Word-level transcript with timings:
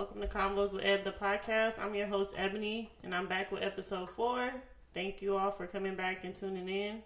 Welcome 0.00 0.22
to 0.22 0.28
Combos 0.28 0.72
with 0.72 0.82
Eb, 0.82 1.04
the 1.04 1.12
podcast. 1.12 1.78
I'm 1.78 1.94
your 1.94 2.06
host, 2.06 2.30
Ebony, 2.34 2.90
and 3.02 3.14
I'm 3.14 3.26
back 3.26 3.52
with 3.52 3.62
episode 3.62 4.08
four. 4.08 4.50
Thank 4.94 5.20
you 5.20 5.36
all 5.36 5.50
for 5.50 5.66
coming 5.66 5.94
back 5.94 6.24
and 6.24 6.34
tuning 6.34 6.70
in. 6.70 7.02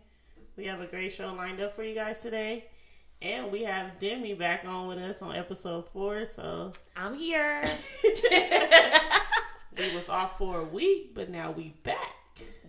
We 0.56 0.66
have 0.66 0.80
a 0.80 0.86
great 0.86 1.12
show 1.12 1.34
lined 1.34 1.60
up 1.60 1.74
for 1.74 1.82
you 1.82 1.96
guys 1.96 2.20
today. 2.20 2.66
And 3.20 3.50
we 3.50 3.64
have 3.64 3.98
Demi 3.98 4.34
back 4.34 4.64
on 4.64 4.86
with 4.86 4.98
us 4.98 5.22
on 5.22 5.34
episode 5.34 5.88
four, 5.88 6.24
so 6.24 6.70
I'm 6.94 7.16
here. 7.16 7.68
we 8.04 9.92
was 9.92 10.08
off 10.08 10.38
for 10.38 10.60
a 10.60 10.64
week, 10.64 11.16
but 11.16 11.28
now 11.28 11.50
we 11.50 11.74
back. 11.82 12.14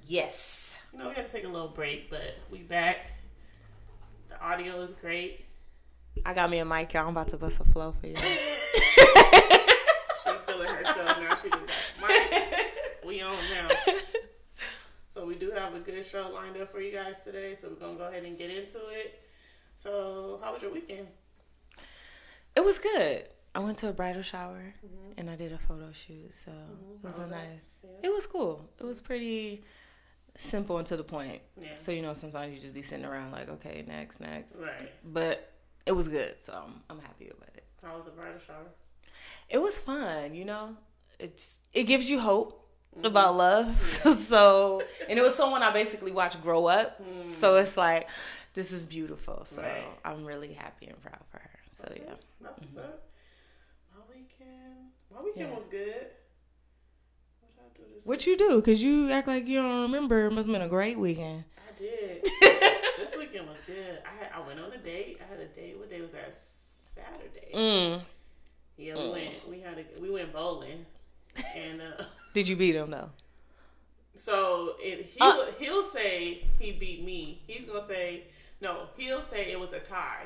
yes. 0.07 0.73
You 0.91 0.97
know, 0.97 1.09
we 1.09 1.13
had 1.13 1.27
to 1.27 1.31
take 1.31 1.43
a 1.43 1.49
little 1.49 1.67
break, 1.67 2.09
but 2.09 2.39
we 2.49 2.63
back. 2.63 3.11
The 4.29 4.43
audio 4.43 4.81
is 4.81 4.91
great. 4.99 5.45
I 6.25 6.33
got 6.33 6.49
me 6.49 6.57
a 6.57 6.65
mic, 6.65 6.93
y'all. 6.93 7.03
I'm 7.03 7.09
about 7.09 7.27
to 7.27 7.37
bust 7.37 7.61
a 7.61 7.63
flow 7.63 7.91
for 7.91 8.07
you. 8.07 8.15
Herself 10.85 11.19
now. 11.19 11.35
She 11.35 11.49
just 11.49 11.61
Mike. 12.01 12.43
We 13.05 13.21
on 13.21 13.35
now. 13.53 13.67
So 15.13 15.25
we 15.25 15.35
do 15.35 15.51
have 15.51 15.73
a 15.75 15.79
good 15.79 16.05
show 16.05 16.29
lined 16.33 16.57
up 16.57 16.71
for 16.71 16.81
you 16.81 16.91
guys 16.91 17.15
today. 17.23 17.55
So 17.59 17.69
we're 17.69 17.75
gonna 17.75 17.97
go 17.97 18.07
ahead 18.07 18.23
and 18.23 18.37
get 18.37 18.49
into 18.49 18.79
it. 18.89 19.21
So 19.77 20.39
how 20.43 20.53
was 20.53 20.61
your 20.61 20.73
weekend? 20.73 21.07
it 22.55 22.63
was 22.63 22.79
good. 22.79 23.25
I 23.53 23.59
went 23.59 23.77
to 23.77 23.89
a 23.89 23.93
bridal 23.93 24.21
shower 24.21 24.73
mm-hmm. 24.85 25.19
and 25.19 25.29
I 25.29 25.35
did 25.35 25.53
a 25.53 25.57
photo 25.57 25.91
shoot, 25.93 26.33
so 26.33 26.51
mm-hmm. 26.51 26.95
it 26.95 27.07
was 27.07 27.17
How 27.17 27.23
a 27.23 27.27
nice. 27.27 27.67
Yeah. 27.83 28.09
It 28.09 28.13
was 28.13 28.27
cool. 28.27 28.69
It 28.79 28.83
was 28.83 29.01
pretty 29.01 29.63
simple 30.37 30.77
and 30.77 30.87
to 30.87 30.97
the 30.97 31.03
point. 31.03 31.41
Yeah. 31.61 31.75
So 31.75 31.91
you 31.91 32.01
know, 32.01 32.13
sometimes 32.13 32.55
you 32.55 32.61
just 32.61 32.73
be 32.73 32.81
sitting 32.81 33.05
around 33.05 33.31
like, 33.31 33.49
okay, 33.49 33.83
next, 33.87 34.19
next. 34.19 34.61
Right. 34.61 34.91
But 35.05 35.53
it 35.85 35.93
was 35.93 36.07
good, 36.07 36.41
so 36.41 36.53
I'm, 36.53 36.81
I'm 36.89 36.99
happy 36.99 37.29
about 37.29 37.55
it. 37.55 37.63
How 37.81 37.95
was 37.95 38.05
the 38.05 38.11
bridal 38.11 38.39
shower? 38.45 38.67
It 39.49 39.61
was 39.61 39.77
fun, 39.77 40.33
you 40.33 40.45
know. 40.45 40.77
It's 41.19 41.59
it 41.73 41.83
gives 41.83 42.09
you 42.09 42.19
hope 42.19 42.65
about 43.03 43.29
mm-hmm. 43.29 43.37
love. 43.37 43.79
so 44.19 44.81
and 45.09 45.17
it 45.17 45.21
was 45.21 45.35
someone 45.35 45.63
I 45.63 45.71
basically 45.71 46.11
watched 46.11 46.41
grow 46.41 46.67
up. 46.67 47.01
Mm. 47.01 47.29
So 47.29 47.55
it's 47.55 47.77
like 47.77 48.09
this 48.53 48.71
is 48.71 48.83
beautiful. 48.83 49.45
So 49.45 49.61
Right. 49.61 49.85
I'm 50.03 50.25
really 50.25 50.53
happy 50.53 50.87
and 50.87 50.99
proud 51.01 51.19
for 51.29 51.39
her. 51.39 51.59
So 51.71 51.91
yeah. 51.95 52.13
That's 52.41 52.59
what's 52.59 52.73
mm-hmm. 52.73 52.79
up. 52.79 53.03
My 53.93 54.01
weekend. 54.09 54.91
My 55.13 55.21
weekend 55.21 55.49
Yeah. 55.49 55.55
was 55.55 55.65
good. 55.67 56.07
What 57.39 57.49
did 57.49 57.59
I 57.59 57.77
do 57.77 57.83
this 57.93 58.05
What 58.05 58.27
you 58.27 58.37
do? 58.37 58.61
Cause 58.61 58.81
you 58.81 59.11
act 59.11 59.27
like 59.27 59.47
you 59.47 59.61
don't 59.61 59.83
remember. 59.83 60.27
It 60.27 60.31
must 60.31 60.47
have 60.47 60.53
been 60.53 60.61
a 60.61 60.69
great 60.69 60.97
weekend. 60.97 61.43
I 61.57 61.77
did. 61.77 62.23
this 62.41 63.15
weekend 63.17 63.47
was 63.47 63.57
good. 63.65 63.99
I 64.05 64.23
had 64.23 64.31
I 64.33 64.47
went 64.47 64.59
on 64.59 64.71
a 64.71 64.77
date. 64.77 65.19
I 65.21 65.29
had 65.29 65.39
a 65.39 65.47
date. 65.47 65.77
What 65.77 65.89
day 65.89 66.01
was 66.01 66.11
that? 66.11 66.35
Saturday. 66.95 67.51
Mm. 67.53 68.01
Yeah, 68.77 68.95
we 68.95 69.09
went. 69.09 69.49
We 69.49 69.59
had 69.61 69.77
a 69.79 69.85
we 70.01 70.09
went 70.09 70.33
bowling, 70.33 70.85
and 71.55 71.81
uh, 71.81 72.03
Did 72.33 72.47
you 72.47 72.55
beat 72.55 72.75
him 72.75 72.91
though? 72.91 73.09
so 74.17 74.75
it 74.79 75.05
he 75.07 75.19
Uh. 75.19 75.35
will 75.35 75.45
he'll 75.59 75.83
say 75.83 76.45
he 76.59 76.71
beat 76.71 77.03
me. 77.03 77.41
He's 77.47 77.65
gonna 77.65 77.85
say 77.87 78.23
no. 78.61 78.87
He'll 78.97 79.21
say 79.21 79.51
it 79.51 79.59
was 79.59 79.71
a 79.73 79.79
tie 79.79 80.23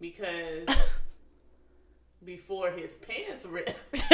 because 0.00 0.66
before 2.24 2.70
his 2.70 2.94
pants 2.94 3.44
ripped, 3.46 3.76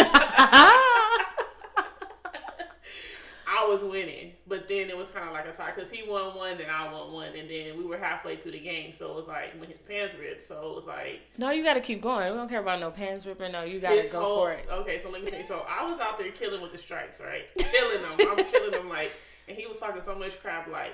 I 3.46 3.66
was 3.66 3.82
winning. 3.82 4.32
But 4.46 4.68
then 4.68 4.88
it 4.90 4.96
was 4.96 5.08
kind 5.08 5.26
of 5.26 5.32
like 5.32 5.46
a 5.46 5.52
tie 5.52 5.72
because 5.74 5.90
he 5.90 6.08
won 6.08 6.34
one 6.36 6.60
and 6.60 6.70
I 6.70 6.92
won 6.92 7.12
one, 7.12 7.34
and 7.34 7.48
then 7.48 7.76
we 7.78 7.84
were 7.84 7.96
halfway 7.98 8.36
through 8.36 8.52
the 8.52 8.60
game, 8.60 8.92
so 8.92 9.10
it 9.10 9.16
was 9.16 9.26
like 9.26 9.58
when 9.58 9.70
his 9.70 9.82
pants 9.82 10.14
ripped. 10.18 10.42
So 10.42 10.70
it 10.70 10.76
was 10.76 10.86
like 10.86 11.20
no, 11.38 11.50
you 11.50 11.62
got 11.64 11.74
to 11.74 11.80
keep 11.80 12.02
going. 12.02 12.30
We 12.32 12.36
don't 12.38 12.48
care 12.48 12.60
about 12.60 12.80
no 12.80 12.90
pants 12.90 13.26
ripping. 13.26 13.52
No, 13.52 13.62
you 13.64 13.80
got 13.80 13.94
to 13.94 14.08
go 14.08 14.20
whole- 14.20 14.36
for 14.44 14.52
it. 14.52 14.66
Okay, 14.70 15.00
so 15.02 15.10
let 15.10 15.22
me 15.24 15.30
you. 15.36 15.44
So 15.44 15.64
I 15.68 15.88
was 15.90 16.00
out 16.00 16.18
there 16.18 16.30
killing 16.32 16.60
with 16.62 16.72
the 16.72 16.78
strikes, 16.78 17.20
right? 17.20 17.50
Killing 17.58 18.02
them. 18.02 18.28
I'm 18.38 18.44
killing 18.44 18.70
them 18.70 18.88
like, 18.88 19.12
and 19.48 19.56
he 19.56 19.66
was 19.66 19.78
talking 19.78 20.02
so 20.02 20.14
much 20.14 20.40
crap 20.40 20.68
like, 20.68 20.92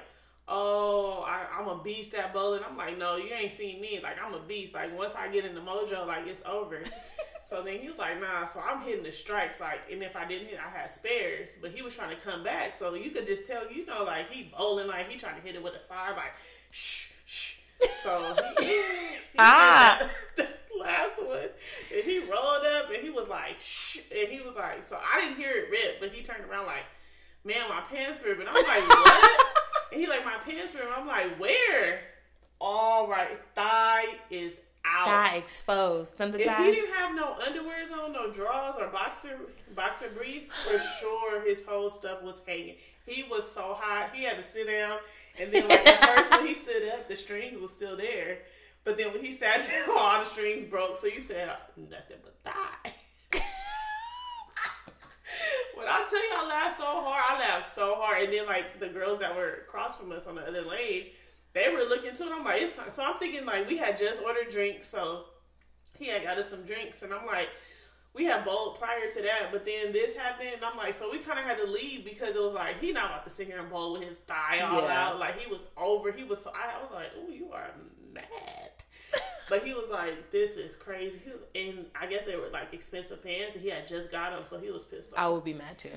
"Oh, 0.48 1.22
I, 1.26 1.46
I'm 1.58 1.68
a 1.68 1.82
beast 1.82 2.14
at 2.14 2.32
bowling." 2.32 2.62
I'm 2.68 2.76
like, 2.76 2.98
"No, 2.98 3.16
you 3.16 3.32
ain't 3.32 3.52
seen 3.52 3.80
me. 3.80 4.00
Like 4.02 4.16
I'm 4.24 4.34
a 4.34 4.40
beast. 4.40 4.74
Like 4.74 4.96
once 4.96 5.14
I 5.16 5.28
get 5.28 5.44
in 5.44 5.54
the 5.54 5.60
mojo, 5.60 6.06
like 6.06 6.26
it's 6.26 6.42
over." 6.46 6.82
so 7.50 7.62
then 7.62 7.80
he 7.80 7.88
was 7.88 7.98
like, 7.98 8.20
"Nah." 8.20 8.44
So 8.44 8.60
I'm 8.60 8.82
hitting 8.82 9.02
the 9.02 9.10
strikes 9.10 9.58
like, 9.58 9.80
and 9.90 10.00
if 10.04 10.14
I 10.14 10.24
didn't 10.24 10.46
hit, 10.46 10.60
I 10.64 10.70
had 10.70 10.92
spares. 10.92 11.48
But 11.60 11.72
he 11.72 11.82
was 11.82 11.96
trying 11.96 12.14
to 12.14 12.22
come 12.22 12.44
back, 12.44 12.78
so 12.78 12.94
you 12.94 13.10
could 13.10 13.26
just 13.26 13.44
tell, 13.44 13.70
you 13.70 13.84
know, 13.86 14.04
like 14.04 14.30
he 14.30 14.52
bowling, 14.56 14.86
like 14.86 15.08
he 15.08 15.18
trying 15.18 15.34
to 15.34 15.40
hit 15.40 15.56
it 15.56 15.62
with 15.62 15.74
a 15.74 15.80
side, 15.80 16.14
like, 16.16 16.32
shh, 16.70 17.08
shh. 17.26 17.56
So 18.04 18.36
he, 18.60 18.64
he 18.66 18.82
Ah. 19.38 20.08
the 20.36 20.46
last 20.78 21.20
one, 21.20 21.48
and 21.92 22.04
he 22.04 22.20
rolled 22.20 22.64
up 22.64 22.88
and 22.94 23.02
he 23.02 23.10
was 23.10 23.26
like, 23.28 23.56
shh, 23.60 23.98
and 24.16 24.28
he 24.28 24.40
was 24.40 24.54
like, 24.54 24.86
so 24.86 24.96
I 24.96 25.20
didn't 25.20 25.36
hear 25.36 25.50
it 25.50 25.70
rip, 25.70 25.98
but 25.98 26.12
he 26.12 26.22
turned 26.22 26.44
around 26.48 26.66
like, 26.66 26.84
man, 27.44 27.68
my 27.68 27.80
pants 27.92 28.22
ripped, 28.24 28.38
and 28.38 28.48
I'm 28.48 28.54
like, 28.54 28.88
what? 28.88 29.46
and 29.92 30.00
he 30.00 30.06
like, 30.06 30.24
my 30.24 30.36
pants 30.44 30.72
ripped. 30.76 30.86
I'm 30.96 31.08
like, 31.08 31.36
where? 31.40 32.00
All 32.60 33.08
right, 33.08 33.40
thigh 33.56 34.04
is 34.30 34.54
out. 34.84 35.06
Got 35.06 35.36
exposed. 35.36 36.16
Some 36.16 36.28
of 36.28 36.32
the 36.34 36.42
If 36.42 36.56
he 36.58 36.70
didn't 36.72 36.94
have 36.94 37.14
no 37.14 37.34
underwears 37.34 37.92
on, 37.92 38.12
no 38.12 38.32
drawers 38.32 38.76
or 38.78 38.88
boxer 38.88 39.38
boxer 39.74 40.08
briefs, 40.16 40.54
for 40.54 40.78
sure 41.00 41.42
his 41.46 41.64
whole 41.64 41.90
stuff 41.90 42.22
was 42.22 42.40
hanging. 42.46 42.76
He 43.06 43.24
was 43.24 43.50
so 43.52 43.76
hot, 43.78 44.10
he 44.14 44.24
had 44.24 44.36
to 44.36 44.44
sit 44.44 44.66
down. 44.66 44.98
And 45.40 45.52
then 45.52 45.68
like 45.68 45.86
at 45.86 46.04
first 46.04 46.30
when 46.30 46.46
he 46.46 46.54
stood 46.54 46.88
up, 46.88 47.08
the 47.08 47.16
strings 47.16 47.60
was 47.60 47.72
still 47.72 47.96
there. 47.96 48.38
But 48.84 48.96
then 48.96 49.12
when 49.12 49.24
he 49.24 49.32
sat 49.32 49.68
down, 49.86 49.96
all 49.96 50.24
the 50.24 50.30
strings 50.30 50.68
broke. 50.70 50.98
So 51.00 51.08
he 51.08 51.20
said 51.20 51.50
nothing 51.76 52.18
but 52.22 52.36
thigh. 52.44 52.92
when 55.74 55.86
I 55.86 56.06
tell 56.08 56.22
you 56.22 56.34
I 56.34 56.46
laughed 56.48 56.78
so 56.78 56.84
hard, 56.84 57.24
I 57.28 57.38
laughed 57.38 57.74
so 57.74 57.94
hard. 57.96 58.24
And 58.24 58.32
then 58.32 58.46
like 58.46 58.80
the 58.80 58.88
girls 58.88 59.20
that 59.20 59.34
were 59.36 59.60
across 59.66 59.96
from 59.96 60.12
us 60.12 60.26
on 60.26 60.36
the 60.36 60.46
other 60.46 60.62
lane, 60.62 61.06
they 61.52 61.68
were 61.72 61.84
looking 61.88 62.14
too. 62.14 62.24
And 62.24 62.34
I'm 62.34 62.44
like, 62.44 62.62
it's 62.62 62.76
time. 62.76 62.90
so 62.90 63.02
I'm 63.02 63.18
thinking 63.18 63.44
like 63.44 63.68
we 63.68 63.76
had 63.76 63.98
just 63.98 64.22
ordered 64.22 64.50
drinks, 64.50 64.88
so 64.88 65.24
he 65.98 66.08
had 66.08 66.22
got 66.22 66.38
us 66.38 66.48
some 66.50 66.62
drinks, 66.64 67.02
and 67.02 67.12
I'm 67.12 67.26
like, 67.26 67.48
we 68.14 68.24
had 68.24 68.44
bowled 68.44 68.78
prior 68.78 69.06
to 69.06 69.22
that, 69.22 69.52
but 69.52 69.64
then 69.64 69.92
this 69.92 70.16
happened, 70.16 70.50
and 70.54 70.64
I'm 70.64 70.76
like, 70.76 70.94
so 70.94 71.10
we 71.10 71.18
kind 71.18 71.38
of 71.38 71.44
had 71.44 71.58
to 71.58 71.70
leave 71.70 72.04
because 72.04 72.30
it 72.34 72.40
was 72.40 72.54
like 72.54 72.80
he 72.80 72.92
not 72.92 73.06
about 73.06 73.24
to 73.24 73.30
sit 73.30 73.46
here 73.46 73.58
and 73.60 73.70
bowl 73.70 73.92
with 73.92 74.02
his 74.04 74.16
thigh 74.18 74.60
all 74.60 74.82
Yeah. 74.82 75.08
out, 75.08 75.18
like 75.20 75.38
he 75.38 75.50
was 75.50 75.60
over. 75.76 76.10
He 76.10 76.24
was, 76.24 76.42
so, 76.42 76.50
I, 76.54 76.76
I 76.78 76.82
was 76.82 76.90
like, 76.92 77.08
oh, 77.18 77.28
you 77.30 77.50
are 77.52 77.70
mad. 78.12 78.24
But 79.48 79.64
he 79.64 79.74
was 79.74 79.90
like, 79.90 80.30
"This 80.30 80.52
is 80.56 80.76
crazy." 80.76 81.18
He 81.24 81.30
was, 81.32 81.40
and 81.56 81.86
I 82.00 82.06
guess 82.06 82.24
they 82.24 82.36
were 82.36 82.50
like 82.52 82.72
expensive 82.72 83.20
pants, 83.20 83.56
and 83.56 83.64
he 83.64 83.68
had 83.68 83.88
just 83.88 84.08
got 84.08 84.30
them, 84.30 84.44
so 84.48 84.60
he 84.60 84.70
was 84.70 84.84
pissed 84.84 85.12
off. 85.12 85.18
I 85.18 85.28
would 85.28 85.42
be 85.42 85.54
mad 85.54 85.76
too. 85.76 85.90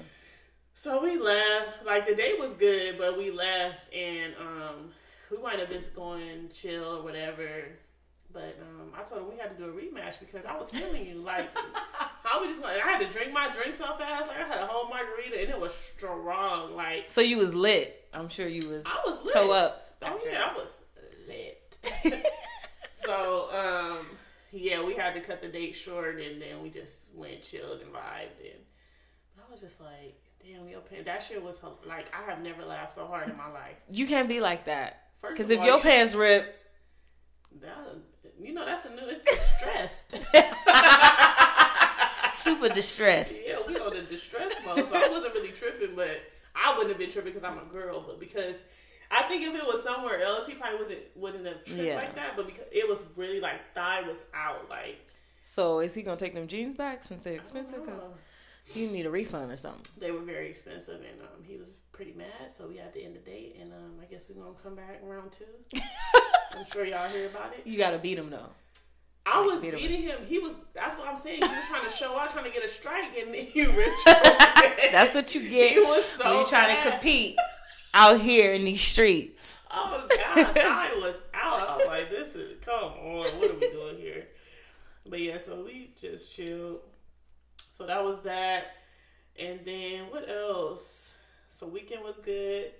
So 0.73 1.03
we 1.03 1.19
left. 1.19 1.85
Like 1.85 2.07
the 2.07 2.15
day 2.15 2.33
was 2.39 2.49
good, 2.55 2.97
but 2.97 3.15
we 3.15 3.29
left 3.29 3.93
and 3.93 4.33
um 4.41 4.91
we 5.35 5.41
might 5.41 5.59
have 5.59 5.69
just 5.69 5.95
going 5.95 6.49
chill 6.53 6.97
or 6.97 7.03
whatever. 7.03 7.47
But 8.31 8.57
um 8.61 8.91
I 8.97 9.03
told 9.03 9.21
him 9.21 9.29
we 9.29 9.37
had 9.39 9.55
to 9.55 9.63
do 9.63 9.69
a 9.69 9.73
rematch 9.73 10.19
because 10.19 10.45
I 10.45 10.57
was 10.57 10.69
killing 10.69 11.05
you. 11.05 11.15
Like 11.15 11.49
how 12.23 12.41
we 12.41 12.47
just 12.47 12.61
going 12.61 12.75
I 12.83 12.89
had 12.91 12.99
to 12.99 13.09
drink 13.09 13.31
my 13.31 13.49
drink 13.53 13.75
so 13.75 13.85
fast. 13.95 14.27
Like 14.27 14.39
I 14.39 14.47
had 14.47 14.61
a 14.61 14.67
whole 14.67 14.89
margarita 14.89 15.39
and 15.41 15.49
it 15.49 15.59
was 15.59 15.73
strong. 15.73 16.75
Like 16.75 17.05
So 17.07 17.21
you 17.21 17.37
was 17.37 17.53
lit. 17.53 18.07
I'm 18.13 18.29
sure 18.29 18.47
you 18.47 18.67
was. 18.69 18.85
I 18.85 19.01
was 19.05 19.25
lit. 19.25 19.33
toe 19.33 19.51
up. 19.51 19.95
Oh 20.01 20.19
yeah, 20.25 20.49
I 20.51 20.53
was 20.55 20.67
lit. 21.27 21.77
so 23.05 23.49
um 23.51 24.07
yeah, 24.51 24.83
we 24.83 24.93
had 24.95 25.13
to 25.15 25.21
cut 25.21 25.41
the 25.41 25.47
date 25.47 25.73
short 25.75 26.19
and 26.19 26.41
then 26.41 26.61
we 26.61 26.69
just 26.69 26.95
went 27.15 27.41
chilled 27.43 27.81
and 27.81 27.91
vibed 27.91 28.39
and 28.41 28.61
I 29.37 29.51
was 29.51 29.61
just 29.61 29.79
like, 29.81 30.19
damn, 30.43 30.67
your 30.67 30.79
pen 30.81 31.03
that 31.05 31.21
shit 31.21 31.43
was 31.43 31.61
like 31.85 32.11
I 32.15 32.29
have 32.29 32.41
never 32.41 32.65
laughed 32.65 32.95
so 32.95 33.05
hard 33.05 33.29
in 33.29 33.37
my 33.37 33.49
life. 33.49 33.75
You 33.91 34.07
can't 34.07 34.27
be 34.27 34.39
like 34.39 34.65
that. 34.65 35.02
Because 35.29 35.49
if 35.49 35.59
all, 35.59 35.65
your 35.65 35.77
you- 35.77 35.83
pants 35.83 36.13
rip, 36.13 36.55
That, 37.61 37.77
you 38.41 38.53
know 38.53 38.65
that's 38.65 38.85
a 38.85 38.89
new 38.89 39.01
it's 39.07 39.21
distressed. 39.21 40.15
super 42.31 42.69
distressed. 42.69 43.35
yeah, 43.45 43.57
we 43.67 43.77
on 43.77 43.93
the 43.93 44.01
distress 44.03 44.53
mode, 44.65 44.87
so 44.89 44.95
I 44.95 45.07
wasn't 45.09 45.33
really 45.33 45.49
tripping, 45.49 45.95
but 45.95 46.21
I 46.55 46.71
wouldn't 46.71 46.89
have 46.89 46.97
been 46.99 47.11
tripping 47.11 47.33
because 47.33 47.49
I'm 47.49 47.57
a 47.59 47.71
girl, 47.71 48.01
but 48.05 48.19
because 48.19 48.55
I 49.11 49.23
think 49.23 49.43
if 49.43 49.53
it 49.55 49.65
was 49.65 49.83
somewhere 49.83 50.21
else, 50.21 50.47
he 50.47 50.53
probably 50.55 50.79
wasn't 50.81 50.99
wouldn't 51.15 51.45
have 51.45 51.63
tripped 51.63 51.81
Yeah. 51.83 51.95
like 51.95 52.15
that. 52.15 52.35
But 52.35 52.47
because 52.47 52.65
it 52.71 52.87
was 52.87 53.03
really 53.15 53.39
like 53.39 53.73
thigh 53.75 54.01
was 54.01 54.17
out, 54.33 54.69
like 54.69 54.97
So 55.43 55.79
is 55.79 55.93
he 55.93 56.01
gonna 56.01 56.17
take 56.17 56.33
them 56.33 56.47
jeans 56.47 56.75
back 56.75 57.03
since 57.03 57.23
they're 57.23 57.35
expensive? 57.35 57.85
Know. 57.85 58.13
You 58.73 58.87
need 58.89 59.05
a 59.05 59.09
refund 59.09 59.51
or 59.51 59.57
something. 59.57 59.81
they 59.99 60.11
were 60.11 60.21
very 60.21 60.49
expensive, 60.49 60.95
and 61.01 61.21
um, 61.21 61.43
he 61.43 61.57
was 61.57 61.67
pretty 61.91 62.13
mad. 62.13 62.51
So 62.55 62.67
we 62.67 62.77
had 62.77 62.93
to 62.93 63.01
end 63.03 63.15
the 63.15 63.19
date, 63.19 63.57
and 63.61 63.71
um, 63.73 63.99
I 64.01 64.05
guess 64.05 64.23
we're 64.29 64.41
gonna 64.41 64.55
come 64.61 64.75
back 64.75 65.01
round 65.03 65.31
two. 65.31 65.79
I'm 66.57 66.65
sure 66.71 66.85
y'all 66.85 67.09
hear 67.09 67.27
about 67.27 67.53
it. 67.53 67.65
You 67.65 67.77
gotta 67.77 67.97
beat 67.97 68.17
him 68.17 68.29
though. 68.29 68.49
I 69.25 69.41
was 69.41 69.61
beat 69.61 69.75
beating 69.75 70.01
him. 70.03 70.19
He 70.27 70.39
was. 70.39 70.53
That's 70.73 70.97
what 70.97 71.07
I'm 71.07 71.17
saying. 71.17 71.41
He 71.41 71.47
was 71.47 71.67
trying 71.69 71.89
to 71.89 71.95
show 71.95 72.17
out, 72.17 72.31
trying 72.31 72.45
to 72.45 72.51
get 72.51 72.63
a 72.63 72.67
strike, 72.67 73.17
and 73.17 73.33
then 73.33 73.47
you 73.53 73.67
pants. 73.67 74.03
That's 74.91 75.15
what 75.15 75.33
you 75.33 75.49
get. 75.49 75.73
He 75.73 75.79
was 75.79 76.03
so 76.17 76.29
when 76.29 76.39
you 76.41 76.47
trying 76.47 76.75
to 76.75 76.89
compete 76.91 77.35
out 77.93 78.19
here 78.19 78.53
in 78.53 78.65
these 78.65 78.81
streets. 78.81 79.55
Oh 79.71 80.05
God, 80.09 80.57
I 80.57 80.99
was 81.01 81.15
out. 81.33 81.69
I 81.69 81.77
was 81.77 81.87
like, 81.87 82.09
"This 82.09 82.35
is 82.35 82.59
come 82.63 82.83
on. 82.83 83.25
What 83.39 83.51
are 83.51 83.53
we 83.55 83.71
doing 83.71 83.97
here?" 83.97 84.27
But 85.07 85.19
yeah, 85.19 85.37
so 85.43 85.63
we 85.65 85.91
just 85.99 86.33
chilled. 86.33 86.79
So 87.75 87.87
that 87.87 88.03
was 88.03 88.21
that. 88.21 88.65
And 89.37 89.61
then 89.65 90.03
what 90.11 90.29
else? 90.29 91.11
So 91.49 91.65
weekend 91.65 92.03
was 92.03 92.17
good. 92.23 92.71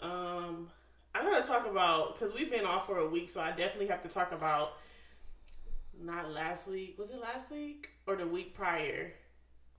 Um, 0.00 0.68
I 1.14 1.22
gotta 1.22 1.46
talk 1.46 1.66
about 1.66 2.14
because 2.14 2.34
we've 2.34 2.50
been 2.50 2.66
off 2.66 2.86
for 2.86 2.98
a 2.98 3.08
week, 3.08 3.30
so 3.30 3.40
I 3.40 3.50
definitely 3.50 3.86
have 3.86 4.02
to 4.02 4.08
talk 4.08 4.32
about 4.32 4.72
not 5.98 6.30
last 6.30 6.68
week. 6.68 6.96
Was 6.98 7.10
it 7.10 7.20
last 7.20 7.50
week 7.50 7.90
or 8.06 8.16
the 8.16 8.26
week 8.26 8.54
prior? 8.54 9.12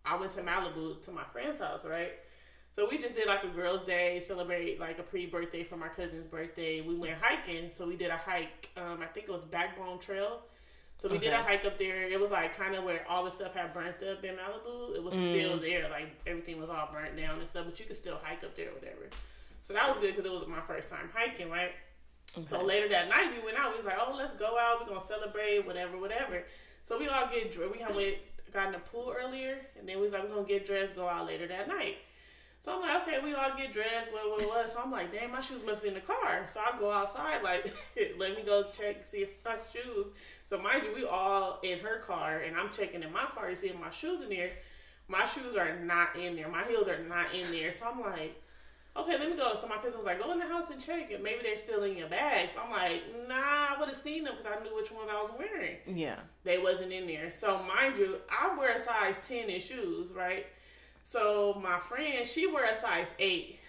I 0.03 0.15
went 0.17 0.33
to 0.33 0.41
Malibu 0.41 1.01
to 1.03 1.11
my 1.11 1.23
friend's 1.31 1.59
house, 1.59 1.83
right? 1.85 2.13
So 2.71 2.87
we 2.89 2.97
just 2.97 3.15
did 3.15 3.27
like 3.27 3.43
a 3.43 3.47
girls' 3.47 3.85
day, 3.85 4.23
celebrate 4.25 4.79
like 4.79 4.97
a 4.99 5.03
pre-birthday 5.03 5.63
for 5.63 5.77
my 5.77 5.87
cousin's 5.87 6.25
birthday. 6.25 6.81
We 6.81 6.95
went 6.95 7.15
hiking, 7.21 7.69
so 7.71 7.87
we 7.87 7.95
did 7.95 8.09
a 8.09 8.17
hike. 8.17 8.69
Um, 8.75 8.99
I 9.01 9.05
think 9.05 9.27
it 9.27 9.31
was 9.31 9.43
Backbone 9.43 9.99
Trail. 9.99 10.41
So 10.97 11.09
we 11.09 11.17
did 11.17 11.33
a 11.33 11.37
hike 11.37 11.65
up 11.65 11.77
there. 11.77 12.03
It 12.03 12.19
was 12.19 12.31
like 12.31 12.57
kind 12.57 12.73
of 12.73 12.83
where 12.83 13.05
all 13.09 13.25
the 13.25 13.31
stuff 13.31 13.53
had 13.53 13.73
burnt 13.73 13.97
up 14.01 14.23
in 14.23 14.35
Malibu. 14.35 14.95
It 14.95 15.03
was 15.03 15.13
mm. 15.13 15.31
still 15.31 15.59
there, 15.59 15.89
like 15.89 16.07
everything 16.25 16.59
was 16.59 16.69
all 16.69 16.89
burnt 16.91 17.17
down 17.17 17.39
and 17.39 17.47
stuff, 17.47 17.65
but 17.65 17.79
you 17.79 17.85
could 17.85 17.97
still 17.97 18.17
hike 18.23 18.43
up 18.43 18.55
there 18.55 18.69
or 18.69 18.73
whatever. 18.73 19.09
So 19.67 19.73
that 19.73 19.89
was 19.89 19.97
good 19.99 20.15
because 20.15 20.25
it 20.25 20.31
was 20.31 20.47
my 20.47 20.61
first 20.61 20.89
time 20.89 21.09
hiking, 21.13 21.49
right? 21.49 21.71
So 22.47 22.63
later 22.63 22.87
that 22.89 23.09
night 23.09 23.31
we 23.31 23.43
went 23.43 23.57
out. 23.57 23.71
We 23.71 23.77
was 23.77 23.85
like, 23.85 23.97
oh, 23.99 24.15
let's 24.17 24.33
go 24.33 24.57
out. 24.59 24.81
We're 24.81 24.93
gonna 24.93 25.05
celebrate, 25.05 25.65
whatever, 25.65 25.97
whatever. 25.97 26.43
So 26.83 26.97
we 26.97 27.07
all 27.07 27.27
get 27.27 27.51
dressed. 27.51 27.73
We 27.73 27.79
had 27.79 27.95
went 27.95 28.15
got 28.55 28.67
in 28.67 28.73
the 28.73 28.79
pool 28.79 29.13
earlier, 29.15 29.57
and 29.77 29.87
then 29.87 29.97
we 29.97 30.03
was 30.03 30.13
like, 30.13 30.23
we're 30.23 30.33
gonna 30.33 30.47
get 30.47 30.65
dressed, 30.65 30.95
go 30.95 31.07
out 31.07 31.27
later 31.27 31.45
that 31.47 31.67
night. 31.67 31.97
So 32.61 32.73
I'm 32.73 32.81
like, 32.81 33.01
okay, 33.03 33.19
we 33.23 33.35
all 33.35 33.55
get 33.55 33.73
dressed, 33.73 34.11
what, 34.11 34.27
what, 34.27 34.47
what. 34.47 34.71
So 34.71 34.79
I'm 34.83 34.91
like, 34.91 35.11
damn, 35.11 35.31
my 35.31 35.41
shoes 35.41 35.61
must 35.63 35.83
be 35.83 35.89
in 35.89 35.93
the 35.93 35.99
car. 35.99 36.45
So 36.47 36.59
I 36.61 36.75
go 36.79 36.91
outside, 36.91 37.43
like, 37.43 37.71
let 38.17 38.35
me 38.35 38.43
go 38.43 38.63
check 38.73 39.05
see 39.05 39.19
if 39.19 39.29
my 39.43 39.57
shoes. 39.71 40.07
So 40.45 40.57
mind 40.59 40.83
you, 40.85 40.93
we 40.95 41.05
all 41.05 41.59
in 41.63 41.79
her 41.79 41.97
car, 41.99 42.37
and 42.39 42.55
I'm 42.55 42.71
checking 42.71 43.03
in 43.03 43.11
my 43.11 43.25
car 43.33 43.49
to 43.49 43.55
see 43.55 43.67
if 43.67 43.79
my 43.79 43.89
shoes 43.91 44.21
in 44.21 44.29
there. 44.29 44.51
My 45.07 45.25
shoes 45.25 45.55
are 45.57 45.75
not 45.79 46.15
in 46.15 46.35
there. 46.35 46.47
My 46.47 46.63
heels 46.63 46.87
are 46.87 47.03
not 47.03 47.33
in 47.33 47.51
there. 47.51 47.73
So 47.73 47.85
I'm 47.91 47.99
like, 48.01 48.41
okay, 48.97 49.17
let 49.19 49.29
me 49.29 49.35
go. 49.35 49.55
So 49.59 49.67
my 49.67 49.77
cousin 49.77 49.97
was 49.97 50.05
like, 50.05 50.19
go 50.19 50.31
in 50.31 50.39
the 50.39 50.45
house 50.47 50.69
and 50.71 50.79
check 50.81 51.09
it. 51.11 51.21
Maybe 51.23 51.39
they're 51.43 51.57
still 51.57 51.83
in 51.83 51.97
your 51.97 52.07
bag. 52.09 52.49
So 52.53 52.61
I'm 52.63 52.71
like, 52.71 53.01
nah, 53.27 53.35
I 53.35 53.75
would 53.79 53.89
have 53.89 53.97
seen 53.97 54.23
them 54.23 54.35
because 54.37 54.51
I 54.55 54.63
knew 54.63 54.75
which 54.75 54.91
ones 54.91 55.09
I 55.11 55.21
was 55.21 55.31
wearing. 55.37 55.77
Yeah. 55.87 56.15
They 56.43 56.57
wasn't 56.59 56.91
in 56.93 57.05
there. 57.07 57.31
So 57.31 57.59
mind 57.63 57.97
you, 57.97 58.17
I 58.31 58.55
wear 58.57 58.75
a 58.75 58.79
size 58.79 59.15
10 59.27 59.49
in 59.49 59.59
shoes, 59.61 60.11
right? 60.11 60.45
So 61.05 61.59
my 61.61 61.79
friend, 61.79 62.25
she 62.25 62.47
wear 62.47 62.71
a 62.71 62.75
size 62.75 63.11
8. 63.19 63.59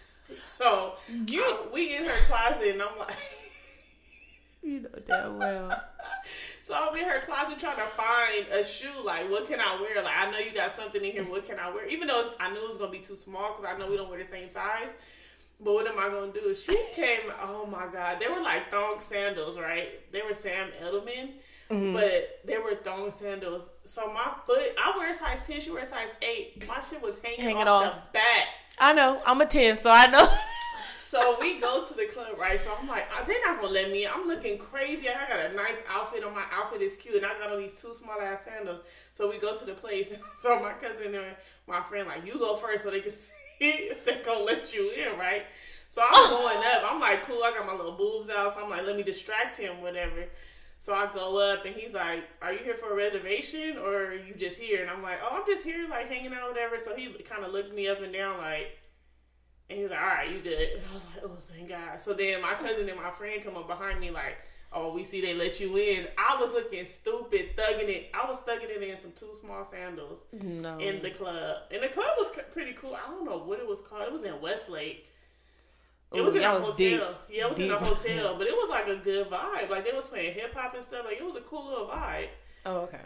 So 0.43 0.95
You- 1.27 1.43
I- 1.43 1.67
we 1.73 1.97
in 1.97 2.05
her 2.05 2.19
closet 2.29 2.69
and 2.69 2.83
I'm 2.83 2.99
like, 2.99 3.17
You 4.63 4.81
know 4.81 4.89
damn 5.07 5.39
well. 5.39 5.81
So 6.67 6.75
I'm 6.75 6.97
in 6.97 7.05
her 7.05 7.21
closet 7.21 7.61
trying 7.61 7.77
to 7.77 7.87
find 7.97 8.45
a 8.51 8.67
shoe. 8.67 9.05
Like, 9.05 9.31
what 9.31 9.47
can 9.47 9.61
I 9.61 9.81
wear? 9.81 10.03
Like, 10.03 10.17
I 10.19 10.29
know 10.33 10.39
you 10.39 10.51
got 10.51 10.73
something 10.73 11.01
in 11.05 11.13
here. 11.13 11.23
What 11.23 11.47
can 11.47 11.61
I 11.61 11.71
wear? 11.71 11.87
Even 11.87 12.09
though 12.09 12.33
I 12.41 12.51
knew 12.51 12.59
it 12.61 12.69
was 12.69 12.77
gonna 12.77 12.91
be 12.91 12.99
too 12.99 13.15
small 13.15 13.55
because 13.57 13.73
I 13.73 13.79
know 13.79 13.89
we 13.89 13.97
don't 13.97 14.11
wear 14.11 14.19
the 14.19 14.29
same 14.29 14.51
size. 14.51 14.89
But 15.61 15.75
what 15.75 15.87
am 15.87 15.97
I 15.97 16.09
gonna 16.09 16.33
do? 16.33 16.53
She 16.57 16.77
came. 16.97 17.31
Oh 17.41 17.67
my 17.67 17.87
god, 17.93 18.19
they 18.19 18.27
were 18.27 18.41
like 18.41 18.69
thong 18.69 18.99
sandals, 18.99 19.57
right? 19.57 20.11
They 20.11 20.23
were 20.23 20.35
Sam 20.35 20.71
Edelman, 20.83 21.35
mm-hmm. 21.71 21.93
but 21.93 22.41
they 22.45 22.59
were 22.59 22.75
thong 22.75 23.13
sandals. 23.17 23.63
So 23.85 24.13
my 24.13 24.33
foot, 24.45 24.75
I 24.77 24.93
wear 24.99 25.11
a 25.11 25.15
size 25.15 25.47
ten. 25.47 25.61
She 25.61 25.71
wear 25.71 25.85
a 25.85 25.87
size 25.87 26.09
eight. 26.21 26.67
My 26.67 26.81
shit 26.81 27.01
was 27.01 27.17
hanging, 27.23 27.43
Hanging 27.43 27.69
off, 27.69 27.85
off. 27.87 27.95
the 27.95 28.13
back. 28.15 28.49
I 28.77 28.93
know. 28.93 29.23
I'm 29.25 29.41
a 29.41 29.47
10, 29.47 29.79
so 29.79 29.91
I 29.91 30.07
know. 30.07 30.29
So 31.07 31.37
we 31.41 31.61
go 31.61 31.87
to 31.87 31.95
the 31.95 32.07
club, 32.07 32.37
right? 32.37 32.59
So 32.61 32.75
I'm 32.77 32.89
like, 32.89 33.07
"Ah, 33.13 33.23
they're 33.25 33.41
not 33.47 33.61
gonna 33.61 33.73
let 33.73 33.93
me. 33.93 34.05
in. 34.07 34.11
I'm 34.13 34.27
looking 34.27 34.59
crazy. 34.59 35.09
I 35.09 35.29
got 35.29 35.39
a 35.39 35.55
nice 35.55 35.81
outfit 35.89 36.25
on. 36.25 36.35
My 36.35 36.43
outfit 36.51 36.83
is 36.83 36.97
cute, 36.97 37.15
and 37.15 37.25
I 37.25 37.39
got 37.39 37.53
on 37.53 37.59
these 37.59 37.81
two 37.81 37.95
small 37.95 38.21
ass 38.21 38.41
sandals. 38.45 38.81
So 39.13 39.31
we 39.31 39.39
go 39.39 39.57
to 39.57 39.65
the 39.65 39.75
place. 39.75 40.13
So 40.43 40.59
my 40.59 40.73
cousin 40.73 41.15
and 41.15 41.37
my 41.69 41.81
friend 41.83 42.09
like, 42.09 42.27
you 42.27 42.41
go 42.41 42.57
first, 42.57 42.83
so 42.83 42.91
they 42.91 43.03
can 43.03 43.13
see 43.59 43.71
if 43.93 44.05
they 44.05 44.17
gonna 44.25 44.41
let 44.41 44.75
you 44.75 44.91
in, 44.91 45.17
right? 45.17 45.45
So 45.89 46.03
I'm 46.05 46.29
going 46.29 46.59
up. 46.75 46.83
I'm 46.93 46.99
like, 46.99 47.25
cool. 47.25 47.41
I 47.45 47.53
got 47.53 47.67
my 47.67 47.75
little 47.75 47.93
boobs 47.93 48.29
out. 48.29 48.55
So 48.55 48.65
I'm 48.65 48.71
like, 48.71 48.85
let 48.85 48.97
me 48.97 49.05
distract 49.05 49.57
him, 49.59 49.83
whatever. 49.83 50.25
So 50.81 50.93
I 50.93 51.09
go 51.15 51.39
up, 51.39 51.65
and 51.67 51.77
he's 51.77 51.95
like, 51.95 52.25
"Are 52.43 52.53
you 52.53 52.59
here 52.59 52.75
for 52.75 52.91
a 52.91 52.97
reservation, 52.97 53.79
or 53.79 54.07
are 54.07 54.15
you 54.15 54.35
just 54.35 54.59
here?" 54.59 54.83
And 54.83 54.91
I'm 54.91 55.03
like, 55.05 55.21
"Oh, 55.23 55.37
I'm 55.37 55.47
just 55.47 55.63
here, 55.63 55.89
like 55.89 56.09
hanging 56.09 56.35
out, 56.35 56.49
whatever." 56.49 56.79
So 56.85 56.97
he 56.97 57.13
kind 57.23 57.45
of 57.45 57.53
looked 57.53 57.73
me 57.73 57.87
up 57.87 58.03
and 58.03 58.13
down, 58.13 58.39
like. 58.39 58.77
And 59.69 59.77
he 59.79 59.83
was 59.83 59.91
like, 59.91 60.01
all 60.01 60.07
right, 60.07 60.31
you 60.31 60.41
good. 60.41 60.53
And 60.75 60.83
I 60.91 60.95
was 60.95 61.05
like, 61.07 61.25
oh, 61.25 61.37
thank 61.41 61.69
God. 61.69 62.01
So 62.01 62.13
then 62.15 62.41
my 62.41 62.55
cousin 62.55 62.89
and 62.89 62.97
my 63.01 63.11
friend 63.11 63.43
come 63.43 63.57
up 63.57 63.67
behind 63.67 63.99
me 64.01 64.11
like, 64.11 64.37
oh, 64.73 64.93
we 64.95 65.03
see 65.03 65.21
they 65.21 65.35
let 65.35 65.59
you 65.59 65.77
in. 65.77 66.07
I 66.17 66.41
was 66.41 66.51
looking 66.53 66.85
stupid, 66.85 67.57
thugging 67.57 67.89
it. 67.89 68.11
I 68.15 68.29
was 68.29 68.39
thugging 68.39 68.71
it 68.71 68.83
in 68.83 68.97
some 69.01 69.13
two 69.13 69.35
small 69.41 69.65
sandals 69.65 70.21
No. 70.33 70.79
in 70.79 71.03
the 71.03 71.11
club. 71.11 71.63
And 71.73 71.83
the 71.83 71.89
club 71.89 72.11
was 72.19 72.29
pretty 72.53 72.75
cool. 72.75 72.95
I 72.95 73.11
don't 73.11 73.25
know 73.25 73.39
what 73.39 73.59
it 73.59 73.67
was 73.67 73.81
called. 73.81 74.03
It 74.03 74.13
was 74.13 74.23
in 74.23 74.41
Westlake. 74.41 75.05
It 76.13 76.21
Ooh, 76.21 76.25
was 76.25 76.37
in 76.37 76.43
a 76.43 76.51
hotel. 76.51 76.73
deep. 76.75 77.01
Yeah, 77.29 77.47
it 77.47 77.51
was 77.51 77.59
in 77.59 77.71
a 77.73 77.79
hotel. 77.79 78.35
But 78.39 78.47
it 78.47 78.53
was 78.55 78.71
like 78.71 78.87
a 78.87 78.97
good 78.97 79.29
vibe. 79.29 79.69
Like 79.69 79.85
they 79.85 79.93
was 79.93 80.05
playing 80.05 80.35
hip 80.35 80.55
hop 80.55 80.75
and 80.75 80.85
stuff. 80.85 81.05
Like 81.05 81.17
it 81.17 81.25
was 81.25 81.35
a 81.35 81.41
cool 81.41 81.67
little 81.69 81.87
vibe. 81.89 82.29
oh, 82.67 82.77
okay. 82.83 83.01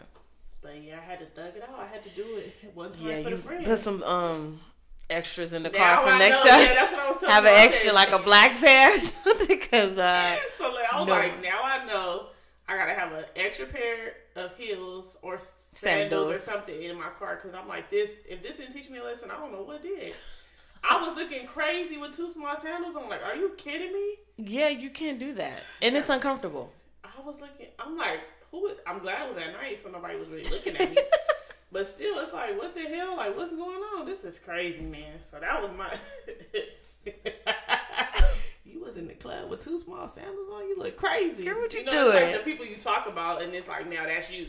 But 0.61 0.79
yeah, 0.79 0.99
I 0.99 1.03
had 1.09 1.19
to 1.21 1.25
thug 1.25 1.55
it 1.55 1.63
out. 1.67 1.79
I 1.79 1.87
had 1.87 2.03
to 2.03 2.09
do 2.11 2.23
it 2.37 2.71
one 2.75 2.91
time 2.91 3.03
Yeah, 3.07 3.23
for 3.23 3.29
you 3.29 3.35
the 3.37 3.41
friends. 3.41 3.67
put 3.67 3.79
some 3.79 4.03
um 4.03 4.59
extras 5.11 5.53
in 5.53 5.63
the 5.63 5.69
Now 5.69 5.95
car 5.95 6.03
for 6.07 6.13
I 6.13 6.19
next 6.19 6.37
know. 6.37 6.49
time. 6.51 6.59
Yeah, 6.61 6.73
that's 6.73 6.91
what 6.93 7.01
I 7.01 7.07
was 7.09 7.19
telling 7.19 7.33
Have 7.35 7.45
an 7.45 7.53
extra 7.55 7.93
like 7.93 8.11
a 8.11 8.19
black 8.19 8.59
pair 8.59 8.95
or 8.95 8.99
something 8.99 9.47
because 9.59 9.97
uh 9.97 10.35
So 10.57 10.71
like, 10.71 10.85
I 10.91 10.99
was 10.99 11.07
No. 11.07 11.13
like, 11.13 11.41
now 11.43 11.61
I 11.63 11.85
know 11.85 12.27
I 12.67 12.77
gotta 12.77 12.93
have 12.93 13.11
an 13.11 13.25
extra 13.35 13.65
pair 13.65 14.13
of 14.35 14.55
heels 14.57 15.17
or 15.21 15.39
sandals, 15.73 16.33
or 16.33 16.37
something 16.37 16.81
in 16.83 16.97
my 16.97 17.09
car 17.19 17.35
because 17.35 17.53
I'm 17.57 17.67
like 17.67 17.89
this. 17.89 18.09
If 18.29 18.41
this 18.43 18.57
didn't 18.57 18.73
teach 18.73 18.89
me 18.89 18.99
a 18.99 19.03
lesson, 19.03 19.29
I 19.31 19.37
don't 19.37 19.51
know 19.51 19.61
what 19.63 19.81
did. 19.81 20.13
I 20.89 21.05
was 21.05 21.15
looking 21.15 21.45
crazy 21.45 21.97
with 21.97 22.15
two 22.15 22.29
small 22.29 22.55
sandals. 22.55 22.95
I'm 22.95 23.07
like, 23.09 23.23
are 23.23 23.35
you 23.35 23.51
kidding 23.57 23.93
me? 23.93 24.15
yeah, 24.37 24.69
you 24.69 24.89
can't 24.89 25.19
do 25.19 25.33
that. 25.35 25.61
And 25.81 25.95
it's 25.95 26.09
uncomfortable. 26.09 26.71
I 27.03 27.09
was 27.25 27.39
looking. 27.39 27.67
I'm 27.77 27.97
like, 27.97 28.21
who? 28.51 28.67
is- 28.67 28.77
I'm 28.87 28.99
glad 28.99 29.27
it 29.29 29.35
was 29.35 29.43
at 29.43 29.53
night, 29.53 29.81
so 29.81 29.89
nobody 29.89 30.17
was 30.17 30.27
really 30.29 30.43
looking 30.49 30.75
at 30.77 30.89
me. 30.89 30.97
but 31.71 31.87
still, 31.87 32.19
it's 32.19 32.33
like, 32.33 32.57
what 32.57 32.75
the 32.75 32.81
hell? 32.81 33.15
Like, 33.17 33.35
what's 33.37 33.51
going 33.51 33.81
on? 33.81 34.05
This 34.05 34.23
is 34.23 34.37
crazy, 34.39 34.81
man. 34.81 35.19
So 35.29 35.39
that 35.39 35.61
was 35.61 35.71
my. 35.77 35.93
you 38.65 38.83
was 38.83 38.97
in 38.97 39.07
the 39.07 39.13
club 39.13 39.49
with 39.49 39.63
two 39.63 39.79
small 39.79 40.07
sandals 40.07 40.49
on. 40.53 40.67
You 40.67 40.75
look 40.77 40.97
crazy. 40.97 41.45
Girl, 41.45 41.59
what 41.59 41.73
you 41.73 41.85
know, 41.85 41.91
doing? 41.91 42.31
Like 42.31 42.33
the 42.33 42.51
people 42.51 42.65
you 42.65 42.75
talk 42.77 43.07
about, 43.07 43.41
and 43.41 43.53
it's 43.53 43.67
like 43.67 43.89
now 43.89 44.05
that's 44.05 44.29
you. 44.29 44.47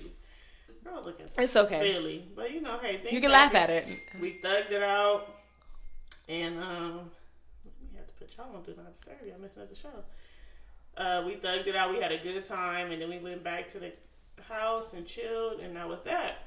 Girl, 0.85 1.01
looking 1.05 1.27
It's 1.39 1.55
okay. 1.55 1.93
silly, 1.93 2.29
but 2.35 2.51
you 2.51 2.61
know, 2.61 2.79
hey, 2.83 3.01
You 3.09 3.21
can 3.21 3.31
laugh 3.31 3.55
at 3.55 3.71
it. 3.71 3.89
We 4.21 4.41
thugged 4.43 4.73
it 4.73 4.83
out, 4.83 5.29
and 6.29 6.59
um, 6.59 7.11
we 7.65 7.97
have 7.97 8.07
to 8.09 8.13
put 8.15 8.31
y'all 8.37 8.57
on 8.57 8.65
Do 8.65 8.75
Not 8.77 8.93
Disturb. 8.93 9.19
Y'all 9.25 9.39
missing 9.41 9.63
out 9.63 9.71
the 9.71 9.77
show. 9.77 9.91
Uh, 10.97 11.23
we 11.25 11.37
thugged 11.37 11.69
it 11.69 11.77
out. 11.77 11.91
We 11.93 12.01
had 12.01 12.11
a 12.11 12.19
good 12.19 12.45
time, 12.47 12.91
and 12.91 13.01
then 13.01 13.09
we 13.09 13.19
went 13.19 13.45
back 13.45 13.71
to 13.73 13.79
the 13.79 13.93
house 14.49 14.93
and 14.93 15.07
chilled, 15.07 15.61
and 15.61 15.77
that 15.77 15.89
was 15.89 16.01
that. 16.03 16.39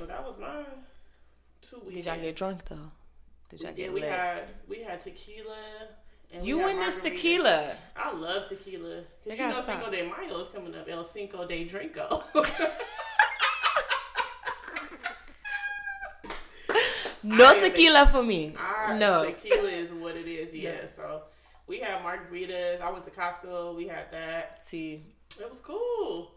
So 0.00 0.06
that 0.06 0.24
was 0.24 0.34
my 0.40 0.64
two 1.60 1.78
weeks. 1.80 1.94
Did 1.96 2.06
y'all 2.06 2.16
get 2.22 2.34
drunk 2.34 2.64
though? 2.64 2.90
Did 3.50 3.60
y'all 3.60 3.72
get 3.74 3.92
we 3.92 4.00
lit? 4.00 4.10
had 4.10 4.44
we 4.66 4.82
had 4.82 5.02
tequila. 5.02 5.54
And 6.32 6.46
you 6.46 6.66
and 6.66 6.80
this 6.80 6.96
tequila. 6.96 7.74
I 7.94 8.14
love 8.14 8.48
tequila. 8.48 9.02
They 9.26 9.36
Cause 9.36 9.38
you 9.38 9.48
know 9.48 9.60
stop. 9.60 9.82
Cinco 9.82 9.90
de 9.90 10.02
Mayo 10.08 10.40
is 10.40 10.48
coming 10.48 10.74
up. 10.74 10.88
El 10.88 11.04
Cinco 11.04 11.46
de 11.46 11.68
Drinko. 11.68 12.22
No 17.22 17.54
I 17.54 17.58
tequila 17.58 18.06
for 18.06 18.22
me. 18.22 18.54
Ah, 18.58 18.96
no. 18.98 19.26
tequila 19.26 19.68
is 19.68 19.92
what 19.92 20.16
it 20.16 20.26
is. 20.26 20.54
Yeah. 20.54 20.70
No. 20.80 20.86
So 20.86 21.22
we 21.66 21.78
had 21.78 22.02
margaritas. 22.02 22.80
I 22.80 22.90
went 22.90 23.04
to 23.04 23.10
Costco. 23.10 23.76
We 23.76 23.86
had 23.86 24.10
that. 24.10 24.62
See, 24.62 25.02
It 25.38 25.50
was 25.50 25.60
cool. 25.60 26.32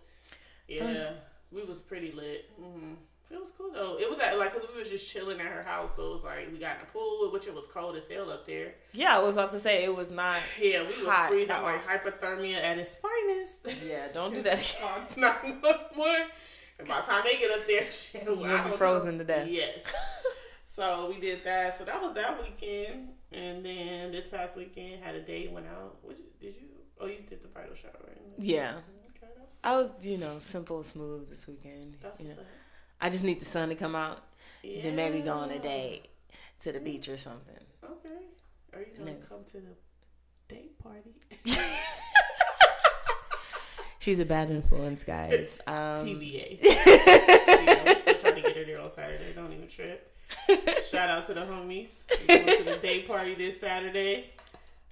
Yeah, 0.68 1.12
we 1.54 1.64
was 1.64 1.80
pretty 1.80 2.12
lit. 2.12 2.50
hmm 2.60 2.96
It 3.34 3.40
was 3.40 3.52
cool 3.58 3.72
though. 3.74 3.98
It 4.00 4.08
was 4.10 4.20
at, 4.20 4.38
like 4.38 4.54
because 4.54 4.70
we 4.72 4.80
was 4.80 4.90
just 4.90 5.10
chilling 5.12 5.40
at 5.40 5.48
her 5.48 5.64
house, 5.64 5.96
so 5.96 6.12
it 6.12 6.14
was 6.14 6.24
like 6.24 6.50
we 6.52 6.60
got 6.60 6.76
in 6.76 6.82
the 6.86 6.92
pool, 6.94 7.32
which 7.32 7.48
it 7.48 7.54
was 7.54 7.66
cold 7.74 7.96
as 7.96 8.08
hell 8.08 8.30
up 8.30 8.46
there. 8.46 8.76
yeah, 8.92 9.18
I 9.18 9.24
was 9.24 9.34
about 9.34 9.50
to 9.52 9.60
say 9.60 9.84
it 9.84 9.96
was 9.96 10.12
not. 10.12 10.38
Yeah, 10.62 10.88
we 10.88 10.94
Hot 11.06 11.30
freezing 11.30 11.62
like 11.64 11.84
hypothermia 11.84 12.62
at 12.62 12.78
its 12.78 12.96
finest. 12.98 13.84
Yeah, 13.86 14.08
don't 14.14 14.34
do 14.34 14.42
that. 14.50 14.82
Uh, 14.84 15.06
not 15.18 15.44
one. 15.96 16.22
And 16.80 16.88
by 16.88 17.02
the 17.02 17.08
time 17.08 17.24
they 17.26 17.38
get 17.38 17.52
up 17.60 17.68
there, 17.68 17.86
shit, 17.92 18.24
You'll 18.24 18.36
be 18.38 18.72
frozen 18.78 19.14
know. 19.18 19.24
to 19.24 19.28
death. 19.28 19.48
Yes. 19.50 19.82
so 20.68 21.12
we 21.14 21.20
did 21.20 21.44
that. 21.44 21.78
So 21.78 21.86
that 21.86 22.02
was 22.02 22.14
that 22.14 22.42
weekend, 22.42 23.10
and 23.32 23.66
then 23.66 24.12
this 24.12 24.28
past 24.28 24.56
weekend 24.58 25.04
had 25.04 25.16
a 25.16 25.22
date. 25.22 25.52
Went 25.52 25.68
out. 25.68 25.98
What 26.02 26.18
did 26.40 26.56
you? 26.56 26.68
Oh, 27.00 27.08
you 27.08 27.18
did 27.28 27.42
the 27.44 27.48
bridal 27.48 27.76
shower, 27.76 27.92
right? 28.08 28.18
Yeah, 28.38 28.76
Okay, 29.18 29.32
I 29.64 29.76
was 29.78 29.90
you 30.02 30.18
know 30.18 30.38
simple, 30.40 30.84
smooth 30.84 31.30
this 31.30 31.48
weekend. 31.48 31.98
that's 32.02 32.22
You 32.22 32.30
know. 32.30 32.36
I 33.04 33.10
just 33.10 33.26
need 33.26 33.42
the 33.42 33.46
sun 33.46 33.68
to 33.68 33.76
come 33.76 33.96
out, 33.96 34.24
then 34.64 34.96
maybe 34.96 35.20
go 35.20 35.34
on 35.34 35.52
a 35.52 35.56
Yeah. 35.56 35.62
date 35.62 36.06
to 36.62 36.72
the 36.72 36.80
beach 36.80 37.10
or 37.10 37.18
something. 37.18 37.54
Okay. 37.84 38.24
Are 38.74 38.80
you 38.80 38.98
gonna 38.98 39.16
come 39.28 39.44
to 39.52 39.58
the 39.58 39.76
date 40.48 40.80
party? 40.80 41.14
She's 44.00 44.20
a 44.20 44.26
bad 44.26 44.50
influence, 44.52 45.04
guys. 45.04 45.60
Um, 45.68 45.74
TBA. 46.06 46.60
yeah, 46.62 47.84
we're 47.86 48.02
still 48.02 48.16
trying 48.16 48.36
to 48.36 48.42
get 48.42 48.56
her 48.56 48.64
there 48.66 48.80
on 48.80 48.90
Saturday. 48.90 49.34
Don't 49.34 49.52
even 49.52 49.68
trip. 49.68 50.10
Shout 50.90 51.10
out 51.10 51.26
to 51.28 51.34
the 51.34 51.42
homies. 51.42 51.90
We 52.22 52.40
going 52.40 52.58
to 52.58 52.64
the 52.64 52.78
day 52.78 53.02
party 53.04 53.36
this 53.36 53.60
Saturday. 53.60 54.32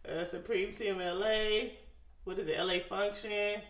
Uh, 0.07 0.25
Supreme 0.25 0.73
Team 0.73 0.97
LA. 0.99 1.69
What 2.25 2.39
is 2.39 2.47
it? 2.49 2.59
LA 2.59 2.79
Function. 2.89 3.61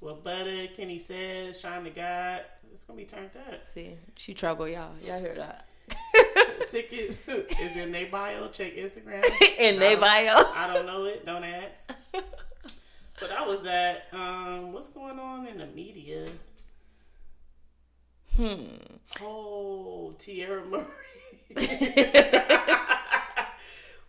With 0.00 0.24
Butter, 0.24 0.68
Kenny 0.76 0.98
says, 0.98 1.60
Shine 1.60 1.84
the 1.84 1.90
God. 1.90 2.42
It's 2.74 2.82
gonna 2.84 2.96
be 2.96 3.04
turned 3.04 3.30
up. 3.48 3.62
See, 3.62 3.96
she 4.16 4.34
trouble 4.34 4.66
y'all. 4.66 4.90
Y'all 5.06 5.20
hear 5.20 5.36
that? 5.36 5.68
Tickets 6.70 7.20
is 7.28 7.76
in 7.76 7.92
their 7.92 8.08
bio. 8.08 8.48
Check 8.48 8.74
Instagram. 8.74 9.22
In 9.58 9.78
their 9.78 9.96
bio. 9.96 10.34
I 10.56 10.70
don't 10.72 10.86
know 10.86 11.04
it. 11.04 11.24
Don't 11.24 11.44
ask. 11.44 11.94
So 13.16 13.28
that 13.28 13.46
was 13.46 13.62
that. 13.62 14.08
Um, 14.12 14.72
what's 14.72 14.88
going 14.88 15.20
on 15.20 15.46
in 15.46 15.58
the 15.58 15.66
media? 15.66 16.26
Hmm. 18.36 18.64
Oh, 19.22 20.16
Teairra 20.18 20.68
Mari. 20.68 20.84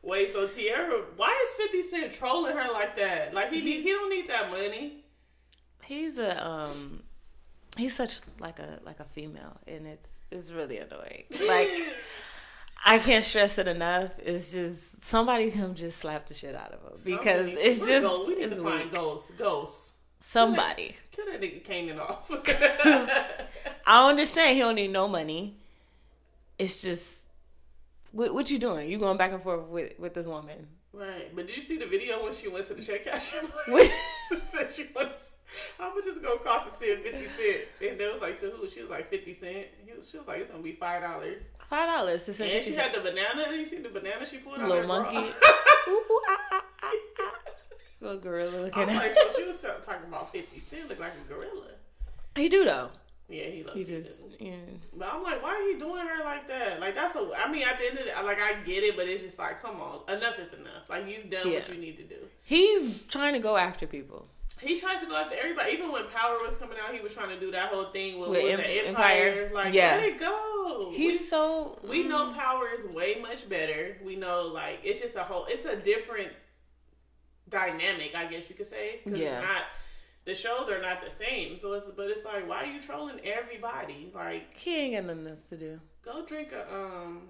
Wait, 0.02 0.34
so 0.34 0.48
Teairra, 0.48 1.04
why 1.18 1.46
is 1.46 1.54
Fifty 1.54 1.84
Cent 1.84 2.14
trolling 2.14 2.58
her 2.58 2.74
like 2.74 2.96
that? 2.96 3.36
Like 3.36 3.52
he 3.52 3.84
he 3.84 3.92
don't 3.92 4.10
need 4.10 4.28
that 4.28 4.50
money. 4.50 5.06
He's 5.84 6.18
a 6.18 6.44
um 6.44 7.04
he's 7.78 7.96
such 7.96 8.18
like 8.40 8.60
a 8.60 8.80
like 8.86 9.00
a 9.00 9.04
female 9.06 9.58
and 9.68 9.86
it's 9.88 10.20
it's 10.32 10.52
really 10.52 10.78
annoying. 10.78 11.24
Like 11.48 11.70
I 12.86 13.00
can't 13.00 13.24
stress 13.24 13.58
it 13.58 13.68
enough. 13.68 14.12
It's 14.20 14.52
just 14.54 15.04
somebody 15.04 15.52
come 15.52 15.74
just 15.76 15.98
slap 16.00 16.28
the 16.28 16.34
shit 16.34 16.56
out 16.56 16.72
of 16.74 16.82
him 16.82 16.92
because 17.04 17.46
Somebody- 17.46 17.62
it's 17.62 17.88
just 17.88 18.06
we 18.28 18.36
need 18.36 18.42
it's 18.44 18.56
to 18.58 18.64
find 18.64 18.84
weak. 18.84 18.94
ghosts. 18.94 19.32
Ghosts. 19.38 19.92
Somebody. 20.20 20.96
Kill 21.12 21.26
that 21.28 21.42
nigga 21.42 21.64
Kanan 21.64 22.00
off. 22.00 22.30
I 23.86 24.10
understand. 24.10 24.54
He 24.56 24.60
don't 24.60 24.76
need 24.76 24.92
no 24.92 25.08
money. 25.08 25.58
It's 26.58 26.82
just 26.82 27.22
what, 28.12 28.34
what 28.34 28.50
you 28.50 28.58
doing? 28.60 28.90
You 28.90 28.98
going 28.98 29.18
back 29.18 29.32
and 29.34 29.42
forth 29.44 29.68
with 29.68 29.94
with 30.00 30.14
this 30.14 30.28
woman? 30.28 30.68
Right, 30.96 31.36
but 31.36 31.48
did 31.48 31.56
you 31.56 31.62
see 31.62 31.78
the 31.78 31.86
video 31.86 32.24
when 32.24 32.34
she 32.34 32.48
went 32.48 32.68
to 32.68 32.74
the 32.74 32.82
check 32.82 33.06
casher? 33.06 33.44
Said 34.44 34.74
she 34.74 34.88
wants. 34.96 35.36
How 35.78 35.94
much 35.94 36.06
is 36.06 36.18
it 36.18 36.24
gonna 36.24 36.40
cost 36.40 36.80
to 36.80 36.86
send 36.86 37.02
fifty 37.04 37.28
cent? 37.28 37.62
And 37.90 38.00
they 38.00 38.08
was 38.08 38.22
like 38.22 38.40
to 38.42 38.48
who? 38.50 38.70
She 38.70 38.82
was 38.82 38.90
like 38.90 39.10
fifty 39.10 39.34
cent. 39.34 39.68
He 39.86 39.94
was, 39.96 40.10
she 40.10 40.18
was 40.18 40.28
like 40.28 40.40
it's 40.40 40.52
gonna 40.52 40.64
be 40.64 40.74
five 40.74 41.02
dollars. 41.02 41.42
Five 41.70 41.88
dollars 41.88 42.28
And 42.28 42.36
she 42.38 42.44
fifty 42.44 42.74
had 42.74 42.94
the 42.94 43.02
banana. 43.02 43.56
You 43.56 43.66
see 43.66 43.80
the 43.80 43.90
banana 43.90 44.26
she 44.30 44.38
pulled 44.38 44.60
out 44.60 44.68
little 44.70 44.88
monkey. 44.88 45.18
Ooh, 45.88 45.92
ooh, 45.92 46.22
ah, 46.28 46.40
ah, 46.52 46.64
ah, 46.84 46.92
ah. 47.20 47.32
Little 48.02 48.20
gorilla 48.20 48.58
looking 48.62 48.84
I'm 48.84 48.90
at. 48.90 48.96
like, 48.96 49.14
so 49.16 49.34
she 49.38 49.44
was 49.44 49.62
talking 49.86 50.08
about 50.08 50.32
fifty 50.32 50.60
cent. 50.60 50.90
Look 50.90 51.00
like 51.00 51.14
a 51.14 51.34
gorilla. 51.34 51.68
He 52.36 52.50
do 52.50 52.66
though. 52.66 52.90
Yeah, 53.28 53.46
he 53.46 53.64
loves 53.64 53.78
He 53.78 53.84
just 53.84 54.20
too. 54.20 54.36
yeah. 54.40 54.56
But 54.96 55.10
I'm 55.12 55.24
like, 55.24 55.42
why 55.42 55.50
are 55.56 55.62
you 55.64 55.80
doing 55.80 56.06
her 56.06 56.24
like 56.24 56.48
that? 56.48 56.80
Like 56.80 56.94
that's 56.94 57.16
a. 57.16 57.28
I 57.38 57.52
mean, 57.52 57.64
at 57.64 57.80
the 57.80 57.88
end 57.88 57.98
of 58.00 58.06
the, 58.06 58.24
like 58.24 58.40
I 58.40 58.54
get 58.64 58.84
it, 58.84 58.96
but 58.96 59.08
it's 59.08 59.24
just 59.24 59.40
like, 59.40 59.62
come 59.62 59.82
on, 59.82 60.02
enough 60.16 60.38
is 60.38 60.54
enough. 60.54 60.88
Like 60.90 61.08
you've 61.08 61.30
done 61.32 61.52
what 61.52 61.68
you 61.70 61.76
need 61.80 61.98
to 61.98 62.04
do. 62.04 62.18
He's 62.44 63.02
trying 63.04 63.34
to 63.34 63.40
go 63.40 63.58
after 63.58 63.88
people. 63.88 64.28
He 64.62 64.80
tries 64.80 65.02
to 65.02 65.06
go 65.08 65.16
after 65.18 65.36
everybody. 65.38 65.74
Even 65.74 65.92
when 65.92 66.06
Power 66.08 66.38
was 66.38 66.56
coming 66.58 66.78
out, 66.82 66.94
he 66.94 67.02
was 67.02 67.14
trying 67.14 67.28
to 67.30 67.40
do 67.40 67.52
that 67.52 67.70
whole 67.70 67.86
thing 67.86 68.20
with, 68.20 68.30
With 68.30 68.46
Em- 68.46 68.58
the 68.60 68.88
Empire. 68.88 69.28
Empire. 69.28 69.52
Like, 69.54 69.74
Yeah. 69.74 69.96
let 69.98 70.04
it 70.06 70.18
go. 70.20 70.92
He's 70.94 71.30
so 71.30 71.78
we, 71.84 72.04
we 72.04 72.08
know 72.08 72.28
mm. 72.32 72.38
Power 72.38 72.70
is 72.78 72.86
way 72.96 73.16
much 73.22 73.50
better. 73.50 73.98
We 74.06 74.16
know 74.16 74.44
like 74.44 74.80
it's 74.84 75.02
just 75.02 75.16
a 75.16 75.24
whole. 75.24 75.46
It's 75.50 75.66
a 75.66 75.76
different 75.76 76.30
dynamic, 77.50 78.14
I 78.16 78.26
guess 78.28 78.50
you 78.50 78.56
could 78.56 78.70
say. 78.70 79.02
'cause 79.04 79.14
Yeah. 79.14 79.40
It's 79.40 79.46
not. 79.48 79.64
The 80.26 80.34
shows 80.36 80.68
are 80.70 80.82
not 80.82 81.04
the 81.04 81.12
same. 81.12 81.58
So 81.58 81.74
it's 81.74 81.86
but 81.96 82.10
it's 82.10 82.26
like, 82.26 82.48
why 82.50 82.64
are 82.64 82.66
you 82.66 82.82
trolling 82.82 83.20
everybody? 83.24 84.12
Like, 84.14 84.58
he 84.58 84.76
ain't 84.76 84.96
got 84.96 85.06
nothing 85.06 85.28
else 85.28 85.44
to 85.50 85.58
do. 85.58 85.80
go 86.04 86.26
drink 86.26 86.52
a 86.52 86.74
um 86.74 87.22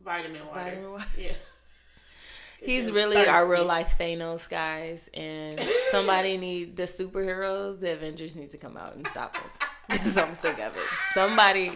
vitamin 0.00 0.46
water. 0.46 0.60
Vitamin 0.60 0.90
water. 0.92 1.04
Yeah. 1.18 1.32
He's 2.62 2.90
really 2.90 3.16
thirsty. 3.16 3.30
our 3.30 3.46
real 3.46 3.64
life 3.66 3.96
Thanos, 3.98 4.48
guys, 4.48 5.10
and 5.12 5.60
somebody 5.90 6.36
need 6.38 6.76
the 6.76 6.84
superheroes. 6.84 7.80
The 7.80 7.92
Avengers 7.92 8.36
need 8.36 8.50
to 8.50 8.58
come 8.58 8.76
out 8.76 8.94
and 8.94 9.06
stop 9.06 9.36
him 9.36 9.42
because 9.90 10.16
I'm 10.16 10.32
sick 10.34 10.58
of 10.60 10.74
it. 10.76 10.82
Somebody 11.12 11.72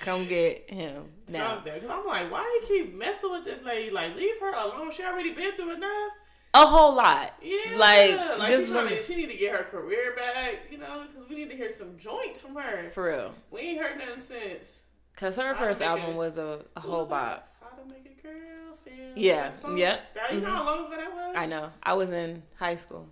come 0.00 0.26
get 0.26 0.68
him 0.68 1.04
now. 1.28 1.54
Something. 1.56 1.80
Cause 1.80 1.90
I'm 1.90 2.06
like, 2.06 2.32
why 2.32 2.42
do 2.42 2.74
you 2.74 2.82
keep 2.84 2.94
messing 2.96 3.30
with 3.30 3.44
this 3.44 3.62
lady? 3.64 3.90
Like, 3.90 4.16
leave 4.16 4.40
her 4.40 4.52
alone. 4.52 4.90
She 4.92 5.04
already 5.04 5.32
been 5.32 5.54
through 5.54 5.74
enough. 5.74 6.12
A 6.62 6.66
whole 6.66 6.94
lot. 6.96 7.34
Yeah, 7.42 7.76
Like, 7.76 8.38
like 8.38 8.48
just 8.48 8.72
trying 8.72 8.88
to, 8.88 9.02
she 9.02 9.14
need 9.16 9.30
to 9.30 9.36
get 9.36 9.52
her 9.54 9.64
career 9.64 10.14
back, 10.16 10.54
you 10.70 10.78
know, 10.78 11.04
because 11.12 11.28
we 11.28 11.36
need 11.36 11.50
to 11.50 11.56
hear 11.56 11.70
some 11.76 11.96
joints 11.98 12.40
from 12.40 12.54
her. 12.56 12.90
for 12.92 13.08
real. 13.10 13.34
We 13.50 13.60
ain't 13.60 13.80
heard 13.80 13.98
nothing 13.98 14.22
since. 14.22 14.80
Cause 15.16 15.36
her 15.36 15.54
first 15.54 15.80
album 15.82 16.10
it- 16.10 16.16
was 16.16 16.36
a, 16.38 16.60
a 16.76 16.80
whole 16.80 17.06
bop. 17.06 17.48
How 17.60 17.68
to 17.76 17.88
make 17.88 18.04
a 18.18 18.22
girl 18.22 18.76
feel? 18.84 19.12
Yeah, 19.16 19.54
song? 19.54 19.78
yeah. 19.78 19.98
That, 20.14 20.32
you 20.34 20.40
know 20.40 20.50
how 20.50 20.64
long 20.64 20.86
ago 20.86 20.96
that 20.96 21.12
was? 21.14 21.34
I 21.36 21.46
know. 21.46 21.70
I 21.82 21.94
was 21.94 22.10
in 22.10 22.42
high 22.58 22.74
school, 22.74 23.08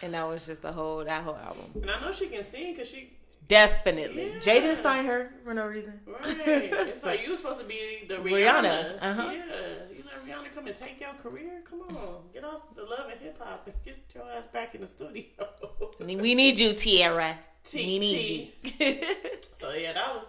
and 0.00 0.14
that 0.14 0.26
was 0.28 0.46
just 0.46 0.62
the 0.62 0.70
whole 0.72 1.04
that 1.04 1.22
whole 1.24 1.36
album. 1.36 1.64
And 1.74 1.90
I 1.90 2.00
know 2.00 2.12
she 2.12 2.26
can 2.28 2.44
sing 2.44 2.72
because 2.74 2.88
she. 2.88 3.14
Definitely, 3.48 4.28
Yeah. 4.34 4.38
Jaden 4.38 4.74
signed 4.76 5.08
her 5.08 5.34
for 5.44 5.52
no 5.52 5.66
reason. 5.66 6.00
Right. 6.06 6.22
it's 6.46 7.02
like 7.04 7.24
you 7.24 7.32
were 7.32 7.36
supposed 7.36 7.58
to 7.58 7.66
be 7.66 8.04
the 8.08 8.14
Rihanna. 8.14 8.30
Rihanna, 8.30 9.02
uh-huh. 9.02 9.22
Yeah. 9.32 9.74
You 9.92 10.02
Rihanna 10.04 10.11
come 10.54 10.66
and 10.66 10.76
take 10.76 11.00
your 11.00 11.14
career? 11.14 11.60
Come 11.68 11.80
on. 11.82 12.22
Get 12.32 12.44
off 12.44 12.74
the 12.74 12.82
love 12.84 13.08
and 13.10 13.20
hip 13.20 13.38
hop 13.40 13.66
and 13.66 13.74
get 13.84 13.98
your 14.14 14.24
ass 14.30 14.44
back 14.52 14.74
in 14.74 14.80
the 14.82 14.86
studio. 14.86 15.24
We 16.00 16.34
need 16.34 16.58
you, 16.58 16.70
Teairra. 16.70 17.36
T- 17.64 17.84
we 17.86 17.98
need 17.98 18.24
T. 18.24 18.54
you. 18.78 18.96
So 19.58 19.70
yeah, 19.72 19.92
that 19.92 20.14
was 20.14 20.26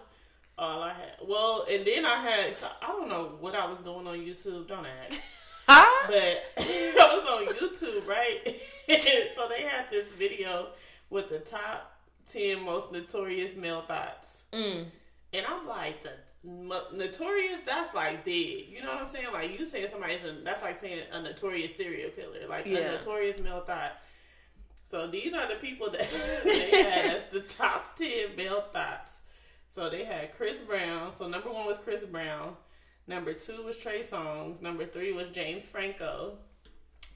all 0.56 0.82
I 0.82 0.90
had. 0.94 1.12
Well, 1.26 1.66
and 1.68 1.84
then 1.84 2.04
I 2.06 2.22
had 2.22 2.56
so 2.56 2.68
I 2.80 2.86
don't 2.88 3.08
know 3.08 3.32
what 3.40 3.54
I 3.56 3.66
was 3.66 3.78
doing 3.80 4.06
on 4.06 4.18
YouTube. 4.18 4.68
Don't 4.68 4.86
ask. 4.86 5.20
Huh? 5.66 6.06
But 6.08 6.42
I 6.58 7.16
was 7.16 7.48
on 7.48 7.54
YouTube, 7.56 8.06
right? 8.06 8.38
so 9.34 9.48
they 9.48 9.62
had 9.62 9.86
this 9.90 10.12
video 10.12 10.68
with 11.08 11.30
the 11.30 11.38
top 11.38 11.90
ten 12.30 12.62
most 12.62 12.92
notorious 12.92 13.56
male 13.56 13.80
thoughts, 13.80 14.42
Mm. 14.52 14.84
and 15.32 15.46
I'm 15.46 15.66
like, 15.66 16.02
the 16.02 16.10
notorious. 16.44 17.58
That's 17.66 17.94
like 17.94 18.24
big. 18.24 18.68
You 18.70 18.82
know 18.82 18.88
what 18.94 19.02
I'm 19.04 19.08
saying? 19.08 19.26
Like 19.32 19.58
you 19.58 19.64
saying 19.64 19.88
somebody's 19.90 20.22
a, 20.24 20.36
that's 20.44 20.62
like 20.62 20.80
saying 20.80 21.00
a 21.12 21.22
notorious 21.22 21.76
serial 21.76 22.10
killer, 22.10 22.46
like 22.48 22.66
Yeah. 22.66 22.78
a 22.78 22.92
notorious 22.92 23.38
male 23.40 23.62
thought. 23.66 23.92
So 24.86 25.06
these 25.08 25.32
are 25.34 25.48
the 25.48 25.54
people 25.56 25.90
that 25.90 26.06
they 26.44 26.70
had 26.82 27.16
as 27.16 27.22
the 27.32 27.40
top 27.40 27.96
ten 27.96 28.36
male 28.36 28.64
thoughts. 28.72 29.18
So 29.70 29.90
they 29.90 30.04
had 30.04 30.36
Chris 30.36 30.58
Brown. 30.60 31.12
So 31.16 31.26
number 31.26 31.50
one 31.50 31.66
was 31.66 31.78
Chris 31.78 32.04
Brown. 32.04 32.54
Number 33.06 33.34
two 33.34 33.62
was 33.64 33.76
Trey 33.76 34.02
Songz. 34.02 34.62
Number 34.62 34.86
three 34.86 35.12
was 35.12 35.28
James 35.30 35.64
Franco. 35.64 36.38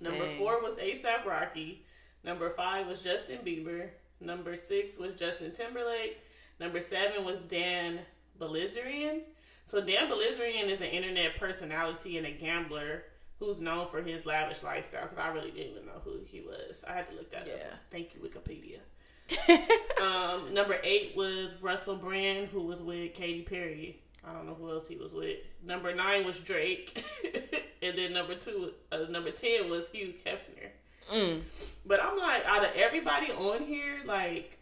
Number 0.00 0.25
Dang. 0.25 0.38
four 0.38 0.61
was 0.62 0.76
ASAP 0.78 1.25
Rocky. 1.25 1.85
Number 2.25 2.50
five 2.50 2.87
was 2.87 3.00
Justin 3.00 3.38
Bieber. 3.44 3.88
Number 4.20 4.56
six 4.56 4.99
was 4.99 5.14
Justin 5.14 5.52
Timberlake. 5.52 6.18
Number 6.61 6.80
seven 6.80 7.25
was 7.25 7.37
Dan 7.49 8.00
Bilzerian. 8.40 9.21
So 9.66 9.80
Dan 9.80 10.11
Bilzerian 10.11 10.68
is 10.71 10.80
an 10.80 10.87
internet 10.88 11.37
personality 11.38 12.16
and 12.18 12.26
a 12.26 12.30
gambler 12.30 13.04
who's 13.38 13.59
known 13.61 13.87
for 13.88 14.02
his 14.02 14.25
lavish 14.26 14.62
lifestyle. 14.62 15.02
Because 15.02 15.18
I 15.18 15.28
really 15.28 15.50
didn't 15.50 15.73
even 15.73 15.87
know 15.87 16.00
who 16.04 16.21
he 16.25 16.40
was. 16.40 16.85
I 16.88 16.92
had 16.92 17.09
to 17.11 17.14
look 17.14 17.30
that 17.33 17.47
Yeah. 17.47 17.54
up. 17.54 17.73
Thank 17.90 18.14
you, 18.14 18.21
Wikipedia. 18.21 18.78
Um, 20.00 20.54
number 20.54 20.78
eight 20.85 21.14
was 21.16 21.54
Russell 21.61 21.97
Brand, 21.97 22.49
who 22.49 22.62
was 22.62 22.80
with 22.80 23.14
Katy 23.14 23.42
Perry. 23.42 24.00
I 24.25 24.33
don't 24.33 24.47
know 24.47 24.54
who 24.54 24.71
else 24.71 24.87
he 24.87 24.95
was 24.95 25.12
with. 25.12 25.38
Number 25.64 25.92
nine 25.92 26.25
was 26.25 26.38
Drake, 26.38 27.04
and 27.83 27.99
then 27.99 28.12
number 28.12 28.37
two, 28.37 28.73
uh, 28.92 29.07
number 29.11 29.33
ten 29.33 29.68
was 29.68 29.88
Hugh 29.88 30.14
Hefner. 30.25 30.71
Mm. 31.12 31.40
But 31.85 32.00
I'm 32.02 32.16
like, 32.16 32.45
out 32.47 32.62
of 32.64 32.71
everybody 32.76 33.33
on 33.33 33.64
here, 33.64 33.97
like 34.07 34.61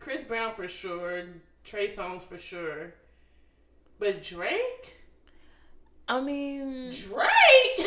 Chris 0.00 0.24
Brown 0.24 0.54
for 0.54 0.66
sure, 0.68 1.24
Trey 1.64 1.88
Songz 1.88 2.22
for 2.22 2.38
sure, 2.38 2.94
but 3.98 4.22
Drake, 4.22 4.96
I 6.08 6.20
mean, 6.20 6.90
Drake. 6.90 7.86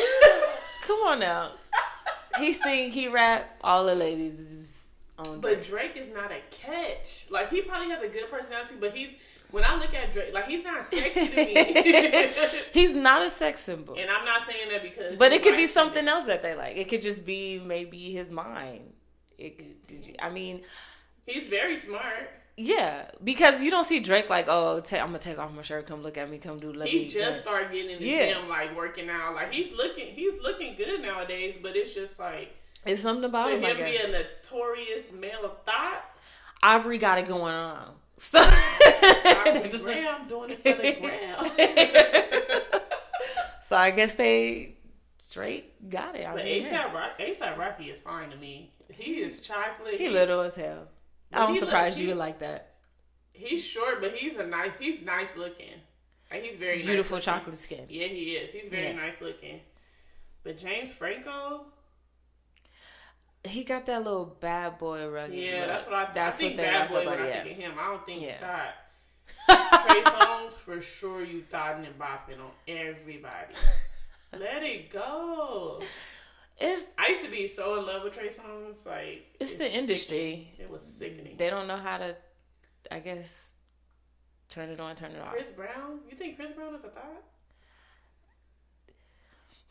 come 0.86 0.98
on 1.06 1.20
now. 1.20 1.52
He 2.38 2.52
sing, 2.52 2.90
he 2.90 3.08
rap. 3.08 3.58
All 3.62 3.84
the 3.84 3.94
ladies 3.94 4.38
is 4.38 4.84
on. 5.18 5.40
But 5.40 5.62
Drake. 5.62 5.94
Drake 5.94 6.04
is 6.04 6.14
not 6.14 6.30
a 6.30 6.40
catch. 6.50 7.26
Like 7.30 7.50
he 7.50 7.62
probably 7.62 7.90
has 7.90 8.02
a 8.02 8.08
good 8.08 8.30
personality, 8.30 8.74
but 8.80 8.94
he's 8.96 9.10
when 9.50 9.64
I 9.64 9.76
look 9.78 9.94
at 9.94 10.12
Drake, 10.12 10.32
like 10.32 10.46
he's 10.46 10.64
not 10.64 10.84
sexy 10.84 11.28
to 11.28 11.36
me. 11.36 12.28
He's 12.72 12.94
not 12.94 13.20
a 13.20 13.28
sex 13.28 13.60
symbol. 13.60 13.94
and 13.98 14.10
I'm 14.10 14.24
not 14.24 14.46
saying 14.46 14.70
that 14.70 14.82
because, 14.82 15.18
But 15.18 15.32
it 15.32 15.42
could 15.42 15.56
be 15.56 15.66
something 15.66 16.08
else 16.08 16.24
that 16.24 16.42
they 16.42 16.54
like. 16.54 16.78
It 16.78 16.88
could 16.88 17.02
just 17.02 17.26
be 17.26 17.58
maybe 17.58 18.12
his 18.12 18.30
mind. 18.30 18.94
It 19.36 19.86
did 19.86 20.06
you, 20.06 20.14
I 20.20 20.30
mean, 20.30 20.62
He's 21.26 21.48
very 21.48 21.76
smart. 21.76 22.30
Yeah, 22.56 23.06
because 23.22 23.62
you 23.64 23.70
don't 23.70 23.84
see 23.84 24.00
Drake 24.00 24.28
like, 24.30 24.46
oh, 24.48 24.80
ta- 24.80 24.98
I'm 24.98 25.06
gonna 25.06 25.18
take 25.18 25.38
off 25.38 25.54
my 25.54 25.62
shirt, 25.62 25.86
come 25.86 26.02
look 26.02 26.18
at 26.18 26.30
me, 26.30 26.38
come 26.38 26.58
do 26.58 26.72
let 26.72 26.88
He 26.88 27.00
me. 27.04 27.08
just 27.08 27.42
started 27.42 27.72
getting 27.72 27.90
in 27.92 27.98
the 27.98 28.04
Yeah. 28.06 28.34
gym, 28.34 28.48
like 28.48 28.76
working 28.76 29.08
out. 29.08 29.34
Like 29.34 29.52
he's 29.52 29.74
looking, 29.76 30.08
he's 30.14 30.40
looking 30.42 30.74
good 30.76 31.00
nowadays. 31.02 31.56
But 31.62 31.76
it's 31.76 31.94
just 31.94 32.18
like 32.18 32.54
it's 32.84 33.02
something 33.02 33.24
about 33.24 33.52
him. 33.52 33.62
him 33.62 33.76
be 33.76 33.96
a 33.96 34.08
notorious 34.08 35.12
male 35.12 35.44
of 35.44 35.62
thought. 35.64 36.04
Aubrey 36.62 36.98
got 36.98 37.18
it 37.18 37.26
going 37.26 37.54
on. 37.54 37.90
So 38.18 38.38
Aubrey 38.38 39.68
Graham 39.82 40.28
doing 40.28 40.50
it 40.50 40.62
for 40.62 40.72
the 40.82 40.92
gram. 41.00 42.80
So 43.68 43.76
I 43.78 43.90
guess 43.90 44.12
they 44.14 44.74
Drake 45.30 45.88
got 45.88 46.14
it. 46.14 46.26
I 46.26 46.34
But. 46.34 46.44
ASAP 46.44 46.92
Rock, 46.92 47.18
ASAP 47.18 47.56
Rocky 47.56 47.84
is 47.88 48.02
fine 48.02 48.28
to 48.28 48.36
me. 48.36 48.70
He 48.90 49.22
is 49.22 49.40
chocolate. 49.40 49.94
he 49.94 50.10
little 50.10 50.42
as 50.42 50.54
hell. 50.56 50.88
But 51.32 51.40
I'm 51.40 51.54
he 51.54 51.60
surprised 51.60 51.98
look- 51.98 52.02
you 52.02 52.08
he- 52.12 52.14
like 52.14 52.38
that. 52.40 52.68
He's 53.34 53.64
short, 53.64 54.00
but 54.00 54.14
he's 54.14 54.36
a 54.36 54.46
nice. 54.46 54.70
He's 54.78 55.02
nice 55.02 55.34
looking. 55.36 55.74
Like 56.30 56.42
he's 56.44 56.56
very 56.56 56.82
Beautiful 56.82 57.16
nice 57.16 57.24
chocolate 57.24 57.56
skin. 57.56 57.86
Yeah, 57.88 58.06
he 58.06 58.32
is. 58.36 58.52
He's 58.52 58.68
very 58.68 58.88
Yeah. 58.88 58.92
nice 58.92 59.20
looking. 59.20 59.60
But 60.44 60.58
James 60.58 60.92
Franco, 60.92 61.66
He 63.44 63.64
got 63.64 63.86
that 63.86 64.04
little 64.04 64.26
bad 64.26 64.78
boy 64.78 65.06
rugged. 65.08 65.34
yeah, 65.34 65.60
look. 65.60 65.66
that's 65.66 65.84
what 65.86 65.94
I. 65.94 66.12
That's 66.14 66.36
I 66.36 66.38
think 66.38 66.52
what 66.52 66.56
they 66.58 66.70
bad 66.70 66.80
like 66.80 66.88
boy 66.90 67.02
about 67.02 67.18
when 67.20 67.28
I 67.28 67.32
think 67.42 67.58
of 67.58 67.64
him. 67.64 67.72
I 67.80 67.84
don't 67.88 68.06
think 68.06 68.22
Yeah. 68.22 68.40
that. 68.40 68.76
Trey 69.88 70.02
Songz 70.02 70.52
for 70.52 70.80
sure. 70.80 71.24
You 71.24 71.42
thought 71.50 71.76
and 71.76 71.98
bopping 71.98 72.38
on 72.40 72.50
everybody. 72.68 73.54
Let 74.32 74.62
it 74.62 74.90
go. 74.90 75.82
It's 76.58 76.84
I 76.98 77.08
used 77.08 77.24
to 77.24 77.30
be 77.30 77.48
so 77.48 77.78
in 77.78 77.86
love 77.86 78.04
with 78.04 78.14
Trey 78.14 78.28
Songz. 78.28 78.76
Like 78.86 79.26
it's 79.40 79.54
the 79.54 79.70
industry. 79.70 80.48
sickening. 80.52 80.66
It 80.66 80.70
was 80.70 80.82
sickening. 80.82 81.36
They 81.36 81.50
don't 81.50 81.66
know 81.66 81.76
how 81.76 81.98
to, 81.98 82.16
I 82.90 83.00
guess, 83.00 83.54
turn 84.48 84.68
it 84.68 84.78
on, 84.78 84.94
turn 84.94 85.12
it 85.12 85.20
off. 85.20 85.32
Chris 85.32 85.50
Brown. 85.50 86.00
You 86.10 86.16
think 86.16 86.36
Chris 86.36 86.52
Brown 86.52 86.74
is 86.74 86.84
a 86.84 86.88
thought? 86.88 87.22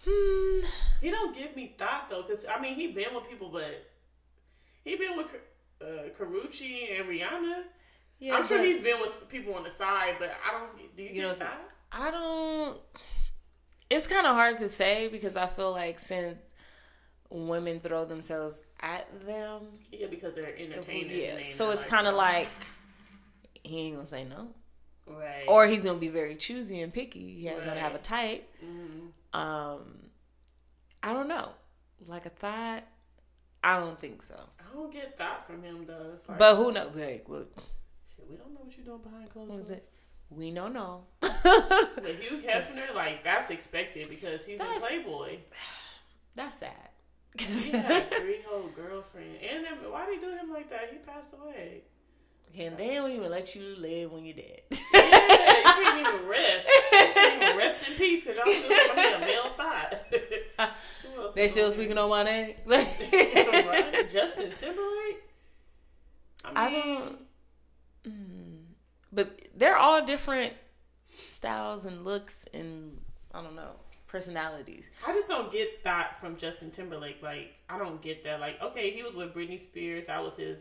Hmm. 0.05 0.59
He 1.01 1.11
don't 1.11 1.35
give 1.35 1.55
me 1.55 1.75
thought 1.77 2.09
though, 2.09 2.23
cause 2.23 2.45
I 2.49 2.59
mean 2.59 2.75
he 2.75 2.87
been 2.91 3.13
with 3.13 3.29
people, 3.29 3.49
but 3.49 3.87
he 4.83 4.95
been 4.95 5.15
with 5.15 5.27
uh, 5.81 6.09
Karrueche 6.17 6.99
and 6.99 7.07
Rihanna. 7.07 7.63
Yeah, 8.19 8.35
I'm 8.35 8.45
sure 8.45 8.63
he's 8.63 8.81
been 8.81 8.99
with 8.99 9.27
people 9.29 9.53
on 9.55 9.63
the 9.63 9.71
side, 9.71 10.15
but 10.19 10.31
I 10.47 10.51
don't. 10.59 10.95
Do 10.97 11.03
you, 11.03 11.09
You 11.09 11.15
get 11.15 11.21
know, 11.21 11.33
thought? 11.33 11.69
I 11.91 12.11
don't. 12.11 12.79
It's 13.89 14.07
kind 14.07 14.25
of 14.25 14.35
hard 14.35 14.57
to 14.59 14.69
say 14.69 15.07
because 15.07 15.35
I 15.35 15.47
feel 15.47 15.71
like 15.71 15.99
since 15.99 16.37
women 17.31 17.79
throw 17.79 18.05
themselves 18.05 18.61
at 18.81 19.07
them, 19.25 19.63
Yeah, 19.91 20.07
because 20.07 20.35
they're 20.35 20.55
entertainers. 20.57 21.11
yeah. 21.11 21.35
they 21.35 21.43
So 21.43 21.71
it's 21.71 21.83
kind 21.85 22.05
of 22.07 22.15
like 22.15 22.49
he 23.63 23.79
ain't 23.87 23.95
gonna 23.95 24.07
say 24.07 24.25
no, 24.25 24.49
right. 25.07 25.45
or 25.47 25.65
he's 25.67 25.81
gonna 25.81 25.97
be 25.99 26.09
very 26.09 26.35
choosy 26.35 26.81
and 26.81 26.93
picky. 26.93 27.35
He 27.41 27.47
ain't 27.47 27.63
gonna 27.65 27.79
have 27.79 27.91
a 27.91 27.95
Right. 27.95 28.03
type. 28.03 28.55
Mhm. 28.63 29.11
Um, 29.33 30.09
I 31.03 31.13
don't 31.13 31.27
know. 31.29 31.49
Like 32.07 32.25
a 32.25 32.29
thought, 32.29 32.83
I 33.63 33.79
don't 33.79 33.99
think 33.99 34.23
so. 34.23 34.37
I 34.59 34.73
don't 34.73 34.91
get 34.91 35.17
that 35.19 35.45
from 35.47 35.63
him 35.63 35.85
though. 35.85 36.17
Like, 36.27 36.37
But 36.39 36.55
who 36.55 36.71
knows? 36.71 36.95
Like, 36.95 37.29
what, 37.29 37.47
shit, 38.15 38.27
we 38.29 38.35
don't 38.35 38.53
know 38.53 38.61
what 38.61 38.75
you're 38.75 38.85
doing 38.85 39.01
behind 39.01 39.29
closed 39.29 39.67
doors. 39.69 39.79
we 40.29 40.51
don't 40.51 40.73
know. 40.73 41.05
But 41.21 42.15
Hugh 42.19 42.41
Hefner, 42.41 42.93
like 42.95 43.23
that's 43.23 43.49
expected 43.51 44.09
because 44.09 44.45
he's 44.45 44.57
That's- 44.57 44.77
a 44.83 44.85
playboy. 44.85 45.37
That's 46.35 46.59
sad. 46.59 46.90
He 47.37 47.71
had 47.71 48.11
three 48.19 48.39
whole 48.47 48.69
girlfriend, 48.75 49.37
and 49.41 49.65
then 49.65 49.91
why 49.91 50.05
they 50.05 50.17
do 50.17 50.29
him 50.29 50.51
like 50.51 50.69
that? 50.69 50.89
He 50.91 50.97
passed 50.97 51.33
away. 51.33 51.83
and 52.57 52.77
they 52.77 52.95
don't 52.95 53.11
even 53.11 53.31
let 53.31 53.55
you 53.55 53.75
live 53.77 54.11
when 54.11 54.25
you're 54.25 54.35
dead. 54.35 54.61
Yeah, 54.93 55.57
you 55.57 55.63
can't 55.83 56.07
even 56.07 56.27
rest. 56.27 56.67
You 56.67 56.81
can't 57.13 57.43
even 57.43 57.57
rest 57.63 57.77
in 57.89 57.95
peace 57.95 58.23
because 58.23 58.37
y'all 58.37 58.53
still 58.53 58.87
gonna 58.95 59.01
be 59.01 59.13
a 59.13 59.19
male 59.19 59.51
thought. 59.57 61.33
They 61.35 61.47
still 61.47 61.71
speaking 61.71 61.97
on 61.97 62.09
my 62.09 62.23
name. 62.23 62.55
right? 62.65 64.09
Justin 64.11 64.51
Timberlake. 64.55 65.23
I 66.43 66.69
mean, 66.69 66.99
don't. 66.99 67.19
Mm, 68.07 68.63
but 69.11 69.39
they're 69.55 69.77
all 69.77 70.05
different 70.05 70.53
styles 71.25 71.85
and 71.85 72.03
looks 72.03 72.45
and 72.53 72.99
I 73.33 73.41
don't 73.41 73.55
know 73.55 73.75
personalities. 74.11 74.89
I 75.07 75.13
just 75.13 75.29
don't 75.29 75.51
get 75.51 75.83
that 75.85 76.19
from 76.19 76.35
Justin 76.35 76.69
Timberlake. 76.69 77.23
Like, 77.23 77.53
I 77.69 77.77
don't 77.77 78.01
get 78.01 78.25
that. 78.25 78.41
Like, 78.41 78.61
okay, 78.61 78.91
he 78.91 79.03
was 79.03 79.15
with 79.15 79.33
Britney 79.33 79.59
Spears. 79.59 80.07
That 80.07 80.21
was 80.21 80.35
his, 80.35 80.59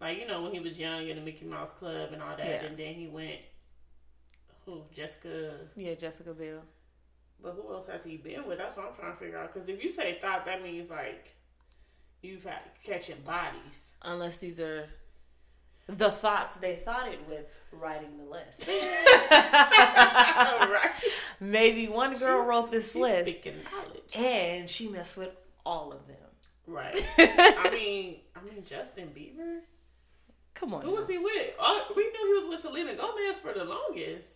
like, 0.00 0.18
you 0.18 0.26
know, 0.26 0.42
when 0.42 0.52
he 0.52 0.58
was 0.58 0.76
young 0.76 1.08
in 1.08 1.16
the 1.16 1.22
Mickey 1.22 1.44
Mouse 1.44 1.70
Club 1.70 2.12
and 2.12 2.20
all 2.20 2.36
that. 2.36 2.44
Yeah. 2.44 2.64
And 2.64 2.76
then 2.76 2.94
he 2.94 3.06
went, 3.06 3.38
who? 4.64 4.82
Jessica. 4.94 5.52
Yeah, 5.76 5.94
Jessica 5.94 6.34
Biel. 6.34 6.62
But 7.40 7.52
who 7.52 7.72
else 7.72 7.86
has 7.86 8.02
he 8.02 8.16
been 8.16 8.46
with? 8.46 8.58
That's 8.58 8.76
what 8.76 8.88
I'm 8.88 8.94
trying 8.94 9.12
to 9.12 9.18
figure 9.18 9.38
out. 9.38 9.54
Because 9.54 9.68
if 9.68 9.82
you 9.82 9.90
say 9.90 10.18
thought, 10.20 10.44
that 10.46 10.62
means, 10.62 10.90
like, 10.90 11.34
you've 12.22 12.44
had 12.44 12.62
catching 12.82 13.20
bodies. 13.24 13.92
Unless 14.02 14.38
these 14.38 14.58
are 14.58 14.88
the 15.86 16.10
thoughts 16.10 16.56
they 16.56 16.74
thought 16.74 17.08
it 17.08 17.20
with 17.28 17.46
writing 17.72 18.16
the 18.18 18.24
list. 18.24 18.68
right? 19.30 20.90
Maybe 21.40 21.86
one 21.88 22.18
girl 22.18 22.44
wrote 22.44 22.70
this 22.70 22.94
list 22.94 23.36
and 24.16 24.68
she 24.68 24.88
messed 24.88 25.16
with 25.16 25.30
all 25.64 25.92
of 25.92 26.06
them. 26.06 26.16
Right. 26.66 26.96
I 27.18 27.70
mean, 27.72 28.16
I 28.34 28.42
mean 28.42 28.64
Justin 28.64 29.10
Bieber. 29.16 29.60
Come 30.54 30.74
on. 30.74 30.82
Who 30.82 30.92
now. 30.92 31.00
was 31.00 31.08
he 31.08 31.18
with? 31.18 31.50
Oh, 31.60 31.84
we 31.94 32.02
knew 32.02 32.26
he 32.26 32.44
was 32.44 32.48
with 32.48 32.60
Selena 32.60 32.94
Gomez 32.94 33.38
for 33.38 33.52
the 33.52 33.64
longest. 33.64 34.30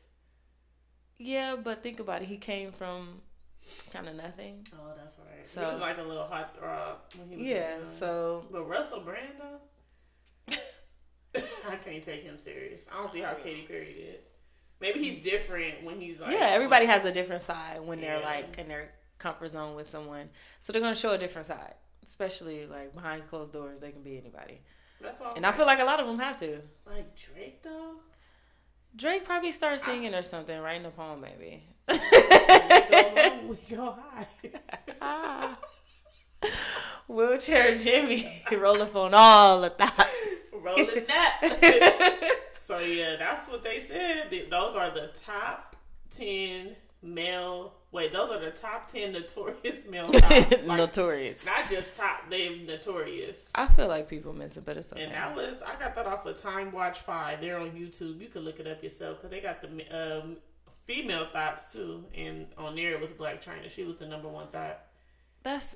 Yeah, 1.19 1.57
but 1.63 1.83
think 1.83 1.99
about 1.99 2.23
it. 2.23 2.29
He 2.29 2.37
came 2.37 2.73
from 2.73 3.21
kind 3.93 4.09
of 4.09 4.15
nothing. 4.17 4.67
Oh, 4.75 4.93
that's 4.97 5.17
right. 5.19 5.47
So- 5.47 5.61
he 5.61 5.67
was 5.73 5.81
like 5.81 5.99
a 5.99 6.03
little 6.03 6.25
hot 6.27 6.57
throb 6.57 6.99
when 7.19 7.29
he 7.29 7.37
was 7.37 7.47
Yeah, 7.47 7.85
so 7.85 8.45
But 8.51 8.65
Russell 8.65 9.01
Brand 9.01 9.35
though, 9.39 10.55
I 11.35 11.77
can't 11.85 12.03
take 12.03 12.23
him 12.23 12.39
serious. 12.39 12.85
I 12.93 12.97
don't 13.01 13.13
see 13.13 13.21
how 13.21 13.35
Katy 13.35 13.63
Perry 13.63 13.95
did. 13.95 14.21
Maybe 14.81 14.99
he's 15.01 15.21
different 15.21 15.85
when 15.85 16.01
he's 16.01 16.19
like 16.21 16.33
yeah, 16.33 16.49
everybody 16.51 16.87
has 16.87 17.05
a 17.05 17.13
different 17.13 17.43
side 17.43 17.81
when 17.83 18.01
they're 18.01 18.19
Yeah. 18.19 18.25
like 18.27 18.59
in 18.59 18.69
their 18.69 18.91
comfort 19.19 19.51
zone 19.51 19.75
with 19.77 19.89
someone. 19.89 20.31
So 20.61 20.73
they're 20.73 20.81
gonna 20.83 20.95
show 20.95 21.13
a 21.13 21.19
different 21.19 21.47
side, 21.47 21.75
especially 22.03 22.67
like 22.67 22.95
behind 22.95 23.27
closed 23.29 23.53
doors. 23.53 23.79
They 23.81 23.93
can 23.93 24.03
be 24.03 24.17
anybody, 24.17 24.63
That's 25.01 25.19
why. 25.21 25.35
and 25.37 25.45
I 25.45 25.53
feel 25.53 25.67
like 25.67 25.79
a 25.81 25.85
lot 25.85 26.01
of 26.01 26.07
them 26.07 26.19
have 26.19 26.39
to. 26.41 26.61
like 26.87 27.15
Drake 27.17 27.63
though. 27.63 27.97
Drake 28.97 29.25
probably 29.25 29.53
started 29.53 29.81
singing 29.81 30.15
or 30.15 30.23
something, 30.23 30.59
writing 30.61 30.85
a 30.87 30.91
poem, 30.91 31.21
maybe. 31.21 31.63
We 31.89 31.97
go 31.97 33.15
low, 33.15 33.41
we 33.71 33.77
go 33.77 33.91
high. 33.93 34.27
ah. 35.03 35.59
Wheelchair 37.07 37.77
Jimmy, 37.77 38.43
roll 38.53 38.81
up 38.83 38.95
on 38.97 39.13
all 39.15 39.61
the 39.61 39.71
thoughts. 39.71 40.05
Rolling 40.63 41.05
that. 41.09 42.37
so 42.59 42.79
yeah, 42.79 43.17
that's 43.17 43.49
what 43.49 43.63
they 43.65 43.81
said. 43.81 44.31
Those 44.51 44.77
are 44.77 44.91
the 44.91 45.11
top 45.25 45.77
ten 46.11 46.77
male. 47.03 47.75
Wait, 47.93 48.13
those 48.13 48.31
are 48.31 48.39
the 48.39 48.51
top 48.51 48.91
ten 48.91 49.13
notorious 49.13 49.85
male. 49.91 50.09
Like, 50.11 50.65
Notorious. 50.65 51.45
Not 51.45 51.69
just 51.69 51.97
top, 51.97 52.31
they 52.31 52.59
notorious. 52.59 53.49
I 53.55 53.67
feel 53.67 53.89
like 53.89 54.09
people 54.09 54.33
miss 54.33 54.57
it, 54.57 54.65
but 54.65 54.77
it's 54.77 54.93
okay. 54.93 55.05
And 55.05 55.13
that 55.15 55.35
was 55.35 55.63
I 55.63 55.79
got 55.79 55.95
that 55.95 56.07
off 56.07 56.27
of 56.27 56.41
Time 56.41 56.73
Watch 56.73 57.01
Five. 57.01 57.41
They're 57.41 57.59
on 57.59 57.71
YouTube. 57.71 58.21
You 58.21 58.29
can 58.29 58.43
look 58.43 58.61
it 58.61 58.67
up 58.67 58.83
yourself 58.83 59.17
because 59.19 59.31
they 59.31 59.41
got 59.41 59.61
the 59.63 59.69
um, 59.91 60.37
female 60.87 61.27
thoughts 61.33 61.73
too. 61.73 62.05
And 62.15 62.47
on 62.57 62.77
there 62.77 62.93
it 62.93 63.01
was 63.01 63.11
Blac 63.13 63.43
Chyna. 63.43 63.71
She 63.71 63.85
was 63.85 63.99
the 63.99 64.07
number 64.07 64.29
one 64.29 64.49
thought. 64.49 64.81
That's. 65.43 65.75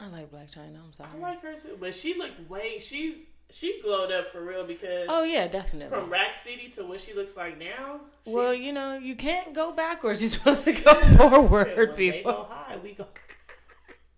I 0.00 0.06
like 0.08 0.30
Blac 0.30 0.54
Chyna. 0.54 0.82
I'm 0.84 0.92
sorry. 0.92 1.10
I 1.14 1.18
like 1.18 1.42
her 1.42 1.58
too, 1.58 1.76
but 1.80 1.94
she 1.94 2.14
looked 2.14 2.48
way. 2.48 2.78
She's 2.78 3.14
she 3.50 3.80
glowed 3.82 4.12
up 4.12 4.28
for 4.30 4.42
real 4.44 4.64
because 4.64 5.06
oh 5.08 5.24
yeah, 5.24 5.46
definitely. 5.48 5.96
from 5.96 6.08
Rack 6.10 6.36
City 6.36 6.68
to 6.76 6.84
what 6.84 7.00
she 7.00 7.12
looks 7.14 7.36
like 7.36 7.58
now. 7.58 8.00
She, 8.24 8.32
Well, 8.32 8.54
you 8.54 8.72
know, 8.72 8.96
you 8.98 9.14
can't 9.16 9.52
go 9.54 9.72
backwards. 9.72 10.20
You're 10.22 10.30
supposed 10.30 10.64
to 10.64 10.72
go 10.72 10.94
forward, 11.18 11.74
they 11.96 12.12
people. 12.12 12.32
go 12.32 12.44
high, 12.44 12.76
we 12.82 12.92
go. 12.94 13.06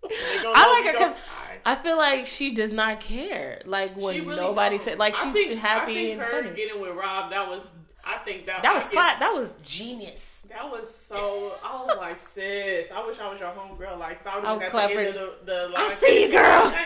I 0.09 0.79
like 0.83 0.93
her 0.93 0.99
go 0.99 1.13
'cause 1.13 1.21
high. 1.27 1.57
I 1.65 1.75
feel 1.75 1.97
like 1.97 2.25
she 2.27 2.53
does 2.53 2.73
not 2.73 2.99
care. 2.99 3.61
Like 3.65 3.95
when 3.95 4.25
really 4.25 4.35
nobody 4.35 4.75
don't. 4.77 4.85
said, 4.85 4.99
like 4.99 5.15
she's 5.15 5.31
think- 5.33 5.57
happy 5.59 5.91
I 5.91 5.95
think 5.95 6.11
and 6.13 6.21
her 6.21 6.43
funny. 6.43 6.55
getting 6.55 6.81
with 6.81 6.95
Rob, 6.95 7.31
that 7.31 7.47
was. 7.47 7.65
I 8.05 8.17
think 8.17 8.45
that 8.47 8.61
That 8.63 8.73
was 8.73 8.83
flat. 8.87 9.21
That 9.21 9.31
was 9.33 9.55
genius. 9.63 10.45
That 10.49 10.69
was 10.69 10.93
so. 10.93 11.53
I 11.63 11.85
was 11.85 11.95
like, 11.97 12.19
sis, 12.19 12.91
I 12.93 13.05
wish 13.07 13.17
I 13.17 13.29
was 13.31 13.39
your 13.39 13.49
homegirl. 13.51 13.97
Like, 13.97 14.21
so 14.25 14.29
I 14.29 14.35
would 14.35 14.45
Oh, 14.45 14.59
have 14.59 14.71
clever. 14.71 14.99
at 14.99 15.13
the 15.13 15.19
end 15.21 15.29
of 15.29 15.45
the, 15.45 15.53
the 15.53 15.61
line. 15.69 15.73
I 15.77 15.87
see 15.89 16.25
you, 16.25 16.31
girl. 16.33 16.69
Hey, 16.69 16.85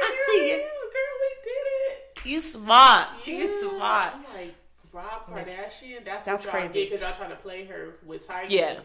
I 0.00 0.26
see 0.30 0.50
you. 0.52 0.58
Girl, 0.58 1.14
we 1.20 1.28
did 1.42 1.66
it. 1.90 2.13
You 2.24 2.40
smart. 2.40 3.08
Yeah. 3.26 3.34
You 3.34 3.60
smart. 3.60 4.14
I'm 4.14 4.24
like, 4.34 4.54
Rob 4.92 5.26
Kardashian. 5.28 6.04
That's, 6.04 6.24
That's 6.24 6.46
what 6.46 6.54
y'all 6.54 6.62
crazy. 6.68 6.84
because 6.84 7.00
y'all 7.00 7.14
trying 7.14 7.30
to 7.30 7.36
play 7.36 7.64
her 7.66 7.96
with 8.06 8.26
Tyga. 8.26 8.46
Yeah. 8.48 8.80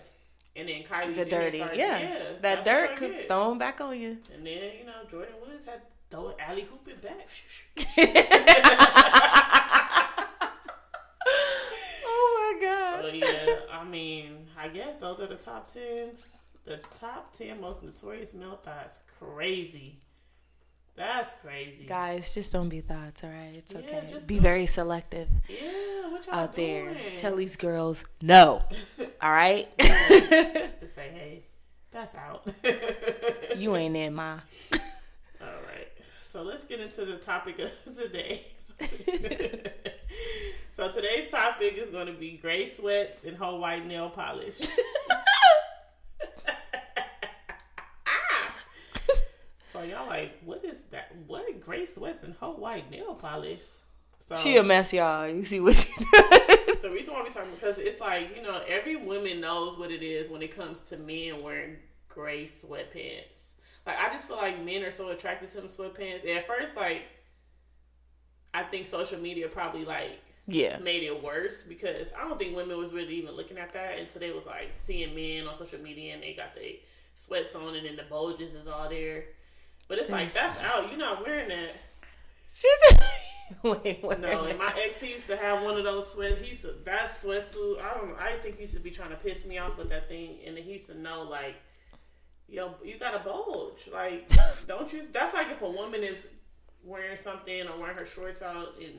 And 0.56 0.68
then 0.68 0.84
Kylie 0.84 1.16
The 1.16 1.26
Jenner 1.26 1.44
dirty, 1.46 1.58
started- 1.58 1.78
yeah. 1.78 2.20
That 2.42 2.66
dirt 2.66 2.90
y'all 2.90 2.98
could 2.98 3.12
did. 3.12 3.28
throw 3.28 3.52
him 3.52 3.58
back 3.60 3.80
on 3.82 4.00
you. 4.00 4.18
And 4.34 4.46
then 4.46 4.72
you 4.80 4.86
know 4.86 4.94
Jordyn 5.10 5.40
Woods 5.48 5.66
had 5.66 5.82
throw 6.10 6.30
it 6.30 6.38
alley 6.40 6.64
hoop 6.64 6.88
it 6.88 7.02
back. 7.02 7.28
oh 12.06 12.56
my 12.60 12.68
god. 12.68 13.02
So 13.02 13.08
yeah, 13.10 13.56
I 13.72 13.84
mean, 13.86 14.48
I 14.58 14.68
guess 14.68 14.98
those 14.98 15.20
are 15.20 15.28
the 15.28 15.36
top 15.36 15.72
ten. 15.72 16.10
The 16.66 16.80
top 17.00 17.36
ten 17.38 17.62
most 17.62 17.84
notorious 17.84 18.34
male 18.34 18.60
thoughts. 18.64 19.00
Crazy. 19.20 19.98
That's 21.00 21.34
crazy. 21.42 21.86
Guys, 21.88 22.34
just 22.34 22.52
don't 22.52 22.68
be 22.68 22.82
thoughts, 22.82 23.24
all 23.24 23.30
right? 23.30 23.56
It's 23.56 23.72
Yeah, 23.72 23.80
okay. 23.80 24.04
just 24.12 24.28
Be 24.28 24.36
don't- 24.36 24.44
very 24.44 24.66
selective 24.66 25.30
Yeah, 25.48 26.10
what 26.12 26.26
y'all 26.28 26.36
out 26.36 26.56
there. 26.58 26.94
Tell 27.16 27.38
these 27.38 27.56
girls 27.56 28.04
no. 28.22 28.64
All 29.22 29.32
right? 29.32 29.66
to 29.80 30.90
say, 30.94 31.10
hey, 31.14 31.44
that's 31.92 32.16
out. 32.16 32.46
You 33.58 33.76
ain't 33.78 33.96
in 33.96 34.14
my. 34.14 34.34
All 35.42 35.48
right. 35.66 35.88
So 36.28 36.44
let's 36.44 36.66
get 36.66 36.82
into 36.82 37.06
the 37.06 37.16
topic 37.16 37.60
of 37.60 37.72
today. 37.96 38.48
so 40.76 40.92
today's 40.92 41.32
topic 41.32 41.76
is 41.78 41.90
going 41.90 42.08
to 42.08 42.14
be 42.14 42.38
gray 42.42 42.66
sweats 42.66 43.24
and 43.24 43.38
whole 43.38 43.60
white 43.60 43.86
nail 43.88 44.10
polish. 44.10 44.60
Ah! 48.06 48.56
So 49.80 49.86
y'all 49.86 50.08
like, 50.08 50.38
what 50.44 50.66
is 50.66 50.76
that? 50.92 51.16
What 51.26 51.62
gray 51.62 51.86
sweats 51.86 52.24
and 52.24 52.34
whole 52.34 52.56
white 52.58 52.92
nail 52.92 53.16
polish? 53.16 53.62
So 54.20 54.36
She 54.36 54.58
a 54.58 54.64
mess, 54.64 54.92
y'all. 54.94 55.28
You 55.28 55.42
see 55.44 55.60
what 55.62 55.76
she 55.76 55.94
does? 55.94 56.82
the 56.82 56.90
reason 56.92 57.14
why 57.14 57.24
we 57.24 57.30
talking 57.30 57.52
because 57.52 57.78
it's 57.78 58.00
like 58.02 58.36
you 58.36 58.42
know 58.42 58.62
every 58.68 58.96
woman 58.96 59.40
knows 59.42 59.78
what 59.78 59.92
it 59.92 60.04
is 60.04 60.30
when 60.30 60.42
it 60.42 60.56
comes 60.56 60.80
to 60.90 60.98
men 60.98 61.42
wearing 61.42 61.78
gray 62.10 62.46
sweatpants. 62.46 63.56
Like 63.86 63.98
I 63.98 64.10
just 64.14 64.28
feel 64.28 64.38
like 64.38 64.62
men 64.64 64.84
are 64.84 64.92
so 64.92 65.10
attracted 65.10 65.50
to 65.52 65.62
them 65.62 65.70
sweatpants. 65.70 66.22
And 66.22 66.32
at 66.38 66.48
first, 66.48 66.76
like 66.76 67.04
I 68.54 68.64
think 68.64 68.86
social 68.88 69.20
media 69.20 69.48
probably 69.48 69.86
like 69.86 70.20
Yeah. 70.48 70.78
made 70.80 71.04
it 71.04 71.24
worse 71.24 71.64
because 71.64 72.10
I 72.18 72.28
don't 72.28 72.38
think 72.38 72.56
women 72.56 72.78
was 72.78 72.92
really 72.92 73.16
even 73.16 73.36
looking 73.36 73.58
at 73.58 73.74
that 73.74 73.98
until 73.98 74.20
they 74.20 74.32
was 74.32 74.46
like 74.46 74.72
seeing 74.84 75.16
men 75.16 75.48
on 75.48 75.58
social 75.58 75.80
media 75.80 76.14
and 76.16 76.24
they 76.24 76.34
got 76.34 76.54
the 76.56 76.80
sweats 77.16 77.56
on 77.56 77.76
and 77.76 77.86
then 77.86 77.96
the 77.96 78.04
bulges 78.04 78.54
is 78.54 78.68
all 78.68 78.90
there. 78.90 79.26
But 79.90 79.98
it's 79.98 80.12
like 80.12 80.34
that's 80.34 80.58
out. 80.62 80.88
You're 80.88 81.00
not 81.00 81.26
wearing 81.26 81.50
that. 81.50 81.72
She's 82.54 83.00
wait, 83.64 84.04
wait. 84.04 84.20
No, 84.20 84.44
and 84.44 84.60
my 84.60 84.72
ex 84.86 85.02
he 85.02 85.14
used 85.14 85.26
to 85.26 85.36
have 85.36 85.64
one 85.64 85.78
of 85.78 85.84
those 85.84 86.12
sweat. 86.12 86.38
He 86.38 86.50
used 86.50 86.62
to 86.62 86.76
that 86.86 87.10
sweatsuit. 87.10 87.82
I 87.82 87.98
don't. 87.98 88.16
I 88.20 88.38
think 88.38 88.56
he 88.56 88.62
used 88.62 88.76
to 88.76 88.80
be 88.80 88.92
trying 88.92 89.10
to 89.10 89.16
piss 89.16 89.46
me 89.46 89.58
off 89.58 89.78
with 89.78 89.90
that 89.90 90.08
thing, 90.08 90.38
and 90.46 90.56
then 90.56 90.64
he 90.64 90.74
used 90.74 90.86
to 90.88 90.98
know 90.98 91.24
like, 91.24 91.56
yo, 92.48 92.76
you 92.86 93.00
got 93.00 93.16
a 93.16 93.20
bulge. 93.20 93.90
Like, 93.92 94.30
don't 94.68 94.94
you? 94.94 95.08
That's 95.12 95.34
like 95.34 95.50
if 95.50 95.62
a 95.64 95.70
woman 95.70 96.04
is 96.04 96.18
wearing 96.84 97.18
something 97.18 97.68
or 97.68 97.80
wearing 97.80 97.98
her 97.98 98.06
shorts 98.06 98.44
out 98.44 98.76
and 98.80 98.94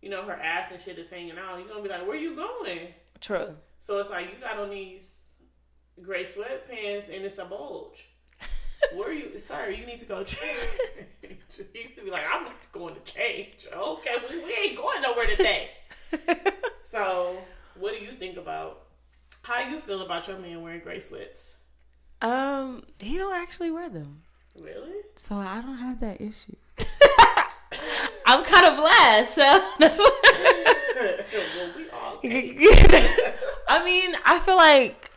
you 0.00 0.08
know 0.08 0.22
her 0.22 0.32
ass 0.32 0.72
and 0.72 0.80
shit 0.80 0.98
is 0.98 1.10
hanging 1.10 1.36
out. 1.38 1.58
You're 1.58 1.68
gonna 1.68 1.82
be 1.82 1.90
like, 1.90 2.06
where 2.06 2.16
you 2.16 2.34
going? 2.34 2.88
True. 3.20 3.54
So 3.78 3.98
it's 3.98 4.08
like 4.08 4.32
you 4.32 4.40
got 4.40 4.58
on 4.58 4.70
these 4.70 5.10
gray 6.00 6.24
sweatpants 6.24 7.14
and 7.14 7.22
it's 7.26 7.36
a 7.36 7.44
bulge. 7.44 8.09
Where 8.96 9.12
you, 9.12 9.38
Sorry, 9.40 9.78
You 9.78 9.86
need 9.86 10.00
to 10.00 10.06
go 10.06 10.22
change. 10.24 10.58
he 11.22 11.36
used 11.82 11.94
to 11.96 12.02
be 12.04 12.10
like, 12.10 12.24
I'm 12.32 12.46
going 12.72 12.94
to 12.94 13.00
change. 13.00 13.66
Okay, 13.72 14.14
we, 14.28 14.44
we 14.44 14.52
ain't 14.52 14.76
going 14.76 15.00
nowhere 15.02 15.26
today. 15.26 15.70
so, 16.84 17.38
what 17.78 17.96
do 17.98 18.04
you 18.04 18.12
think 18.12 18.36
about? 18.36 18.82
How 19.42 19.60
you 19.60 19.80
feel 19.80 20.02
about 20.02 20.28
your 20.28 20.38
man 20.38 20.62
wearing 20.62 20.80
gray 20.80 21.00
sweats? 21.00 21.54
Um, 22.22 22.82
he 22.98 23.16
don't 23.16 23.34
actually 23.34 23.70
wear 23.70 23.88
them, 23.88 24.22
Really? 24.60 24.92
so 25.16 25.36
I 25.36 25.62
don't 25.62 25.78
have 25.78 26.00
that 26.00 26.20
issue. 26.20 26.56
I'm 28.26 28.44
kind 28.44 28.66
of 28.66 28.76
blessed. 28.76 29.34
So 29.34 29.72
that's 29.78 29.98
well, 29.98 31.70
we 31.76 31.88
all. 31.90 32.20
I 33.68 33.82
mean, 33.84 34.14
I 34.24 34.38
feel 34.44 34.56
like 34.56 35.09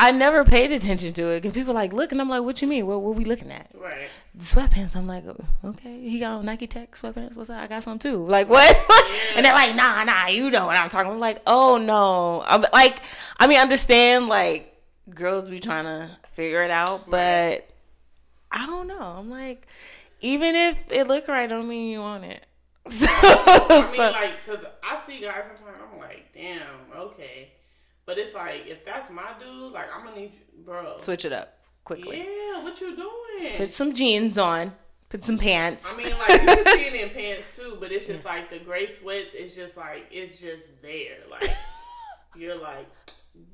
I 0.00 0.12
never 0.12 0.44
paid 0.44 0.72
attention 0.72 1.12
to 1.12 1.28
it 1.28 1.42
because 1.42 1.54
people 1.54 1.74
like 1.74 1.92
look, 1.92 2.10
and 2.10 2.22
I'm 2.22 2.30
like, 2.30 2.42
"What 2.42 2.62
you 2.62 2.68
mean? 2.68 2.86
What, 2.86 3.02
what 3.02 3.16
we 3.16 3.26
looking 3.26 3.50
at?" 3.50 3.70
Right. 3.74 4.08
Sweatpants. 4.38 4.96
I'm 4.96 5.06
like, 5.06 5.24
"Okay, 5.62 6.00
he 6.00 6.18
got 6.18 6.38
on 6.38 6.46
Nike 6.46 6.66
Tech 6.66 6.92
sweatpants. 6.92 7.36
What's 7.36 7.50
up? 7.50 7.60
I 7.60 7.66
got 7.66 7.82
some 7.82 7.98
too." 7.98 8.26
Like 8.26 8.48
what? 8.48 8.74
and 9.36 9.44
they're 9.44 9.52
like, 9.52 9.76
"Nah, 9.76 10.02
nah, 10.04 10.28
you 10.28 10.50
know 10.50 10.64
what 10.64 10.78
I'm 10.78 10.88
talking." 10.88 11.12
I'm 11.12 11.20
like, 11.20 11.42
"Oh 11.46 11.76
no." 11.76 12.42
I'm 12.46 12.64
like, 12.72 13.02
I 13.38 13.46
mean, 13.46 13.60
understand 13.60 14.28
like 14.28 14.74
girls 15.14 15.50
be 15.50 15.60
trying 15.60 15.84
to 15.84 16.10
figure 16.32 16.62
it 16.62 16.70
out, 16.70 17.10
but 17.10 17.68
I 18.50 18.64
don't 18.64 18.86
know. 18.86 19.02
I'm 19.18 19.28
like, 19.28 19.66
even 20.22 20.54
if 20.54 20.82
it 20.90 21.08
look 21.08 21.28
right, 21.28 21.46
don't 21.46 21.68
mean 21.68 21.90
you 21.90 22.00
want 22.00 22.24
it. 22.24 22.46
So, 22.86 23.06
I 23.10 23.88
mean, 23.92 24.00
like, 24.00 24.46
cause 24.46 24.64
I 24.82 24.98
see 25.06 25.20
guys 25.20 25.44
sometimes. 25.44 25.76
I'm 25.92 26.00
like, 26.00 26.32
damn, 26.34 26.62
okay. 26.96 27.50
But 28.10 28.18
it's 28.18 28.34
like, 28.34 28.66
if 28.66 28.84
that's 28.84 29.08
my 29.08 29.28
dude, 29.38 29.72
like, 29.72 29.86
I'm 29.96 30.04
gonna 30.04 30.16
need 30.16 30.32
you, 30.34 30.64
bro. 30.64 30.98
switch 30.98 31.24
it 31.24 31.32
up 31.32 31.56
quickly. 31.84 32.18
Yeah, 32.18 32.60
what 32.64 32.80
you 32.80 32.96
doing? 32.96 33.56
Put 33.56 33.70
some 33.70 33.94
jeans 33.94 34.36
on. 34.36 34.72
Put 35.10 35.24
some 35.24 35.38
pants. 35.38 35.94
I 35.94 36.02
mean, 36.02 36.12
like 36.18 36.40
you 36.42 36.64
can 36.64 36.64
see 36.78 36.86
it 36.86 36.94
in 36.94 37.10
pants 37.14 37.56
too, 37.56 37.76
but 37.78 37.92
it's 37.92 38.08
just 38.08 38.24
like 38.24 38.50
the 38.50 38.58
gray 38.58 38.88
sweats. 38.88 39.32
It's 39.34 39.54
just 39.54 39.76
like 39.76 40.06
it's 40.10 40.40
just 40.40 40.64
there. 40.82 41.18
Like 41.30 41.48
you're 42.36 42.56
like. 42.60 42.88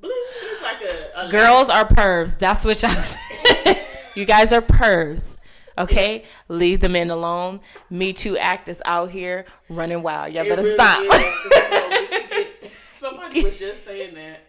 It's 0.03 0.63
like 0.63 0.81
a, 0.81 1.27
a 1.27 1.29
Girls 1.29 1.69
are 1.69 1.87
pervs. 1.87 2.39
That's 2.39 2.65
what 2.65 2.81
y'all 2.81 2.89
say. 2.89 3.85
you 4.15 4.25
guys 4.25 4.51
are 4.51 4.61
pervs. 4.61 5.37
Okay? 5.77 6.25
Leave 6.47 6.79
the 6.79 6.89
men 6.89 7.11
alone. 7.11 7.61
Me 7.91 8.11
Too 8.11 8.37
act 8.39 8.69
is 8.69 8.81
out 8.85 9.11
here 9.11 9.45
running 9.69 10.01
wild. 10.01 10.33
Y'all 10.33 10.45
It 10.45 10.49
better 10.49 10.63
really 10.63 10.73
stop. 10.73 11.03
is, 11.03 11.09
'cause, 11.09 11.43
you 11.43 11.49
know, 11.69 11.87
we 11.89 12.07
can 12.07 12.29
get- 12.31 12.71
somebody 12.97 13.43
was 13.43 13.57
just 13.59 13.85
saying 13.85 14.15
that 14.15 14.46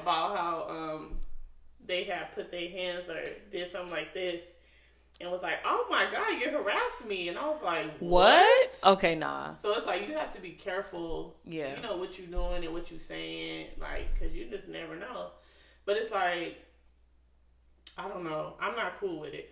about 0.00 0.36
how 0.36 0.66
um 0.68 1.18
they 1.84 2.04
had 2.04 2.34
put 2.34 2.50
their 2.50 2.68
hands 2.70 3.08
or 3.08 3.22
did 3.50 3.70
something 3.70 3.90
like 3.90 4.14
this. 4.14 4.44
And 5.20 5.32
was 5.32 5.42
like, 5.42 5.56
oh 5.64 5.84
my 5.90 6.06
god, 6.12 6.40
you 6.40 6.48
harassed 6.48 7.04
me, 7.04 7.28
and 7.28 7.36
I 7.36 7.48
was 7.48 7.60
like, 7.60 7.98
what? 7.98 8.70
Okay, 8.84 9.16
nah. 9.16 9.54
So 9.54 9.72
it's 9.72 9.84
like 9.84 10.06
you 10.06 10.14
have 10.14 10.32
to 10.36 10.40
be 10.40 10.50
careful. 10.52 11.34
Yeah. 11.44 11.74
You 11.74 11.82
know 11.82 11.96
what 11.96 12.16
you're 12.16 12.28
doing 12.28 12.64
and 12.64 12.72
what 12.72 12.88
you're 12.88 13.00
saying, 13.00 13.66
like, 13.80 14.14
because 14.14 14.32
you 14.32 14.44
just 14.48 14.68
never 14.68 14.94
know. 14.94 15.30
But 15.84 15.96
it's 15.96 16.12
like, 16.12 16.64
I 17.96 18.06
don't 18.06 18.22
know. 18.22 18.54
I'm 18.60 18.76
not 18.76 19.00
cool 19.00 19.18
with 19.18 19.34
it. 19.34 19.50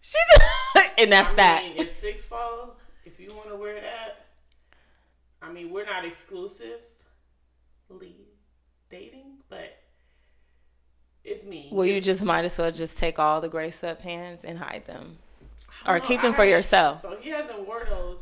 She's 0.00 0.16
a 0.36 0.80
and 0.98 1.12
that's 1.12 1.30
I 1.30 1.34
that. 1.34 1.72
if 1.76 1.96
six 1.96 2.24
fall, 2.24 2.76
if 3.04 3.20
you 3.20 3.28
want 3.36 3.50
to 3.50 3.56
wear 3.56 3.80
that, 3.80 4.26
I 5.40 5.52
mean, 5.52 5.70
we're 5.70 5.86
not 5.86 6.04
exclusively 6.04 6.76
dating, 8.90 9.38
but 9.48 9.76
it's 11.24 11.44
me. 11.44 11.68
Well, 11.72 11.86
you 11.86 12.00
just 12.00 12.22
might 12.24 12.44
as 12.44 12.56
well 12.58 12.70
just 12.70 12.98
take 12.98 13.18
all 13.18 13.40
the 13.40 13.48
gray 13.48 13.70
sweatpants 13.70 14.44
and 14.44 14.58
hide 14.58 14.84
them. 14.86 15.18
Or 15.86 15.98
know, 15.98 16.04
keep 16.04 16.20
I 16.20 16.22
them 16.24 16.32
for 16.32 16.38
haven't- 16.38 16.50
yourself. 16.52 17.02
So 17.02 17.16
he 17.20 17.30
hasn't 17.30 17.66
worn 17.66 17.86
those. 17.88 18.18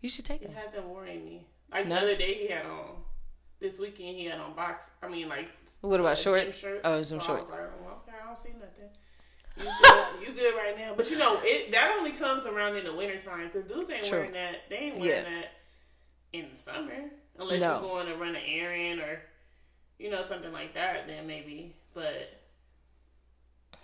You 0.00 0.08
should 0.08 0.24
take 0.24 0.40
He 0.40 0.46
them. 0.46 0.56
hasn't 0.56 0.84
worn 0.86 1.08
any. 1.08 1.46
Like 1.72 1.86
No? 1.86 1.96
the 1.96 2.02
other 2.02 2.16
day, 2.16 2.34
he 2.34 2.48
had 2.48 2.66
on. 2.66 3.02
This 3.60 3.78
weekend, 3.78 4.16
he 4.16 4.26
had 4.26 4.38
on 4.40 4.52
box. 4.54 4.86
I 5.02 5.08
mean, 5.08 5.28
like. 5.28 5.48
What 5.80 6.00
about 6.00 6.12
uh, 6.12 6.14
shorts? 6.16 6.58
shirts. 6.58 6.80
Oh, 6.84 7.02
some 7.02 7.20
So 7.20 7.26
shorts. 7.26 7.50
I 7.50 7.54
was 7.54 7.60
like, 7.62 7.70
oh, 7.86 8.02
okay, 8.08 8.16
I 8.22 8.26
don't 8.26 8.38
see 8.38 8.50
nothing. 8.50 8.90
You 9.56 9.64
good, 9.82 10.04
you 10.28 10.34
good 10.34 10.56
right 10.56 10.76
now. 10.78 10.94
But 10.96 11.10
you 11.10 11.18
know, 11.18 11.38
it 11.42 11.70
that 11.72 11.94
only 11.98 12.12
comes 12.12 12.46
around 12.46 12.76
in 12.76 12.84
the 12.84 12.94
wintertime 12.94 13.50
because 13.52 13.68
dudes 13.70 13.90
ain't 13.90 14.04
True. 14.04 14.18
wearing 14.18 14.32
that. 14.32 14.56
They 14.68 14.76
ain't 14.76 14.98
wearing 14.98 15.24
Yeah. 15.24 15.30
that 15.30 15.48
in 16.32 16.48
the 16.50 16.56
summer 16.56 16.92
unless 17.38 17.60
No. 17.60 17.72
you're 17.80 17.80
going 17.82 18.06
to 18.06 18.16
run 18.16 18.34
an 18.34 18.42
errand 18.46 19.00
or 19.00 19.22
you 19.98 20.10
know 20.10 20.22
something 20.22 20.52
like 20.52 20.74
that. 20.74 21.06
Then 21.06 21.26
maybe, 21.26 21.74
but 21.94 22.40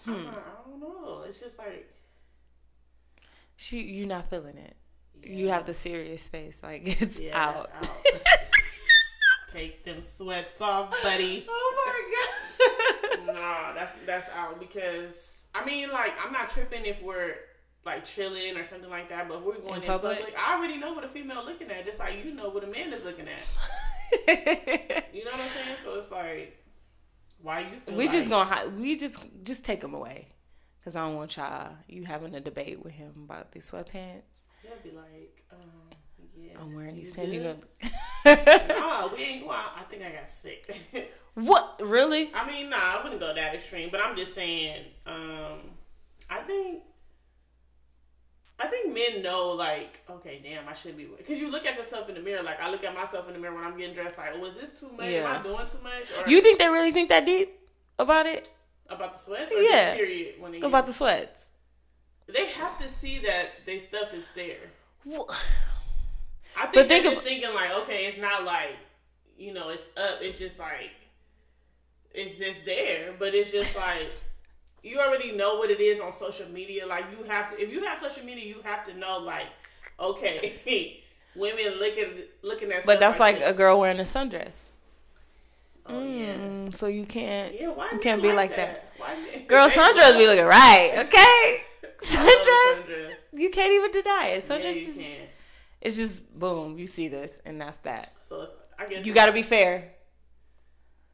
Hmm. 0.04 0.12
I, 0.12 0.14
don't, 0.14 0.28
I 0.28 0.70
don't 0.70 0.80
know. 0.80 1.24
It's 1.26 1.38
just 1.40 1.58
like 1.58 1.92
She, 3.56 3.82
you're 3.82 4.08
not 4.08 4.30
feeling 4.30 4.56
it. 4.56 4.76
You 5.22 5.48
have 5.48 5.66
the 5.66 5.74
serious 5.74 6.26
face. 6.28 6.60
Like 6.62 6.82
it's 7.02 7.18
yeah, 7.18 7.38
out. 7.38 7.70
out. 7.74 7.90
Take 9.54 9.84
them 9.84 10.02
sweats 10.02 10.60
off, 10.60 10.90
buddy. 11.02 11.44
oh 11.50 11.74
my 13.18 13.26
god. 13.26 13.34
nah, 13.34 13.72
that's 13.74 13.92
that's 14.06 14.28
out 14.34 14.60
because 14.60 15.44
I 15.54 15.64
mean, 15.64 15.90
like, 15.90 16.14
I'm 16.24 16.32
not 16.32 16.48
tripping 16.48 16.84
if 16.86 17.02
we're 17.02 17.34
like 17.84 18.04
chilling 18.04 18.56
or 18.56 18.62
something 18.64 18.88
like 18.88 19.08
that, 19.08 19.28
but 19.28 19.44
we're 19.44 19.58
going 19.58 19.76
In 19.78 19.82
in, 19.82 19.86
public? 19.88 20.18
public? 20.18 20.34
I 20.38 20.56
already 20.56 20.76
know 20.78 20.92
what 20.92 21.02
a 21.04 21.08
female 21.08 21.44
looking 21.44 21.70
at, 21.70 21.84
just 21.84 21.98
like 21.98 22.24
you 22.24 22.32
know 22.32 22.48
what 22.50 22.62
a 22.62 22.68
man 22.68 22.92
is 22.92 23.02
looking 23.04 23.26
at. 23.26 23.42
You 25.12 25.24
know 25.24 25.32
what 25.32 25.40
I'm 25.40 25.48
saying? 25.48 25.76
So 25.84 25.94
it's 25.98 26.10
like, 26.10 26.64
why 27.42 27.60
you 27.60 27.80
feel 27.84 27.94
we 27.94 28.04
like, 28.04 28.12
just 28.12 28.30
gonna 28.30 28.68
we 28.78 28.96
just 28.96 29.18
just 29.42 29.64
take 29.64 29.82
him 29.82 29.94
away 29.94 30.28
because 30.78 30.96
I 30.96 31.06
don't 31.06 31.16
want 31.16 31.36
y'all 31.36 31.72
you 31.88 32.04
having 32.04 32.34
a 32.34 32.40
debate 32.40 32.82
with 32.82 32.92
him 32.92 33.12
about 33.24 33.52
these 33.52 33.70
sweatpants. 33.70 34.44
He'll 34.62 34.72
be 34.82 34.96
like, 34.96 35.44
um, 35.52 35.90
yeah, 36.36 36.52
I'm 36.60 36.74
wearing 36.74 36.96
these 36.96 37.12
pants. 37.12 37.32
You 37.32 37.42
gonna 37.42 38.68
Nah, 38.68 39.12
we 39.14 39.22
ain't 39.22 39.44
going. 39.44 39.56
I 39.56 39.82
think 39.88 40.02
I 40.02 40.12
got 40.12 40.28
sick. 40.28 41.12
what? 41.34 41.80
Really? 41.80 42.30
I 42.34 42.46
mean, 42.46 42.70
nah, 42.70 42.76
I 42.76 43.00
wouldn't 43.02 43.20
go 43.20 43.34
that 43.34 43.54
extreme, 43.54 43.88
but 43.90 44.00
I'm 44.00 44.16
just 44.16 44.34
saying. 44.34 44.84
Um, 45.06 45.58
I 46.28 46.40
think, 46.46 46.82
I 48.60 48.66
think 48.66 48.92
men 48.94 49.22
know, 49.22 49.52
like, 49.52 50.02
okay, 50.10 50.40
damn, 50.42 50.68
I 50.68 50.74
should 50.74 50.96
be, 50.96 51.04
because 51.16 51.38
you 51.38 51.50
look 51.50 51.64
at 51.64 51.76
yourself 51.76 52.08
in 52.10 52.14
the 52.14 52.20
mirror. 52.20 52.42
Like, 52.42 52.60
I 52.60 52.70
look 52.70 52.84
at 52.84 52.94
myself 52.94 53.26
in 53.28 53.32
the 53.32 53.38
mirror 53.40 53.54
when 53.54 53.64
I'm 53.64 53.76
getting 53.78 53.94
dressed. 53.94 54.18
Like, 54.18 54.32
oh, 54.34 54.40
was 54.40 54.54
this 54.54 54.78
too 54.80 54.90
much? 54.96 55.06
Yeah. 55.08 55.20
Am 55.34 55.40
I 55.40 55.42
doing 55.42 55.56
too 55.66 55.78
much? 55.82 56.26
Or 56.26 56.28
You 56.30 56.42
think 56.42 56.58
they 56.58 56.68
really 56.68 56.92
think 56.92 57.08
that 57.08 57.24
deep 57.24 57.58
about 57.98 58.26
it? 58.26 58.48
about 58.88 59.14
the 59.16 59.18
sweats? 59.22 59.52
Yeah. 59.56 59.94
Period. 59.94 60.40
When 60.40 60.52
they 60.52 60.60
About 60.60 60.86
the 60.86 60.92
sweats? 60.92 61.48
they 62.26 62.46
have 62.48 62.78
to 62.80 62.88
see 62.88 63.18
that 63.20 63.64
their 63.66 63.80
stuff 63.80 64.12
is 64.12 64.24
there. 64.36 64.58
Wha- 65.04 65.24
I 66.58 66.62
think 66.62 66.74
But 66.74 66.88
they're 66.88 67.02
think 67.02 67.14
just 67.14 67.24
thinking 67.24 67.54
like, 67.54 67.70
okay, 67.82 68.06
it's 68.06 68.18
not 68.18 68.44
like, 68.44 68.76
you 69.38 69.52
know, 69.54 69.70
it's 69.70 69.82
up. 69.96 70.18
It's 70.20 70.38
just 70.38 70.58
like, 70.58 70.90
it's 72.12 72.36
just 72.36 72.64
there, 72.64 73.14
but 73.18 73.34
it's 73.34 73.50
just 73.50 73.74
like 73.76 74.08
you 74.82 74.98
already 74.98 75.32
know 75.32 75.56
what 75.56 75.70
it 75.70 75.80
is 75.80 76.00
on 76.00 76.12
social 76.12 76.48
media. 76.48 76.86
Like 76.86 77.04
you 77.16 77.24
have 77.24 77.50
to, 77.50 77.62
if 77.62 77.70
you 77.72 77.84
have 77.84 77.98
social 77.98 78.24
media, 78.24 78.44
you 78.44 78.60
have 78.64 78.84
to 78.86 78.96
know 78.96 79.18
like, 79.18 79.46
okay, 79.98 81.02
women 81.36 81.74
looking 81.78 82.24
looking 82.42 82.72
at. 82.72 82.86
But 82.86 83.00
that's 83.00 83.18
like 83.18 83.40
a 83.42 83.52
girl 83.52 83.78
wearing 83.80 84.00
a 84.00 84.04
sundress. 84.04 84.68
Oh, 85.86 86.04
yes. 86.04 86.38
Mm, 86.38 86.76
so 86.76 86.86
you 86.86 87.04
can't. 87.04 87.58
Yeah, 87.58 87.68
why 87.68 87.90
you 87.92 87.98
can't 87.98 88.22
you 88.22 88.30
be 88.30 88.34
like 88.34 88.50
like 88.50 88.56
that. 88.56 88.92
You- 89.34 89.40
Girl, 89.48 89.68
sundress 89.68 90.16
be 90.16 90.26
looking 90.26 90.44
right. 90.44 90.92
Okay, 91.06 91.62
sundress. 92.00 92.84
sundress. 92.84 93.10
You 93.32 93.50
can't 93.50 93.72
even 93.72 93.90
deny 93.90 94.26
it. 94.28 94.44
Yeah, 94.48 94.56
Sundress 94.56 94.74
you 94.74 94.88
is. 94.88 94.96
can. 94.96 95.20
It's 95.80 95.96
just 95.96 96.38
boom. 96.38 96.78
You 96.78 96.86
see 96.86 97.08
this, 97.08 97.40
and 97.44 97.60
that's 97.60 97.78
that. 97.80 98.12
So 98.28 98.42
it's, 98.42 98.52
I 98.78 98.86
guess 98.86 99.04
You 99.04 99.14
got 99.14 99.26
to 99.26 99.32
be 99.32 99.42
fair. 99.42 99.92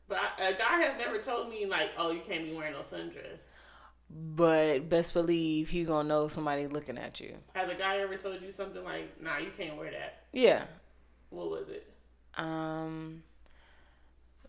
But 0.08 0.18
I, 0.38 0.48
a 0.48 0.52
guy 0.54 0.80
has 0.82 0.98
never 0.98 1.18
told 1.18 1.48
me 1.48 1.66
like, 1.66 1.90
oh, 1.98 2.10
you 2.10 2.20
can't 2.20 2.44
be 2.44 2.52
wearing 2.54 2.72
no 2.74 2.80
sundress. 2.80 3.42
But 4.08 4.88
best 4.88 5.12
believe 5.14 5.70
he 5.70 5.84
gonna 5.84 6.08
know 6.08 6.28
somebody 6.28 6.66
looking 6.68 6.96
at 6.96 7.18
you. 7.20 7.34
Has 7.54 7.68
a 7.68 7.74
guy 7.74 7.98
ever 7.98 8.16
told 8.16 8.40
you 8.40 8.52
something 8.52 8.84
like, 8.84 9.20
nah, 9.20 9.38
you 9.38 9.50
can't 9.56 9.76
wear 9.76 9.90
that? 9.90 10.22
Yeah. 10.32 10.64
What 11.30 11.50
was 11.50 11.68
it? 11.68 11.92
Um, 12.36 13.24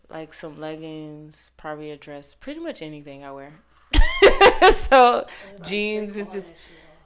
like 0.08 0.32
some 0.32 0.60
leggings, 0.60 1.50
probably 1.56 1.90
a 1.90 1.96
dress, 1.96 2.34
pretty 2.34 2.60
much 2.60 2.82
anything 2.82 3.24
I 3.24 3.32
wear. 3.32 3.52
so 4.72 5.26
jeans 5.62 6.16
is 6.16 6.32
just 6.32 6.48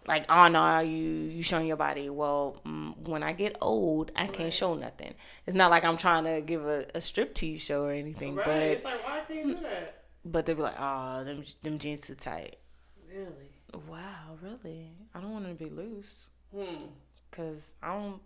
like, 0.07 0.25
oh 0.29 0.49
no, 0.49 0.81
you 0.81 0.99
you 1.01 1.43
showing 1.43 1.67
your 1.67 1.77
body. 1.77 2.11
Well, 2.11 2.61
mm, 2.67 2.97
when 2.99 3.23
I 3.23 3.33
get 3.33 3.57
old, 3.61 4.11
I 4.15 4.27
can't 4.27 4.53
show 4.53 4.75
nothing. 4.75 5.15
It's 5.47 5.57
not 5.57 5.71
like 5.71 5.85
I'm 5.85 5.97
trying 5.97 6.25
to 6.25 6.41
give 6.43 6.67
a, 6.67 6.87
a 6.95 7.01
strip 7.01 7.35
tease 7.35 7.62
show 7.62 7.85
or 7.85 7.93
anything, 7.93 8.35
Right? 8.35 8.47
but 8.47 8.62
it's 8.62 8.85
like, 8.85 9.03
why 9.05 9.21
can't 9.27 9.47
you 9.47 9.55
do 9.55 9.62
that? 9.62 10.02
But 10.24 10.46
they 10.46 10.54
be 10.54 10.62
like, 10.62 10.76
oh, 10.78 11.24
them 11.24 11.44
them 11.62 11.78
jeans 11.78 12.02
too 12.02 12.14
tight. 12.14 12.56
Really? 13.08 13.50
Wow, 13.88 14.38
really? 14.42 14.90
I 15.14 15.20
don't 15.20 15.32
want 15.32 15.44
them 15.44 15.56
to 15.56 15.64
be 15.64 15.70
loose. 15.70 16.28
Hmm. 16.54 16.87
Cause 17.30 17.72
I 17.82 17.94
don't, 17.94 18.20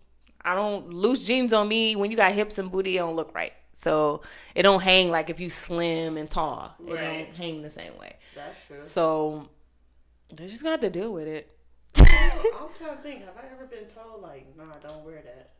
I 0.45 0.55
don't 0.55 0.91
loose 0.93 1.25
jeans 1.27 1.53
on 1.53 1.69
me. 1.69 1.95
When 1.97 2.11
you 2.11 2.17
got 2.17 2.33
hips 2.33 2.59
and 2.59 2.71
booty, 2.73 2.97
it 2.97 2.99
don't 2.99 3.15
look 3.17 3.35
right. 3.35 3.53
So 3.73 4.23
it 4.55 4.63
don't 4.63 4.83
hang 4.83 5.11
like 5.11 5.31
if 5.31 5.39
you 5.39 5.49
slim 5.51 6.17
and 6.17 6.29
tall. 6.29 6.75
It 6.87 6.93
Right. 6.93 7.27
don't 7.27 7.37
hang 7.37 7.63
the 7.63 7.71
same 7.71 7.97
way. 7.99 8.17
That's 8.35 8.67
true. 8.67 8.83
So 8.83 9.49
they're 10.35 10.49
just 10.49 10.63
gonna 10.63 10.73
have 10.73 10.81
to 10.81 10.91
deal 10.91 11.13
with 11.13 11.29
it. 11.29 11.53
I'm 11.99 12.69
trying 12.77 12.97
to 12.97 13.03
think. 13.03 13.25
Have 13.25 13.37
I 13.37 13.53
ever 13.55 13.67
been 13.67 13.87
told 13.87 14.23
like, 14.23 14.47
nah, 14.57 14.65
don't 14.87 15.05
wear 15.05 15.23
that? 15.23 15.51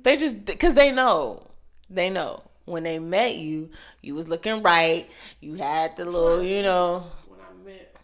They 0.00 0.16
just 0.16 0.44
because 0.44 0.74
they 0.74 0.90
know, 0.92 1.50
they 1.90 2.08
know 2.10 2.42
when 2.66 2.82
they 2.82 2.98
met 2.98 3.36
you, 3.36 3.70
you 4.02 4.14
was 4.14 4.28
looking 4.28 4.62
right. 4.62 5.08
You 5.40 5.54
had 5.54 5.96
the 5.96 6.04
little, 6.04 6.42
you 6.42 6.62
know. 6.62 7.06
When 7.26 7.40
I 7.40 7.64
met, 7.64 7.96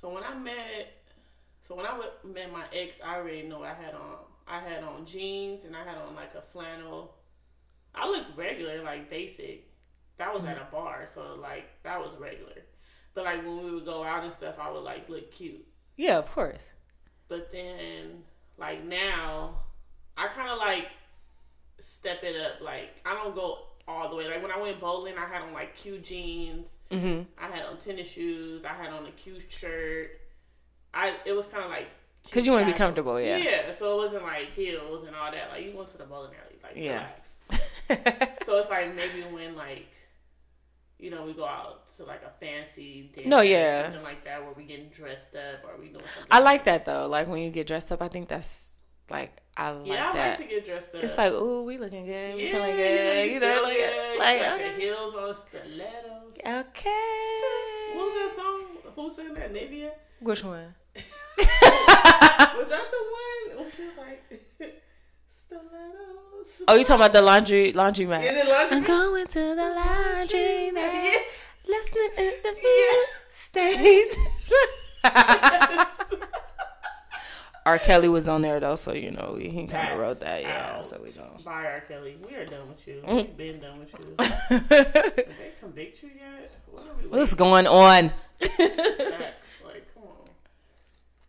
so 0.00 0.10
when 0.10 0.22
I 0.22 0.34
met, 0.34 1.02
so 1.66 1.74
when 1.74 1.86
I 1.86 1.98
met 2.24 2.52
my 2.52 2.64
ex, 2.72 2.98
I 3.04 3.16
already 3.16 3.42
know 3.42 3.62
I 3.62 3.74
had 3.74 3.94
on, 3.94 4.18
I 4.46 4.60
had 4.60 4.84
on 4.84 5.06
jeans 5.06 5.64
and 5.64 5.74
I 5.74 5.82
had 5.82 5.96
on 5.96 6.14
like 6.14 6.34
a 6.34 6.42
flannel. 6.42 7.16
I 7.94 8.08
looked 8.08 8.36
regular, 8.36 8.82
like 8.82 9.10
basic. 9.10 9.70
That 10.18 10.32
was 10.32 10.44
at 10.44 10.58
a 10.58 10.68
bar, 10.70 11.08
so 11.12 11.36
like 11.40 11.64
that 11.82 11.98
was 11.98 12.12
regular. 12.20 12.62
But 13.14 13.24
like 13.24 13.38
when 13.38 13.64
we 13.64 13.70
would 13.72 13.84
go 13.84 14.04
out 14.04 14.24
and 14.24 14.32
stuff, 14.32 14.56
I 14.60 14.70
would 14.70 14.84
like 14.84 15.08
look 15.08 15.32
cute. 15.32 15.66
Yeah, 15.96 16.18
of 16.18 16.30
course. 16.30 16.68
But 17.28 17.50
then, 17.50 18.24
like 18.58 18.84
now, 18.84 19.60
I 20.16 20.26
kind 20.28 20.50
of 20.50 20.58
like 20.58 20.86
step 21.80 22.22
it 22.22 22.40
up. 22.40 22.60
Like 22.60 23.00
I 23.04 23.14
don't 23.14 23.34
go 23.34 23.58
all 23.86 24.08
the 24.10 24.16
way. 24.16 24.26
Like 24.28 24.42
when 24.42 24.50
I 24.50 24.60
went 24.60 24.80
bowling, 24.80 25.14
I 25.18 25.26
had 25.26 25.42
on 25.42 25.52
like 25.52 25.76
cute 25.76 26.04
jeans. 26.04 26.66
hmm 26.90 27.22
I 27.38 27.48
had 27.54 27.66
on 27.66 27.78
tennis 27.78 28.10
shoes. 28.10 28.64
I 28.64 28.72
had 28.74 28.92
on 28.92 29.06
a 29.06 29.10
cute 29.12 29.44
shirt. 29.50 30.20
I 30.92 31.14
it 31.24 31.32
was 31.32 31.46
kind 31.46 31.64
of 31.64 31.70
like 31.70 31.88
Cause 32.30 32.46
you 32.46 32.52
want 32.52 32.66
to 32.66 32.72
be 32.72 32.78
comfortable, 32.78 33.20
yeah. 33.20 33.36
Yeah, 33.36 33.74
so 33.78 34.00
it 34.00 34.04
wasn't 34.06 34.22
like 34.22 34.50
heels 34.54 35.04
and 35.06 35.14
all 35.14 35.30
that. 35.30 35.50
Like 35.50 35.62
you 35.64 35.76
went 35.76 35.90
to 35.90 35.98
the 35.98 36.04
bowling 36.04 36.30
alley, 36.32 36.56
like 36.62 36.72
Yeah. 36.76 37.06
relax. 37.90 38.36
So 38.46 38.58
it's 38.58 38.70
like 38.70 38.94
maybe 38.94 39.22
when 39.30 39.54
like 39.56 39.88
you 40.98 41.10
know 41.10 41.24
we 41.24 41.34
go 41.34 41.44
out 41.44 41.94
to 41.96 42.04
like 42.04 42.22
a 42.24 42.30
fancy 42.42 43.10
dinner, 43.14 43.28
No, 43.28 43.38
or 43.40 43.44
yeah. 43.44 43.84
something 43.84 44.02
like 44.02 44.24
that 44.24 44.42
where 44.42 44.52
we 44.54 44.64
getting 44.64 44.88
dressed 44.88 45.34
up 45.34 45.64
or 45.64 45.78
we 45.78 45.88
doing 45.88 46.04
something. 46.14 46.28
I 46.30 46.38
like 46.40 46.64
that 46.64 46.86
though. 46.86 47.08
Like 47.08 47.28
when 47.28 47.42
you 47.42 47.50
get 47.50 47.66
dressed 47.66 47.92
up, 47.92 48.00
I 48.00 48.08
think 48.08 48.28
that's 48.28 48.70
like 49.10 49.40
I 49.56 49.70
like 49.70 49.86
Yeah, 49.86 50.10
I 50.10 50.12
that. 50.14 50.28
like 50.40 50.48
to 50.48 50.54
get 50.54 50.64
dressed 50.66 50.94
up. 50.94 51.04
It's 51.04 51.16
like, 51.16 51.32
ooh, 51.32 51.64
we 51.64 51.78
looking 51.78 52.06
good. 52.06 52.36
We 52.36 52.46
yeah, 52.46 52.52
feeling 52.52 52.76
good. 52.76 53.30
You 53.30 53.40
know, 53.40 53.62
like, 53.62 53.76
good. 53.76 54.18
like 54.18 54.40
you 54.40 54.46
okay. 54.54 54.82
your 54.86 54.94
heels 54.96 55.14
on 55.14 55.34
stilettos. 55.34 56.38
okay. 56.38 57.92
What 57.94 58.04
was 58.06 58.14
that 58.14 58.32
song? 58.36 58.60
Who 58.96 59.14
sang 59.14 59.34
that? 59.34 59.52
Nivea. 59.52 59.90
Which 60.20 60.42
one? 60.44 60.74
Was 62.56 62.68
that 62.68 62.86
the 62.90 63.02
one? 63.56 63.64
When 63.64 63.70
she 63.72 63.82
was 63.82 63.96
like 63.98 64.22
stilettos. 65.28 66.62
Oh, 66.68 66.74
you 66.76 66.84
talking 66.84 66.96
about 66.96 67.12
the 67.12 67.22
laundry 67.22 67.72
laundry 67.72 68.06
mat? 68.06 68.22
Laundry? 68.48 68.76
I'm 68.76 68.82
going 68.84 69.26
to 69.26 69.40
the 69.54 69.70
laundry 69.74 70.70
mat. 70.70 71.04
Yeah. 71.04 71.20
Listening 71.66 72.10
in 72.18 72.32
the 72.42 72.54
Yeah. 72.62 73.04
stays. 73.30 74.16
R. 77.66 77.78
Kelly 77.78 78.08
was 78.08 78.28
on 78.28 78.42
there 78.42 78.60
though, 78.60 78.76
so 78.76 78.92
you 78.92 79.10
know 79.10 79.36
he 79.40 79.66
kind 79.66 79.92
of 79.92 79.98
wrote 79.98 80.20
that. 80.20 80.42
Yeah, 80.42 80.76
out. 80.76 80.86
so 80.86 81.00
we 81.02 81.10
know. 81.16 81.30
Bye, 81.44 81.64
R. 81.64 81.80
Kelly. 81.88 82.18
We 82.28 82.34
are 82.36 82.44
done 82.44 82.68
with 82.68 82.86
you. 82.86 83.02
Mm. 83.06 83.16
We've 83.16 83.36
been 83.36 83.60
done 83.60 83.78
with 83.78 83.92
you. 83.92 84.58
Did 84.58 85.14
they 85.16 85.52
convict 85.58 86.02
you 86.02 86.10
yet? 86.14 86.50
What 86.70 86.82
are 86.84 87.02
we 87.02 87.08
What's 87.08 87.34
going 87.34 87.66
on? 87.66 88.12
Like, 89.64 89.94
come 89.94 90.02
on. 90.04 90.28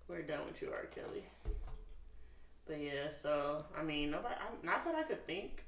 We're 0.10 0.24
done 0.24 0.46
with 0.48 0.62
you, 0.62 0.70
R. 0.72 0.88
Kelly. 0.94 1.24
But 2.68 2.82
yeah, 2.82 3.10
so 3.22 3.64
I 3.78 3.84
mean, 3.84 4.12
nobody. 4.12 4.36
I, 4.36 4.66
not 4.66 4.84
that 4.84 4.96
I 4.96 5.04
could 5.04 5.26
think 5.26 5.64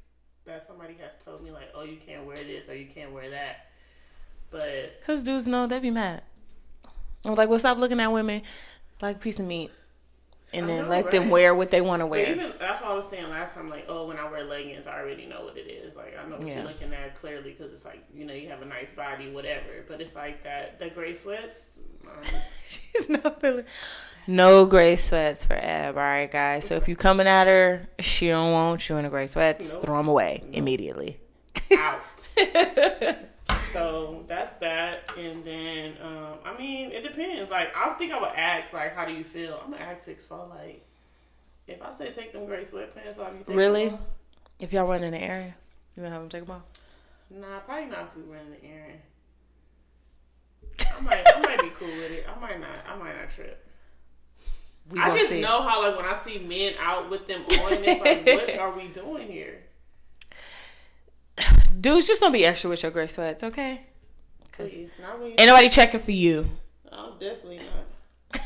that 0.46 0.66
somebody 0.66 0.96
has 1.00 1.12
told 1.24 1.44
me 1.44 1.52
like, 1.52 1.70
oh, 1.76 1.84
you 1.84 1.98
can't 1.98 2.26
wear 2.26 2.38
this 2.38 2.68
or 2.68 2.76
you 2.76 2.88
can't 2.88 3.12
wear 3.14 3.30
that. 3.30 3.68
But 4.50 5.02
Cause 5.06 5.24
dudes 5.24 5.48
know 5.48 5.68
they 5.68 5.80
be 5.80 5.92
mad. 5.92 6.24
I'm 7.26 7.36
like, 7.36 7.50
well, 7.50 7.60
stop 7.60 7.78
looking 7.78 8.00
at 8.00 8.12
women 8.12 8.42
like 9.02 9.18
a 9.18 9.20
piece 9.20 9.40
of 9.40 9.46
meat, 9.46 9.72
and 10.54 10.68
then 10.70 10.84
know, 10.84 10.90
let 10.90 11.12
them 11.12 11.30
wear 11.30 11.54
what 11.54 11.72
they 11.72 11.82
want 11.82 12.02
to 12.02 12.06
wear. 12.08 12.32
even 12.32 12.54
that's 12.60 12.82
what 12.82 12.92
I 12.92 12.94
was 12.94 13.08
saying 13.10 13.30
last 13.30 13.54
time. 13.54 13.70
Like, 13.70 13.86
oh, 13.90 14.08
when 14.08 14.18
I 14.18 14.30
wear 14.30 14.44
leggings, 14.44 14.88
I 14.88 15.00
already 15.00 15.26
know 15.26 15.44
what 15.44 15.58
it 15.58 15.70
is. 15.70 15.96
Like, 15.96 16.18
I 16.18 16.28
know 16.30 16.38
what 16.38 16.48
Yeah. 16.48 16.56
you're 16.60 16.64
looking 16.68 16.94
at 16.94 17.16
clearly 17.16 17.52
because 17.52 17.74
it's 17.74 17.86
like 17.86 18.04
you 18.14 18.26
know 18.26 18.34
you 18.34 18.50
have 18.50 18.62
a 18.62 18.66
nice 18.66 18.90
body, 18.96 19.30
whatever. 19.32 19.86
But 19.88 20.00
it's 20.02 20.16
like 20.16 20.44
that 20.44 20.80
the 20.80 20.90
gray 20.90 21.14
sweats. 21.14 21.68
Um, 22.08 22.24
She's 22.70 23.10
not 23.10 23.42
feeling. 23.42 23.66
No 24.30 24.66
gray 24.66 24.96
sweats 24.98 25.46
for 25.46 25.54
Ab. 25.56 25.96
All 25.96 26.02
right, 26.04 26.30
guys. 26.32 26.66
So 26.66 26.76
if 26.76 26.88
you're 26.88 26.98
coming 26.98 27.28
at 27.28 27.48
her, 27.48 27.88
she 28.00 28.28
don't 28.28 28.52
want 28.52 28.88
you 28.90 28.98
in 28.98 29.04
the 29.04 29.10
gray 29.10 29.28
sweats. 29.28 29.74
Nope. 29.74 29.84
Throw 29.84 29.98
them 29.98 30.08
away 30.10 30.44
immediately. 30.52 31.20
out. 31.78 32.02
so 33.74 34.24
that's 34.28 34.54
that, 34.58 35.12
and 35.18 35.44
then 35.44 35.94
um, 36.02 36.36
I 36.46 36.58
mean 36.58 36.92
it 36.92 37.04
depends. 37.04 37.50
Like 37.52 37.70
I 37.76 37.90
think 37.94 38.12
I 38.12 38.20
would 38.20 38.30
ask 38.36 38.74
like, 38.74 38.96
how 38.96 39.06
do 39.06 39.14
you 39.14 39.24
feel? 39.24 39.60
I'm 39.64 39.72
gonna 39.72 39.84
ask 39.84 40.04
six 40.06 40.24
four. 40.26 40.48
Like 40.50 40.86
if 41.68 41.82
I 41.82 41.94
say 41.98 42.12
take 42.12 42.34
them 42.34 42.46
gray 42.46 42.64
sweatpants 42.64 43.20
off, 43.20 43.34
you 43.38 43.44
take 43.44 43.56
Really? 43.56 43.86
Them 43.86 43.96
off? 43.96 44.00
Really? 44.00 44.12
If 44.60 44.74
y'all 44.74 44.88
run 44.88 45.04
in 45.04 45.12
the 45.12 45.22
area, 45.22 45.56
you 45.96 46.04
gonna 46.04 46.12
have 46.14 46.22
them 46.22 46.30
take 46.30 46.46
them 46.48 46.56
off. 46.56 46.64
Nah, 47.30 47.60
probably 47.60 47.90
not 47.90 48.12
if 48.12 48.16
we 48.16 48.34
run 48.34 48.46
in 48.46 48.52
the 48.52 48.64
area. 48.66 48.96
I 50.98 51.02
might, 51.02 51.24
I 51.36 51.40
might 51.42 51.62
be 51.62 51.70
cool 51.78 51.88
with 51.88 52.12
it. 52.12 52.26
I 52.28 52.40
might 52.40 52.60
not. 52.60 52.70
I 52.88 52.96
might 52.96 53.16
not 53.20 53.30
trip. 53.30 53.64
We 54.90 55.00
I 55.00 55.16
just 55.16 55.30
see. 55.30 55.42
know 55.42 55.62
how 55.64 55.82
like 55.82 55.98
when 55.98 56.06
I 56.06 56.18
see 56.20 56.40
men 56.40 56.74
out 56.80 57.10
with 57.10 57.28
them 57.28 57.42
on, 57.42 57.48
it's 57.84 58.02
like, 58.02 58.26
what 58.26 58.58
are 58.60 58.76
we 58.78 58.88
doing 58.88 59.28
here? 59.28 59.64
Dudes, 61.88 62.06
just 62.06 62.20
don't 62.20 62.34
be 62.34 62.46
extra 62.46 62.70
with 62.70 62.84
your 62.84 62.92
gray 62.92 63.08
sweats, 63.08 63.44
okay? 63.44 63.86
Please, 64.52 64.92
not 65.02 65.22
when 65.22 65.30
ain't 65.30 65.48
nobody 65.48 65.70
checking 65.70 66.02
for 66.02 66.12
you. 66.12 66.50
Oh, 66.92 67.16
definitely 67.18 67.62
not. 67.62 67.86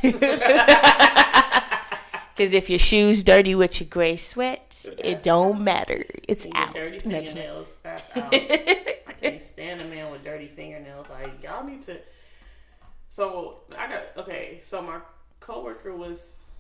Cause 2.38 2.54
if 2.54 2.70
your 2.70 2.78
shoes 2.78 3.24
dirty 3.24 3.56
with 3.56 3.82
your 3.82 3.90
gray 3.90 4.18
sweats, 4.18 4.88
it 5.00 5.24
don't 5.24 5.64
matter. 5.64 6.06
It's 6.28 6.46
out. 6.54 6.76
dirty 6.76 7.00
fingernails. 7.00 7.70
That's 7.82 8.16
out. 8.18 8.32
I 8.32 9.16
can't 9.20 9.42
stand 9.42 9.82
a 9.82 9.86
man 9.86 10.12
with 10.12 10.24
dirty 10.24 10.46
fingernails. 10.46 11.10
Like 11.10 11.44
y'all 11.44 11.66
need 11.66 11.84
to. 11.86 11.98
So 13.10 13.62
I 13.76 13.88
got 13.88 14.04
okay. 14.18 14.60
So 14.62 14.84
my 14.84 15.00
coworker 15.40 15.96
was. 15.96 16.52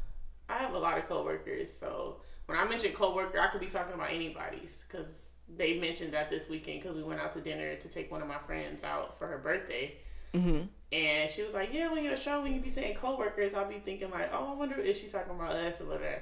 I 0.49 0.57
have 0.57 0.73
a 0.73 0.79
lot 0.79 0.97
of 0.97 1.07
coworkers. 1.07 1.69
So 1.79 2.21
when 2.47 2.57
I 2.57 2.65
mention 2.65 2.93
coworker, 2.93 3.39
I 3.39 3.49
could 3.49 3.61
be 3.61 3.67
talking 3.67 3.93
about 3.93 4.11
anybody's 4.11 4.83
because 4.87 5.30
they 5.57 5.79
mentioned 5.79 6.13
that 6.13 6.29
this 6.29 6.49
weekend 6.49 6.81
because 6.81 6.95
we 6.95 7.03
went 7.03 7.19
out 7.19 7.33
to 7.33 7.41
dinner 7.41 7.75
to 7.75 7.87
take 7.87 8.11
one 8.11 8.21
of 8.21 8.27
my 8.27 8.37
friends 8.39 8.83
out 8.83 9.17
for 9.17 9.27
her 9.27 9.37
birthday. 9.37 9.95
Mhm. 10.33 10.67
And 10.91 11.31
she 11.31 11.43
was 11.43 11.53
like, 11.53 11.73
"Yeah, 11.73 11.91
when 11.91 12.03
you're 12.03 12.15
show, 12.17 12.41
when 12.41 12.53
you 12.53 12.61
be 12.61 12.69
saying 12.69 12.95
coworkers, 12.95 13.53
I'll 13.53 13.67
be 13.67 13.79
thinking 13.79 14.11
like, 14.11 14.29
oh, 14.33 14.51
I 14.51 14.55
wonder 14.55 14.79
if 14.79 14.99
she's 14.99 15.11
talking 15.11 15.35
about 15.35 15.55
us 15.55 15.81
or 15.81 15.85
whatever." 15.85 16.21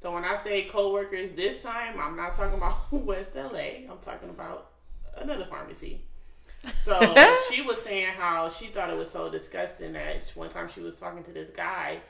So 0.00 0.12
when 0.12 0.24
I 0.24 0.36
say 0.36 0.64
coworkers 0.64 1.32
this 1.32 1.62
time, 1.62 1.98
I'm 2.00 2.16
not 2.16 2.34
talking 2.34 2.56
about 2.56 2.92
West 2.92 3.34
LA. 3.34 3.88
I'm 3.90 3.98
talking 4.00 4.30
about 4.30 4.70
another 5.16 5.46
pharmacy. 5.46 6.02
So 6.82 6.98
she 7.50 7.62
was 7.62 7.82
saying 7.82 8.12
how 8.16 8.48
she 8.48 8.66
thought 8.66 8.90
it 8.90 8.96
was 8.96 9.10
so 9.10 9.28
disgusting 9.28 9.92
that 9.94 10.30
one 10.34 10.50
time 10.50 10.68
she 10.68 10.80
was 10.80 10.96
talking 10.96 11.24
to 11.24 11.32
this 11.32 11.50
guy 11.50 12.00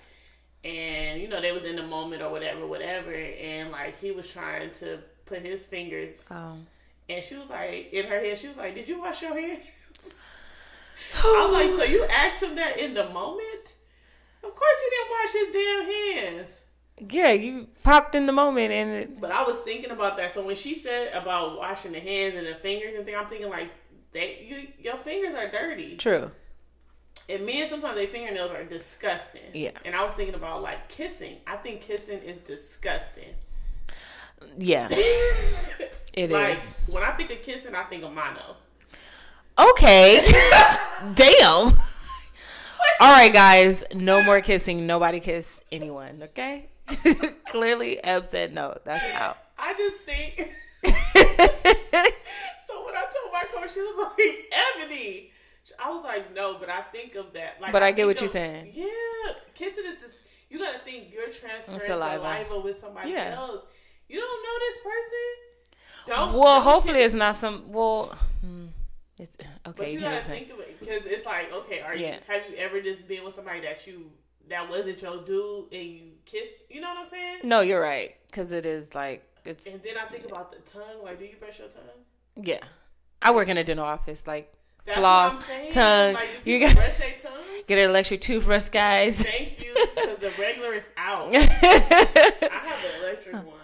and 0.65 1.21
you 1.21 1.29
know 1.29 1.41
they 1.41 1.53
was 1.53 1.65
in 1.65 1.77
the 1.77 1.83
moment 1.83 2.23
or 2.23 2.31
whatever, 2.31 2.67
whatever, 2.67 3.13
and 3.13 3.71
like 3.71 3.99
he 4.01 4.11
was 4.11 4.29
trying 4.29 4.71
to 4.73 4.99
put 5.29 5.41
his 5.43 5.65
fingers 5.65 6.25
Oh. 6.31 6.57
and 7.09 7.25
she 7.25 7.37
was 7.37 7.51
like 7.51 7.93
in 7.93 8.07
her 8.07 8.19
head, 8.21 8.39
she 8.39 8.49
was 8.49 8.57
like, 8.57 8.75
Did 8.75 8.89
you 8.89 9.01
wash 9.01 9.23
your 9.23 9.39
hands? 9.39 9.63
I'm 11.25 11.53
like, 11.53 11.71
so 11.71 11.85
you 11.85 12.05
asked 12.05 12.43
him 12.43 12.57
that 12.57 12.79
in 12.79 12.95
the 12.95 13.09
moment? 13.09 13.75
Of 14.43 14.55
course 14.55 14.77
he 14.85 14.91
didn't 14.91 15.11
wash 15.11 15.33
his 15.33 15.53
damn 15.55 16.35
hands. 16.41 16.61
Yeah, 17.11 17.33
you 17.33 17.69
popped 17.85 18.15
in 18.15 18.27
the 18.27 18.33
moment 18.33 18.73
and 18.73 18.91
it, 18.91 19.21
But 19.21 19.31
I 19.31 19.43
was 19.45 19.57
thinking 19.59 19.91
about 19.91 20.17
that. 20.17 20.33
So 20.33 20.45
when 20.45 20.57
she 20.57 20.75
said 20.75 21.13
about 21.13 21.57
washing 21.57 21.93
the 21.93 22.01
hands 22.01 22.35
and 22.37 22.47
the 22.47 22.55
fingers 22.57 22.95
and 22.97 23.05
thing, 23.05 23.15
I'm 23.17 23.27
thinking 23.27 23.49
like 23.51 23.71
they 24.13 24.45
you 24.49 24.69
your 24.83 24.97
fingers 24.97 25.35
are 25.35 25.51
dirty. 25.51 25.97
true. 25.97 26.31
And 27.31 27.45
men 27.45 27.69
sometimes 27.69 27.97
their 27.97 28.07
fingernails 28.07 28.51
are 28.51 28.65
disgusting. 28.65 29.43
Yeah. 29.53 29.73
And 29.85 29.95
I 29.95 30.03
was 30.03 30.15
thinking 30.15 30.35
about 30.35 30.63
like 30.63 30.89
kissing. 30.89 31.37
I 31.47 31.57
think 31.57 31.83
kissing 31.83 32.19
is 32.21 32.41
disgusting. 32.41 33.35
Yeah, 34.57 34.89
it 34.93 35.91
is. 36.15 36.31
like 36.31 36.59
when 36.87 37.03
I 37.03 37.13
think 37.13 37.31
of 37.31 37.43
kissing, 37.43 37.75
I 37.75 37.85
think 37.85 38.03
of 38.05 38.13
mono. 38.13 38.57
Okay. 39.59 40.25
Damn. 41.15 41.73
All 43.01 43.13
right, 43.13 43.33
guys. 43.33 43.85
No 43.95 44.23
more 44.23 44.41
kissing. 44.41 44.87
Nobody 44.87 45.21
kiss 45.21 45.63
anyone. 45.73 46.23
Okay. 46.23 46.69
Clearly, 47.51 48.03
Eb 48.05 48.27
said 48.27 48.55
no. 48.55 48.77
That's 48.85 49.05
out. 49.15 49.39
I 49.59 49.75
just 49.75 49.97
think. 50.07 50.53
so 52.67 52.85
when 52.85 52.95
I 52.95 53.03
told 53.03 53.33
my 53.33 53.45
coach, 53.53 53.73
she 53.75 53.81
was 53.81 54.11
like, 54.17 54.53
"Ebony," 54.81 55.31
I 55.83 55.91
was 55.91 56.05
like, 56.05 56.35
"No," 56.35 56.57
but 56.59 56.69
I 56.69 56.83
think 56.93 57.15
of 57.15 57.33
that. 57.35 57.61
Like, 57.61 57.73
But 57.73 57.83
I 57.83 57.91
get 57.91 57.97
think 57.97 58.07
what 58.09 58.21
you're 58.21 58.29
saying. 58.29 58.73
Yeah, 58.75 58.87
kissing 59.55 59.85
is 59.87 60.01
this. 60.01 60.13
You 60.51 60.59
gotta 60.59 60.79
think 60.81 61.13
you're 61.13 61.29
transferring 61.31 61.81
Saliva. 61.81 62.23
saliva. 62.23 62.61
with 62.61 62.79
somebody 62.81 63.11
Yeah. 63.11 63.35
else. 63.37 63.63
You 64.09 64.21
don't 64.21 64.43
know 64.43 64.59
this 64.61 64.79
person. 64.79 66.07
Don't. 66.07 66.39
Well, 66.39 66.61
hopefully 66.61 67.01
it's 67.01 67.15
not 67.15 67.37
some. 67.37 67.71
Well, 67.71 68.07
hmm, 68.41 68.67
it's 69.19 69.37
But 69.65 69.71
okay. 69.79 69.93
you 69.93 69.99
You 69.99 70.05
gotta 70.05 70.23
think 70.23 70.51
of 70.51 70.61
it 70.61 70.79
because 70.81 71.05
it's 71.05 71.27
like, 71.27 71.53
okay, 71.53 71.81
are 71.81 71.95
Yeah. 71.95 72.15
you? 72.15 72.21
Have 72.29 72.43
you 72.51 72.57
ever 72.57 72.81
just 72.81 73.07
been 73.07 73.25
with 73.25 73.35
somebody 73.35 73.61
that 73.61 73.87
you 73.87 74.11
that 74.49 74.69
wasn't 74.71 75.03
your 75.03 75.19
dude 75.23 75.73
and 75.73 75.83
you 75.87 76.13
kissed? 76.25 76.55
You 76.71 76.81
know 76.81 76.89
what 76.89 76.99
I'm 76.99 77.09
saying? 77.11 77.41
No, 77.45 77.61
you're 77.61 77.81
right. 77.83 78.17
Because 78.27 78.51
it 78.53 78.65
is 78.65 78.95
like 78.95 79.25
it's 79.45 79.67
And 79.73 79.83
then 79.83 79.95
I 79.99 80.07
think 80.11 80.25
about 80.25 80.51
the 80.53 80.59
tongue. 80.71 81.03
Like, 81.05 81.19
do 81.19 81.25
you 81.27 81.37
brush 81.39 81.59
your 81.59 81.69
tongue? 81.69 82.05
yeah. 82.43 82.61
I 83.21 83.33
work 83.33 83.49
in 83.49 83.57
a 83.59 83.65
dental 83.65 83.85
office. 83.85 84.27
Like 84.27 84.53
That's 84.87 84.97
floss, 84.99 85.35
what 85.35 85.43
I'm 85.43 85.47
saying. 85.49 85.73
tongue. 85.73 86.15
Like, 86.15 86.29
you 86.45 86.61
got 86.61 86.75
brush 86.77 86.97
their 86.97 87.15
tongues? 87.23 87.45
get 87.67 87.79
an 87.79 87.91
electric 87.91 88.21
toothbrush, 88.23 88.69
guys. 88.71 89.23
Thank 89.25 89.63
you, 89.65 89.75
because 89.95 90.19
the 90.21 90.31
regular 90.41 90.73
is 90.75 90.85
out. 90.97 91.29
I 91.35 91.39
have 91.41 92.85
an 92.85 93.01
electric 93.03 93.35
one 93.35 93.58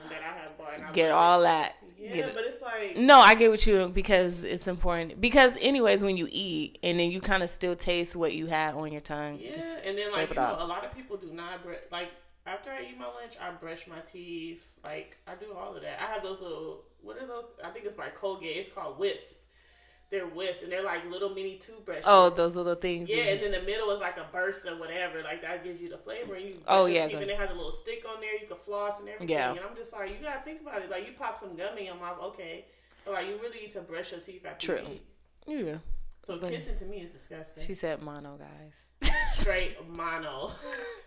that 0.79 0.85
I 0.85 0.87
have 0.87 0.95
bought. 0.95 0.99
And 0.99 1.01
I 1.01 1.09
get 1.09 1.11
love 1.11 1.19
all 1.19 1.41
that. 1.43 1.75
Yeah, 1.99 2.17
Get 2.17 2.35
but 2.35 2.45
it's 2.45 2.61
like 2.61 2.97
No, 2.99 3.19
I 3.19 3.35
get 3.35 3.51
what 3.51 3.67
you 3.67 3.89
because 3.89 4.45
it's 4.45 4.67
important. 4.67 5.21
Because 5.21 5.57
anyways, 5.61 6.05
when 6.05 6.17
you 6.19 6.29
eat 6.31 6.79
and 6.83 6.99
then 6.99 7.11
you 7.11 7.21
kind 7.21 7.43
of 7.43 7.49
still 7.49 7.75
taste 7.75 8.15
what 8.15 8.35
you 8.35 8.47
had 8.47 8.75
on 8.75 8.93
your 8.93 9.01
tongue. 9.01 9.39
yeah, 9.41 9.53
just 9.53 9.79
and 9.85 9.97
then 9.97 10.13
like 10.13 10.29
you 10.29 10.35
know, 10.35 10.57
a 10.59 10.67
lot 10.67 10.85
of 10.85 10.95
people 10.95 11.17
do 11.17 11.33
not. 11.33 11.61
Like 11.91 12.11
after 12.47 12.71
I 12.71 12.83
eat 12.83 12.99
my 12.99 13.07
lunch, 13.07 13.35
I 13.41 13.51
brush 13.53 13.87
my 13.87 14.01
teeth. 14.01 14.63
Like 14.83 15.17
I 15.27 15.35
do 15.35 15.47
all 15.57 15.75
of 15.75 15.83
that. 15.83 15.99
I 16.03 16.13
have 16.13 16.23
those 16.23 16.41
little 16.41 16.83
what 17.03 17.17
are 17.17 17.27
those? 17.27 17.45
I 17.65 17.71
think 17.71 17.87
it's 17.87 17.97
by 17.97 18.09
Colgate. 18.09 18.57
It's 18.57 18.73
called 18.75 18.99
Wisp. 18.99 19.37
They're 20.11 20.27
Wisp, 20.27 20.63
and 20.63 20.71
they're 20.71 20.85
like 20.85 21.11
little 21.11 21.31
mini 21.31 21.57
toothbrushes. 21.59 22.05
Oh, 22.07 22.31
those 22.31 22.55
little 22.55 22.75
things. 22.77 23.09
Yeah, 23.09 23.25
and 23.25 23.43
then 23.43 23.51
the 23.53 23.63
middle 23.63 23.91
is 23.91 24.01
like 24.01 24.17
a 24.17 24.27
burst 24.31 24.65
or 24.67 24.77
whatever. 24.79 25.23
Like 25.23 25.43
that 25.43 25.65
gives 25.65 25.81
you 25.81 25.89
the 25.89 25.99
flavor. 25.99 26.35
And 26.35 26.45
you 26.45 26.57
Oh, 26.69 26.87
yeah, 26.87 27.05
and 27.07 27.13
it 27.31 27.37
has 27.39 27.51
a 27.51 27.55
little 27.55 27.73
stick 27.73 28.05
on 28.09 28.21
there. 28.21 28.35
You 28.41 28.47
can 28.47 28.57
floss 28.59 29.01
and 29.01 29.09
everything. 29.09 29.31
Yeah. 29.35 29.51
And 29.53 29.61
I'm 29.61 29.75
just 29.77 29.93
like, 29.93 30.11
you 30.11 30.17
gotta 30.23 30.43
think 30.45 30.61
about 30.61 30.83
it. 30.83 30.91
Like 30.91 31.07
you 31.07 31.15
pop 31.19 31.41
some 31.41 31.57
gum 31.57 31.77
in 31.79 31.87
mouth, 31.99 32.19
okay. 32.23 32.67
But 33.05 33.15
like 33.15 33.27
you 33.27 33.39
really 33.43 33.61
need 33.63 33.73
to 33.73 33.81
brush 33.81 34.13
your 34.13 34.21
teeth 34.21 34.47
after 34.47 34.77
True. 34.79 34.87
you 34.87 34.93
eat. 35.59 35.67
yeah. 35.67 35.77
So 36.27 36.39
But- 36.39 36.51
kissing 36.51 36.77
to 36.77 36.85
me 36.85 36.99
is 37.01 37.13
disgusting. 37.13 37.65
She 37.67 37.75
said 37.75 38.01
mono, 38.01 38.39
guys. 38.39 38.95
Straight 39.35 39.77
mono. 39.89 40.53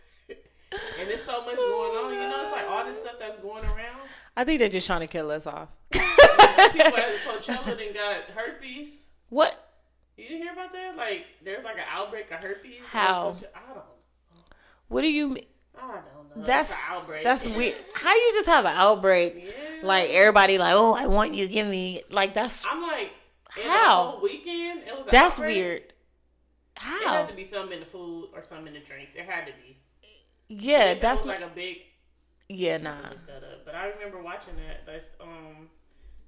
and 0.72 1.10
there's 1.10 1.24
so 1.24 1.46
much 1.46 1.56
going 1.56 1.98
on. 1.98 2.14
You 2.14 2.20
know, 2.20 2.44
it's 2.44 2.56
like 2.56 2.70
all 2.70 2.86
this 2.86 3.00
stuff 3.00 3.16
that's 3.20 3.40
going 3.40 3.64
around. 3.66 4.02
I 4.36 4.44
think 4.44 4.60
they're 4.60 4.70
just 4.70 4.88
trying 4.88 5.02
to 5.02 5.08
kill 5.08 5.32
us 5.32 5.48
off. 5.48 5.76
People 5.92 6.06
at 6.08 7.16
Coachella 7.26 7.78
then 7.78 7.94
got 7.94 8.24
herpes. 8.36 9.06
what? 9.30 9.64
You 10.18 10.28
didn't 10.28 10.42
hear 10.42 10.54
about 10.54 10.74
that? 10.74 10.98
Like, 10.98 11.26
there's 11.44 11.64
like 11.64 11.78
an 11.78 11.86
outbreak 11.92 12.32
of 12.32 12.42
herpes. 12.42 12.82
How? 12.88 13.38
I 13.56 13.74
don't. 13.74 13.86
What 14.88 15.02
do 15.02 15.08
you 15.12 15.30
mean? 15.30 15.46
I 15.78 15.82
don't 15.82 16.38
know. 16.38 16.46
That's 16.46 16.72
an 16.72 16.78
outbreak. 16.90 17.24
that's 17.24 17.46
weird. 17.46 17.76
How 17.94 18.14
you 18.14 18.32
just 18.34 18.48
have 18.48 18.66
an 18.66 18.76
outbreak? 18.76 19.36
Yeah. 19.38 19.88
Like 19.88 20.10
everybody, 20.10 20.58
like, 20.58 20.74
oh, 20.76 20.94
I 20.94 21.08
want 21.08 21.34
you, 21.34 21.48
to 21.48 21.54
give 21.54 21.68
me 21.68 22.02
like 22.10 22.34
that's 22.34 22.66
I'm 22.70 22.82
like, 22.82 23.12
How? 23.50 24.12
whole 24.12 24.22
weekend, 24.22 24.82
it 24.88 24.94
was. 24.94 25.08
That's 25.12 25.36
outbreak? 25.36 25.56
weird. 25.56 25.82
It 26.78 27.08
has 27.08 27.30
to 27.30 27.36
be 27.36 27.44
something 27.44 27.74
in 27.74 27.80
the 27.80 27.86
food 27.90 28.30
or 28.34 28.44
something 28.44 28.68
in 28.68 28.74
the 28.74 28.80
drinks. 28.80 29.16
It 29.16 29.26
had 29.26 29.48
to 29.48 29.54
be. 29.54 29.77
Yeah, 30.50 30.94
that's 30.96 31.26
like 31.26 31.42
a 31.42 31.52
big. 31.54 31.78
yeah, 32.50 32.78
nah. 32.78 33.10
But 33.66 33.76
I 33.76 33.88
remember 33.88 34.22
watching 34.22 34.56
that. 34.56 34.86
That's 34.86 35.08
um 35.20 35.70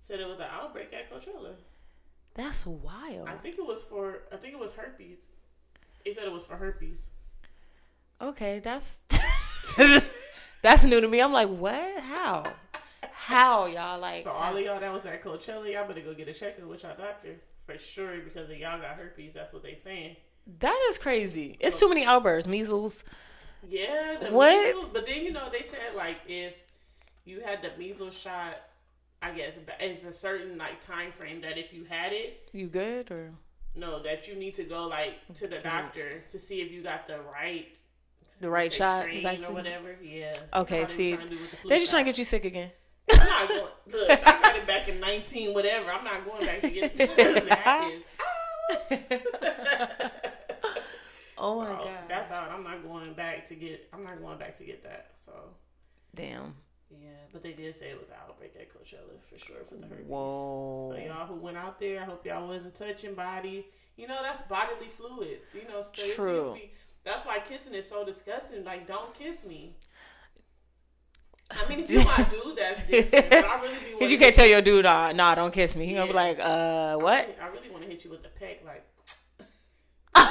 said 0.01 0.19
it 0.19 0.27
was 0.27 0.39
an 0.39 0.47
outbreak 0.51 0.91
at 0.93 1.12
Coachella. 1.12 1.53
That's 2.36 2.65
wild. 2.65 3.27
I 3.27 3.34
think 3.34 3.58
it 3.58 3.65
was 3.65 3.84
for. 3.84 4.23
I 4.32 4.36
think 4.38 4.53
it 4.53 4.60
was 4.60 4.73
herpes. 4.73 5.17
He 6.03 6.13
said 6.13 6.25
it 6.25 6.32
was 6.32 6.45
for 6.45 6.55
herpes. 6.55 7.01
Okay, 8.21 8.60
that's 8.60 9.03
that's 10.62 10.84
new 10.84 10.99
to 10.99 11.08
me. 11.08 11.21
I'm 11.21 11.34
like, 11.34 11.49
what? 11.49 12.01
How? 12.01 12.51
How 13.12 13.65
y'all 13.67 13.99
like? 13.99 14.23
So 14.23 14.32
all 14.32 14.55
of 14.55 14.63
y'all 14.63 14.79
that 14.79 14.93
was 14.93 15.05
at 15.05 15.23
Coachella, 15.23 15.71
y'all 15.71 15.88
better 15.88 16.01
go 16.01 16.13
get 16.13 16.27
a 16.27 16.34
checkup 16.34 16.67
with 16.67 16.84
your 16.84 16.93
doctor 16.93 17.36
for 17.65 17.77
sure 17.77 18.19
because 18.19 18.49
if 18.49 18.58
y'all 18.58 18.79
got 18.79 18.95
herpes. 18.97 19.34
That's 19.36 19.53
what 19.53 19.63
they 19.63 19.77
saying. 19.84 20.15
that 20.60 20.88
is 20.89 20.97
crazy. 20.97 21.55
It's 21.60 21.79
too 21.79 21.88
many 21.88 22.03
outbursts. 22.05 22.49
Measles. 22.49 23.03
Yeah. 23.67 24.17
The 24.22 24.28
What? 24.32 24.65
Measles, 24.67 24.89
but 24.93 25.06
then 25.08 25.24
you 25.24 25.32
know 25.32 25.50
they 25.52 25.63
said 25.63 25.95
like 25.95 26.17
if 26.28 26.54
you 27.26 27.41
had 27.41 27.62
the 27.62 27.72
measles 27.78 28.13
shot, 28.17 28.56
I 29.22 29.32
guess 29.32 29.54
it's 29.80 30.04
a 30.04 30.13
certain 30.13 30.58
like 30.58 30.80
time 30.86 31.12
frame 31.17 31.41
that 31.41 31.58
if 31.58 31.74
you 31.74 31.84
had 31.86 32.13
it, 32.13 32.50
You 32.54 32.67
good 32.67 33.12
or? 33.12 33.32
no, 33.76 34.02
that 34.04 34.28
you 34.28 34.36
need 34.36 34.56
to 34.56 34.63
go 34.63 34.88
like 34.88 35.13
to 35.36 35.48
the 35.48 35.60
doctor 35.60 36.24
to 36.32 36.39
see 36.39 36.62
if 36.62 36.72
you 36.72 36.82
got 36.82 37.08
the 37.08 37.19
right 37.34 37.67
The 38.41 38.50
right 38.50 38.72
shot, 38.72 39.06
vaccine? 39.06 39.45
or 39.45 39.52
whatever. 39.54 39.95
Yeah. 40.02 40.36
Okay, 40.54 40.86
see, 40.86 41.15
trying 41.15 41.30
to 41.30 41.36
do 41.36 41.41
with 41.41 41.52
the 41.62 41.67
They're 41.67 41.78
just 41.80 41.91
shot. 41.91 41.98
trying 41.98 42.06
to 42.06 42.10
get 42.12 42.17
you 42.17 42.26
sick 42.26 42.45
again. 42.45 42.72
I'm 43.12 43.17
not 43.28 43.48
going. 43.50 43.63
Look, 43.91 44.10
I 44.12 44.15
got 44.41 44.56
it 44.56 44.67
back 44.67 44.88
in 44.88 45.00
19, 45.00 45.54
whatever. 45.54 45.91
I'm 45.91 46.04
not 46.06 46.24
going 46.26 46.45
back 46.45 46.62
to 46.62 46.69
get 46.69 46.95
that. 46.95 47.91
Oh 51.39 51.62
my 51.62 51.67
god. 51.67 51.88
that's 52.08 52.32
out. 52.32 52.52
I'm 52.52 52.63
not 52.63 52.84
going 52.84 53.13
back 53.13 53.47
to 53.49 53.56
get. 53.56 53.88
I'm 53.93 54.04
not 54.04 54.21
going 54.21 54.38
back 54.38 54.58
to 54.58 54.63
get 54.63 54.84
that. 54.84 55.12
So 55.25 55.32
Damn. 56.13 56.56
yeah, 56.91 57.10
but 57.32 57.43
they 57.43 57.54
did 57.54 57.78
say 57.80 57.91
it 57.91 57.99
was 57.99 58.10
an 58.10 58.15
outbreak 58.28 58.54
at 58.60 58.69
Coachella 58.69 59.17
for 59.30 59.39
sure 59.39 59.63
for 59.67 59.75
the 59.75 59.88
herpes. 59.88 60.06
Whoa. 60.08 60.93
So 60.93 61.02
y'all 61.02 61.28
who 61.28 61.36
went 61.36 61.58
out 61.58 61.80
there, 61.80 62.02
I 62.02 62.06
hope 62.06 62.25
y'all 62.25 62.47
wasn't 62.47 62.75
touching 62.75 63.13
body. 63.13 63.67
You 63.97 64.08
know 64.08 64.19
that's 64.21 64.41
bodily 64.43 64.89
fluids. 64.89 65.45
You 65.54 65.67
know, 65.67 65.84
stay 65.93 66.13
True. 66.13 66.58
That's 67.04 67.25
why 67.25 67.39
kissing 67.39 67.73
is 67.73 67.88
so 67.88 68.06
disgusting. 68.06 68.63
Like, 68.63 68.88
don't 68.88 69.13
kiss 69.13 69.46
me. 69.46 69.75
I 71.52 71.67
mean, 71.67 71.79
if 71.79 71.90
you 71.90 72.04
my 72.04 72.27
dude, 72.31 72.58
that's 72.58 72.87
different. 72.87 73.29
But 73.31 73.46
I 73.46 73.62
really 73.62 73.75
be. 73.94 74.00
Cause 74.00 74.12
you 74.12 74.19
can't 74.19 74.35
tell 74.35 74.46
your 74.46 74.62
dude, 74.62 74.85
nah, 74.85 75.12
nah, 75.13 75.33
don't 75.33 75.54
kiss 75.54 75.75
me. 75.75 75.87
He 75.87 75.96
gonna 75.96 76.08
be 76.08 76.13
like, 76.13 76.40
uh, 76.40 76.98
what? 76.98 77.35
I 77.42 77.48
really 77.48 77.69
want 77.71 77.83
to 77.83 77.90
hit 77.90 78.04
you 78.04 78.12
with 78.12 78.21
the 78.21 78.29
peck, 78.29 78.63
like. 78.65 78.85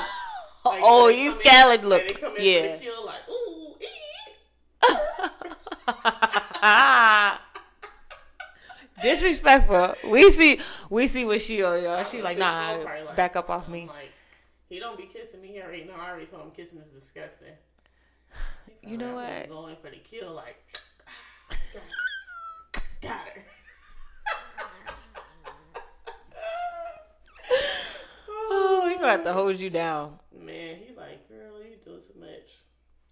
oh, 0.82 1.04
like, 1.06 1.14
when 1.16 1.24
you 1.24 1.32
scallop 1.32 1.82
look. 1.82 2.06
They 2.08 2.14
come 2.14 2.36
in 2.36 2.42
Yeah. 2.42 2.72
For 2.72 2.78
the 2.78 2.84
kill, 2.84 3.06
like 3.06 3.28
ooh. 3.28 3.74
Disrespectful. 9.02 9.94
We 10.10 10.30
see, 10.30 10.60
we 10.90 11.06
see 11.06 11.24
what 11.24 11.40
she 11.40 11.62
on 11.62 11.82
y'all. 11.82 12.04
She 12.04 12.20
like, 12.20 12.36
nah, 12.38 12.72
like- 12.84 13.16
back 13.16 13.36
up 13.36 13.48
off 13.48 13.68
me. 13.68 13.86
Like, 13.86 14.12
he 14.68 14.78
don't 14.80 14.96
be 14.98 15.06
kissing 15.06 15.40
me. 15.40 15.48
He 15.48 15.60
already 15.62 15.84
know. 15.84 15.94
I 15.98 16.10
already 16.10 16.26
told 16.26 16.42
him 16.42 16.50
kissing 16.50 16.78
is 16.80 16.88
disgusting. 16.92 17.54
You 18.82 18.96
know 18.96 19.14
what? 19.14 19.48
Going 19.48 19.76
for 19.76 19.90
the 19.90 19.96
kill, 19.98 20.32
like. 20.34 20.62
Got 23.02 23.12
her. 23.28 23.44
Oh, 28.50 28.86
he 28.88 28.88
gonna 29.01 29.12
have 29.12 29.24
to 29.24 29.32
hold 29.32 29.59
you 29.59 29.70
down. 29.70 30.18
Man, 30.32 30.76
he's 30.76 30.96
like, 30.96 31.28
girl, 31.28 31.61
you 31.62 31.76
doing 31.84 32.01
too 32.01 32.20
much. 32.20 32.59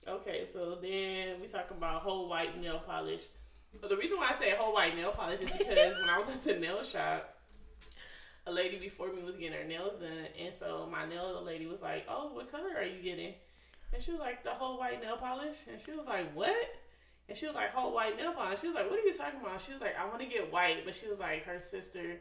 Okay, 0.09 0.47
so 0.51 0.76
then 0.80 1.41
we 1.41 1.49
talking 1.49 1.76
about 1.76 2.03
whole 2.03 2.28
white 2.28 2.61
nail 2.61 2.82
polish. 2.87 3.22
But 3.80 3.91
the 3.91 3.97
reason 3.97 4.16
why 4.16 4.32
I 4.34 4.39
say 4.39 4.51
whole 4.51 4.72
white 4.72 4.97
nail 4.97 5.12
polish 5.12 5.41
is 5.41 5.51
because 5.51 5.97
when 6.01 6.09
I 6.09 6.18
was 6.18 6.28
at 6.28 6.43
the 6.43 6.55
nail 6.55 6.82
shop, 6.82 7.34
a 8.47 8.53
lady 8.53 8.78
before 8.78 9.12
me 9.12 9.22
was 9.22 9.34
getting 9.34 9.59
her 9.59 9.64
nails 9.64 10.01
done, 10.01 10.28
and 10.41 10.55
so 10.55 10.89
my 10.91 11.05
nail 11.07 11.43
lady 11.45 11.66
was 11.66 11.82
like, 11.82 12.07
"Oh, 12.09 12.30
what 12.32 12.51
color 12.51 12.70
are 12.76 12.84
you 12.84 13.03
getting?" 13.03 13.34
And 13.93 14.03
she 14.03 14.12
was 14.12 14.20
like, 14.20 14.45
"The 14.45 14.51
whole 14.51 14.78
white 14.78 15.03
nail 15.03 15.16
polish." 15.16 15.59
And 15.70 15.80
she 15.80 15.91
was 15.93 16.07
like, 16.07 16.32
"What?" 16.34 16.55
And 17.28 17.37
she 17.37 17.47
was 17.47 17.57
like, 17.57 17.70
"Whole 17.70 17.93
white 17.93 18.16
nail 18.16 18.32
polish." 18.32 18.61
She 18.61 18.68
was 18.68 18.76
like, 18.76 18.89
"What 18.89 19.01
are 19.01 19.03
you 19.03 19.16
talking 19.16 19.41
about?" 19.41 19.61
She 19.61 19.72
was 19.72 19.80
like, 19.80 19.99
"I 19.99 20.07
want 20.07 20.20
to 20.20 20.26
get 20.26 20.53
white," 20.53 20.84
but 20.84 20.95
she 20.95 21.09
was 21.09 21.18
like, 21.18 21.45
her 21.45 21.59
sister 21.59 22.20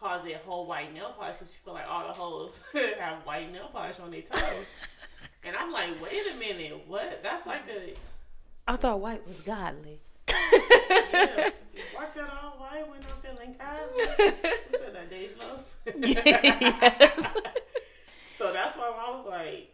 calls 0.00 0.26
it 0.26 0.36
whole 0.36 0.66
white 0.66 0.92
nail 0.92 1.14
polish 1.18 1.36
because 1.36 1.52
she 1.52 1.58
feel 1.64 1.74
like 1.74 1.88
all 1.88 2.06
the 2.06 2.12
hoes 2.12 2.52
have 2.98 3.18
white 3.24 3.52
nail 3.52 3.68
polish 3.72 3.98
on 4.00 4.10
their 4.10 4.22
toes. 4.22 4.66
and 5.44 5.56
I'm 5.56 5.72
like, 5.72 6.00
wait 6.02 6.20
a 6.32 6.38
minute, 6.38 6.84
what? 6.86 7.20
That's 7.22 7.46
like 7.46 7.62
a 7.68 7.94
I 8.68 8.76
thought 8.76 9.00
white 9.00 9.26
was 9.26 9.40
godly. 9.40 10.00
yeah, 10.28 10.34
walk 11.94 12.14
that 12.14 12.30
all 12.42 12.58
white 12.58 12.88
when 12.88 12.98
I'm 12.98 13.22
feeling 13.22 13.56
godly. 13.56 14.26
What's 14.40 14.70
that, 14.70 14.92
that 14.92 15.10
Dej 15.10 15.40
Loaf? 15.40 15.64
yes. 15.96 17.32
So 18.36 18.52
that's 18.52 18.76
why 18.76 18.92
I 18.94 19.16
was 19.16 19.26
like, 19.26 19.72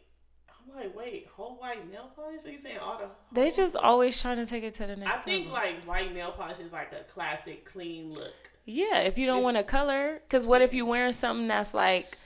I'm 0.48 0.76
like, 0.76 0.96
wait, 0.96 1.26
whole 1.28 1.56
white 1.56 1.90
nail 1.90 2.10
polish? 2.14 2.44
Are 2.44 2.50
you 2.50 2.58
saying 2.58 2.78
all 2.78 2.98
the? 2.98 3.06
They 3.32 3.50
just 3.50 3.74
always 3.76 4.20
trying 4.20 4.36
to 4.36 4.46
take 4.46 4.62
it 4.62 4.74
to 4.74 4.86
the 4.86 4.96
next. 4.96 5.10
I 5.10 5.22
think 5.22 5.50
level. 5.50 5.52
like 5.54 5.84
white 5.84 6.14
nail 6.14 6.32
polish 6.32 6.58
is 6.58 6.72
like 6.72 6.92
a 6.92 7.02
classic, 7.12 7.64
clean 7.64 8.12
look. 8.12 8.51
Yeah, 8.64 9.00
if 9.00 9.18
you 9.18 9.26
don't 9.26 9.42
want 9.42 9.56
to 9.56 9.64
color, 9.64 10.20
because 10.22 10.46
what 10.46 10.62
if 10.62 10.72
you're 10.72 10.86
wearing 10.86 11.12
something 11.12 11.48
that's 11.48 11.74
like 11.74 12.16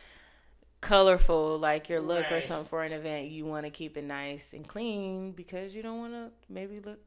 colorful, 0.80 1.58
like 1.58 1.88
your 1.88 2.00
look 2.00 2.30
or 2.30 2.40
something 2.40 2.68
for 2.68 2.84
an 2.84 2.92
event? 2.92 3.28
You 3.28 3.46
want 3.46 3.64
to 3.64 3.70
keep 3.70 3.96
it 3.96 4.04
nice 4.04 4.52
and 4.52 4.66
clean 4.66 5.32
because 5.32 5.74
you 5.74 5.82
don't 5.82 5.98
want 5.98 6.12
to 6.12 6.30
maybe 6.48 6.76
look 6.76 7.00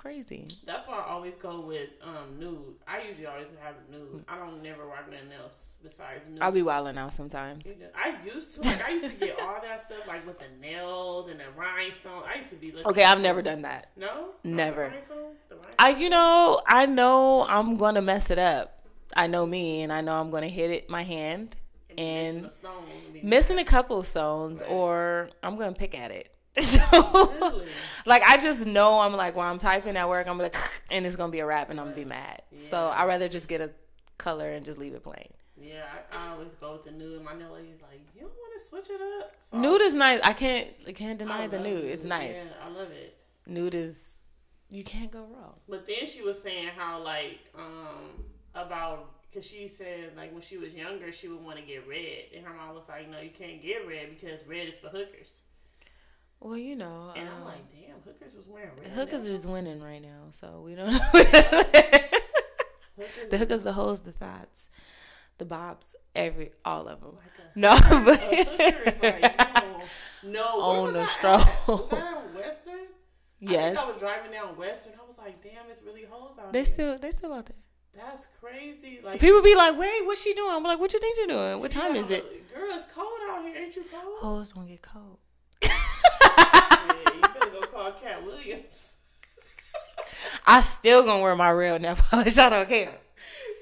crazy. 0.00 0.48
That's 0.64 0.88
why 0.88 0.94
I 1.06 1.10
always 1.10 1.34
go 1.36 1.60
with 1.60 1.90
um 2.02 2.38
nude. 2.38 2.74
I 2.88 3.02
usually 3.02 3.26
always 3.26 3.48
have 3.60 3.74
nude. 3.90 4.24
I 4.26 4.38
don't 4.38 4.62
never 4.62 4.84
rock 4.86 5.10
nothing 5.10 5.30
else 5.38 5.52
besides 5.82 6.22
nude. 6.30 6.40
I'll 6.42 6.50
be 6.52 6.62
wilding 6.62 6.96
out 6.96 7.12
sometimes. 7.12 7.66
You 7.66 7.76
know, 7.80 7.86
I 7.94 8.16
used 8.24 8.54
to 8.54 8.68
like 8.68 8.82
I 8.82 8.90
used 8.92 9.10
to 9.14 9.26
get 9.26 9.38
all 9.38 9.58
that 9.62 9.84
stuff 9.84 10.08
like 10.08 10.26
with 10.26 10.38
the 10.38 10.46
nails 10.60 11.30
and 11.30 11.38
the 11.38 11.44
rhinestone. 11.54 12.22
I 12.26 12.38
used 12.38 12.48
to 12.50 12.56
be 12.56 12.72
looking. 12.72 12.86
Okay, 12.86 13.04
I've 13.04 13.20
never 13.20 13.42
done 13.42 13.62
that. 13.62 13.90
No, 13.96 14.30
Never. 14.42 14.84
The 14.84 14.90
rhinestone? 14.90 15.34
The 15.50 15.54
rhinestone? 15.56 15.74
I, 15.78 15.88
you 15.90 16.08
know, 16.08 16.62
I 16.66 16.86
know 16.86 17.46
I'm 17.46 17.76
gonna 17.76 18.02
mess 18.02 18.30
it 18.30 18.38
up. 18.38 18.78
I 19.14 19.26
know 19.26 19.44
me, 19.44 19.82
and 19.82 19.92
I 19.92 20.00
know 20.00 20.14
I'm 20.16 20.30
gonna 20.30 20.48
hit 20.48 20.70
it 20.70 20.88
my 20.88 21.02
hand 21.02 21.56
And 21.90 21.98
and 22.00 22.42
missing 22.44 22.64
a. 23.22 23.26
Missing 23.26 23.58
a 23.58 23.64
couple 23.64 23.98
of 24.00 24.06
stones, 24.06 24.60
Right. 24.62 24.70
or 24.70 25.30
I'm 25.42 25.56
gonna 25.58 25.72
pick 25.74 25.98
at 25.98 26.10
it. 26.10 26.32
So, 26.60 26.80
Really? 27.40 27.66
like, 28.06 28.22
I 28.22 28.36
just 28.36 28.66
know 28.66 29.00
I'm 29.00 29.14
like, 29.14 29.36
while 29.36 29.50
I'm 29.50 29.58
typing 29.58 29.96
at 29.96 30.08
work, 30.08 30.26
I'm 30.26 30.38
like, 30.38 30.54
and 30.90 31.06
it's 31.06 31.16
gonna 31.16 31.30
be 31.32 31.38
a 31.40 31.46
wrap, 31.46 31.70
and 31.70 31.78
I'm 31.78 31.86
gonna 31.86 31.96
be 31.96 32.04
mad. 32.04 32.42
So 32.50 32.86
Yeah. 32.86 32.90
I 32.92 33.06
rather 33.06 33.28
just 33.28 33.48
get 33.48 33.60
a 33.60 33.70
color 34.18 34.50
and 34.50 34.64
just 34.64 34.78
leave 34.78 34.94
it 34.94 35.04
plain. 35.04 35.28
Yeah, 35.60 35.84
I, 36.12 36.26
I 36.26 36.30
always 36.32 36.54
go 36.60 36.72
with 36.72 36.84
the 36.84 36.90
nude. 36.92 37.16
And 37.16 37.24
my 37.24 37.34
nail 37.34 37.52
lady's 37.52 37.80
like, 37.82 38.00
you 38.14 38.22
don't 38.22 38.30
want 38.32 38.60
to 38.60 38.68
switch 38.68 38.86
it 38.90 39.00
up. 39.20 39.34
So 39.50 39.58
Nude 39.58 39.82
is 39.82 39.94
nice. 39.94 40.20
I 40.24 40.32
can't, 40.32 40.68
I 40.88 40.92
can't 40.92 41.20
I 41.20 41.24
deny 41.24 41.46
the 41.46 41.58
love 41.58 41.66
nude. 41.66 41.84
It's 41.84 42.04
nice. 42.04 42.36
Yeah, 42.36 42.66
I 42.66 42.68
love 42.70 42.90
it. 42.90 43.16
Nude 43.46 43.74
is, 43.74 44.18
you 44.70 44.82
can't 44.84 45.10
go 45.10 45.20
wrong. 45.20 45.54
But 45.68 45.86
then 45.86 46.06
she 46.06 46.22
was 46.22 46.42
saying 46.42 46.68
how 46.76 47.02
like 47.02 47.40
um 47.56 48.24
about 48.54 49.12
because 49.30 49.46
she 49.46 49.68
said 49.68 50.12
like 50.16 50.32
when 50.32 50.42
she 50.42 50.56
was 50.56 50.72
younger 50.72 51.12
she 51.12 51.28
would 51.28 51.42
want 51.44 51.56
to 51.56 51.62
get 51.64 51.86
red 51.88 52.24
and 52.36 52.44
her 52.44 52.52
mom 52.52 52.74
was 52.74 52.88
like 52.88 53.08
no 53.08 53.20
you 53.20 53.30
can't 53.30 53.62
get 53.62 53.86
red 53.86 54.08
because 54.10 54.40
red 54.48 54.68
is 54.68 54.78
for 54.78 54.88
hookers 54.88 55.42
Well, 56.40 56.56
you 56.56 56.74
know, 56.76 57.12
and 57.14 57.28
I'm 57.28 57.36
um, 57.42 57.44
like 57.44 57.70
damn 57.70 57.96
hookers 58.04 58.34
was 58.34 58.46
wearing 58.48 58.70
red 58.80 58.90
hookers 58.92 59.24
nails? 59.26 59.40
is 59.40 59.46
winning 59.46 59.80
right 59.82 60.00
now, 60.00 60.28
so 60.30 60.62
we 60.64 60.74
don't 60.74 60.90
know. 60.92 60.98
The 63.30 63.38
hookers, 63.38 63.62
the 63.62 63.72
hoes, 63.74 64.02
the 64.02 64.12
thoughts, 64.12 64.68
the 65.38 65.44
bobs, 65.44 65.94
every 66.14 66.52
all 66.64 66.86
of 66.88 67.00
them. 67.00 67.16
like 67.16 67.30
No, 67.54 67.76
but 68.04 68.20
hooker 68.20 68.90
is 68.90 69.02
like 69.02 69.22
no 69.52 69.82
no 70.24 70.60
On 70.62 70.92
the 70.92 71.02
I 71.02 71.06
stroll. 71.06 71.36
was 71.78 71.90
that 71.90 72.02
on 72.14 72.34
Western 72.34 72.74
I 72.74 72.86
yes, 73.40 73.74
think 73.74 73.78
I 73.86 73.90
was 73.90 74.00
driving 74.00 74.32
down 74.32 74.56
Western 74.56 74.92
I 75.02 75.06
was 75.06 75.16
like 75.18 75.42
damn 75.42 75.68
it's 75.70 75.82
really 75.82 76.04
hoes 76.10 76.36
out 76.38 76.52
they 76.52 76.58
here 76.60 76.64
still 76.66 76.98
they 76.98 77.10
still 77.10 77.32
out 77.32 77.46
there. 77.46 77.56
that's 77.96 78.26
crazy 78.40 79.00
like 79.02 79.18
People 79.20 79.40
be 79.42 79.54
like, 79.54 79.78
"Wait, 79.78 80.04
what's 80.06 80.22
she 80.22 80.34
doing?" 80.34 80.52
I'm 80.54 80.62
like, 80.62 80.78
"What 80.78 80.92
you 80.92 81.00
think 81.00 81.16
you're 81.18 81.26
doing? 81.26 81.60
What 81.60 81.70
time 81.70 81.96
is 81.96 82.10
it?" 82.10 82.24
girl 82.54 82.64
it's 82.70 82.90
cold 82.94 83.08
out 83.30 83.42
here 83.44 83.56
ain't 83.56 83.74
you 83.76 83.84
cold 83.90 84.18
Hoes 84.20 84.52
don't 84.52 84.66
get 84.68 84.82
cold. 84.82 85.18
Yeah, 86.86 87.14
you 87.14 87.20
better 87.20 87.50
go 87.50 87.60
call 87.66 87.92
Katt 87.92 88.24
Williams 88.24 88.90
I 90.46 90.60
still 90.60 91.04
gonna 91.04 91.22
wear 91.22 91.36
my 91.36 91.50
real 91.50 91.78
nail 91.78 91.96
polish. 91.96 92.38
I 92.38 92.48
don't 92.48 92.68
care. 92.68 92.92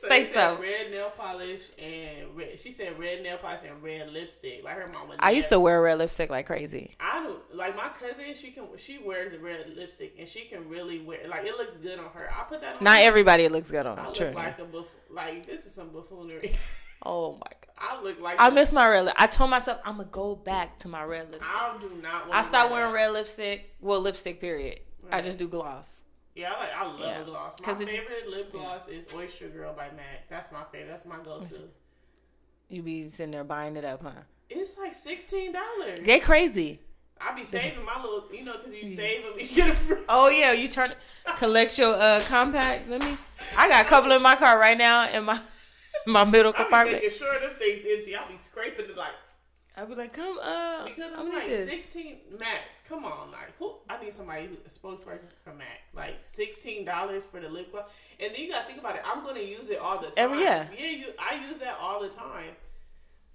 So 0.03 0.09
Say 0.09 0.33
so. 0.33 0.59
Red 0.61 0.91
nail 0.91 1.13
polish 1.17 1.61
and 1.79 2.37
red. 2.37 2.61
She 2.61 2.71
said 2.71 2.99
red 2.99 3.23
nail 3.23 3.37
polish 3.39 3.61
and 3.69 3.83
red 3.83 4.13
lipstick. 4.13 4.63
Like 4.65 4.77
her 4.77 4.87
mama. 4.87 5.17
I 5.19 5.33
used 5.33 5.49
to 5.49 5.59
wear 5.59 5.83
red 5.83 5.99
lipstick 5.99 6.31
like 6.31 6.47
crazy. 6.47 6.95
I 7.01 7.23
don't 7.23 7.41
like 7.55 7.77
my 7.77 7.89
cousin. 7.89 8.35
She 8.35 8.53
can. 8.53 8.69
She 8.77 8.99
wears 8.99 9.35
a 9.35 9.39
red 9.39 9.73
lipstick 9.77 10.15
and 10.19 10.29
she 10.29 10.43
can 10.43 10.69
really 10.69 11.01
wear. 11.01 11.19
Like 11.29 11.45
it 11.45 11.57
looks 11.57 11.77
good 11.77 11.99
on 11.99 12.11
her. 12.15 12.31
I 12.33 12.45
put 12.45 12.61
that 12.61 12.77
on. 12.77 12.85
Not 12.85 13.01
me. 13.01 13.07
everybody 13.07 13.49
looks 13.49 13.71
good 13.71 13.87
on. 13.87 13.99
I 13.99 14.07
look 14.07 14.15
True. 14.15 14.31
like 14.31 14.59
a 14.59 14.65
buff. 14.65 14.87
Like 15.11 15.47
this 15.47 15.67
is 15.67 15.75
some 15.75 15.89
buffoonery. 15.89 16.57
Oh 17.05 17.33
my 17.35 17.39
god. 17.39 17.55
I 17.81 18.03
look 18.03 18.21
like. 18.21 18.37
I 18.41 18.51
miss 18.51 18.73
my 18.73 18.89
red. 18.89 19.05
Lip- 19.07 19.15
I 19.17 19.27
told 19.29 19.51
myself 19.51 19.79
I'm 19.85 19.99
gonna 19.99 20.09
go 20.11 20.35
back 20.35 20.79
to 20.81 20.89
my 20.89 21.05
red 21.05 21.31
lipstick. 21.31 21.49
I 21.55 21.77
do 21.81 21.91
not. 22.03 22.23
Want 22.29 22.35
I 22.35 22.43
stopped 22.43 22.73
wearing 22.73 22.93
red 22.93 23.13
lipstick. 23.13 23.75
Well, 23.81 24.01
lipstick. 24.01 24.41
Period. 24.41 24.81
I 25.13 25.23
just 25.23 25.39
do 25.39 25.49
gloss. 25.49 26.03
Yeah, 26.35 26.53
I 26.53 26.61
like. 26.61 26.77
I 26.77 26.85
love 26.87 27.01
Yeah. 27.01 27.21
a 27.21 27.25
gloss. 27.25 27.55
My 27.61 27.65
'Cause 27.65 27.81
it 27.81 27.89
just- 27.89 27.97
favorite 27.99 28.29
lip 28.31 28.53
gloss 28.53 28.89
is 28.89 29.13
Oyster 29.15 29.49
Girl 29.49 29.73
by 29.75 29.91
MAC. 29.91 30.29
That's 30.29 30.51
my 30.53 30.63
favorite. 30.73 30.91
That's 30.91 31.05
my 31.07 31.19
go-to. 31.23 31.69
You 32.69 32.83
be 32.83 33.09
sitting 33.09 33.31
there 33.31 33.45
buying 33.45 33.77
it 33.77 33.85
up, 33.85 34.03
huh? 34.03 34.11
It's 34.51 34.77
like 34.79 34.95
sixteen 34.95 35.53
dollars. 35.53 36.01
Get 36.05 36.23
crazy. 36.23 36.81
I 37.21 37.35
be 37.35 37.45
saving 37.45 37.85
my 37.85 38.01
little, 38.01 38.25
you 38.33 38.45
know, 38.45 38.55
because 38.59 38.73
you 38.73 38.89
save 38.89 39.23
them, 39.25 39.33
you 39.39 39.49
get 39.49 39.71
a 39.71 39.75
free. 39.75 40.03
Oh 40.09 40.29
yeah, 40.29 40.53
you 40.53 40.69
turn 40.69 40.93
collect 41.37 41.79
your 41.79 41.95
uh 41.97 42.23
compact. 42.27 42.89
Let 42.89 43.01
me. 43.03 43.17
I 43.57 43.69
got 43.69 43.87
a 43.87 43.89
couple 43.89 44.13
in 44.13 44.23
my 44.23 44.37
car 44.37 44.59
right 44.59 44.77
now 44.79 45.09
in 45.11 45.25
my 45.25 45.41
my 46.07 46.25
middle 46.25 46.53
I 46.55 46.59
be 46.59 46.63
compartment. 46.65 47.03
making 47.03 47.19
sure 47.19 47.41
them 47.41 47.53
things 47.59 47.85
empty. 47.91 48.17
I'll 48.17 48.29
be 48.29 48.37
scraping 48.37 48.87
it 48.87 48.97
like 48.97 49.13
I'll 49.77 49.87
be 49.87 49.95
like, 49.95 50.13
come 50.13 50.39
uh, 50.43 50.85
because 50.87 51.13
I'm 51.17 51.33
like 51.33 51.47
this. 51.47 51.69
sixteen. 51.69 52.17
Mac, 52.37 52.63
come 52.89 53.05
on, 53.05 53.31
like 53.31 53.57
who? 53.59 53.75
I 53.89 54.03
need 54.03 54.13
somebody 54.13 54.47
who 54.47 54.55
a 54.55 54.69
spokesperson 54.69 55.21
for 55.45 55.53
Mac. 55.55 55.83
Like 55.95 56.17
sixteen 56.33 56.85
dollars 56.85 57.25
for 57.25 57.39
the 57.41 57.49
lip 57.49 57.71
gloss, 57.71 57.85
and 58.19 58.35
then 58.35 58.41
you 58.43 58.51
got 58.51 58.63
to 58.63 58.67
think 58.67 58.81
about 58.81 58.97
it. 58.97 59.03
I'm 59.07 59.23
gonna 59.25 59.39
use 59.41 59.69
it 59.71 59.79
all 59.79 59.99
the 60.01 60.07
time. 60.07 60.15
Every- 60.17 60.43
yeah. 60.43 60.67
yeah. 60.77 60.89
You, 60.91 61.07
I 61.19 61.37
use 61.49 61.61
that 61.61 61.77
all 61.81 62.01
the 62.03 62.09
time. 62.09 62.57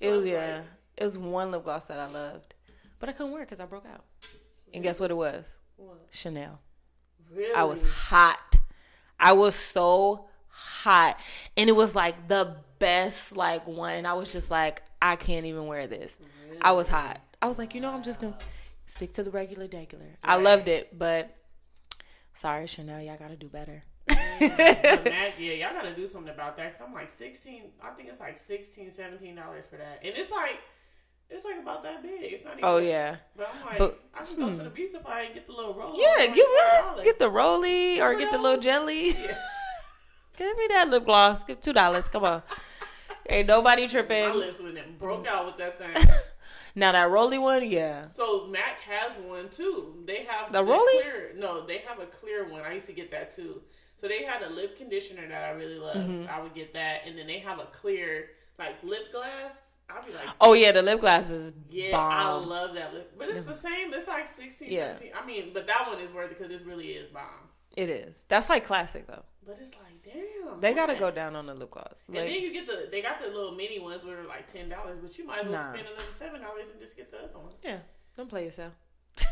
So 0.01 0.07
It 0.07 0.11
was 0.11 0.25
yeah. 0.25 0.55
like, 0.57 0.65
It 0.97 1.03
was 1.05 1.17
one 1.17 1.51
lip 1.51 1.63
gloss 1.63 1.85
that 1.85 1.99
I 1.99 2.07
loved, 2.07 2.55
but 2.99 3.07
I 3.07 3.13
couldn't 3.13 3.31
wear 3.31 3.43
it 3.43 3.45
because 3.45 3.61
I 3.61 3.65
broke 3.65 3.85
out. 3.85 4.03
And 4.73 4.83
guess 4.83 4.99
what 4.99 5.11
it 5.11 5.17
was? 5.17 5.59
what? 5.77 6.07
Chanel. 6.11 6.59
Really? 7.33 7.53
I 7.55 7.63
was 7.63 7.81
hot. 7.83 8.57
I 9.19 9.31
was 9.31 9.55
so 9.55 10.25
hot. 10.63 11.17
And 11.57 11.69
it 11.69 11.73
was 11.73 11.95
like 11.95 12.27
the 12.27 12.55
best 12.79 13.35
like 13.35 13.67
one. 13.67 13.93
And 13.93 14.07
I 14.07 14.13
was 14.13 14.31
just 14.31 14.49
like, 14.49 14.81
I 15.01 15.15
can't 15.15 15.45
even 15.45 15.67
wear 15.67 15.87
this. 15.87 16.17
I 16.61 16.71
was 16.71 16.87
hot. 16.87 17.21
I 17.41 17.47
was 17.47 17.59
like, 17.59 17.75
you 17.75 17.81
know, 17.81 17.93
I'm 17.93 18.03
just 18.03 18.21
gonna 18.21 18.37
stick 18.85 19.13
to 19.13 19.23
the 19.23 19.31
regular 19.31 19.67
degular. 19.67 20.15
I 20.23 20.37
loved 20.37 20.67
it, 20.67 20.97
but 20.97 21.35
sorry, 22.33 22.67
Chanel, 22.67 23.01
y'all 23.01 23.17
gotta 23.17 23.35
do 23.35 23.47
better. 23.47 23.83
Yeah, 24.39 25.53
y'all 25.53 25.73
gotta 25.73 25.95
do 25.95 26.07
something 26.07 26.33
about 26.33 26.57
that. 26.57 26.77
Cause 26.77 26.85
I'm 26.87 26.93
like 26.93 27.09
16. 27.09 27.63
I 27.81 27.91
think 27.91 28.09
it's 28.09 28.19
like 28.19 28.37
16 28.37 28.91
17 28.91 29.35
dollars 29.35 29.65
for 29.69 29.77
that, 29.77 29.99
and 30.03 30.13
it's 30.15 30.31
like. 30.31 30.57
It's 31.29 31.45
like 31.45 31.59
about 31.59 31.81
that 31.81 32.03
big. 32.03 32.31
It's 32.31 32.43
not 32.43 32.53
even. 32.53 32.65
Oh 32.65 32.77
yeah. 32.77 33.15
But 33.35 33.49
I'm 33.51 33.65
like, 33.65 33.77
But- 33.79 33.99
I 34.13 34.23
can 34.23 34.35
go 34.35 34.49
to 34.49 34.55
hmm. 34.55 34.63
the 34.65 34.69
beauty 34.69 34.91
supply 34.91 35.21
and 35.21 35.33
get 35.33 35.47
the 35.47 35.53
little 35.53 35.73
roll. 35.73 35.95
Yeah, 35.97 36.27
get 36.27 36.45
$25. 36.95 37.03
get 37.03 37.17
the 37.17 37.29
roly 37.29 37.99
or 37.99 38.15
get 38.19 38.31
the 38.31 38.37
little 38.37 38.61
jelly. 38.61 39.13
Yeah. 39.13 39.35
Give 40.37 40.57
me 40.57 40.67
that 40.69 40.89
lip 40.89 41.05
gloss. 41.05 41.43
Give 41.43 41.59
two 41.59 41.73
dollars. 41.73 42.05
Come 42.09 42.23
on. 42.25 42.41
Ain't 43.29 43.47
nobody 43.47 43.83
My 43.83 43.87
tripping. 43.87 44.33
lips 44.33 44.59
went 44.59 44.77
and 44.77 44.97
broke 44.99 45.27
out 45.27 45.45
with 45.45 45.57
that 45.57 45.79
thing. 45.79 46.07
Now 46.75 46.91
that 46.93 47.11
roly 47.11 47.37
one, 47.37 47.69
yeah. 47.69 48.07
So 48.15 48.47
Mac 48.47 48.79
has 48.79 49.11
one 49.27 49.49
too. 49.49 49.93
They 50.07 50.23
have 50.23 50.51
The 50.51 50.63
Rolly? 50.63 51.01
Clear, 51.01 51.31
no, 51.37 51.67
they 51.67 51.77
have 51.79 51.99
a 51.99 52.07
clear 52.07 52.49
one. 52.49 52.61
I 52.63 52.73
used 52.73 52.87
to 52.87 52.93
get 52.93 53.11
that 53.11 53.29
too. 53.29 53.61
So 54.01 54.07
they 54.07 54.23
had 54.23 54.41
a 54.41 54.49
lip 54.49 54.75
conditioner 54.75 55.27
that 55.27 55.43
I 55.43 55.51
really 55.51 55.77
love. 55.77 55.97
Mm-hmm. 55.97 56.25
I 56.33 56.41
would 56.41 56.55
get 56.55 56.73
that, 56.73 57.01
and 57.05 57.15
then 57.15 57.27
they 57.27 57.37
have 57.37 57.59
a 57.59 57.65
clear 57.65 58.29
like 58.57 58.81
lip 58.83 59.11
glass. 59.11 59.53
I'd 59.87 60.03
be 60.03 60.13
like, 60.13 60.27
Oh 60.41 60.53
yeah, 60.53 60.71
the 60.71 60.81
lip 60.81 60.99
gloss 60.99 61.29
is 61.29 61.53
yeah, 61.69 61.95
I 61.95 62.31
love 62.33 62.73
that 62.73 62.91
lip. 62.95 63.13
But 63.19 63.29
it's 63.29 63.45
the 63.45 63.53
same. 63.53 63.93
It's 63.93 64.07
like 64.07 64.27
16, 64.27 64.71
Yeah. 64.71 64.95
17. 64.97 65.11
I 65.21 65.25
mean, 65.27 65.51
but 65.53 65.67
that 65.67 65.85
one 65.87 65.99
is 65.99 66.11
worth 66.11 66.31
it 66.31 66.39
because 66.39 66.49
this 66.51 66.63
really 66.63 66.87
is 66.93 67.07
bomb. 67.11 67.49
It 67.77 67.89
is. 67.91 68.25
That's 68.29 68.49
like 68.49 68.65
classic 68.65 69.05
though. 69.05 69.23
But 69.45 69.59
it's 69.61 69.75
like, 69.77 69.92
damn, 70.05 70.59
They 70.59 70.73
gotta 70.73 70.95
go 70.95 71.11
down 71.11 71.35
on 71.35 71.45
the 71.47 71.53
lip 71.53 71.71
gloss. 71.71 72.03
And 72.07 72.17
then 72.17 72.29
you 72.31 72.51
get 72.53 72.67
the 72.67 72.87
they 72.91 73.01
got 73.01 73.21
the 73.21 73.27
little 73.27 73.51
mini 73.53 73.79
ones 73.79 74.03
where 74.03 74.17
they're 74.17 74.25
like 74.27 74.51
ten 74.51 74.69
dollars, 74.69 74.99
but 75.01 75.17
you 75.17 75.25
might 75.25 75.43
as 75.43 75.49
well 75.49 75.63
Nah. 75.63 75.73
spend 75.73 75.87
another 75.87 76.03
seven 76.17 76.41
dollars 76.41 76.63
and 76.71 76.79
just 76.81 76.95
get 76.95 77.11
the 77.11 77.17
other 77.19 77.39
one. 77.39 77.51
yeah, 77.63 77.77
don't 78.17 78.29
play 78.29 78.45
yourself. 78.45 78.73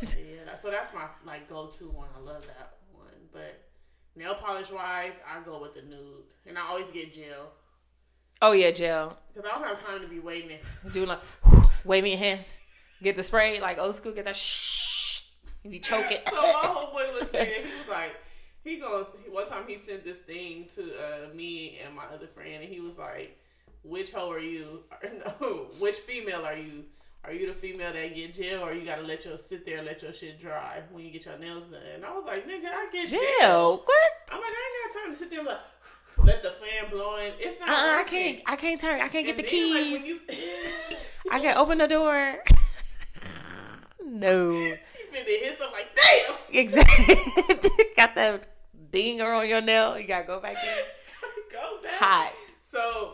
yeah, 0.01 0.55
so 0.61 0.69
that's 0.69 0.93
my 0.93 1.07
like 1.25 1.49
go 1.49 1.67
to 1.67 1.89
one. 1.89 2.09
I 2.15 2.19
love 2.19 2.45
that 2.47 2.73
one. 2.93 3.07
But 3.31 3.63
nail 4.15 4.35
polish 4.35 4.69
wise, 4.71 5.13
I 5.27 5.39
go 5.43 5.61
with 5.61 5.73
the 5.75 5.81
nude, 5.81 6.23
and 6.45 6.57
I 6.57 6.67
always 6.67 6.87
get 6.91 7.13
gel. 7.13 7.51
Oh 8.41 8.51
yeah, 8.53 8.71
gel. 8.71 9.17
Because 9.33 9.49
I 9.49 9.57
don't 9.59 9.67
have 9.67 9.85
time 9.85 10.01
to 10.01 10.07
be 10.07 10.19
waiting. 10.19 10.59
Do 10.93 11.05
like 11.05 11.19
wave 11.85 12.05
your 12.05 12.17
hands. 12.17 12.55
Get 13.01 13.15
the 13.17 13.23
spray 13.23 13.59
like 13.59 13.79
old 13.79 13.95
school. 13.95 14.13
Get 14.13 14.25
that 14.25 14.35
shh. 14.35 15.21
And 15.63 15.71
you 15.71 15.79
be 15.79 15.83
choking. 15.83 16.17
So 16.27 16.35
my 16.37 16.61
homeboy 16.63 17.19
was 17.19 17.29
saying 17.31 17.63
he 17.65 17.77
was 17.77 17.87
like, 17.87 18.15
he 18.63 18.77
goes 18.77 19.07
one 19.29 19.47
time 19.47 19.63
he 19.67 19.77
sent 19.77 20.03
this 20.03 20.17
thing 20.17 20.65
to 20.75 20.81
uh, 20.83 21.33
me 21.33 21.79
and 21.85 21.95
my 21.95 22.03
other 22.13 22.27
friend, 22.27 22.63
and 22.63 22.71
he 22.71 22.79
was 22.79 22.97
like, 22.97 23.37
"Which 23.83 24.11
hoe 24.11 24.31
are 24.31 24.39
you? 24.39 24.83
No, 25.41 25.67
which 25.79 25.97
female 25.97 26.45
are 26.45 26.57
you? 26.57 26.85
Are 27.23 27.33
you 27.33 27.47
the 27.47 27.53
female 27.53 27.93
that 27.93 28.15
get 28.15 28.33
jail, 28.33 28.61
or 28.61 28.73
you 28.73 28.85
gotta 28.85 29.03
let 29.03 29.25
your 29.25 29.37
sit 29.37 29.65
there 29.65 29.77
and 29.77 29.87
let 29.87 30.01
your 30.01 30.13
shit 30.13 30.41
dry 30.41 30.81
when 30.91 31.05
you 31.05 31.11
get 31.11 31.25
your 31.25 31.37
nails 31.37 31.63
done?" 31.71 31.81
And 31.95 32.05
I 32.05 32.13
was 32.13 32.25
like, 32.25 32.47
"Nigga, 32.47 32.67
I 32.67 32.89
get 32.91 33.09
jail. 33.09 33.19
Jail. 33.39 33.77
What? 33.77 34.11
I'm 34.31 34.39
like, 34.39 34.51
I 34.51 34.85
ain't 34.85 34.93
got 34.93 35.01
time 35.01 35.11
to 35.11 35.17
sit 35.17 35.29
there 35.29 35.39
and 35.39 35.47
like 35.47 35.57
let 36.23 36.43
the 36.43 36.51
fan 36.51 36.89
blowing. 36.91 37.33
It's 37.39 37.59
not. 37.59 37.69
Uh, 37.69 37.99
I 37.99 38.03
can't. 38.03 38.41
I 38.45 38.55
can't 38.55 38.79
turn. 38.79 39.01
I 39.01 39.07
can't 39.07 39.25
get 39.25 39.37
the 39.37 39.43
like, 39.43 39.51
keys. 39.51 39.93
when 39.93 40.05
you, 40.05 40.19
I 41.31 41.39
can't 41.39 41.57
open 41.57 41.79
the 41.79 41.87
door. 41.87 42.43
no. 44.05 44.51
you 44.51 44.77
hit 45.11 45.57
something 45.57 45.73
like, 45.73 45.95
damn. 45.95 46.35
Exactly. 46.53 47.50
Got 49.21 49.25
dinger 49.29 49.33
on 49.43 49.49
your 49.49 49.61
nail. 49.61 49.97
You 49.99 50.07
gotta 50.07 50.25
go 50.27 50.39
back 50.39 50.57
in. 50.63 50.69
Go 51.51 51.79
back. 51.83 51.93
Hot. 51.99 52.33
So 52.61 53.13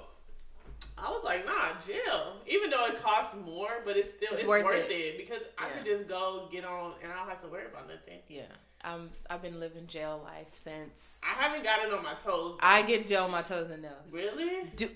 I 0.97 1.09
was 1.09 1.23
like, 1.23 1.43
nah, 1.45 1.69
jail. 1.85 2.33
Even 2.47 2.69
though 2.69 2.85
it 2.85 3.01
costs 3.01 3.35
more, 3.45 3.69
but 3.83 3.97
it's 3.97 4.09
still 4.11 4.29
It's 4.31 4.39
it's, 4.41 4.47
worth 4.47 4.63
worth, 4.63 4.89
it. 4.89 4.91
it. 4.93 5.17
because 5.17 5.41
I 5.57 5.67
Yeah. 5.67 5.73
could 5.77 5.85
just 5.85 6.07
go 6.07 6.47
get 6.51 6.63
on 6.63 6.93
and 7.03 7.11
I 7.11 7.15
don't 7.17 7.27
have 7.29 7.41
to 7.41 7.47
worry 7.47 7.65
about 7.65 7.87
nothing. 7.87 8.19
Yeah. 8.27 8.43
I'm. 8.83 9.09
I've 9.29 9.41
been 9.41 9.59
living 9.59 9.87
jail 9.87 10.21
life 10.23 10.47
since. 10.53 11.19
I 11.23 11.41
haven't 11.41 11.63
gotten 11.63 11.91
on 11.91 12.03
my 12.03 12.13
toes. 12.13 12.59
I 12.61 12.83
get 12.83 13.07
gel 13.07 13.25
on 13.25 13.31
my 13.31 13.41
toes 13.41 13.69
and 13.71 13.81
nails. 13.81 13.95
really? 14.11 14.69
Do. 14.75 14.89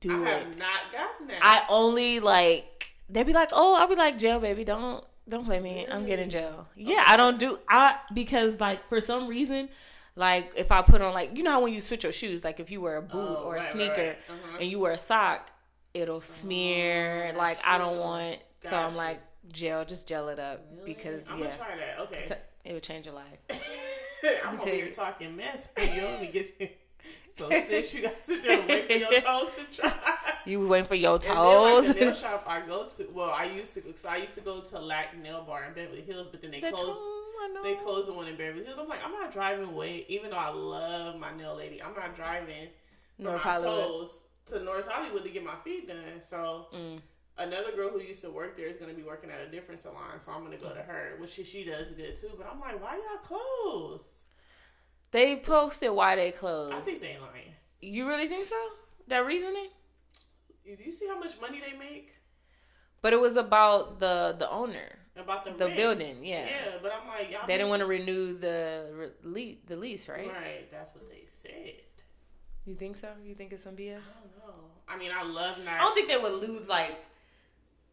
do 0.00 0.10
I 0.12 0.16
Do 0.18 0.24
have 0.24 0.58
not 0.58 0.80
gotten 0.92 1.28
that. 1.28 1.38
I 1.40 1.62
only 1.68 2.18
like 2.18 2.92
they'd 3.08 3.22
be 3.24 3.32
like, 3.32 3.50
oh, 3.52 3.76
I'll 3.80 3.86
be 3.88 3.94
like 3.94 4.18
jail, 4.18 4.40
baby. 4.40 4.64
Don't 4.64 5.04
don't 5.28 5.44
play 5.44 5.60
me. 5.60 5.86
I'm 5.88 6.04
getting 6.06 6.28
jail. 6.28 6.66
Yeah, 6.74 7.04
I 7.06 7.16
don't 7.16 7.38
do 7.38 7.60
I 7.68 7.96
because 8.12 8.58
like 8.60 8.84
for 8.88 9.00
some 9.00 9.28
reason, 9.28 9.68
like 10.16 10.52
if 10.56 10.70
I 10.72 10.82
put 10.82 11.00
on 11.02 11.12
like 11.14 11.36
you 11.36 11.42
know 11.42 11.50
how 11.52 11.62
when 11.62 11.72
you 11.74 11.80
switch 11.80 12.04
your 12.04 12.12
shoes, 12.12 12.44
like 12.44 12.60
if 12.60 12.70
you 12.70 12.80
wear 12.80 12.96
a 12.96 13.02
boot 13.02 13.36
Oh, 13.38 13.42
or 13.44 13.56
a 13.56 13.58
right, 13.58 13.64
right, 13.64 13.72
sneaker 13.72 14.06
right. 14.08 14.18
Uh-huh. 14.28 14.58
and 14.60 14.70
you 14.70 14.78
wear 14.78 14.92
a 14.92 14.98
sock, 14.98 15.50
it'll 15.92 16.20
smear. 16.20 17.32
Oh, 17.34 17.38
like 17.38 17.58
I 17.64 17.78
don't 17.78 17.98
want. 17.98 18.38
So 18.60 18.70
Gotcha. 18.70 18.86
I'm 18.86 18.96
like 18.96 19.20
gel, 19.52 19.84
just 19.84 20.08
gel 20.08 20.28
it 20.28 20.38
up 20.38 20.64
Really? 20.72 20.94
because 20.94 21.28
I'm 21.30 21.38
yeah, 21.40 21.56
try 21.56 21.76
that. 21.76 22.00
Okay. 22.04 22.24
t- 22.26 22.34
it 22.70 22.72
would 22.74 22.82
change 22.82 23.06
your 23.06 23.14
life. 23.14 23.38
I'm 24.46 24.58
over 24.58 24.70
here 24.70 24.86
you. 24.86 24.90
talking 24.94 25.36
mess, 25.36 25.68
but 25.74 25.94
you 25.94 26.02
only 26.02 26.28
get 26.28 26.54
you. 26.60 26.68
So 27.36 27.50
since 27.50 27.92
you 27.92 28.02
gotta 28.02 28.22
sit 28.22 28.42
there 28.44 28.60
and 28.60 28.68
wait 28.68 28.86
for 28.90 28.96
your 28.96 29.20
toes 29.20 29.50
to 29.56 29.80
dry. 29.82 29.92
You 30.46 30.66
waiting 30.68 30.86
for 30.86 30.94
your 30.94 31.14
And 31.14 31.22
then, 31.24 31.34
like, 31.34 31.36
toes? 31.84 31.94
the 31.94 32.00
nail 32.00 32.14
shop 32.14 32.44
I 32.46 32.60
go 32.60 32.86
to, 32.96 33.08
well, 33.12 33.30
I 33.30 33.44
used 33.46 33.74
to, 33.74 33.80
cause 33.80 34.04
I 34.08 34.18
used 34.18 34.34
to 34.36 34.40
go 34.40 34.60
to 34.60 34.78
Lack 34.78 35.18
Nail 35.20 35.42
Bar 35.42 35.64
in 35.64 35.74
Beverly 35.74 36.02
Hills, 36.02 36.28
but 36.30 36.40
then 36.42 36.52
they 36.52 36.60
The 36.60 36.70
closed. 36.70 36.84
toe, 36.84 37.23
They 37.62 37.74
closed 37.76 38.08
the 38.08 38.12
one 38.12 38.28
in 38.28 38.36
Beverly 38.36 38.64
Hills. 38.64 38.78
I'm 38.80 38.88
like, 38.88 39.04
I'm 39.04 39.12
not 39.12 39.32
driving 39.32 39.74
way, 39.74 40.04
even 40.08 40.30
though 40.30 40.36
I 40.36 40.50
love 40.50 41.18
my 41.18 41.34
nail 41.34 41.56
lady. 41.56 41.82
I'm 41.82 41.94
not 41.94 42.14
driving 42.16 42.68
from 43.16 43.24
North 43.26 43.44
my 43.44 43.50
Hollywood. 43.52 43.86
toes 43.86 44.08
to 44.46 44.60
North 44.62 44.86
Hollywood 44.88 45.22
to 45.24 45.30
get 45.30 45.44
my 45.44 45.56
feet 45.64 45.88
done. 45.88 46.20
So 46.28 46.66
Mm. 46.72 47.00
another 47.38 47.72
girl 47.72 47.90
who 47.90 48.00
used 48.00 48.20
to 48.22 48.30
work 48.30 48.56
there 48.56 48.66
is 48.66 48.76
going 48.76 48.90
to 48.90 48.96
be 48.96 49.02
working 49.02 49.30
at 49.30 49.40
a 49.40 49.50
different 49.50 49.80
salon. 49.80 50.20
So 50.20 50.32
I'm 50.32 50.44
going 50.44 50.56
to 50.58 50.62
go 50.62 50.74
to 50.74 50.82
her, 50.82 51.16
which 51.18 51.32
she, 51.32 51.44
she 51.44 51.64
does 51.64 51.88
good 51.96 52.18
too. 52.20 52.30
But 52.36 52.48
I'm 52.52 52.60
like, 52.60 52.82
why 52.82 52.96
y'all 52.96 53.18
closed? 53.22 54.04
They 55.10 55.36
posted 55.36 55.90
why 55.90 56.16
they 56.16 56.32
closed. 56.32 56.74
I 56.74 56.80
think 56.80 57.00
they 57.00 57.16
lying. 57.20 57.52
you 57.80 58.06
really 58.08 58.26
think 58.28 58.46
so? 58.46 58.56
That 59.08 59.24
reasoning? 59.24 59.68
Do 60.64 60.76
you 60.84 60.92
see 60.92 61.06
how 61.06 61.18
much 61.18 61.38
money 61.40 61.60
they 61.60 61.76
make 61.78 62.14
But 63.02 63.12
it 63.12 63.20
was 63.20 63.36
about 63.36 64.00
the 64.00 64.34
the 64.38 64.50
owner, 64.50 64.98
about 65.16 65.44
the 65.44 65.52
the 65.52 65.66
rent? 65.66 65.76
building. 65.76 66.24
Yeah, 66.24 66.44
Yeah, 66.44 66.50
but 66.82 66.92
I'm 66.92 67.06
like, 67.08 67.30
y'all. 67.30 67.46
they 67.46 67.54
didn't 67.56 67.68
want 67.68 67.80
to 67.80 67.86
renew 67.86 68.38
the 68.38 69.12
lease, 69.22 69.58
the 69.66 69.76
lease, 69.76 70.08
right? 70.08 70.28
Right, 70.28 70.70
that's 70.70 70.94
what 70.94 71.08
they 71.08 71.24
said. 71.42 71.74
You 72.64 72.74
think 72.74 72.96
so? 72.96 73.08
You 73.24 73.34
think 73.34 73.52
it's 73.52 73.62
some 73.64 73.76
BS? 73.76 73.98
I 73.98 74.20
don't 74.20 74.38
know. 74.38 74.54
I 74.88 74.96
mean, 74.96 75.10
I 75.16 75.22
love 75.22 75.58
not. 75.64 75.74
I 75.74 75.78
don't 75.80 75.94
think 75.94 76.08
they 76.08 76.16
would 76.18 76.40
lose 76.40 76.66
like 76.68 76.94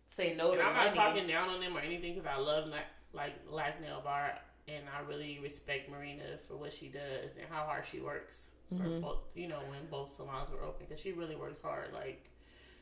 say 0.07 0.33
no 0.37 0.51
And 0.51 0.59
to 0.61 0.65
I'm 0.67 0.73
not 0.75 0.95
talking 0.95 1.27
down 1.27 1.49
on 1.49 1.59
them 1.61 1.75
or 1.77 1.79
anything 1.81 2.15
because 2.15 2.27
I 2.29 2.37
love 2.39 2.67
like 2.67 2.85
like 3.13 3.33
Lack 3.49 3.81
Nail 3.81 4.01
Bar 4.03 4.33
and 4.67 4.83
I 4.95 5.01
really 5.07 5.39
respect 5.41 5.89
Marina 5.89 6.23
for 6.47 6.55
what 6.55 6.71
she 6.71 6.87
does 6.87 7.31
and 7.37 7.45
how 7.49 7.63
hard 7.65 7.83
she 7.89 7.99
works. 7.99 8.35
For 8.69 8.75
Mm-hmm. 8.75 9.01
both, 9.01 9.17
you 9.35 9.49
know, 9.49 9.59
when 9.67 9.79
both 9.89 10.15
salons 10.15 10.49
were 10.49 10.63
open 10.63 10.85
because 10.87 11.01
she 11.03 11.11
really 11.11 11.35
works 11.35 11.59
hard. 11.61 11.91
Like, 11.93 12.29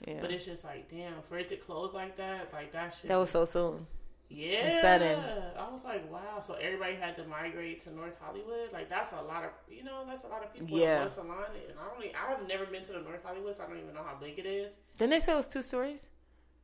yeah, 0.08 0.20
but 0.22 0.30
it's 0.30 0.46
just 0.46 0.64
like, 0.64 0.88
damn, 0.92 1.24
for 1.28 1.40
it 1.40 1.48
to 1.50 1.56
close 1.56 1.96
like 1.96 2.16
that, 2.18 2.54
like 2.54 2.72
that 2.74 2.94
shit. 3.02 3.08
that 3.08 3.18
was 3.18 3.32
so 3.32 3.44
soon. 3.46 3.88
Yeah. 4.30 4.82
sudden. 4.82 5.20
I 5.58 5.70
was 5.72 5.82
like, 5.84 6.12
wow. 6.12 6.42
So 6.46 6.54
everybody 6.56 6.96
had 6.96 7.16
to 7.18 7.26
migrate 7.26 7.84
to 7.84 7.94
North 7.94 8.18
Hollywood. 8.22 8.72
Like 8.72 8.90
that's 8.90 9.12
a 9.14 9.22
lot 9.22 9.44
of, 9.44 9.52
you 9.70 9.84
know, 9.84 10.04
that's 10.08 10.24
a 10.24 10.28
lot 10.28 10.44
of 10.44 10.54
people 10.54 10.78
Yeah. 10.78 11.04
in 11.06 11.12
salon. 11.12 11.46
And 11.70 11.78
I 11.80 11.94
don't, 11.94 12.04
e- 12.06 12.14
I 12.16 12.30
have 12.32 12.48
never 12.48 12.66
been 12.66 12.84
to 12.84 12.94
the 12.94 13.02
North 13.02 13.24
Hollywood, 13.24 13.56
so 13.58 13.64
I 13.64 13.68
don't 13.68 13.78
even 13.80 13.94
know 13.94 14.04
how 14.04 14.16
big 14.22 14.38
it 14.40 14.46
is. 14.46 14.72
Didn't 14.98 15.12
they 15.12 15.20
say 15.20 15.34
it 15.34 15.36
was 15.36 15.48
two 15.48 15.62
stories? 15.62 16.10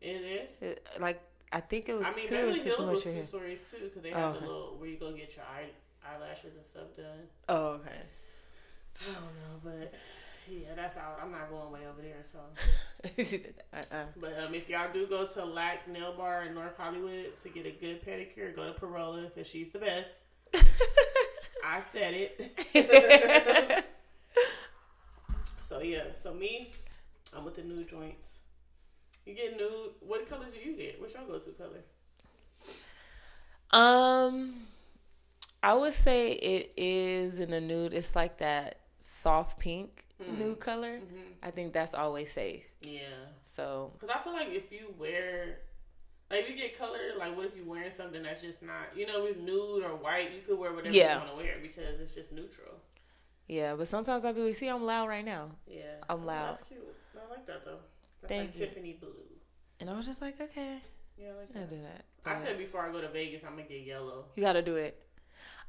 It 0.01 0.07
is. 0.07 0.49
It, 0.61 0.85
like 0.99 1.21
I 1.51 1.59
think 1.61 1.89
it 1.89 1.93
was 1.97 2.05
I 2.07 2.13
mean, 2.15 2.25
two. 2.27 2.35
Beverly 2.35 2.59
two 2.59 2.63
Hills 2.65 2.77
so 2.77 2.87
was 2.89 3.03
two 3.03 3.09
here. 3.11 3.23
stories 3.25 3.59
too 3.71 3.77
because 3.85 4.03
they 4.03 4.11
Oh, 4.13 4.17
have 4.17 4.35
okay. 4.35 4.45
the 4.45 4.51
little 4.51 4.75
where 4.77 4.89
you 4.89 4.97
go 4.97 5.11
get 5.13 5.35
your 5.35 5.45
eye, 5.45 5.69
eyelashes 6.07 6.55
and 6.55 6.65
stuff 6.65 6.95
done. 6.95 7.27
Oh, 7.49 7.67
okay. 7.79 8.01
I 9.01 9.13
don't 9.13 9.23
know, 9.23 9.59
but 9.63 9.93
yeah, 10.49 10.75
that's 10.75 10.97
out. 10.97 11.19
I'm 11.21 11.31
not 11.31 11.49
going 11.49 11.71
way 11.71 11.87
over 11.87 12.01
there. 12.01 12.23
So, 12.23 12.39
uh-uh. 13.73 14.05
but 14.19 14.39
um, 14.39 14.53
if 14.53 14.69
y'all 14.69 14.91
do 14.91 15.07
go 15.07 15.25
to 15.25 15.45
Lack 15.45 15.87
Nail 15.87 16.13
Bar 16.13 16.43
in 16.43 16.53
North 16.53 16.77
Hollywood 16.77 17.37
to 17.43 17.49
get 17.49 17.65
a 17.65 17.71
good 17.71 18.05
pedicure, 18.05 18.55
go 18.55 18.65
to 18.65 18.73
Parola 18.73 19.23
because 19.23 19.47
she's 19.47 19.71
the 19.71 19.79
best. 19.79 20.09
I 21.65 21.81
said 21.91 22.13
it. 22.13 23.85
so 25.67 25.81
yeah, 25.81 26.03
so 26.21 26.33
me, 26.33 26.71
I'm 27.35 27.43
with 27.45 27.55
the 27.55 27.63
nude 27.63 27.89
joints. 27.89 28.39
You 29.25 29.33
get 29.33 29.57
nude. 29.57 29.91
What 30.01 30.29
colors 30.29 30.53
do 30.53 30.69
you 30.69 30.77
get? 30.77 31.01
What's 31.01 31.15
your 31.15 31.23
go-to 31.23 31.51
color? 31.51 31.81
Um, 33.71 34.53
I 35.63 35.73
would 35.73 35.95
say 35.95 36.33
it 36.33 36.73
is 36.77 37.39
in 37.39 37.49
the 37.49 37.59
nude. 37.59 37.93
It's 37.93 38.15
like 38.15 38.37
that 38.37 38.77
soft 38.99 39.59
pink 39.59 40.04
nude 40.19 40.59
color. 40.59 40.97
Mm-hmm. 40.97 41.17
I 41.43 41.51
think 41.51 41.73
that's 41.73 41.93
always 41.93 42.31
safe. 42.31 42.63
Yeah. 42.81 43.01
So 43.55 43.91
Because 43.99 44.15
I 44.17 44.23
feel 44.23 44.33
like 44.33 44.49
if 44.49 44.71
you 44.71 44.93
wear, 44.97 45.59
like, 46.29 46.41
if 46.43 46.49
you 46.49 46.55
get 46.55 46.77
color, 46.77 46.99
like, 47.17 47.35
what 47.35 47.45
if 47.47 47.55
you're 47.55 47.65
wearing 47.65 47.91
something 47.91 48.23
that's 48.23 48.41
just 48.41 48.61
not, 48.63 48.95
you 48.95 49.05
know, 49.07 49.23
with 49.23 49.37
nude 49.37 49.83
or 49.83 49.95
white, 49.95 50.31
you 50.33 50.41
could 50.45 50.57
wear 50.57 50.73
whatever 50.73 50.95
Yeah. 50.95 51.13
you 51.13 51.19
want 51.19 51.31
to 51.31 51.35
wear 51.37 51.55
because 51.61 51.99
it's 51.99 52.13
just 52.13 52.31
neutral. 52.31 52.73
yeah, 53.47 53.75
but 53.75 53.87
sometimes 53.87 54.25
I 54.25 54.31
be 54.31 54.41
like, 54.41 54.55
see, 54.55 54.67
I'm 54.67 54.83
loud 54.83 55.07
right 55.07 55.23
now, 55.25 55.51
Yeah. 55.67 55.83
I'm 56.09 56.21
Oh, 56.23 56.25
loud. 56.25 56.53
That's 56.55 56.63
cute. 56.63 56.95
I 57.15 57.29
like 57.29 57.45
that, 57.47 57.63
though. 57.65 57.79
That's 58.21 58.29
Thank 58.29 58.49
like 58.51 58.59
you. 58.59 58.65
Tiffany 58.65 58.93
blue. 58.99 59.13
and 59.79 59.89
I 59.89 59.93
was 59.95 60.05
just 60.05 60.21
like, 60.21 60.39
okay, 60.41 60.79
Yeah, 61.17 61.27
I 61.27 61.39
like 61.39 61.49
I'll 61.55 61.61
that. 61.61 61.69
do 61.69 61.81
that. 61.83 62.05
I 62.25 62.43
said 62.43 62.57
before 62.57 62.81
I 62.81 62.91
go 62.91 63.01
to 63.01 63.07
Vegas, 63.09 63.43
I'm 63.43 63.53
going 63.55 63.67
to 63.67 63.73
get 63.73 63.83
yellow. 63.85 64.25
you 64.35 64.41
gotta 64.43 64.63
do 64.63 64.75
it. 64.77 64.99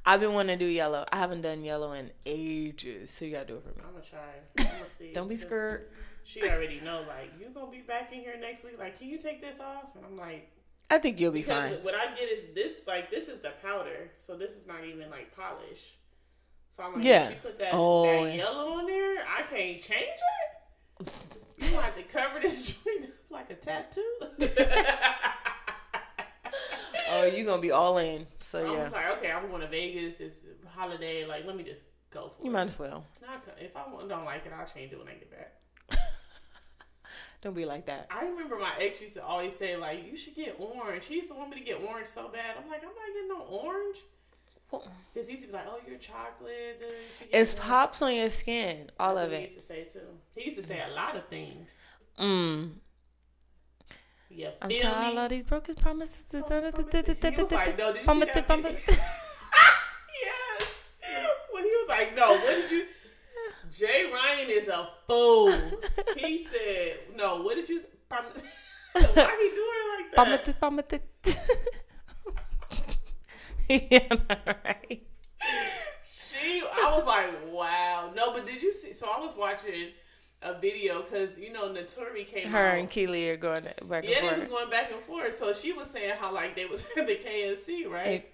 I've 0.05 0.19
been 0.21 0.33
wanting 0.33 0.57
to 0.57 0.63
do 0.65 0.69
yellow. 0.69 1.05
I 1.11 1.17
haven't 1.17 1.41
done 1.41 1.63
yellow 1.63 1.91
in 1.93 2.11
ages, 2.25 3.11
so 3.11 3.25
you 3.25 3.31
gotta 3.33 3.45
do 3.45 3.55
it 3.57 3.63
for 3.63 3.69
me. 3.69 3.85
I'm 3.85 4.01
to 4.01 4.09
try. 4.09 4.19
I'm 4.59 4.85
to 4.85 4.95
see. 4.97 5.11
Don't 5.13 5.27
be 5.27 5.35
scared. 5.35 5.89
She 6.23 6.43
already 6.43 6.79
know, 6.81 7.03
like, 7.07 7.31
you 7.39 7.45
to 7.53 7.67
be 7.71 7.81
back 7.81 8.11
in 8.13 8.19
here 8.19 8.35
next 8.39 8.63
week. 8.63 8.77
Like, 8.79 8.97
can 8.99 9.07
you 9.07 9.17
take 9.17 9.41
this 9.41 9.59
off? 9.59 9.95
And 9.95 10.05
I'm 10.05 10.17
like, 10.17 10.51
I 10.89 10.97
think 10.99 11.19
you'll 11.19 11.31
be 11.33 11.41
fine. 11.43 11.73
what 11.83 11.95
I 11.95 12.07
get 12.15 12.29
is 12.29 12.53
this, 12.55 12.85
like, 12.87 13.09
this 13.11 13.27
is 13.27 13.39
the 13.41 13.51
powder. 13.61 14.11
So 14.25 14.35
this 14.37 14.51
is 14.51 14.65
not 14.67 14.83
even, 14.85 15.09
like, 15.09 15.35
polish. 15.35 15.95
So 16.75 16.83
I'm 16.83 16.95
like, 16.95 17.03
Yeah. 17.03 17.27
if 17.27 17.31
you 17.31 17.37
put 17.43 17.59
that, 17.59 17.69
Oh, 17.73 18.23
that 18.25 18.35
yellow 18.35 18.73
on 18.73 18.85
there, 18.85 19.23
I 19.25 19.41
can't 19.43 19.81
change 19.81 20.19
it. 21.01 21.11
You 21.59 21.77
have 21.79 21.95
to 21.95 22.03
cover 22.03 22.39
this 22.39 22.67
joint 22.85 23.05
up 23.05 23.09
like 23.29 23.49
a 23.49 23.55
tattoo. 23.55 24.03
Oh, 27.09 27.23
you 27.23 27.45
gonna 27.45 27.61
be 27.61 27.71
all 27.71 27.97
in. 27.99 28.27
So 28.47 28.65
I 28.65 28.71
yeah, 28.73 28.83
was 28.83 28.93
like, 28.93 29.17
okay, 29.17 29.29
I'm 29.31 29.49
going 29.49 29.59
to 29.61 29.67
Vegas. 29.67 30.21
It's 30.21 30.37
a 30.65 30.69
holiday. 30.69 31.25
Like, 31.25 31.45
let 31.45 31.57
me 31.57 31.63
just 31.63 31.81
go 32.11 32.29
for 32.29 32.43
you 32.43 32.43
it. 32.43 32.45
You 32.45 32.51
might 32.51 32.61
as 32.67 32.79
well. 32.79 33.05
Not 33.21 33.43
if 33.59 33.75
I 33.75 33.83
don't 34.07 34.23
like 34.23 34.45
it, 34.45 34.53
I'll 34.57 34.65
change 34.65 34.93
it 34.93 34.97
when 34.99 35.09
I 35.09 35.15
get 35.15 35.29
back. 35.29 35.53
Don't 37.41 37.53
be 37.55 37.65
like 37.65 37.85
that. 37.87 38.07
I 38.09 38.23
remember 38.25 38.57
my 38.57 38.71
ex 38.79 39.01
used 39.01 39.15
to 39.15 39.23
always 39.23 39.53
say, 39.57 39.75
like, 39.75 40.05
you 40.09 40.15
should 40.15 40.33
get 40.35 40.55
orange. 40.59 41.05
He 41.05 41.15
used 41.15 41.27
to 41.27 41.33
want 41.35 41.49
me 41.49 41.57
to 41.59 41.63
get 41.63 41.81
orange 41.81 42.07
so 42.07 42.29
bad. 42.29 42.55
I'm 42.61 42.69
like, 42.69 42.81
I'm 42.83 42.89
not 42.89 43.13
getting 43.13 43.27
no 43.29 43.41
orange. 43.41 43.97
Because 45.13 45.27
he 45.27 45.33
used 45.35 45.43
to 45.43 45.47
be 45.49 45.53
like, 45.53 45.65
oh, 45.67 45.79
you're 45.87 45.97
chocolate. 45.97 46.81
you 46.81 47.27
It's 47.31 47.53
orange." 47.53 47.67
pops 47.67 48.01
on 48.01 48.15
your 48.15 48.29
skin, 48.29 48.89
all 48.99 49.15
That's 49.15 49.25
of 49.27 49.31
what 49.33 49.39
He 49.39 49.45
it. 49.45 49.51
used 49.51 49.61
to 49.61 49.65
say 49.73 49.83
too. 49.83 49.99
He 50.35 50.45
used 50.45 50.57
to 50.57 50.65
say 50.65 50.81
a 50.89 50.93
lot 50.93 51.15
of 51.17 51.27
things. 51.27 51.69
Mm. 52.17 52.71
Yeah, 54.29 54.49
I'm 54.61 54.69
tired 54.69 55.17
of 55.17 55.29
these 55.29 55.43
broken 55.43 55.75
promises. 55.75 56.25
Was 56.31 56.43
like, 56.51 57.77
no, 57.77 57.93
did 57.93 58.05
you 58.05 58.11
see 58.13 58.25
that 58.25 58.45
Promise- 58.45 58.71
video? 58.71 59.03
yes. 60.23 60.67
When 61.51 61.63
he 61.63 61.69
was 61.69 61.85
like, 61.89 62.15
no, 62.15 62.27
what 62.33 62.41
did 62.45 62.71
you? 62.71 62.85
Jay 63.71 64.09
Ryan 64.11 64.49
is 64.49 64.67
a 64.67 64.89
fool. 65.07 65.51
he 66.15 66.45
said, 66.51 66.99
"No, 67.15 67.41
what 67.41 67.55
did 67.55 67.67
you? 67.69 67.81
Why 68.09 68.21
he 68.93 69.01
doing 69.05 69.85
like 69.95 70.15
that?" 70.15 70.15
Palmate, 70.15 70.59
palmate. 70.59 71.01
yeah, 73.69 74.15
right. 74.65 75.07
She, 76.05 76.61
I 76.61 76.91
was 76.97 77.05
like, 77.05 77.29
"Wow." 77.51 78.11
No, 78.15 78.33
but 78.33 78.45
did 78.45 78.61
you 78.61 78.73
see? 78.73 78.93
So 78.93 79.07
I 79.07 79.19
was 79.19 79.35
watching 79.37 79.89
a 80.41 80.59
video 80.59 81.01
because 81.01 81.37
you 81.37 81.51
know 81.51 81.69
Naturi 81.69 82.25
came 82.27 82.49
Her 82.49 82.71
out. 82.73 82.77
and 82.79 82.89
Kiely 82.89 83.29
are 83.29 83.37
going 83.37 83.63
back 83.63 84.03
and 84.03 84.09
yeah, 84.13 84.21
they 84.21 84.27
was 84.27 84.33
forth. 84.35 84.49
going 84.49 84.69
back 84.69 84.91
and 84.91 85.01
forth. 85.01 85.37
So 85.39 85.53
she 85.53 85.73
was 85.73 85.89
saying 85.89 86.13
how 86.19 86.33
like 86.33 86.55
they 86.55 86.65
was 86.65 86.83
at 86.97 87.07
the 87.07 87.15
KFC, 87.15 87.89
right? 87.89 88.25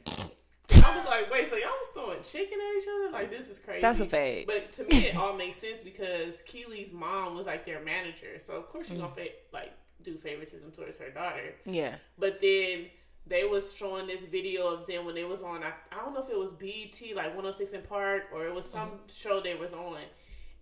I 0.86 0.98
was 0.98 1.06
like, 1.08 1.32
wait, 1.32 1.50
so 1.50 1.56
y'all 1.56 1.70
was 1.70 1.90
throwing 1.94 2.24
chicken 2.24 2.58
at 2.60 2.82
each 2.82 2.88
other? 2.94 3.12
Like 3.12 3.30
this 3.30 3.48
is 3.48 3.58
crazy. 3.60 3.82
That's 3.82 4.00
a 4.02 4.06
fake. 4.06 4.48
But 4.48 4.74
to 4.74 4.84
me, 4.84 5.06
it 5.08 5.16
all 5.18 5.34
makes 5.34 5.58
sense 5.58 5.80
because 5.82 6.36
Kiely's 6.48 6.92
mom 6.92 7.36
was 7.36 7.46
like 7.46 7.66
their 7.66 7.80
manager, 7.82 8.38
so 8.46 8.54
of 8.54 8.68
course 8.70 8.88
she's 8.88 8.98
Mm. 8.98 9.16
gonna 9.16 9.28
like 9.54 9.72
do 10.04 10.18
favoritism 10.18 10.72
towards 10.72 10.98
her 10.98 11.10
daughter. 11.10 11.54
yeah. 11.66 11.96
But 12.20 12.42
then 12.42 12.88
they 13.26 13.46
was 13.46 13.72
showing 13.74 14.06
this 14.08 14.20
video 14.30 14.68
of 14.68 14.86
them 14.86 15.06
when 15.06 15.16
they 15.16 15.24
was 15.24 15.42
on. 15.42 15.64
I, 15.64 15.72
I 15.94 16.04
don't 16.04 16.14
know 16.14 16.24
if 16.24 16.30
it 16.30 16.38
was 16.38 16.52
BET 16.60 17.16
like 17.16 17.28
106 17.34 17.74
& 17.86 17.88
Park 17.88 18.24
or 18.34 18.46
it 18.46 18.54
was 18.54 18.66
some 18.66 18.90
Mm-hmm. 18.90 18.98
show 19.16 19.40
they 19.40 19.56
was 19.56 19.72
on. 19.72 20.00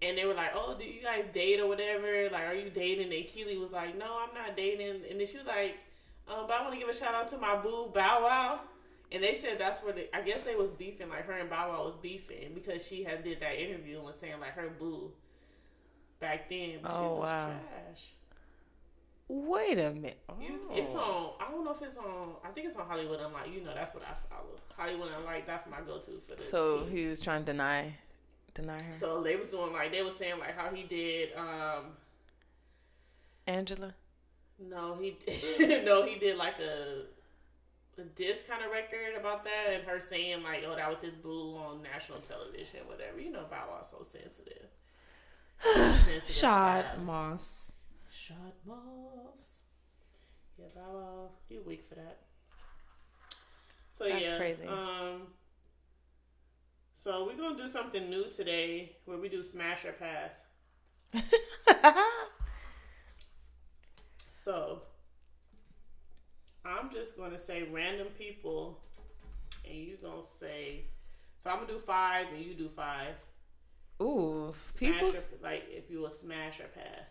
And 0.02 0.18
they 0.18 0.26
were 0.26 0.34
like, 0.34 0.52
"Oh, 0.56 0.76
do 0.78 0.84
you 0.86 1.02
guys 1.04 1.26
date 1.34 1.60
or 1.60 1.68
whatever? 1.68 2.30
Like, 2.32 2.44
are 2.48 2.54
you 2.56 2.70
dating?" 2.70 3.14
And 3.14 3.24
Kiely 3.26 3.60
was 3.60 3.72
like, 3.72 3.96
"No, 3.98 4.18
I'm 4.28 4.34
not 4.34 4.58
dating." 4.58 5.04
And 5.10 5.20
then 5.20 5.28
she 5.28 5.38
was 5.38 5.46
like, 5.46 5.78
um, 6.28 6.46
"But 6.48 6.54
I 6.58 6.62
want 6.62 6.74
to 6.74 6.80
give 6.80 6.90
a 6.90 6.96
shout 6.96 7.14
out 7.14 7.30
to 7.30 7.38
my 7.38 7.56
boo 7.58 7.92
Bow 7.94 8.24
Wow." 8.24 8.60
And 9.12 9.22
they 9.24 9.36
said 9.36 9.60
that's 9.60 9.84
where 9.84 9.94
they, 9.94 10.08
I 10.14 10.22
guess 10.22 10.42
they 10.44 10.56
was 10.56 10.70
beefing, 10.72 11.10
like 11.10 11.26
her 11.28 11.34
and 11.34 11.50
Bow 11.50 11.70
Wow 11.70 11.84
was 11.86 11.96
beefing 12.02 12.52
because 12.56 12.86
she 12.86 13.04
had 13.04 13.24
did 13.24 13.42
that 13.42 13.62
interview 13.62 13.98
and 13.98 14.06
was 14.06 14.16
saying 14.16 14.40
like 14.40 14.54
her 14.56 14.70
boo 14.80 15.12
back 16.20 16.50
then. 16.50 16.80
But 16.82 16.92
she 16.92 16.98
Oh, 16.98 17.10
was 17.16 17.20
wow. 17.20 17.46
trash. 17.48 18.02
Wait 19.28 19.78
a 19.80 19.92
minute. 19.92 20.18
You, 20.42 20.60
Oh. 20.70 20.76
It's 20.76 20.96
on. 20.96 21.34
I 21.40 21.52
don't 21.52 21.64
know 21.64 21.72
if 21.72 21.82
it's 21.82 21.98
on. 21.98 22.36
I 22.44 22.50
think 22.50 22.68
it's 22.68 22.76
on 22.76 22.86
Hollywood 22.88 23.20
Unlocked. 23.22 23.50
You 23.50 23.62
know, 23.62 23.74
that's 23.74 23.94
what 23.94 24.04
I 24.04 24.14
follow. 24.34 24.56
Hollywood 24.76 25.12
Unlocked. 25.18 25.48
That's 25.48 25.70
my 25.70 25.80
go-to 25.82 26.20
for 26.28 26.36
the. 26.36 26.44
So 26.44 26.82
tea. 26.86 26.90
he 27.02 27.08
was 27.08 27.22
trying 27.22 27.46
to 27.46 27.52
deny, 27.52 27.94
deny 28.62 28.82
her. 28.82 28.96
So 28.96 29.22
they 29.22 29.36
was 29.36 29.50
doing 29.50 29.74
like 29.74 29.92
they 29.92 30.02
was 30.02 30.16
saying 30.16 30.40
like 30.40 30.58
how 30.58 30.74
he 30.74 30.84
did. 30.84 31.30
um 31.36 31.94
Angela. 33.48 33.94
No, 34.60 34.96
he 35.00 35.18
no 35.86 36.06
he 36.06 36.20
did 36.20 36.38
like 36.38 36.60
a 36.60 37.04
a 37.98 38.04
diss 38.04 38.40
kind 38.50 38.64
of 38.64 38.72
record 38.72 39.20
about 39.20 39.44
that, 39.44 39.74
and 39.74 39.84
her 39.84 40.00
saying 40.00 40.44
like, 40.44 40.64
"Oh, 40.66 40.76
that 40.76 40.90
was 40.90 41.00
his 41.00 41.16
boo 41.16 41.56
on 41.58 41.82
national 41.82 42.20
television, 42.20 42.82
whatever." 42.88 43.20
You 43.20 43.32
know, 43.32 43.46
Bow 43.50 43.66
Wow's 43.70 43.92
so 43.92 44.04
sensitive. 44.04 44.68
sensitive 46.06 46.30
Shot. 46.30 47.02
Moss. 47.04 47.72
Shad 48.12 48.54
Moss. 48.66 49.60
Yeah, 50.58 50.66
Bow 50.76 50.94
Wow, 50.94 51.30
he 51.50 51.60
weak 51.60 51.86
for 51.88 51.96
that. 51.96 52.20
So 53.98 54.08
That's 54.08 54.26
yeah, 54.26 54.38
crazy. 54.38 54.68
Um, 54.68 55.28
so 57.04 57.26
we're 57.26 57.36
gonna 57.38 57.58
do 57.58 57.68
something 57.68 58.10
new 58.10 58.30
today, 58.30 58.96
where 59.06 59.18
we 59.18 59.28
do 59.30 59.44
smash 59.44 59.86
or 59.86 59.94
pass. 59.94 60.34
So 64.44 64.82
I'm 66.66 66.92
just 66.92 67.16
gonna 67.16 67.38
say 67.38 67.64
random 67.72 68.08
people, 68.18 68.80
and 69.64 69.78
you 69.78 69.98
gonna 70.02 70.24
say. 70.40 70.86
So 71.44 71.50
I'm 71.52 71.58
gonna 71.58 71.74
do 71.74 71.80
five, 71.80 72.28
and 72.34 72.44
you 72.44 72.54
do 72.56 72.68
five. 72.68 73.14
Ooh, 74.02 74.54
Smash 74.78 74.92
people. 74.94 75.10
or, 75.10 75.24
like 75.44 75.66
if 75.70 75.92
you 75.92 76.00
will 76.00 76.10
smash 76.12 76.60
or 76.60 76.66
pass. 76.74 77.10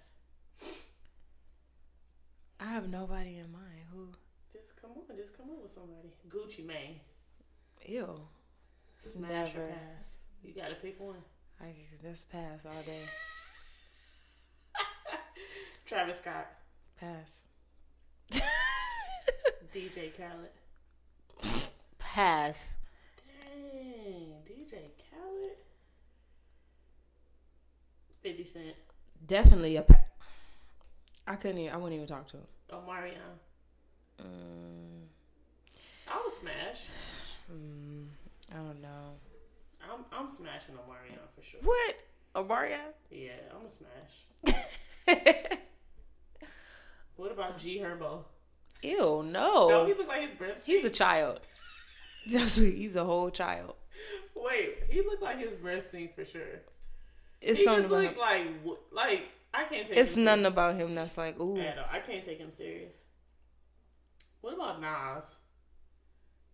I 2.59 2.65
have 2.67 2.89
nobody 2.89 3.37
in 3.39 3.51
mind. 3.53 3.85
Who? 3.93 4.09
Just 4.53 4.75
come 4.81 4.91
on, 4.91 5.17
just 5.17 5.37
come 5.37 5.51
on 5.51 5.63
with 5.63 5.73
somebody. 5.73 6.09
Gucci 6.29 6.67
Mane. 6.67 6.99
Ew. 7.87 8.21
Smash 9.01 9.55
or 9.55 9.69
pass. 9.69 10.17
You 10.43 10.53
gotta 10.55 10.75
pick 10.75 11.01
one. 11.01 11.17
I 11.61 11.73
that's 12.03 12.25
pass 12.25 12.65
all 12.67 12.83
day. 12.87 13.03
Travis 15.87 16.19
Scott, 16.19 16.47
Pass. 16.99 17.47
DJ 19.75 20.13
Khaled. 20.17 20.51
Pass. 21.99 22.75
Dang, 23.27 24.35
DJ 24.47 24.91
Khaled. 25.11 25.57
Fifty 28.23 28.45
Cent. 28.45 28.77
Definitely 29.27 29.77
a 29.77 29.83
pass. 29.83 29.99
I 31.27 31.37
couldn't. 31.37 31.59
Even, 31.59 31.75
I 31.75 31.77
wouldn't 31.77 31.95
even 31.95 32.07
talk 32.07 32.27
to 32.29 32.37
him. 32.39 32.47
Omarion. 32.73 33.39
Mm, 34.21 35.07
I 36.09 36.23
would 36.23 36.33
smash. 36.33 36.79
mm, 37.53 38.07
I 38.53 38.57
don't 38.57 38.81
know. 38.83 39.15
I'm 39.83 40.05
I'm 40.13 40.29
smashing 40.29 40.75
Omarion 40.75 41.19
for 41.35 41.43
sure. 41.45 41.61
What? 41.63 41.97
Omarion? 42.35 42.93
Yeah, 43.11 43.31
I'm 43.55 43.67
a 43.67 43.71
smash. 43.71 45.59
What 47.17 47.33
about 47.33 47.59
G 47.59 47.79
Herbo? 47.79 48.25
Ew, 48.83 49.23
No, 49.27 49.69
no. 49.69 49.87
he 49.87 49.93
look 49.93 50.09
like 50.09 50.23
his 50.23 50.39
breath. 50.39 50.63
He's 50.65 50.85
a 50.85 50.91
child. 50.91 51.41
He's 52.25 52.97
a 52.97 53.05
whole 53.05 53.31
child. 53.31 53.75
Wait, 54.35 54.85
he 54.89 55.03
looked 55.03 55.23
like 55.23 55.39
his 55.39 55.51
breath 55.53 55.89
stink 55.89 56.15
for 56.15 56.25
sure. 56.25 56.63
It's 57.43 57.59
he 57.59 57.65
something 57.65 57.83
just 57.91 57.93
about 57.93 58.03
looked 58.05 58.65
him. 58.65 58.69
like 58.93 59.11
like 59.11 59.29
I 59.53 59.65
can't 59.65 59.87
take. 59.87 59.99
It's 59.99 60.17
nothing 60.17 60.47
about 60.47 60.77
him 60.77 60.95
that's 60.95 61.19
like, 61.19 61.39
ooh. 61.39 61.57
serious 61.57 61.73
at 61.73 61.79
all. 61.79 61.85
I 61.93 61.99
can't 61.99 62.25
take 62.25 62.39
him 62.39 62.53
serious. 62.53 62.97
What 64.41 64.55
about 64.55 64.81
Nas? 64.81 65.25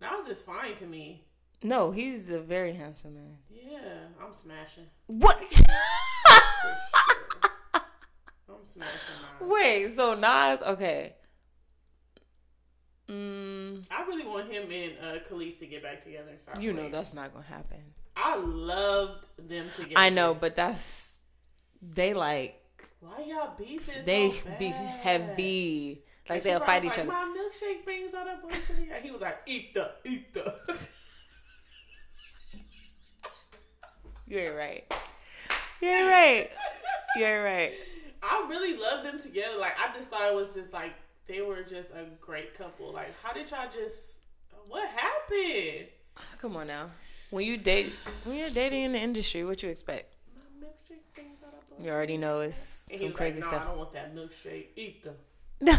Nas 0.00 0.26
is 0.36 0.42
fine 0.42 0.74
to 0.76 0.86
me. 0.86 1.25
No, 1.66 1.90
he's 1.90 2.30
a 2.30 2.38
very 2.38 2.74
handsome 2.74 3.14
man. 3.14 3.38
Yeah, 3.50 3.78
I'm 4.22 4.32
smashing. 4.32 4.84
What? 5.08 5.36
Sure. 5.52 5.64
I'm 8.48 8.62
smashing 8.72 9.16
Nas. 9.40 9.50
Wait, 9.50 9.96
so 9.96 10.14
Nas, 10.14 10.62
okay. 10.62 11.14
Mm, 13.08 13.84
I 13.90 14.04
really 14.06 14.24
want 14.24 14.48
him 14.48 14.70
and 14.70 14.92
uh, 15.02 15.18
Kelis 15.28 15.58
to 15.58 15.66
get 15.66 15.82
back 15.82 16.04
together. 16.04 16.30
and 16.30 16.40
start 16.40 16.60
you 16.60 16.72
know 16.72 16.88
that's 16.88 17.14
not 17.14 17.32
gonna 17.32 17.44
happen. 17.44 17.82
I 18.16 18.36
loved 18.36 19.26
them 19.36 19.66
together. 19.74 19.94
I 19.96 20.10
know, 20.10 20.34
but 20.34 20.54
that's 20.54 21.22
they 21.82 22.14
like 22.14 22.62
Why 23.00 23.24
y'all 23.26 23.54
beefing? 23.58 24.04
they 24.04 24.30
so 24.30 24.46
be 24.56 24.68
heavy. 24.68 26.04
Like 26.28 26.36
And 26.36 26.44
they'll 26.44 26.60
fight 26.60 26.84
each 26.84 26.90
like, 26.90 26.98
other. 27.00 27.08
My 27.08 27.36
milkshake 27.36 27.84
brings 27.84 28.14
all 28.14 28.24
that. 28.24 28.40
And 28.94 29.04
he 29.04 29.10
was 29.10 29.20
like, 29.20 29.38
eat 29.46 29.74
the, 29.74 29.90
eat 30.04 30.32
the. 30.32 30.54
You're 34.26 34.56
right. 34.56 34.84
You're 35.80 36.08
right. 36.08 36.50
You're 37.16 37.44
right. 37.44 37.72
I 38.22 38.46
really 38.48 38.76
loved 38.76 39.06
them 39.06 39.18
together. 39.18 39.56
Like 39.58 39.74
I 39.78 39.96
just 39.96 40.10
thought 40.10 40.28
it 40.28 40.34
was 40.34 40.54
just 40.54 40.72
like 40.72 40.94
they 41.26 41.42
were 41.42 41.62
just 41.62 41.90
a 41.90 42.06
great 42.20 42.56
couple. 42.56 42.92
Like 42.92 43.14
how 43.22 43.32
did 43.32 43.50
y'all 43.50 43.68
just? 43.72 44.16
What 44.68 44.88
happened? 44.88 45.86
Come 46.40 46.56
on 46.56 46.66
now. 46.66 46.90
When 47.30 47.46
you 47.46 47.56
date, 47.56 47.92
when 48.24 48.36
you're 48.36 48.48
dating 48.48 48.82
in 48.82 48.92
the 48.92 48.98
industry, 48.98 49.44
what 49.44 49.62
you 49.62 49.68
expect? 49.68 50.14
My 50.34 50.66
milkshake 50.66 51.02
brings 51.14 51.38
all 51.44 51.50
that 51.52 51.84
You 51.84 51.90
already 51.90 52.16
know 52.16 52.40
it's 52.40 52.88
And 52.90 53.00
some 53.00 53.12
crazy 53.12 53.40
like, 53.42 53.52
no, 53.52 53.58
I 53.58 53.64
don't 53.64 53.78
want 53.78 53.92
that 53.92 54.14
milkshake. 54.14 54.66
Eat 54.74 55.04
the. 55.04 55.14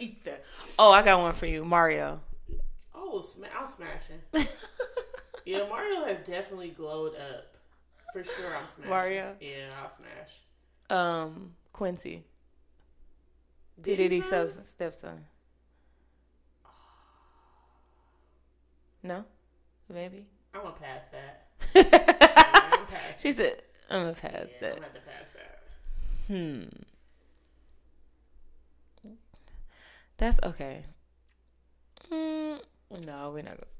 Eat 0.00 0.24
that. 0.24 0.44
Oh, 0.78 0.90
I 0.90 1.02
got 1.02 1.20
one 1.20 1.34
for 1.34 1.46
you, 1.46 1.64
Mario. 1.64 2.20
Oh, 3.10 3.22
sma- 3.22 3.46
I'm 3.58 3.66
smashing. 3.66 4.20
yeah, 5.46 5.66
Mario 5.68 6.04
has 6.04 6.18
definitely 6.26 6.70
glowed 6.70 7.14
up. 7.16 7.54
For 8.12 8.22
sure, 8.22 8.54
I'm 8.56 8.68
smashing. 8.68 8.90
Mario? 8.90 9.36
Yeah, 9.40 9.70
I'll 9.82 9.90
smash. 9.90 10.30
Um, 10.90 11.52
Quincy, 11.72 12.24
P 13.82 13.90
Diddy 13.96 14.08
Diddy 14.08 14.20
stepson. 14.64 15.24
No, 19.02 19.24
maybe. 19.88 20.26
I'm 20.54 20.62
gonna 20.62 20.74
pass 20.74 21.04
that. 21.12 21.46
Yeah, 21.74 22.72
I'm 22.72 22.86
she 23.18 23.32
said, 23.32 23.62
"I'm 23.90 24.00
gonna 24.02 24.12
pass 24.14 24.32
Yeah, 24.32 24.40
I'm 24.40 24.60
that." 24.60 24.74
gonna 24.74 24.86
to 24.88 25.00
pass 25.00 25.28
that. 25.34 25.62
Hmm. 26.26 26.64
That's 30.16 30.40
okay. 30.42 30.84
Mm, 32.10 32.60
no, 32.90 33.30
we're 33.34 33.42
not 33.42 33.58
gonna. 33.58 33.70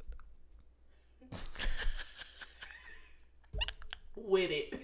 With 4.16 4.50
it. 4.50 4.74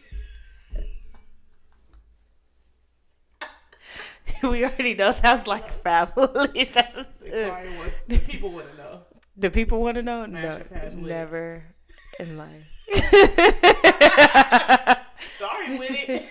we 4.42 4.64
already 4.64 4.94
know 4.94 5.12
that's 5.12 5.46
like 5.46 5.70
family. 5.70 6.64
That's, 6.72 6.92
probably 6.92 7.92
the 8.08 8.18
people 8.18 8.50
want 8.50 8.70
to 8.70 8.76
know. 8.76 9.02
the 9.36 9.50
people 9.50 9.82
want 9.82 9.96
to 9.96 10.02
know. 10.02 10.26
Smash 10.26 10.62
no, 10.72 10.88
never 11.00 11.64
in 12.18 12.36
life. 12.38 12.64
Sorry 15.38 15.78
with 15.78 15.90
it. 15.90 16.30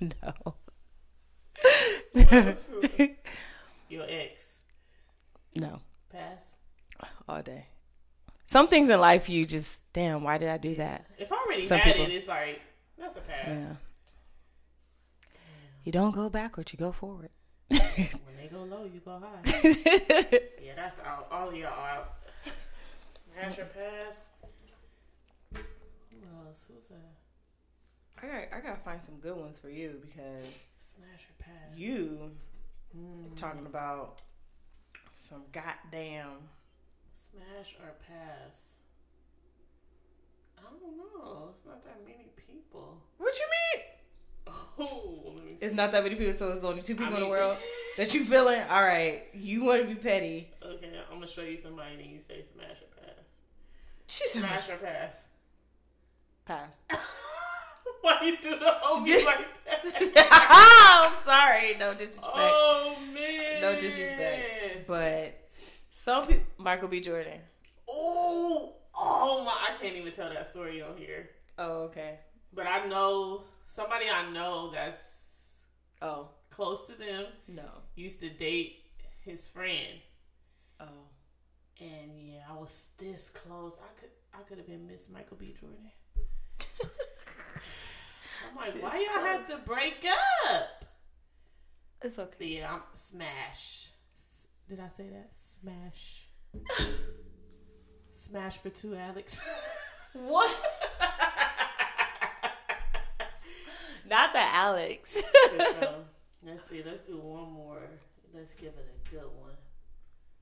no. 0.00 0.54
Your 3.88 4.06
ex. 4.08 4.39
No. 5.54 5.80
Pass. 6.10 6.52
All 7.28 7.42
day. 7.42 7.66
Some 8.44 8.68
things 8.68 8.88
in 8.88 9.00
life 9.00 9.28
you 9.28 9.46
just 9.46 9.84
damn, 9.92 10.22
why 10.24 10.38
did 10.38 10.48
I 10.48 10.56
do 10.58 10.74
that? 10.76 11.06
If 11.18 11.32
I 11.32 11.36
already 11.36 11.66
Some 11.66 11.78
had 11.78 11.92
people- 11.94 12.06
it, 12.10 12.14
it's 12.14 12.28
like 12.28 12.60
that's 12.98 13.16
a 13.16 13.20
pass. 13.20 13.48
Yeah. 13.48 13.74
You 15.84 15.92
don't 15.92 16.14
go 16.14 16.28
backwards. 16.28 16.72
you 16.72 16.78
go 16.78 16.92
forward. 16.92 17.30
When 17.70 18.36
they 18.36 18.48
go 18.50 18.62
low, 18.64 18.84
you 18.84 19.00
go 19.04 19.18
high. 19.20 19.40
yeah, 20.62 20.74
that's 20.76 20.98
out. 21.00 21.28
All 21.30 21.48
of 21.48 21.54
y'all 21.54 21.68
out. 21.68 22.14
Smash 23.34 23.56
your 23.58 23.66
pass. 23.66 24.26
Who 25.54 25.58
else? 25.58 26.66
Who's 26.68 26.84
that? 26.90 28.22
I 28.22 28.26
got 28.26 28.58
I 28.58 28.60
gotta 28.60 28.80
find 28.80 29.00
some 29.00 29.16
good 29.20 29.36
ones 29.36 29.58
for 29.58 29.70
you 29.70 30.00
because 30.02 30.64
Smash 30.96 31.22
your 31.28 31.36
pass. 31.38 31.76
you 31.78 32.30
Mm. 32.96 33.36
talking 33.36 33.66
about 33.66 34.20
some 35.20 35.42
goddamn 35.52 36.48
Smash 37.30 37.76
or 37.80 37.92
pass. 38.08 38.74
I 40.58 40.62
don't 40.62 40.96
know. 40.96 41.50
It's 41.50 41.64
not 41.64 41.84
that 41.84 42.00
many 42.04 42.30
people. 42.36 43.00
What 43.18 43.38
you 43.38 43.46
mean? 43.76 43.84
Oh, 44.78 45.32
let 45.36 45.44
me 45.44 45.50
see. 45.52 45.64
It's 45.64 45.74
not 45.74 45.92
that 45.92 46.02
many 46.02 46.16
people, 46.16 46.32
so 46.32 46.48
there's 46.48 46.64
only 46.64 46.82
two 46.82 46.96
people 46.96 47.12
I 47.14 47.18
in 47.18 47.22
the 47.22 47.28
world 47.28 47.58
that 47.98 48.12
you 48.14 48.24
feeling. 48.24 48.60
All 48.68 48.82
right, 48.82 49.24
you 49.34 49.62
want 49.64 49.82
to 49.82 49.88
be 49.88 49.94
petty. 49.94 50.48
Okay, 50.64 50.90
I'm 51.12 51.20
gonna 51.20 51.30
show 51.30 51.42
you 51.42 51.58
somebody 51.62 51.94
and 51.94 52.10
you 52.10 52.18
say 52.26 52.42
smash 52.52 52.78
or 52.80 53.02
pass. 53.04 53.24
She 54.06 54.26
said, 54.26 54.40
Smash 54.42 54.68
or 54.70 54.78
pass. 54.78 55.26
"Pass." 56.46 56.86
Why 58.02 58.18
you 58.24 58.36
do 58.40 58.50
the 58.50 58.76
homie 58.82 59.24
like 59.24 59.46
that? 59.66 61.06
I'm 61.10 61.16
sorry, 61.16 61.76
no 61.78 61.92
disrespect, 61.94 62.34
Oh 62.34 62.96
man. 63.14 63.60
no 63.60 63.78
disrespect, 63.78 64.86
but 64.86 65.36
some 65.90 66.26
people, 66.26 66.44
Michael 66.58 66.88
B. 66.88 67.00
Jordan. 67.00 67.40
oh, 67.88 68.74
oh 68.96 69.44
my! 69.44 69.52
I 69.74 69.80
can't 69.82 69.96
even 69.96 70.12
tell 70.12 70.30
that 70.30 70.50
story 70.50 70.80
on 70.82 70.96
here. 70.96 71.30
Oh, 71.58 71.82
okay. 71.84 72.18
But 72.54 72.66
I 72.66 72.86
know 72.86 73.44
somebody 73.68 74.06
I 74.12 74.30
know 74.30 74.70
that's 74.72 75.00
Oh 76.02 76.30
close 76.48 76.86
to 76.86 76.94
them 76.94 77.26
no. 77.48 77.68
used 77.94 78.20
to 78.20 78.30
date 78.30 78.76
his 79.20 79.46
friend, 79.46 79.98
Oh, 80.80 80.86
and 81.80 82.10
yeah, 82.18 82.40
I 82.50 82.54
was 82.54 82.86
this 82.98 83.28
close. 83.30 83.74
I 83.78 84.00
could 84.00 84.10
I 84.32 84.42
could 84.48 84.58
have 84.58 84.66
been 84.66 84.86
Miss 84.86 85.02
Michael 85.12 85.36
B. 85.38 85.54
Jordan. 85.60 85.90
I'm 88.48 88.56
like, 88.56 88.74
This 88.74 88.82
why 88.82 89.06
y'all 89.14 89.24
have 89.24 89.46
to 89.48 89.58
break 89.58 90.04
up? 90.48 90.84
it's 92.02 92.18
okay. 92.18 92.46
yeah, 92.46 92.72
I'm 92.74 92.80
smash. 92.96 93.88
Did 94.68 94.80
I 94.80 94.88
say 94.96 95.08
that? 95.08 95.30
Smash. 95.60 96.26
Smash 98.12 98.58
for 98.58 98.70
two, 98.70 98.94
Alex. 98.96 99.40
What? 100.12 100.50
Not 104.08 104.32
the 104.32 104.40
Alex. 104.40 105.16
Let's 106.44 106.64
see. 106.64 106.82
Let's 106.84 107.06
do 107.06 107.16
one 107.18 107.52
more. 107.52 107.82
Let's 108.34 108.52
give 108.54 108.70
it 108.70 108.88
a 109.06 109.10
good 109.10 109.22
one. 109.40 109.52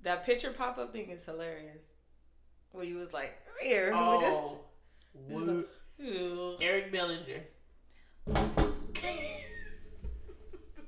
that 0.03 0.25
picture 0.25 0.51
pop 0.53 0.79
up 0.79 0.93
thing 0.93 1.11
is 1.11 1.25
hilarious. 1.27 1.93
Where 2.73 2.85
you 2.85 2.97
was 2.97 3.13
like, 3.13 3.37
here, 3.63 3.93
Oh, 3.95 4.59
this. 5.21 5.45
Eric 6.63 6.91
Bellinger. 6.93 7.43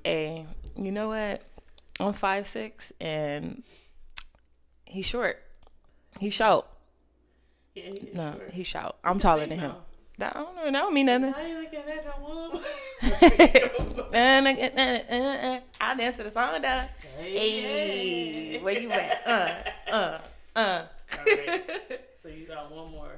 Hey, 0.03 0.45
you 0.75 0.91
know 0.91 1.09
what? 1.09 1.43
I'm 1.99 2.13
five 2.13 2.47
six 2.47 2.91
and 2.99 3.63
he's 4.85 5.05
short. 5.05 5.41
He's 6.19 6.33
short. 6.33 6.65
Yeah, 7.75 7.83
he 7.83 8.09
No, 8.13 8.31
short. 8.33 8.51
he's 8.51 8.67
short. 8.67 8.95
I'm 9.03 9.19
taller 9.19 9.43
Say 9.43 9.49
than 9.49 9.59
him. 9.59 9.71
no. 9.71 9.77
That, 10.17 10.35
I 10.35 10.39
don't 10.41 10.55
know. 10.55 10.63
That 10.65 10.71
don't 10.73 10.93
mean 10.93 11.05
nothing. 11.05 11.33
I 11.33 11.41
ain't 11.45 11.59
looking 11.61 11.79
at 11.79 12.05
uh, 14.13 15.59
I'll 15.79 15.95
dance 15.97 16.17
to 16.17 16.23
the 16.23 16.29
song, 16.31 16.61
though. 16.61 16.83
Hey, 17.17 17.61
Hey, 17.61 18.59
where 18.61 18.79
you 18.79 18.91
at? 18.91 19.21
Uh, 19.25 19.63
uh, 19.91 20.19
uh. 20.55 20.81
All 21.17 21.25
right. 21.25 21.61
So 22.21 22.27
you 22.29 22.45
got 22.45 22.71
one 22.71 22.91
more. 22.91 23.15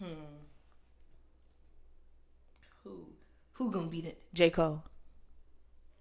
Hmm. 0.00 0.06
Who? 2.82 3.06
Who 3.62 3.70
gonna 3.70 3.86
beat 3.86 4.06
it? 4.06 4.18
J 4.34 4.50
Cole. 4.50 4.82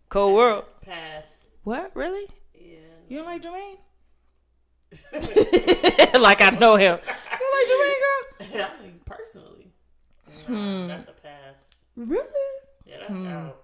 Cole 0.09 0.33
World. 0.33 0.63
Pass. 0.81 1.45
What? 1.63 1.91
Really? 1.95 2.25
Yeah. 2.55 2.79
You 3.07 3.17
don't 3.17 3.27
like 3.27 3.43
Jermaine? 3.43 3.77
like 6.19 6.41
I 6.41 6.49
know 6.59 6.75
him. 6.75 6.97
You 7.05 7.47
like 7.53 7.67
Jermaine, 7.69 7.99
girl? 8.01 8.65
I 8.65 8.81
think 8.81 9.05
personally. 9.05 9.71
Hmm. 10.47 10.53
Nah, 10.55 10.87
That's 10.87 11.09
a 11.09 11.13
pass. 11.13 11.65
Really? 11.95 12.59
Yeah, 12.87 12.95
that's 13.01 13.11
Hmm. 13.11 13.27
out. 13.27 13.57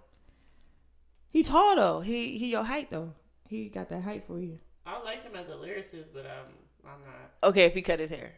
He 1.31 1.41
tall 1.41 1.75
though. 1.75 2.01
He 2.01 2.37
he 2.37 2.51
your 2.51 2.65
height 2.65 2.91
though. 2.91 3.15
He 3.49 3.67
got 3.69 3.89
that 3.89 4.03
height 4.03 4.25
for 4.27 4.39
you. 4.39 4.59
I 4.85 5.01
like 5.01 5.23
him 5.23 5.35
as 5.35 5.47
a 5.49 5.53
lyricist, 5.55 6.13
but 6.13 6.27
um, 6.27 6.53
I'm 6.85 7.01
not. 7.03 7.49
Okay, 7.49 7.63
if 7.65 7.73
he 7.73 7.81
cut 7.81 7.99
his 7.99 8.11
hair. 8.11 8.33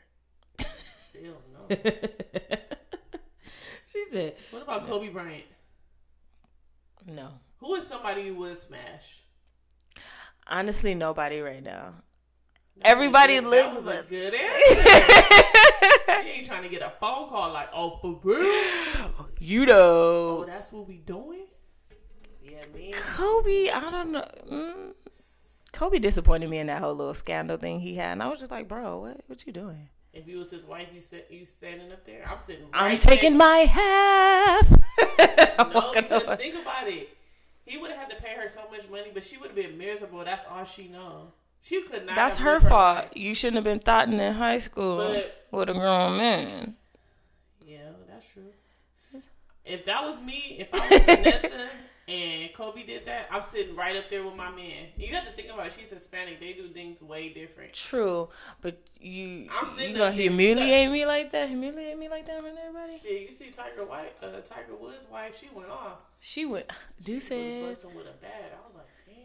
Still 0.58 1.36
no. 1.70 1.76
she 3.92 4.04
said 4.12 4.36
What 4.52 4.64
about 4.64 4.88
Kobe 4.88 5.10
Bryant? 5.10 5.44
no. 7.06 7.30
Who 7.60 7.76
is 7.76 7.88
somebody 7.88 8.22
you 8.24 8.36
would 8.36 8.62
smash? 8.62 9.22
Honestly, 10.48 10.96
nobody 10.96 11.40
right 11.42 11.64
now. 11.64 11.96
Everybody 12.82 13.40
That 13.40 13.50
looks 13.50 13.82
was 13.86 14.00
a 14.00 14.04
the 14.04 14.10
good 14.10 14.34
answer. 16.14 16.28
you 16.28 16.34
ain't 16.34 16.48
trying 16.48 16.64
to 16.64 16.70
get 16.70 16.82
a 16.82 16.94
phone 17.00 17.28
call 17.30 17.52
like, 17.52 17.68
oh, 17.74 17.98
for 18.02 18.20
real? 18.24 19.28
you 19.40 19.66
know. 19.66 20.40
Oh, 20.40 20.46
that's 20.48 20.72
what 20.72 20.88
we 20.88 20.98
doing? 21.00 21.48
Yeah, 22.42 22.64
man. 22.74 22.94
Kobe, 22.94 23.70
I 23.70 23.90
don't 23.92 24.12
know. 24.14 24.26
Mm, 24.50 24.94
Kobe 25.74 26.00
disappointed 26.00 26.50
me 26.50 26.60
in 26.60 26.68
that 26.68 26.82
whole 26.82 26.96
little 26.96 27.14
scandal 27.14 27.58
thing 27.58 27.82
he 27.82 27.96
had, 27.98 28.14
and 28.14 28.24
I 28.24 28.30
was 28.30 28.40
just 28.40 28.52
like, 28.52 28.68
bro, 28.70 29.00
what 29.02 29.22
what 29.28 29.46
you 29.46 29.52
doing? 29.52 29.90
If 30.14 30.28
you 30.28 30.40
was 30.40 30.50
his 30.50 30.64
wife, 30.64 30.88
you 30.94 31.02
sit, 31.02 31.28
you 31.30 31.46
standing 31.46 31.92
up 31.92 32.04
there. 32.06 32.24
I'm 32.30 32.38
sitting. 32.40 32.66
I'm 32.74 32.98
taking 32.98 33.38
my 33.38 33.58
half. 33.60 34.72
I'm 35.60 35.72
No, 35.72 35.92
because 35.94 36.24
away. 36.24 36.36
think 36.38 36.56
about 36.62 36.88
it. 36.88 37.10
He 37.66 37.78
would 37.78 37.92
have 37.92 38.00
had 38.00 38.10
to 38.10 38.16
pay 38.24 38.34
her 38.36 38.50
so 38.50 38.62
much 38.72 38.90
money, 38.90 39.12
but 39.14 39.24
she 39.24 39.38
would 39.38 39.48
have 39.52 39.56
been 39.56 39.78
miserable. 39.78 40.24
That's 40.26 40.44
all 40.50 40.66
she 40.66 40.88
know. 40.88 41.32
She 41.62 41.84
could 41.84 42.06
not. 42.08 42.16
That's 42.16 42.38
her 42.40 42.60
fault. 42.60 42.96
life. 42.96 43.10
You 43.16 43.36
shouldn't 43.36 43.56
have 43.58 43.64
been 43.64 43.80
thoughting 43.80 44.20
in 44.20 44.34
high 44.34 44.58
school 44.58 44.98
But- 44.98 45.46
with 45.52 45.70
a 45.70 45.74
grown 45.74 46.18
man. 46.18 46.76
Yeah, 47.66 47.78
that's 48.08 48.26
true. 48.34 48.44
If 49.66 49.86
that 49.86 50.04
was 50.04 50.20
me, 50.22 50.56
if 50.60 50.70
I 50.74 50.90
was 50.90 51.00
Vanessa 51.02 51.70
and 52.10 52.54
Kobe 52.54 52.84
did 52.84 53.06
that, 53.06 53.28
I'm 53.32 53.44
sitting 53.44 53.76
right 53.76 53.96
up 53.96 54.10
there 54.10 54.24
with 54.24 54.36
my 54.36 54.50
man. 54.50 54.88
You 54.98 55.14
have 55.14 55.26
to 55.26 55.32
think 55.34 55.50
about 55.50 55.68
it. 55.68 55.74
She's 55.80 55.92
Hispanic. 55.92 56.40
They 56.40 56.54
do 56.54 56.68
things 56.70 57.02
way 57.02 57.30
different. 57.30 57.74
True, 57.74 58.30
but 58.62 58.80
you 59.00 59.48
I'm 59.52 59.68
sitting 59.68 59.92
you 59.92 59.98
gonna 59.98 60.10
up 60.10 60.16
there. 60.16 60.30
humiliate 60.30 60.92
me 60.92 61.06
like 61.06 61.32
that? 61.34 61.50
Humiliate 61.50 61.98
me 62.00 62.10
like 62.10 62.26
that 62.26 62.40
of 62.40 62.46
everybody? 62.46 62.98
Shit, 63.02 63.22
you 63.22 63.32
see 63.32 63.52
Tiger 63.52 63.86
White, 63.86 64.14
uh, 64.24 64.28
Tiger 64.42 64.76
Woods' 64.80 65.06
wife, 65.12 65.36
she 65.40 65.50
went 65.54 65.70
off. 65.70 66.00
She 66.20 66.46
went 66.46 66.66
She 67.06 67.12
was 67.22 67.86
with 67.86 68.08
a 68.08 68.14
bat. 68.22 68.54
I 68.54 68.68
was 68.68 68.76
like, 68.76 68.88
damn. 69.06 69.16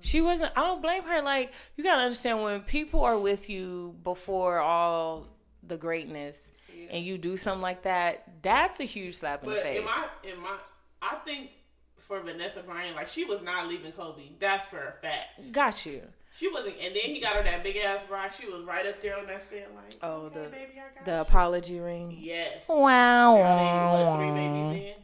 She 0.00 0.20
wasn't. 0.20 0.52
I 0.56 0.60
don't 0.60 0.82
blame 0.82 1.04
her. 1.04 1.22
Like 1.22 1.54
you 1.76 1.84
gotta 1.84 2.02
understand 2.02 2.42
when 2.42 2.60
people 2.60 3.00
are 3.04 3.18
with 3.18 3.48
you 3.48 3.96
before 4.04 4.60
all 4.60 5.28
the 5.62 5.76
greatness, 5.78 6.52
and 6.90 7.04
you 7.04 7.16
do 7.16 7.36
something 7.38 7.62
like 7.62 7.82
that. 7.84 8.42
That's 8.42 8.80
a 8.80 8.84
huge 8.84 9.14
slap 9.14 9.44
in 9.44 9.50
the 9.50 9.56
face. 9.56 9.78
in 9.78 9.84
my, 9.84 10.06
in 10.24 10.40
my, 10.42 10.56
I 11.00 11.14
think 11.24 11.50
for 12.12 12.20
Vanessa 12.22 12.60
Bryant, 12.62 12.94
like 12.96 13.08
she 13.08 13.24
was 13.24 13.40
not 13.42 13.68
leaving 13.68 13.92
Kobe. 13.92 14.22
That's 14.38 14.66
for 14.66 14.76
a 14.78 14.92
fact. 15.00 15.50
Got 15.52 15.86
you. 15.86 16.02
She 16.34 16.48
wasn't, 16.48 16.76
and 16.82 16.94
then 16.94 17.02
he 17.14 17.20
got 17.20 17.36
her 17.36 17.42
that 17.42 17.62
big 17.62 17.76
ass 17.76 18.00
rock. 18.10 18.32
She 18.38 18.46
was 18.48 18.64
right 18.64 18.86
up 18.86 19.00
there 19.02 19.18
on 19.18 19.26
that 19.26 19.42
stand, 19.46 19.66
like, 19.74 19.96
Oh, 20.02 20.22
okay, 20.26 20.44
the- 20.44 20.48
baby, 20.50 20.72
I 20.76 20.94
got 20.94 21.04
The 21.04 21.10
you. 21.12 21.16
apology 21.18 21.78
ring. 21.80 22.16
yes. 22.20 22.64
Wow. 22.68 24.16
They, 24.18 24.24
three 24.24 24.34
babies 24.34 24.96
in? 24.96 25.02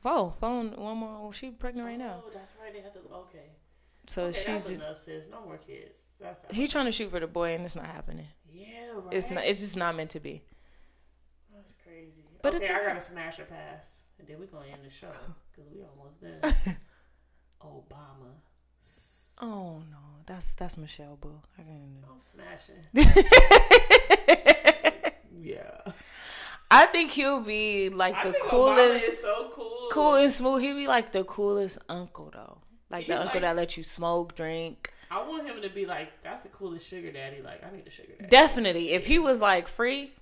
Four. 0.00 0.32
Phone. 0.40 0.72
One 0.76 0.96
more. 0.98 1.18
oh, 1.22 1.30
She 1.32 1.50
pregnant 1.50 1.86
right 1.86 1.98
now. 1.98 2.22
Oh, 2.26 2.30
that's 2.34 2.54
right. 2.60 2.72
They 2.72 2.80
have 2.80 2.92
to. 2.94 2.98
Okay. 3.14 3.50
So 4.08 4.24
okay, 4.24 4.32
she's 4.38 4.66
just. 4.68 4.82
enough, 4.82 5.04
sis. 5.04 5.26
No 5.30 5.40
more 5.44 5.58
kids. 5.58 5.98
That's 6.20 6.40
He 6.54 6.66
trying 6.68 6.86
to 6.86 6.92
shoot 6.92 7.10
for 7.10 7.20
the 7.20 7.26
boy, 7.28 7.54
and 7.54 7.64
it's 7.64 7.76
not 7.76 7.86
happening. 7.86 8.26
yeah, 8.52 8.66
right. 8.94 9.12
It's 9.12 9.30
not. 9.30 9.44
It's 9.44 9.60
just 9.60 9.76
not 9.76 9.94
meant 9.96 10.10
to 10.10 10.20
be. 10.20 10.42
That's 11.54 11.72
crazy. 11.84 12.24
But 12.42 12.54
okay, 12.56 12.64
it's 12.64 12.72
I 12.74 12.84
gotta 12.84 13.00
smash 13.00 13.38
or 13.38 13.44
pass, 13.44 14.00
and 14.18 14.26
then 14.26 14.38
we're 14.40 14.46
gonna 14.46 14.66
end 14.72 14.84
the 14.84 14.90
show 14.90 15.08
because 15.54 15.70
we 15.72 15.82
almost 15.82 16.20
done. 16.20 16.40
Obama. 17.62 18.32
Oh 19.40 19.82
no, 19.90 19.98
that's 20.26 20.54
that's 20.54 20.76
Michelle 20.76 21.16
Boo. 21.20 21.40
I 21.58 21.62
can. 21.62 22.04
I'm 22.08 22.20
smashing. 22.32 22.84
yeah. 25.40 25.92
I 26.70 26.86
think 26.86 27.10
he'll 27.10 27.40
be 27.40 27.90
like 27.90 28.14
I 28.14 28.26
the 28.28 28.32
think 28.32 28.44
coolest, 28.44 29.04
is 29.04 29.20
so 29.20 29.50
cool. 29.54 29.88
cool 29.92 30.14
and 30.14 30.32
smooth. 30.32 30.62
He'll 30.62 30.76
be 30.76 30.86
like 30.86 31.12
the 31.12 31.24
coolest 31.24 31.78
uncle 31.88 32.30
though, 32.32 32.58
like 32.90 33.06
the 33.06 33.14
uncle 33.20 33.34
like- 33.34 33.42
that 33.42 33.56
lets 33.56 33.76
you 33.76 33.82
smoke, 33.82 34.34
drink. 34.36 34.90
I 35.10 35.22
want 35.28 35.46
him 35.46 35.60
to 35.60 35.68
be 35.68 35.84
like, 35.84 36.08
that's 36.24 36.42
the 36.42 36.48
coolest 36.48 36.88
sugar 36.88 37.12
daddy. 37.12 37.42
Like, 37.42 37.62
I 37.62 37.70
need 37.76 37.86
a 37.86 37.90
sugar 37.90 38.14
daddy 38.18 38.30
Definitely, 38.30 38.92
if 38.92 39.06
he 39.06 39.18
was 39.18 39.42
like 39.42 39.68
free, 39.68 40.12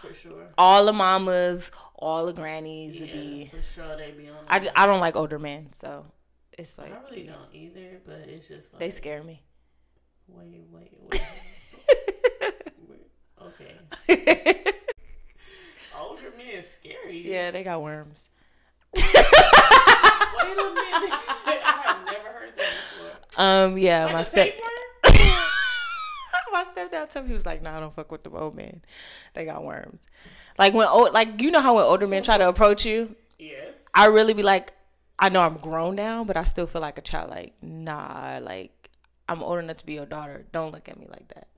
for 0.00 0.14
sure. 0.14 0.48
all 0.58 0.84
the 0.86 0.92
mamas, 0.92 1.70
all 1.94 2.26
the 2.26 2.32
grannies 2.32 3.00
would 3.00 3.08
Yeah, 3.10 3.14
be. 3.14 3.46
for 3.46 3.62
sure 3.74 3.96
they 3.96 4.10
be 4.12 4.28
on. 4.28 4.36
I, 4.48 4.58
just, 4.58 4.70
I 4.76 4.86
don't 4.86 5.00
like 5.00 5.16
older 5.16 5.38
men, 5.38 5.72
so 5.72 6.06
it's 6.56 6.78
like 6.78 6.92
I 6.92 6.98
really 7.10 7.24
don't 7.24 7.52
either, 7.54 8.00
but 8.04 8.20
it's 8.28 8.46
just 8.48 8.72
like, 8.72 8.80
they 8.80 8.90
scare 8.90 9.22
me. 9.22 9.42
Wait, 10.28 10.64
wait, 10.72 10.90
wait. 11.10 11.22
okay. 13.42 13.74
Older 15.98 16.32
men 16.36 16.58
are 16.58 16.62
scary. 16.62 17.30
Yeah, 17.30 17.50
they 17.52 17.62
got 17.62 17.80
worms. 17.82 18.28
Wait 18.94 19.04
a 19.04 19.08
minute. 19.08 19.22
I 21.46 21.82
have 21.84 22.04
never 22.06 22.28
heard 22.28 22.56
that 22.56 22.56
before. 22.56 23.10
Um, 23.42 23.78
yeah, 23.78 24.04
Like 24.06 24.14
my 24.14 24.22
step, 24.22 24.54
stepdad 26.76 27.10
told 27.10 27.24
me 27.26 27.30
he 27.30 27.34
was 27.34 27.46
like, 27.46 27.62
"Nah, 27.62 27.76
I 27.76 27.80
don't 27.80 27.94
fuck 27.94 28.10
with 28.12 28.22
the 28.24 28.30
old 28.30 28.54
man. 28.54 28.82
They 29.34 29.44
got 29.44 29.64
worms." 29.64 30.06
Like 30.58 30.74
when 30.74 30.86
old, 30.88 31.12
like 31.12 31.40
you 31.40 31.50
know 31.50 31.60
how 31.60 31.74
when 31.76 31.84
older 31.84 32.06
men 32.06 32.22
try 32.22 32.38
to 32.38 32.48
approach 32.48 32.84
you, 32.86 33.14
Yes. 33.38 33.76
I 33.94 34.06
really 34.06 34.32
be 34.34 34.42
like, 34.42 34.72
I 35.18 35.28
know 35.28 35.42
I'm 35.42 35.58
grown 35.58 35.94
now, 35.96 36.24
but 36.24 36.36
I 36.36 36.44
still 36.44 36.66
feel 36.66 36.80
like 36.82 36.98
a 36.98 37.02
child. 37.02 37.30
Like, 37.30 37.54
nah, 37.62 38.38
like 38.42 38.90
I'm 39.28 39.42
old 39.42 39.58
enough 39.58 39.78
to 39.78 39.86
be 39.86 39.94
your 39.94 40.06
daughter. 40.06 40.46
Don't 40.52 40.72
look 40.72 40.88
at 40.88 40.98
me 40.98 41.06
like 41.10 41.28
that. 41.34 41.48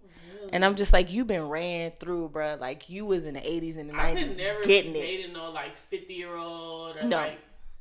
And 0.51 0.65
I'm 0.65 0.77
just 0.77 0.95
like, 0.95 1.13
you've 1.13 1.27
been 1.27 1.47
ran 1.49 1.93
through, 2.01 2.31
bruh. 2.31 2.59
Like 2.59 2.89
you 2.89 3.05
was 3.05 3.25
in 3.27 3.35
the 3.35 3.41
80s 3.41 3.77
and 3.77 3.91
the 3.91 3.95
I 3.95 4.15
could 4.15 4.31
90s, 4.31 4.37
never 4.39 4.63
getting 4.65 4.93
be 4.95 5.01
dating 5.01 5.35
no 5.35 5.51
like 5.51 5.77
fifty 5.77 6.15
year 6.15 6.35
old 6.35 6.97
or 6.97 7.03
No. 7.05 7.17
like 7.19 7.39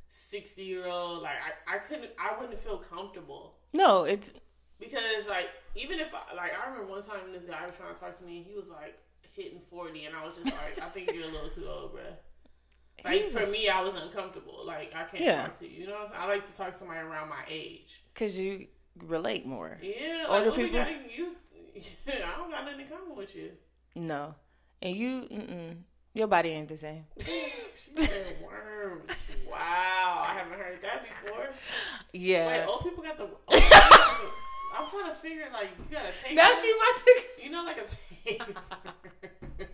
sixty 0.09 0.63
year 0.65 0.85
old. 0.85 1.21
Like 1.23 1.35
I, 1.67 1.75
I 1.75 1.77
couldn't 1.79 2.09
I 2.19 2.39
wouldn't 2.39 2.59
feel 2.59 2.77
comfortable. 2.79 3.55
No, 3.73 4.03
it's 4.03 4.33
Because 4.79 5.25
like 5.27 5.47
even 5.75 5.99
if 5.99 6.13
I 6.13 6.35
like 6.35 6.51
I 6.57 6.69
remember 6.69 6.91
one 6.91 7.03
time 7.03 7.31
this 7.33 7.43
guy 7.43 7.65
was 7.65 7.75
trying 7.75 7.93
to 7.93 7.99
talk 7.99 8.17
to 8.19 8.23
me, 8.23 8.45
he 8.47 8.55
was 8.55 8.69
like 8.69 8.97
hitting 9.33 9.59
forty 9.69 10.05
and 10.05 10.15
I 10.15 10.25
was 10.25 10.35
just 10.35 10.45
like, 10.45 10.85
I 10.85 10.89
think 10.89 11.11
you're 11.13 11.23
a 11.29 11.31
little 11.31 11.49
too 11.49 11.67
old, 11.67 11.93
bruh. 11.93 11.99
Like 13.05 13.13
He's- 13.13 13.31
for 13.31 13.45
me 13.45 13.69
I 13.69 13.81
was 13.81 13.93
uncomfortable. 14.01 14.63
Like 14.65 14.91
I 14.95 15.03
can't 15.03 15.23
Yeah. 15.23 15.41
talk 15.43 15.59
to 15.59 15.67
you. 15.67 15.81
You 15.81 15.87
know 15.87 15.93
what 15.93 16.01
I'm 16.03 16.09
saying? 16.09 16.21
I 16.21 16.27
like 16.27 16.51
to 16.51 16.57
talk 16.57 16.71
to 16.73 16.77
somebody 16.77 16.99
around 16.99 17.29
my 17.29 17.43
age. 17.49 18.01
because 18.13 18.37
you 18.39 18.67
relate 19.05 19.45
more. 19.45 19.77
Yeah, 19.81 20.25
Older 20.27 20.49
we 20.51 20.65
people? 20.65 20.79
got 20.79 20.89
you 21.15 21.35
I 22.07 22.37
don't 22.37 22.49
got 22.49 22.65
nothing 22.65 22.81
in 22.81 22.87
common 22.87 23.15
with 23.15 23.35
you. 23.35 23.51
No, 23.95 24.33
and 24.81 24.95
you, 24.95 25.27
mm-mm, 25.31 25.75
your 26.15 26.25
body 26.27 26.49
ain't 26.49 26.69
the 26.69 26.77
same. 26.77 27.05
she 27.19 27.91
said 27.95 28.37
worms. 28.43 29.11
Wow, 29.47 30.25
I 30.27 30.33
haven't 30.37 30.57
heard 30.57 30.81
that 30.81 31.03
before. 31.03 31.49
Yeah. 32.13 32.47
Wait, 32.47 32.65
old 32.65 32.83
people 32.83 33.03
got 33.03 33.17
the. 33.19 33.27
Old 34.79 34.89
people 34.91 34.99
got 35.03 35.07
the 35.07 35.07
I'm 35.07 35.13
trying 35.13 35.13
to 35.15 35.19
figure 35.21 35.47
like 35.53 35.69
you 35.77 35.95
got 35.95 36.05
a 36.05 36.11
tape. 36.23 36.35
now 36.35 36.53
she 36.53 36.73
about 36.73 37.03
to. 37.03 37.43
You 37.43 37.49
know, 37.51 37.63
like 37.63 37.77
a 37.77 37.87
tape. 38.25 38.43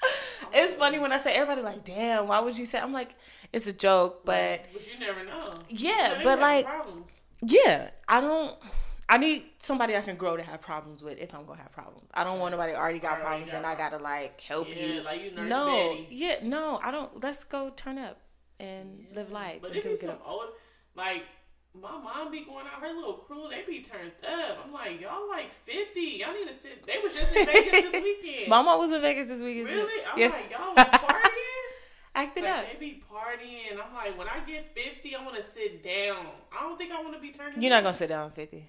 It's 0.52 0.72
funny 0.74 0.98
when 0.98 1.12
I 1.12 1.18
say 1.18 1.34
everybody 1.34 1.60
like, 1.62 1.84
damn, 1.84 2.26
why 2.28 2.40
would 2.40 2.56
you 2.56 2.64
say? 2.64 2.78
I'm 2.78 2.92
like, 2.92 3.14
it's 3.52 3.66
a 3.66 3.72
joke, 3.72 4.24
but 4.24 4.62
but 4.72 4.86
you 4.86 4.98
never 4.98 5.22
know. 5.24 5.58
Yeah, 5.68 6.14
They 6.18 6.24
but 6.24 6.38
like- 6.38 6.64
problems. 6.64 7.12
yeah, 7.42 7.90
I 8.08 8.20
don't. 8.20 8.56
I 9.10 9.16
need 9.18 9.44
somebody 9.58 9.96
I 9.96 10.02
can 10.02 10.16
grow 10.16 10.36
to 10.36 10.42
have 10.42 10.60
problems 10.60 11.02
with 11.02 11.18
if 11.18 11.34
I'm 11.34 11.44
gonna 11.46 11.60
have 11.62 11.72
problems. 11.72 12.08
I 12.14 12.24
don't 12.24 12.38
want 12.40 12.52
nobody 12.52 12.74
already 12.74 12.98
got 12.98 13.12
Already 13.12 13.24
problems 13.24 13.50
got 13.52 13.56
and 13.58 13.66
I 13.66 13.74
gotta 13.74 13.98
like 13.98 14.40
help 14.40 14.68
Yeah, 14.68 14.86
you. 14.86 15.02
like 15.02 15.22
you 15.22 15.30
no, 15.32 15.94
daddy. 15.94 16.08
yeah, 16.10 16.36
no, 16.42 16.78
I 16.82 16.90
don't. 16.90 17.22
Let's 17.22 17.44
go 17.44 17.70
turn 17.74 17.98
up 17.98 18.18
and 18.60 19.06
live 19.14 19.30
life 19.30 19.60
But 19.62 19.72
we 19.72 19.96
some 19.96 20.18
old 20.24 20.44
like. 20.94 21.24
My 21.80 21.92
mom 21.98 22.30
be 22.30 22.44
going 22.44 22.66
out 22.66 22.80
her 22.80 22.92
little 22.94 23.14
crew. 23.14 23.46
They 23.50 23.62
be 23.66 23.80
turned 23.82 24.12
up. 24.26 24.58
I'm 24.64 24.72
like, 24.72 25.00
y'all 25.00 25.28
like 25.28 25.50
50. 25.50 26.00
Y'all 26.00 26.32
need 26.34 26.48
to 26.48 26.54
sit. 26.54 26.84
They 26.86 26.98
was 27.02 27.14
just 27.14 27.34
in 27.34 27.46
Vegas 27.46 27.90
this 27.90 28.02
weekend. 28.22 28.48
Mama 28.48 28.76
was 28.76 28.92
in 28.92 29.00
Vegas 29.02 29.28
this 29.28 29.40
weekend. 29.42 29.66
really? 29.68 30.02
I'm 30.06 30.30
like, 30.30 30.50
y'all 30.50 30.74
was 30.74 30.84
partying. 30.86 31.68
acting 32.14 32.42
Like, 32.44 32.52
up. 32.52 32.66
they 32.72 32.78
be 32.78 33.02
partying. 33.10 33.72
I'm 33.72 33.94
like, 33.94 34.18
when 34.18 34.28
I 34.28 34.40
get 34.46 34.74
50, 34.74 35.14
I 35.14 35.24
want 35.24 35.36
to 35.36 35.42
sit 35.42 35.84
down. 35.84 36.26
I 36.56 36.62
don't 36.62 36.76
think 36.78 36.92
I 36.92 37.00
want 37.02 37.14
to 37.14 37.20
be 37.20 37.30
turned 37.30 37.62
You're 37.62 37.72
up. 37.72 37.76
not 37.78 37.82
gonna 37.84 37.94
sit 37.94 38.08
down 38.08 38.30
50. 38.32 38.68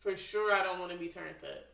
For 0.00 0.16
sure, 0.16 0.52
I 0.52 0.64
don't 0.64 0.80
want 0.80 0.90
to 0.92 0.98
be 0.98 1.08
turned 1.08 1.36
up. 1.44 1.64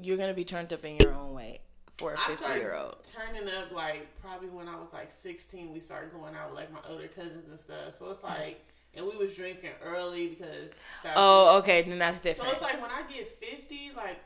You're 0.00 0.16
gonna 0.16 0.34
be 0.34 0.44
turned 0.44 0.72
up 0.72 0.84
in 0.84 0.96
your 1.00 1.12
own 1.14 1.32
way 1.34 1.60
for 1.98 2.14
a 2.14 2.18
50 2.18 2.44
year 2.54 2.74
old. 2.74 2.96
turning 3.10 3.48
up 3.48 3.72
like 3.72 4.06
probably 4.20 4.48
when 4.48 4.68
I 4.68 4.76
was 4.76 4.88
like 4.92 5.10
16. 5.10 5.72
We 5.72 5.80
started 5.80 6.12
going 6.12 6.34
out 6.34 6.50
with 6.50 6.58
like 6.58 6.72
my 6.72 6.80
older 6.88 7.08
cousins 7.08 7.48
and 7.50 7.58
stuff. 7.60 7.98
So 7.98 8.10
it's 8.10 8.20
mm. 8.20 8.24
like, 8.24 8.64
and 8.96 9.06
we 9.06 9.16
was 9.16 9.34
drinking 9.34 9.70
early 9.82 10.28
because. 10.28 10.70
Oh, 11.14 11.58
okay, 11.58 11.82
then 11.82 11.98
that's 11.98 12.20
different. 12.20 12.50
So 12.50 12.54
it's 12.56 12.62
like 12.62 12.80
when 12.80 12.90
I 12.90 13.02
get 13.10 13.38
50, 13.40 13.92
like. 13.96 14.18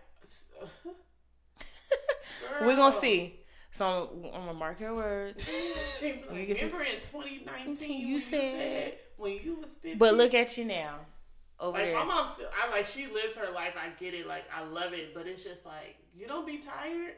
We're 2.62 2.77
gonna 2.77 2.93
see. 2.93 3.37
So 3.71 4.11
I'm, 4.12 4.25
I'm 4.27 4.31
gonna 4.47 4.55
mark 4.55 4.81
your 4.81 4.95
words. 4.95 5.49
Like, 6.03 6.25
Remember 6.31 6.81
in 6.83 6.95
2019 6.97 7.47
You 7.47 7.99
when 7.99 8.09
you 8.09 8.21
said- 8.21 8.41
said 8.41 8.95
when 9.18 9.33
you 9.33 9.57
was 9.61 9.75
50? 9.75 9.95
But 9.99 10.14
look 10.14 10.33
at 10.33 10.57
you 10.57 10.64
now, 10.64 11.01
over 11.59 11.77
Like 11.77 11.87
there. 11.89 11.95
my 11.97 12.05
mom 12.05 12.27
still, 12.27 12.49
I 12.57 12.71
like 12.71 12.87
she 12.87 13.07
lives 13.07 13.37
her 13.37 13.51
life. 13.53 13.75
I 13.77 13.91
get 14.01 14.14
it. 14.14 14.27
Like 14.27 14.45
I 14.55 14.64
love 14.64 14.93
it, 14.95 15.14
but 15.14 15.27
it's 15.27 15.45
just 15.45 15.66
like 15.66 15.97
you 16.14 16.27
don't 16.27 16.47
be 16.47 16.57
tired. 16.59 17.14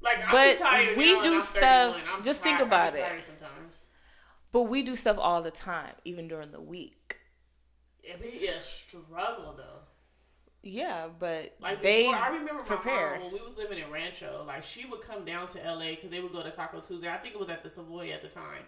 Like 0.00 0.18
I'm 0.26 0.56
tired. 0.58 0.88
But 0.90 0.96
we 0.98 1.20
do 1.22 1.40
stuff- 1.40 1.94
31. 1.96 2.16
I'm 2.18 2.22
just 2.24 2.40
think 2.40 2.58
about 2.60 2.92
I'm 2.92 2.98
it. 2.98 3.02
tired 3.02 3.22
Sometimes 3.24 3.76
But 4.56 4.70
we 4.70 4.82
do 4.82 4.96
stuff 4.96 5.18
all 5.20 5.42
the 5.42 5.50
time, 5.50 5.92
even 6.06 6.28
during 6.28 6.50
the 6.50 6.62
week. 6.62 7.18
it 8.02 8.22
be 8.22 8.46
a 8.46 8.62
struggle 8.62 9.52
though. 9.54 9.80
Yeah, 10.62 11.08
but 11.18 11.56
Like 11.60 11.82
they 11.82 12.04
before, 12.04 12.16
I 12.16 12.28
remember 12.28 12.62
prepare. 12.62 13.10
my 13.10 13.18
mom 13.18 13.24
when 13.24 13.34
we 13.34 13.46
was 13.46 13.58
living 13.58 13.76
in 13.84 13.90
Rancho. 13.90 14.44
Like 14.46 14.62
she 14.62 14.86
would 14.86 15.02
come 15.02 15.26
down 15.26 15.46
to 15.48 15.58
LA 15.58 15.90
because 15.90 16.08
they 16.10 16.20
would 16.20 16.32
go 16.32 16.42
to 16.42 16.50
Taco 16.50 16.80
Tuesday. 16.80 17.10
I 17.12 17.18
think 17.18 17.34
it 17.34 17.38
was 17.38 17.50
at 17.50 17.62
the 17.64 17.68
Savoy 17.68 18.08
at 18.12 18.22
the 18.22 18.28
time. 18.28 18.62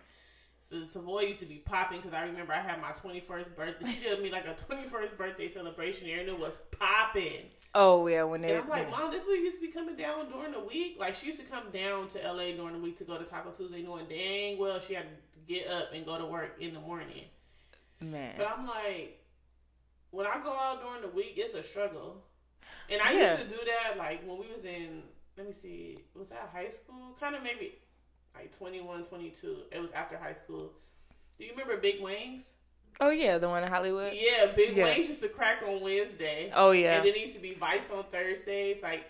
So 0.60 0.80
the 0.80 0.84
Savoy 0.84 1.22
used 1.22 1.40
to 1.40 1.46
be 1.46 1.54
popping 1.64 2.00
because 2.00 2.12
I 2.12 2.24
remember 2.24 2.52
I 2.52 2.60
had 2.60 2.82
my 2.82 2.90
21st 2.90 3.56
birthday. 3.56 3.86
She 3.90 4.00
did 4.00 4.22
me 4.22 4.30
like 4.30 4.46
a 4.46 4.52
21st 4.52 5.16
birthday 5.16 5.48
celebration 5.48 6.06
here 6.06 6.20
and 6.20 6.28
it 6.28 6.38
was 6.38 6.58
popping. 6.78 7.46
oh 7.74 8.06
yeah, 8.08 8.24
when 8.24 8.42
they 8.42 8.50
And 8.54 8.64
I'm 8.64 8.68
like, 8.68 8.90
Mom, 8.90 9.10
this 9.10 9.26
week 9.26 9.40
used 9.40 9.58
to 9.58 9.66
be 9.66 9.72
coming 9.72 9.96
down 9.96 10.28
during 10.30 10.52
the 10.52 10.60
week. 10.60 10.98
Like 11.00 11.14
she 11.14 11.28
used 11.28 11.40
to 11.40 11.46
come 11.46 11.70
down 11.72 12.08
to 12.10 12.18
LA 12.18 12.52
during 12.52 12.74
the 12.74 12.80
week 12.80 12.98
to 12.98 13.04
go 13.04 13.16
to 13.16 13.24
Taco 13.24 13.52
Tuesday, 13.52 13.80
knowing 13.82 14.04
dang 14.06 14.58
well 14.58 14.78
she 14.78 14.92
had 14.92 15.06
get 15.48 15.68
up 15.68 15.92
and 15.94 16.04
go 16.04 16.18
to 16.18 16.26
work 16.26 16.56
in 16.60 16.74
the 16.74 16.80
morning. 16.80 17.24
man. 18.00 18.34
But 18.36 18.46
I'm 18.56 18.66
like, 18.66 19.24
when 20.10 20.26
I 20.26 20.40
go 20.42 20.52
out 20.52 20.80
during 20.82 21.02
the 21.02 21.08
week, 21.08 21.34
it's 21.36 21.54
a 21.54 21.62
struggle. 21.62 22.22
And 22.90 23.00
I 23.02 23.12
Yeah. 23.12 23.38
used 23.38 23.50
to 23.50 23.56
do 23.58 23.64
that 23.64 23.98
like 23.98 24.20
when 24.26 24.38
we 24.38 24.46
was 24.46 24.64
in, 24.64 25.02
let 25.36 25.46
me 25.46 25.52
see, 25.52 25.98
was 26.14 26.28
that 26.28 26.50
high 26.52 26.68
school? 26.68 27.16
Kind 27.18 27.34
of 27.34 27.42
maybe 27.42 27.78
like 28.34 28.56
21, 28.56 29.04
22. 29.04 29.64
It 29.72 29.80
was 29.80 29.90
after 29.92 30.16
high 30.16 30.32
school. 30.34 30.72
Do 31.38 31.44
you 31.44 31.50
remember 31.52 31.76
Big 31.78 32.00
Wings? 32.00 32.44
Oh 33.00 33.10
yeah, 33.10 33.38
the 33.38 33.48
one 33.48 33.62
in 33.62 33.68
Hollywood. 33.70 34.12
Yeah, 34.14 34.46
Big 34.54 34.76
Yeah. 34.76 34.84
Wings 34.84 35.08
used 35.08 35.20
to 35.22 35.28
crack 35.28 35.62
on 35.66 35.80
Wednesday. 35.80 36.50
Oh 36.54 36.70
yeah, 36.72 36.96
And 36.98 37.06
then 37.06 37.14
it 37.14 37.20
used 37.20 37.34
to 37.34 37.40
be 37.40 37.54
Vice 37.54 37.90
on 37.90 38.04
Thursdays. 38.04 38.82
Like 38.82 39.04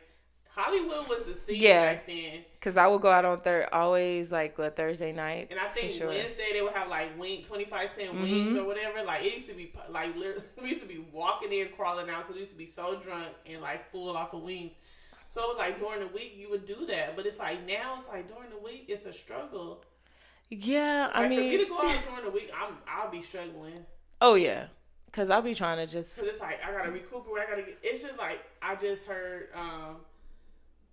Hollywood 0.58 1.08
was 1.08 1.24
the 1.24 1.34
scene 1.34 1.60
Yeah. 1.62 1.94
back 1.94 2.06
then. 2.08 2.44
because 2.54 2.76
I 2.76 2.88
would 2.88 3.00
go 3.00 3.10
out 3.10 3.24
on 3.24 3.40
third 3.42 3.68
always 3.72 4.32
like 4.32 4.58
what 4.58 4.74
Thursday 4.74 5.12
night. 5.12 5.48
And 5.52 5.60
I 5.60 5.66
think 5.68 5.92
sure. 5.92 6.08
Wednesday 6.08 6.52
they 6.52 6.60
would 6.62 6.72
have 6.72 6.88
like 6.88 7.16
wing 7.16 7.42
twenty 7.44 7.64
five 7.64 7.90
cent 7.90 8.12
Mhm. 8.12 8.22
wings 8.22 8.56
or 8.56 8.64
whatever. 8.64 9.04
Like 9.04 9.24
it 9.24 9.34
used 9.34 9.46
to 9.48 9.54
be 9.54 9.72
like 9.88 10.14
we 10.60 10.68
used 10.68 10.82
to 10.82 10.88
be 10.88 11.04
walking 11.12 11.52
in, 11.52 11.68
crawling 11.68 12.10
out 12.10 12.22
because 12.22 12.34
we 12.34 12.40
used 12.40 12.52
to 12.52 12.58
be 12.58 12.66
so 12.66 12.96
drunk 12.96 13.28
and 13.46 13.62
like 13.62 13.88
full 13.92 14.16
off 14.16 14.32
of 14.34 14.42
wings. 14.42 14.72
So 15.30 15.42
it 15.44 15.48
was 15.48 15.58
like 15.58 15.78
during 15.78 16.00
the 16.00 16.08
week 16.08 16.34
you 16.36 16.50
would 16.50 16.66
do 16.66 16.86
that, 16.86 17.14
but 17.14 17.24
it's 17.26 17.38
like 17.38 17.64
now 17.66 17.96
it's 17.98 18.08
like 18.08 18.26
during 18.26 18.50
the 18.50 18.58
week 18.58 18.86
it's 18.88 19.04
a 19.06 19.12
struggle. 19.12 19.84
Yeah, 20.50 21.10
I 21.12 21.20
Like 21.28 21.34
for 21.34 21.40
me 21.40 21.56
to 21.58 21.66
go 21.66 21.78
out 21.78 21.94
during 22.08 22.24
the 22.24 22.30
week, 22.30 22.50
I'm 22.58 22.78
I'll 22.88 23.10
be 23.10 23.22
struggling 23.22 23.84
oh 24.20 24.34
yeah, 24.34 24.66
because 25.06 25.30
I'll 25.30 25.42
be 25.42 25.54
trying 25.54 25.76
to 25.76 25.86
just 25.86 26.16
because 26.16 26.30
it's 26.32 26.40
like 26.40 26.58
I 26.66 26.72
gotta 26.72 26.90
recuperate. 26.90 27.44
I 27.46 27.50
gotta. 27.50 27.62
Get, 27.62 27.78
it's 27.82 28.02
just 28.02 28.18
like 28.18 28.40
I 28.60 28.74
just 28.74 29.06
heard 29.06 29.50
um 29.54 29.98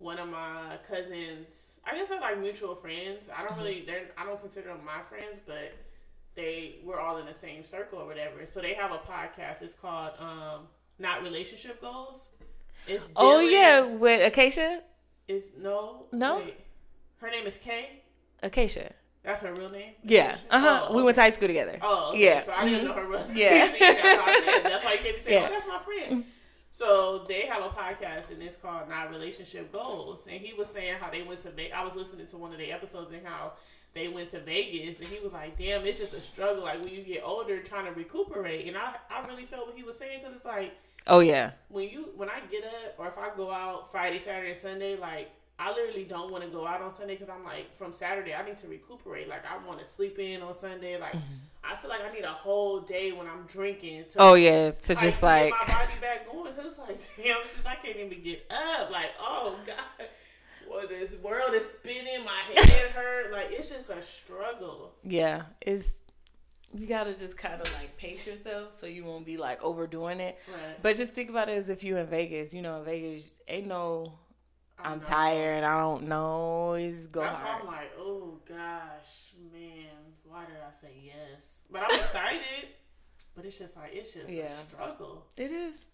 one 0.05 0.19
of 0.19 0.29
my 0.29 0.77
cousins. 0.87 1.47
I 1.83 1.95
guess 1.95 2.09
they're 2.09 2.21
like 2.21 2.39
mutual 2.39 2.75
friends. 2.75 3.23
I 3.35 3.43
don't 3.43 3.57
really. 3.57 3.83
They're. 3.85 4.05
I 4.17 4.23
don't 4.25 4.39
consider 4.39 4.67
them 4.69 4.81
my 4.85 5.01
friends, 5.09 5.39
but 5.45 5.73
they 6.35 6.75
we're 6.83 6.99
all 6.99 7.17
in 7.17 7.25
the 7.25 7.33
same 7.33 7.65
circle 7.65 7.99
or 7.99 8.05
whatever. 8.05 8.45
So 8.45 8.61
they 8.61 8.73
have 8.75 8.91
a 8.91 8.99
podcast. 8.99 9.61
It's 9.61 9.73
called 9.73 10.11
um 10.19 10.67
Not 10.99 11.23
Relationship 11.23 11.81
Goals. 11.81 12.27
It's 12.87 13.03
Oh 13.15 13.39
yeah, 13.39 13.81
with 13.81 14.25
Acacia, 14.25 14.81
It's 15.27 15.45
no 15.59 16.05
No? 16.11 16.37
wait. 16.37 16.59
Her 17.17 17.31
name 17.31 17.47
is 17.47 17.57
Kay. 17.57 18.01
Acacia. 18.43 18.91
That's 19.23 19.41
her 19.41 19.53
real 19.55 19.71
name. 19.71 19.93
Yeah. 20.03 20.37
Uh 20.51 20.59
huh. 20.59 20.85
Oh, 20.89 20.95
We 20.97 21.01
went 21.01 21.15
to 21.15 21.21
high 21.21 21.31
school 21.31 21.47
together. 21.47 21.79
Oh, 21.81 22.09
okay. 22.11 22.25
Yeah. 22.25 22.43
So 22.43 22.51
I 22.55 22.65
didn't 22.65 22.81
Mhm. 22.81 22.87
know 22.89 22.93
her 22.93 23.05
real 23.07 23.27
name. 23.27 23.37
Yeah. 23.43 23.71
See, 23.71 23.79
that's, 23.79 24.21
how 24.21 24.31
I 24.31 24.41
said, 24.45 24.63
that's 24.71 24.83
why 24.85 24.91
you 24.93 24.99
can't 24.99 25.15
be 25.17 25.21
saying, 25.23 25.41
Yeah. 25.41 25.47
"Oh, 25.49 25.53
that's 25.53 25.67
my 25.67 25.79
friend." 25.83 26.25
So 26.75 27.23
they 27.25 27.43
have 27.45 27.63
a 27.63 27.69
podcast 27.69 28.31
and 28.31 28.43
it's 28.43 28.57
called 28.57 28.89
Not 28.89 29.09
Relationship 29.09 29.71
Goals. 29.71 30.23
And 30.29 30.41
he 30.41 30.53
was 30.53 30.67
saying 30.67 30.95
how 30.99 31.09
they 31.09 31.23
went 31.23 31.41
to 31.43 31.51
Vegas. 31.51 31.71
I 31.73 31.85
was 31.85 31.95
listening 31.95 32.27
to 32.27 32.37
one 32.37 32.51
of 32.51 32.57
the 32.57 32.69
episodes 32.69 33.13
and 33.13 33.25
how 33.25 33.53
they 33.93 34.09
went 34.09 34.27
to 34.31 34.41
Vegas 34.41 34.99
and 34.99 35.07
he 35.07 35.23
was 35.23 35.31
like, 35.31 35.57
damn, 35.57 35.85
it's 35.85 35.99
just 35.99 36.11
a 36.11 36.19
struggle. 36.19 36.63
Like 36.65 36.83
when 36.83 36.93
you 36.93 37.01
get 37.01 37.23
older, 37.23 37.61
trying 37.61 37.85
to 37.85 37.93
recuperate. 37.93 38.67
And 38.67 38.75
I, 38.75 38.95
I 39.09 39.25
really 39.25 39.45
felt 39.45 39.67
what 39.67 39.77
he 39.77 39.83
was 39.83 39.97
saying 39.97 40.19
because 40.19 40.35
it's 40.35 40.43
like 40.43 40.73
Oh 41.07 41.21
yeah. 41.21 41.51
when 41.69 41.87
you 41.87 42.09
when 42.17 42.29
I 42.29 42.41
get 42.51 42.65
up 42.65 42.95
or 42.97 43.07
if 43.07 43.17
I 43.17 43.29
go 43.37 43.53
out 43.53 43.89
Friday, 43.89 44.19
Saturday, 44.19 44.53
Sunday, 44.53 44.97
like 44.97 45.31
I 45.57 45.71
literally 45.71 46.03
don't 46.03 46.29
want 46.29 46.43
to 46.43 46.49
go 46.49 46.67
out 46.67 46.81
on 46.81 46.93
Sunday 46.93 47.13
because 47.13 47.29
I'm 47.29 47.45
like 47.45 47.73
from 47.77 47.93
Saturday 47.93 48.33
I 48.33 48.45
need 48.45 48.57
to 48.57 48.67
recuperate. 48.67 49.29
Like 49.29 49.45
I 49.49 49.65
want 49.65 49.79
to 49.79 49.85
sleep 49.85 50.19
in 50.19 50.41
on 50.41 50.53
Sunday. 50.53 50.99
Like 50.99 51.13
mm-hmm. 51.13 51.35
I 51.71 51.75
feel 51.77 51.89
like 51.89 52.01
I 52.01 52.13
need 52.13 52.23
a 52.23 52.27
whole 52.29 52.81
day 52.81 53.11
when 53.11 53.27
I'm 53.27 53.45
drinking 53.47 54.05
to 54.11 54.17
Oh 54.19 54.33
yeah. 54.35 54.71
To 54.71 54.93
like, 54.93 55.03
just 55.03 55.23
like 55.23 55.53
get 55.53 55.67
my 55.67 55.73
body 55.73 55.93
back 56.01 56.31
going. 56.31 56.53
It's 56.57 56.77
like 56.77 56.99
damn, 57.23 57.37
since 57.53 57.65
I 57.65 57.75
can't 57.75 57.97
even 57.97 58.21
get 58.23 58.45
up. 58.51 58.91
Like 58.91 59.11
oh 59.19 59.57
god, 59.65 60.07
well 60.69 60.87
this 60.87 61.11
world 61.21 61.53
is 61.53 61.65
spinning. 61.69 62.23
My 62.23 62.39
head 62.53 62.91
hurt. 62.91 63.31
Like 63.31 63.47
it's 63.51 63.69
just 63.69 63.89
a 63.89 64.01
struggle. 64.01 64.93
yeah. 65.03 65.43
It's 65.61 66.01
you 66.73 66.87
gotta 66.87 67.15
just 67.15 67.37
kind 67.37 67.61
of 67.61 67.73
like 67.75 67.95
pace 67.97 68.27
yourself 68.27 68.73
so 68.73 68.85
you 68.85 69.05
won't 69.05 69.25
be 69.25 69.37
like 69.37 69.63
overdoing 69.63 70.19
it. 70.19 70.37
Right. 70.51 70.81
But 70.81 70.97
just 70.97 71.13
think 71.13 71.29
about 71.29 71.47
it 71.49 71.57
as 71.57 71.69
if 71.69 71.83
you 71.83 71.97
in 71.97 72.07
Vegas. 72.07 72.53
You 72.53 72.61
know, 72.61 72.79
in 72.79 72.85
Vegas 72.85 73.41
ain't 73.47 73.67
no. 73.67 74.13
I'm 74.77 74.99
tired. 74.99 75.63
I 75.63 75.79
don't 75.79 76.07
know. 76.07 76.73
It's 76.73 77.07
go 77.07 77.21
That's 77.21 77.37
hard. 77.37 77.61
I'm 77.61 77.67
like, 77.67 77.91
oh 77.97 78.37
gosh, 78.47 79.33
man, 79.53 79.87
why 80.35 80.43
did 80.43 80.57
I 80.57 80.71
say 80.73 80.93
yes? 81.01 81.59
But 81.71 81.83
I'm 81.83 81.97
excited. 81.97 82.67
but 83.35 83.45
it's 83.45 83.57
just 83.57 83.75
like 83.77 83.91
it's 83.93 84.13
just 84.13 84.27
Yeah. 84.29 84.51
a 84.51 84.69
struggle. 84.69 85.25
It 85.37 85.51
is. 85.51 85.87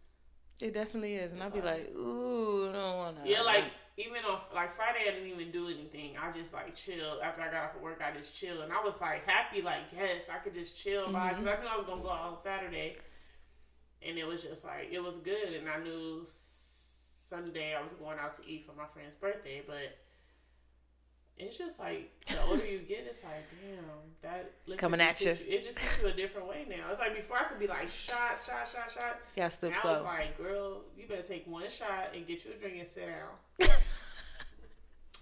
It 0.59 0.73
definitely 0.73 1.15
is, 1.15 1.33
and 1.33 1.41
I'll 1.43 1.49
be 1.51 1.61
like- 1.61 1.89
ooh, 1.95 2.69
I 2.69 2.73
don't 2.73 2.97
want 2.97 3.23
to. 3.23 3.29
Yeah, 3.29 3.41
like 3.41 3.65
even 3.97 4.23
on 4.25 4.41
like 4.53 4.75
Friday, 4.75 5.01
I 5.07 5.11
didn't 5.11 5.29
even 5.29 5.51
do 5.51 5.65
anything. 5.67 6.17
I 6.17 6.31
just 6.31 6.53
like 6.53 6.75
chilled 6.75 7.21
after 7.21 7.41
I 7.41 7.51
got 7.51 7.63
off 7.65 7.75
of 7.75 7.81
work. 7.81 8.01
I 8.03 8.15
just 8.17 8.35
chilled, 8.35 8.61
and 8.61 8.73
I 8.73 8.83
was 8.83 8.93
like 8.99 9.25
happy, 9.27 9.61
like 9.61 9.85
yes, 9.95 10.23
I 10.29 10.37
could 10.39 10.53
just 10.55 10.75
chill 10.75 11.11
by 11.11 11.29
Mm-hmm. 11.31 11.43
because 11.43 11.59
I 11.59 11.61
knew 11.61 11.67
I 11.69 11.77
was 11.77 11.85
gonna 11.85 12.01
go 12.01 12.09
out 12.09 12.33
on 12.33 12.41
Saturday, 12.41 12.97
and 14.01 14.17
it 14.17 14.25
was 14.25 14.41
just 14.41 14.63
like 14.63 14.89
it 14.91 14.99
was 14.99 15.15
good, 15.17 15.53
and 15.53 15.69
I 15.69 15.77
knew 15.79 16.25
Sunday 17.29 17.75
I 17.75 17.81
was 17.81 17.93
going 17.99 18.17
out 18.19 18.35
to 18.41 18.47
eat 18.47 18.65
for 18.65 18.73
my 18.73 18.87
friend's 18.93 19.15
birthday, 19.15 19.61
but. 19.67 19.97
It's 21.41 21.57
just 21.57 21.79
like 21.79 22.11
the 22.27 22.39
older 22.43 22.65
you 22.65 22.79
get, 22.79 23.07
it's 23.09 23.23
like 23.23 23.45
damn 23.49 23.83
that 24.21 24.77
Coming 24.77 25.01
at 25.01 25.19
you. 25.21 25.31
It 25.31 25.63
just 25.63 25.79
hits 25.79 25.99
you 26.01 26.07
a 26.07 26.13
different 26.13 26.47
way 26.47 26.65
now. 26.69 26.91
It's 26.91 26.99
like 26.99 27.15
before 27.15 27.37
I 27.37 27.43
could 27.45 27.59
be 27.59 27.67
like 27.67 27.89
shot, 27.89 28.37
shot, 28.37 28.67
shot, 28.71 28.91
shot. 28.93 29.19
yeah, 29.35 29.47
slip 29.47 29.73
I 29.83 29.93
was 29.93 30.03
like, 30.03 30.37
girl, 30.37 30.81
you 30.95 31.07
better 31.07 31.23
take 31.23 31.47
one 31.47 31.69
shot 31.69 32.13
and 32.15 32.27
get 32.27 32.45
you 32.45 32.51
a 32.51 32.59
drink 32.61 32.77
and 32.79 32.87
sit 32.87 33.07
down. 33.07 33.69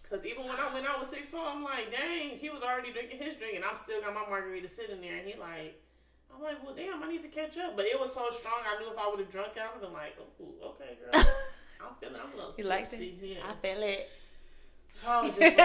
Because 0.10 0.26
even 0.26 0.48
when 0.48 0.58
I 0.58 0.74
went 0.74 0.88
out 0.88 1.00
with 1.00 1.12
Six 1.12 1.30
Four, 1.30 1.46
I'm 1.46 1.64
like, 1.64 1.92
dang, 1.92 2.40
he 2.40 2.50
was 2.50 2.64
already 2.64 2.92
drinking 2.92 3.20
his 3.20 3.36
drink, 3.36 3.56
and 3.56 3.64
I'm 3.64 3.78
still 3.78 4.02
got 4.02 4.14
my 4.16 4.26
margarita 4.28 4.68
sitting 4.68 5.02
there. 5.02 5.18
And 5.18 5.28
he 5.28 5.38
like, 5.40 5.80
I'm 6.34 6.42
like, 6.42 6.64
well, 6.66 6.74
damn, 6.74 7.04
I 7.04 7.08
need 7.08 7.22
to 7.22 7.28
catch 7.28 7.58
up. 7.58 7.78
But 7.78 7.86
it 7.86 8.00
was 8.00 8.12
so 8.14 8.26
strong, 8.32 8.58
I 8.66 8.82
knew 8.82 8.92
if 8.92 8.98
I 8.98 9.08
would 9.08 9.20
have 9.20 9.30
drunk 9.30 9.54
it, 9.56 9.62
I 9.62 9.70
would 9.70 9.74
have 9.74 9.82
been 9.82 9.94
like, 9.94 10.18
oh, 10.18 10.74
okay, 10.74 10.98
girl. 10.98 11.14
I'm 11.82 11.94
feeling, 12.02 12.20
I'm 12.22 12.34
a 12.34 12.36
little 12.36 12.54
You 12.58 12.66
like 12.66 12.90
that? 12.90 13.00
tipsy. 13.00 13.38
Yeah. 13.38 13.46
I 13.48 13.54
feel 13.62 13.84
it. 13.84 14.10
So 14.94 15.08
I 15.10 15.22
was 15.22 15.30
just 15.30 15.40
like, 15.40 15.58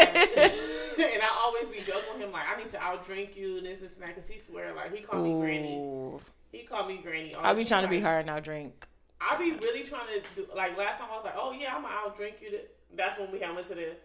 and 0.98 1.22
I 1.22 1.28
always 1.44 1.66
be 1.66 1.78
joking 1.80 2.02
with 2.14 2.22
him 2.22 2.32
like, 2.32 2.44
I 2.48 2.58
need 2.58 2.70
to 2.70 2.78
outdrink 2.78 3.36
you 3.36 3.58
and 3.58 3.66
this, 3.66 3.80
this, 3.80 3.94
and 3.94 4.02
that, 4.02 4.14
because 4.14 4.28
he 4.28 4.38
swear 4.38 4.72
like 4.74 4.94
he 4.94 5.02
called 5.02 5.24
me 5.24 5.40
granny. 5.40 6.20
He 6.52 6.62
called 6.64 6.88
me 6.88 6.98
granny. 7.02 7.34
I'll 7.34 7.54
be 7.54 7.64
trying 7.64 7.82
to 7.82 7.88
be 7.88 7.96
time. 7.96 8.04
hard 8.04 8.26
now. 8.26 8.38
Drink. 8.38 8.86
I 9.20 9.36
be 9.36 9.52
really 9.52 9.82
trying 9.82 10.06
to 10.06 10.22
do 10.36 10.46
like 10.54 10.76
last 10.76 10.98
time 10.98 11.08
I 11.10 11.16
was 11.16 11.24
like, 11.24 11.34
oh 11.36 11.52
yeah, 11.52 11.74
I'm 11.74 11.82
gonna 11.82 11.94
out 11.94 12.16
drink 12.16 12.36
you. 12.40 12.58
That's 12.94 13.18
when 13.18 13.32
we 13.32 13.40
had 13.40 13.54
went 13.54 13.66
to 13.68 13.74
the 13.74 13.96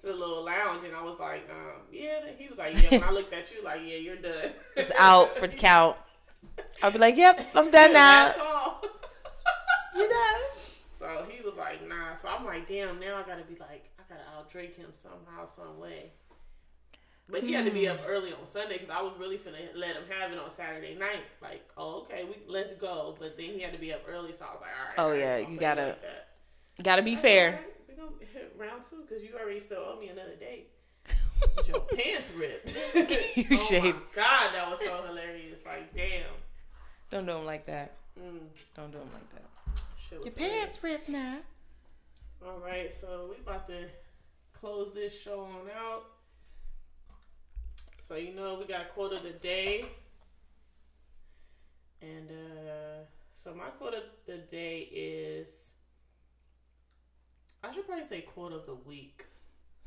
to 0.00 0.06
the 0.06 0.14
little 0.14 0.44
lounge, 0.44 0.84
and 0.84 0.94
I 0.94 1.02
was 1.02 1.18
like, 1.20 1.48
um, 1.50 1.82
yeah. 1.92 2.20
He 2.36 2.48
was 2.48 2.58
like, 2.58 2.80
yeah. 2.82 2.98
When 2.98 3.04
I 3.04 3.10
looked 3.10 3.32
at 3.32 3.52
you, 3.52 3.62
like, 3.62 3.80
yeah, 3.84 3.96
you're 3.96 4.16
done. 4.16 4.50
It's 4.76 4.90
out 4.98 5.36
for 5.36 5.46
the 5.46 5.56
count. 5.56 5.96
I'll 6.82 6.90
be 6.90 6.98
like, 6.98 7.16
yep, 7.16 7.50
I'm 7.54 7.70
done 7.70 7.92
now. 7.92 8.34
You 9.94 10.08
know. 10.08 10.38
So 10.92 11.26
he 11.28 11.42
was 11.42 11.56
like, 11.56 11.86
nah. 11.88 12.16
So 12.16 12.28
I'm 12.28 12.44
like, 12.44 12.66
damn. 12.66 12.98
Now 12.98 13.16
I 13.16 13.22
gotta 13.22 13.44
be 13.44 13.56
like, 13.60 13.91
gotta 14.12 14.36
out 14.38 14.50
drink 14.50 14.76
him 14.76 14.90
somehow, 14.92 15.46
some 15.46 15.78
way. 15.78 16.12
But 17.28 17.42
he 17.44 17.52
had 17.52 17.64
to 17.64 17.70
be 17.70 17.88
up 17.88 18.00
early 18.06 18.32
on 18.32 18.44
Sunday 18.46 18.74
because 18.78 18.90
I 18.90 19.00
was 19.00 19.12
really 19.18 19.38
finna 19.38 19.56
let 19.74 19.96
him 19.96 20.02
have 20.10 20.32
it 20.32 20.38
on 20.38 20.50
Saturday 20.50 20.94
night. 20.96 21.22
Like, 21.40 21.62
oh, 21.76 22.00
okay, 22.02 22.24
we 22.24 22.36
let's 22.52 22.74
go. 22.74 23.16
But 23.18 23.36
then 23.36 23.46
he 23.46 23.60
had 23.60 23.72
to 23.72 23.78
be 23.78 23.92
up 23.92 24.02
early, 24.08 24.32
so 24.32 24.44
I 24.44 24.52
was 24.52 24.60
like, 24.60 24.98
all 24.98 25.10
right. 25.10 25.16
Oh, 25.16 25.18
yeah, 25.18 25.38
you 25.38 25.58
gotta- 25.58 25.86
like. 25.86 26.82
Gotta 26.82 27.02
be 27.02 27.12
That's 27.14 27.22
fair. 27.22 27.50
right. 27.52 27.60
We 27.88 27.94
gonna 27.94 28.10
hit 28.32 28.54
round 28.58 28.82
two 28.90 29.02
because 29.06 29.22
you 29.22 29.30
already 29.38 29.60
still 29.60 29.78
owe 29.86 29.98
me 30.00 30.08
another 30.08 30.34
date. 30.38 30.70
Your 31.68 31.80
pants 31.80 32.26
ripped. 32.36 32.74
You 33.36 33.44
oh 33.52 33.56
shade. 33.56 33.94
my 33.94 34.00
god, 34.14 34.54
that 34.54 34.68
was 34.70 34.80
so 34.84 35.06
hilarious. 35.06 35.60
Like, 35.64 35.94
damn. 35.94 36.24
Don't 37.10 37.26
do 37.26 37.32
them 37.32 37.44
like 37.44 37.66
that. 37.66 37.96
Mm, 38.18 38.40
Don't 38.74 38.90
do 38.90 38.98
them 38.98 39.08
like 39.12 39.30
that. 39.30 40.24
Your 40.24 40.30
pants 40.32 40.82
ripped 40.82 41.08
now. 41.08 41.38
All 42.44 42.58
right, 42.58 42.92
so 42.92 43.28
we 43.30 43.36
about 43.40 43.68
to 43.68 43.86
close 44.62 44.94
this 44.94 45.20
show 45.20 45.40
on 45.40 45.68
out. 45.76 46.04
So 48.06 48.14
you 48.14 48.32
know 48.32 48.56
we 48.60 48.64
got 48.66 48.82
a 48.82 48.84
quote 48.94 49.12
of 49.12 49.22
the 49.24 49.30
day, 49.30 49.86
and 52.00 52.30
uh, 52.30 53.04
so 53.34 53.52
my 53.54 53.70
quote 53.70 53.94
of 53.94 54.04
the 54.26 54.38
day 54.38 54.80
is. 54.92 55.48
I 57.64 57.72
should 57.72 57.86
probably 57.86 58.04
say 58.06 58.22
quote 58.22 58.52
of 58.52 58.66
the 58.66 58.74
week 58.74 59.24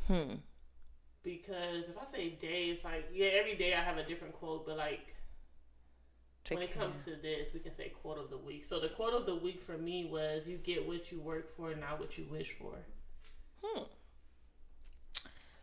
Hmm. 0.08 0.36
because 1.24 1.84
if 1.90 1.98
I 1.98 2.06
say 2.10 2.30
day, 2.30 2.66
it's 2.70 2.84
like 2.86 3.10
yeah, 3.14 3.28
every 3.40 3.56
day 3.56 3.74
I 3.74 3.82
have 3.84 3.98
a 3.98 4.04
different 4.06 4.34
quote, 4.34 4.66
but 4.66 4.78
like 4.78 5.16
Take 6.46 6.58
when 6.60 6.68
it 6.68 6.74
care. 6.74 6.84
comes 6.84 6.96
to 7.06 7.16
this, 7.16 7.50
we 7.54 7.60
can 7.60 7.76
say 7.76 7.90
quote 8.02 8.18
of 8.18 8.30
the 8.30 8.38
week. 8.38 8.66
So 8.66 8.80
the 8.80 8.90
quote 8.90 9.14
of 9.14 9.26
the 9.26 9.36
week 9.36 9.62
for 9.62 9.78
me 9.78 10.06
was, 10.06 10.48
"You 10.48 10.58
get 10.58 10.88
what 10.88 11.12
you 11.12 11.20
work 11.20 11.56
for, 11.58 11.74
not 11.76 12.00
what 12.00 12.18
you 12.18 12.26
wish 12.32 12.54
for." 12.54 12.76
Hmm. 13.64 13.84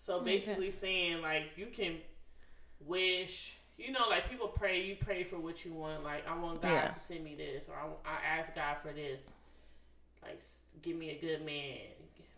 So 0.05 0.21
basically 0.21 0.71
saying 0.71 1.23
like 1.23 1.51
you 1.57 1.67
can 1.73 1.97
wish, 2.81 3.55
you 3.79 3.93
know, 3.93 4.09
like 4.11 4.29
people 4.29 4.49
pray, 4.49 4.83
you 4.85 4.97
pray 4.97 5.23
for 5.25 5.39
what 5.39 5.65
you 5.65 5.73
want. 5.73 6.03
Like 6.03 6.27
I 6.27 6.37
want 6.39 6.63
God 6.63 6.73
Yeah. 6.73 6.89
to 6.89 7.01
send 7.01 7.25
me 7.25 7.35
this, 7.37 7.69
or 7.69 7.75
I, 7.77 8.11
I 8.11 8.39
ask 8.39 8.55
God 8.55 8.77
for 8.83 8.93
this. 8.93 9.21
Like 10.23 10.43
give 10.83 10.97
me 10.97 11.11
a 11.11 11.21
good 11.21 11.45
man, 11.45 11.79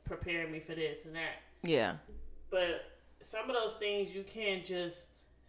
prepare 0.05 0.47
me 0.49 0.61
for 0.61 0.75
this 0.75 1.05
and 1.07 1.15
that. 1.17 1.43
Yeah. 1.63 1.95
But 2.51 2.85
some 3.23 3.49
of 3.49 3.57
those 3.57 3.75
things 3.75 4.15
you 4.15 4.23
can't 4.25 4.65
just. 4.65 4.99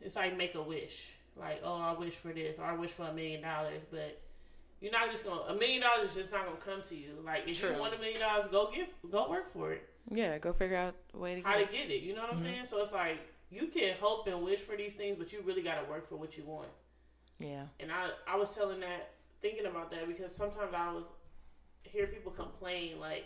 It's 0.01 0.16
like 0.16 0.38
make 0.38 0.55
a 0.55 0.61
wish. 0.61 1.07
Like 1.38 1.61
oh, 1.63 1.82
I 1.82 1.93
wish 1.93 2.13
for 2.13 2.32
this, 2.32 2.59
or 2.59 2.66
I 2.66 2.74
wish 2.76 2.91
for 2.91 3.03
a 3.03 3.13
million 3.13 3.41
dollars, 3.41 3.82
but. 3.91 4.22
You're 4.82 4.91
not 4.91 5.09
just 5.09 5.24
gonna 5.24 5.41
a 5.41 5.55
million 5.55 5.82
dollars 5.82 6.09
is 6.09 6.16
just 6.16 6.32
not 6.34 6.45
gonna 6.45 6.57
come 6.57 6.88
to 6.89 6.95
you. 6.95 7.13
Like 7.26 7.47
if 7.47 7.59
True. 7.59 7.72
you 7.72 7.80
want 7.80 7.95
a 7.95 7.97
million 7.97 8.20
dollars, 8.20 8.45
go 8.51 8.70
give 8.76 8.88
go 9.09 9.30
work 9.30 9.51
for 9.53 9.72
it. 9.72 9.88
Yeah. 10.12 10.38
Go 10.38 10.53
figure 10.53 10.78
out 10.78 10.95
a 11.14 11.18
way 11.18 11.36
to 11.36 11.47
how 11.47 11.58
get. 11.58 11.68
to 11.72 11.74
get 11.78 11.91
it. 11.91 12.01
You 12.03 12.14
know 12.16 12.22
what 12.22 12.32
I'm 12.34 12.38
Mm-hmm. 12.38 12.45
saying? 12.45 12.66
So 12.70 12.82
it's 12.82 12.91
like 12.93 13.20
you 13.49 13.68
can 13.68 13.95
hope 13.99 14.28
and 14.28 14.41
wish 14.43 14.60
for 14.60 14.76
these 14.76 14.93
things, 14.93 15.16
but 15.18 15.32
you 15.32 15.41
really 15.45 15.62
got 15.62 15.84
to 15.84 15.89
work 15.89 16.08
for 16.10 16.16
what 16.16 16.38
you 16.38 16.43
want. 16.45 16.70
Yeah. 17.39 17.64
And 17.80 17.91
I, 17.91 18.10
I 18.28 18.36
was 18.38 18.49
telling 18.51 18.80
that, 18.82 19.12
thinking 19.41 19.66
about 19.66 19.91
that 19.91 20.08
because 20.08 20.34
sometimes 20.36 20.74
I 20.76 20.91
was 20.93 21.03
hear 21.84 22.08
people 22.08 22.32
complain 22.32 22.99
like, 22.99 23.26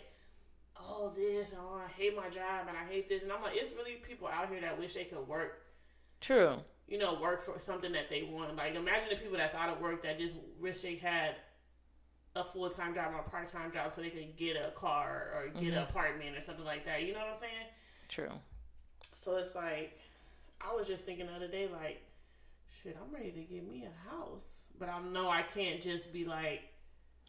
"Oh, 0.78 1.12
this, 1.16 1.52
oh, 1.58 1.80
I 1.84 1.90
hate 1.90 2.14
my 2.16 2.28
job 2.28 2.66
and 2.68 2.76
I 2.76 2.84
hate 2.90 3.08
this," 3.08 3.22
and 3.22 3.32
I'm 3.32 3.42
like, 3.42 3.54
it's 3.56 3.74
really 3.76 3.94
people 3.96 4.28
out 4.28 4.48
here 4.50 4.60
that 4.60 4.78
wish 4.78 4.94
they 4.94 5.04
could 5.04 5.26
work. 5.26 5.62
True. 6.20 6.56
You 6.88 6.98
know, 6.98 7.18
work 7.20 7.42
for 7.42 7.58
something 7.58 7.92
that 7.92 8.10
they 8.10 8.24
want. 8.24 8.56
Like, 8.56 8.74
imagine 8.74 9.08
the 9.10 9.16
people 9.16 9.38
that's 9.38 9.54
out 9.54 9.68
of 9.70 9.80
work 9.80 10.02
that 10.02 10.18
just 10.18 10.34
wish 10.60 10.80
they 10.82 10.96
had 10.96 11.36
a 12.40 12.52
full 12.52 12.68
time 12.70 12.94
job 12.94 13.12
or 13.14 13.20
a 13.20 13.30
part 13.30 13.48
time 13.48 13.72
job 13.72 13.92
so 13.94 14.00
they 14.00 14.10
could 14.10 14.36
get 14.36 14.56
a 14.56 14.70
car 14.72 15.30
or 15.34 15.60
get 15.60 15.72
an 15.72 15.78
apartment 15.82 16.36
or 16.36 16.40
something 16.40 16.64
like 16.64 16.84
that. 16.86 17.02
You 17.04 17.12
know 17.12 17.20
what 17.20 17.34
I'm 17.34 17.40
saying? 17.40 17.66
True. 18.08 18.32
So 19.14 19.36
it's 19.36 19.54
like, 19.54 19.98
I 20.60 20.74
was 20.74 20.86
just 20.86 21.04
thinking 21.04 21.26
the 21.26 21.32
other 21.32 21.48
day, 21.48 21.68
like, 21.72 22.02
shit, 22.82 22.96
I'm 23.00 23.14
ready 23.14 23.30
to 23.30 23.40
get 23.40 23.68
me 23.70 23.84
a 23.86 24.10
house. 24.10 24.42
But 24.78 24.88
I 24.88 25.00
know 25.02 25.28
I 25.28 25.42
can't 25.42 25.82
just 25.82 26.12
be 26.12 26.24
like, 26.24 26.62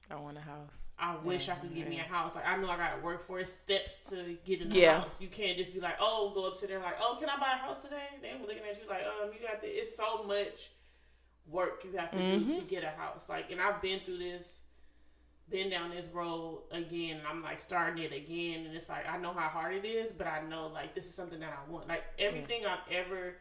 I 0.09 0.16
want 0.16 0.38
a 0.38 0.41
house. 0.41 0.86
I 0.99 1.16
wish 1.24 1.47
I 1.49 1.55
could 1.55 1.74
get 1.74 1.88
me 1.88 1.99
a 1.99 2.03
house. 2.03 2.36
Like, 2.36 2.47
I 2.47 2.57
know 2.57 2.70
I 2.70 2.78
got 2.78 2.95
to 2.97 3.01
work 3.01 3.26
for 3.26 3.39
it, 3.39 3.47
steps 3.47 3.93
to 4.09 4.38
get 4.45 4.62
in 4.62 4.70
the 4.70 4.76
Yeah. 4.76 5.01
house. 5.01 5.09
You 5.20 5.28
can't 5.28 5.57
just 5.57 5.74
be 5.74 5.80
like, 5.80 5.95
oh, 5.99 6.32
go 6.36 6.47
up 6.47 6.59
to 6.62 6.68
them, 6.68 6.82
like, 6.82 6.95
oh, 7.01 7.18
can 7.20 7.30
I 7.30 7.38
buy 7.38 7.53
a 7.53 7.57
house 7.57 7.82
today? 7.82 8.07
They 8.22 8.34
were 8.34 8.47
looking 8.47 8.64
at 8.70 8.82
you 8.82 8.89
like, 8.89 9.03
um, 9.03 9.32
you 9.34 9.45
got 9.45 9.62
the, 9.62 9.68
it's 9.68 9.95
so 9.95 10.24
much 10.24 10.72
work 11.47 11.84
you 11.84 11.97
have 11.97 12.12
to 12.12 12.18
do 12.39 12.55
to 12.55 12.62
get 12.62 12.84
a 12.84 12.89
house. 12.89 13.24
Like, 13.30 13.51
and 13.51 13.59
I've 13.62 13.82
been 13.82 13.99
through 14.01 14.18
this, 14.20 14.59
been 15.52 15.70
down 15.70 15.89
this 15.91 16.08
road 16.14 16.64
again, 16.72 17.18
and 17.18 17.28
I'm 17.28 17.43
like 17.43 17.60
starting 17.62 18.04
it 18.04 18.14
again. 18.14 18.66
And 18.66 18.76
it's 18.76 18.89
like, 18.89 19.08
I 19.10 19.18
know 19.18 19.34
how 19.34 19.49
hard 19.49 19.74
it 19.76 19.86
is, 19.86 20.12
but 20.12 20.26
I 20.28 20.41
know, 20.49 20.68
like, 20.68 20.95
this 20.95 21.06
is 21.06 21.14
something 21.14 21.39
that 21.41 21.54
I 21.54 21.72
want. 21.72 21.88
Like, 21.88 22.04
everything 22.18 22.66
I've 22.66 22.80
ever 22.91 23.36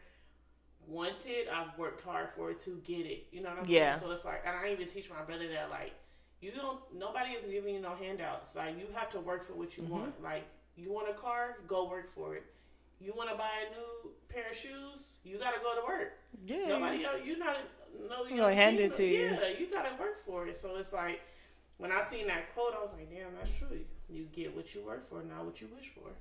wanted, 0.87 1.47
I've 1.53 1.77
worked 1.77 2.03
hard 2.03 2.29
for 2.35 2.51
it 2.51 2.61
to 2.63 2.81
get 2.85 3.05
it. 3.05 3.27
You 3.31 3.41
know 3.41 3.49
what 3.49 3.59
I'm 3.59 3.65
Yeah. 3.69 3.97
saying? 3.97 4.03
So 4.09 4.11
it's 4.15 4.25
like, 4.25 4.43
and 4.45 4.55
I 4.55 4.71
even 4.71 4.87
teach 4.87 5.09
my 5.09 5.21
brother 5.23 5.47
that 5.49 5.69
like, 5.69 5.93
you 6.41 6.51
don't. 6.51 6.79
Nobody 6.97 7.31
is 7.33 7.45
giving 7.45 7.75
you 7.75 7.81
no 7.81 7.93
handouts. 7.95 8.55
Like 8.55 8.75
you 8.77 8.87
have 8.95 9.11
to 9.11 9.19
work 9.19 9.43
for 9.45 9.53
what 9.53 9.77
you 9.77 9.83
Mm-hmm. 9.83 9.91
want. 9.91 10.23
Like 10.23 10.43
you 10.75 10.91
want 10.91 11.07
a 11.07 11.13
car, 11.13 11.57
go 11.67 11.87
work 11.87 12.11
for 12.13 12.35
it. 12.35 12.43
You 12.99 13.13
want 13.15 13.29
to 13.29 13.35
buy 13.35 13.49
a 13.67 13.71
new 13.75 14.11
pair 14.27 14.49
of 14.49 14.55
shoes, 14.57 15.01
you 15.23 15.37
got 15.37 15.53
to 15.53 15.59
go 15.59 15.79
to 15.79 15.85
work. 15.87 16.13
Yeah. 16.47 16.67
Nobody 16.67 17.05
else, 17.05 17.21
you 17.23 17.37
not 17.37 17.57
no 18.09 18.23
you 18.25 18.37
gonna 18.37 18.55
hand 18.55 18.79
it 18.79 18.93
to 18.93 19.05
you. 19.05 19.37
Yeah, 19.39 19.49
you 19.59 19.67
gotta 19.71 19.93
work 19.99 20.25
for 20.25 20.47
it. 20.47 20.59
So 20.59 20.77
it's 20.77 20.91
like 20.93 21.21
when 21.81 21.91
I 21.91 22.03
seen 22.03 22.27
that 22.27 22.53
quote, 22.53 22.75
I 22.77 22.83
was 22.83 22.91
like, 22.93 23.09
damn, 23.09 23.33
that's 23.35 23.57
true. 23.57 23.79
You 24.07 24.27
get 24.31 24.55
what 24.55 24.75
you 24.75 24.85
work 24.85 25.09
for, 25.09 25.23
not 25.23 25.43
what 25.43 25.59
you 25.59 25.67
wish 25.75 25.87
for. 25.87 26.11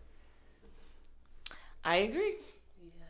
I 1.84 1.96
agree. 1.96 2.36
Yeah. 2.82 3.04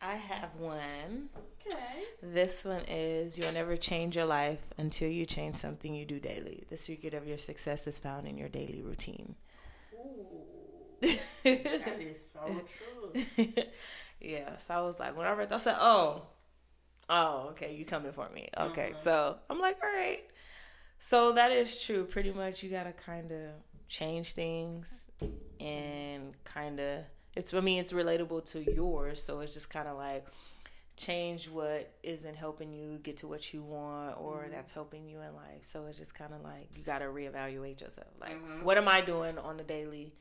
I 0.00 0.14
have 0.14 0.50
one. 0.56 1.30
Okay. 1.66 2.04
This 2.22 2.64
one 2.64 2.82
is 2.86 3.36
you'll 3.36 3.52
never 3.52 3.76
change 3.76 4.14
your 4.14 4.24
life 4.24 4.72
until 4.78 5.08
you 5.08 5.26
change 5.26 5.56
something 5.56 5.92
you 5.92 6.04
do 6.04 6.20
daily. 6.20 6.62
The 6.70 6.76
secret 6.76 7.12
of 7.12 7.26
your 7.26 7.38
success 7.38 7.88
is 7.88 7.98
found 7.98 8.28
in 8.28 8.38
your 8.38 8.48
daily 8.48 8.80
routine. 8.80 9.34
Ooh, 9.94 10.26
that 11.00 12.00
is 12.00 12.24
so 12.24 12.40
true. 13.34 13.64
yeah, 14.20 14.58
so 14.58 14.74
I 14.74 14.80
was 14.82 15.00
like, 15.00 15.16
when 15.16 15.26
I 15.26 15.32
read 15.32 15.48
that, 15.48 15.56
I 15.56 15.58
said, 15.58 15.76
oh, 15.78 16.22
oh, 17.08 17.48
okay, 17.50 17.74
you 17.74 17.84
coming 17.84 18.12
for 18.12 18.28
me. 18.30 18.48
Okay, 18.56 18.90
mm-hmm. 18.90 19.02
so 19.02 19.38
I'm 19.50 19.58
like, 19.58 19.78
all 19.82 19.90
right. 19.90 20.22
So 21.06 21.32
that 21.32 21.52
is 21.52 21.78
true. 21.84 22.06
Pretty 22.06 22.32
much, 22.32 22.62
you 22.62 22.70
gotta 22.70 22.92
kind 22.92 23.30
of 23.30 23.50
change 23.88 24.32
things 24.32 25.04
and 25.60 26.32
kind 26.44 26.80
of. 26.80 27.04
It's. 27.36 27.52
I 27.52 27.60
mean, 27.60 27.78
it's 27.78 27.92
relatable 27.92 28.50
to 28.52 28.72
yours, 28.72 29.22
so 29.22 29.40
it's 29.40 29.52
just 29.52 29.68
kind 29.68 29.86
of 29.86 29.98
like 29.98 30.26
change 30.96 31.50
what 31.50 31.92
isn't 32.02 32.36
helping 32.36 32.72
you 32.72 32.98
get 33.02 33.18
to 33.18 33.28
what 33.28 33.52
you 33.52 33.62
want 33.62 34.18
or 34.18 34.46
that's 34.50 34.72
helping 34.72 35.06
you 35.06 35.20
in 35.20 35.34
life. 35.34 35.60
So 35.60 35.84
it's 35.84 35.98
just 35.98 36.14
kind 36.14 36.32
of 36.32 36.40
like 36.40 36.70
you 36.74 36.82
got 36.82 37.00
to 37.00 37.04
reevaluate 37.04 37.82
yourself. 37.82 38.08
Like, 38.18 38.40
what 38.62 38.78
am 38.78 38.88
I 38.88 39.02
doing 39.02 39.36
on 39.36 39.58
the 39.58 39.64
daily? 39.64 40.14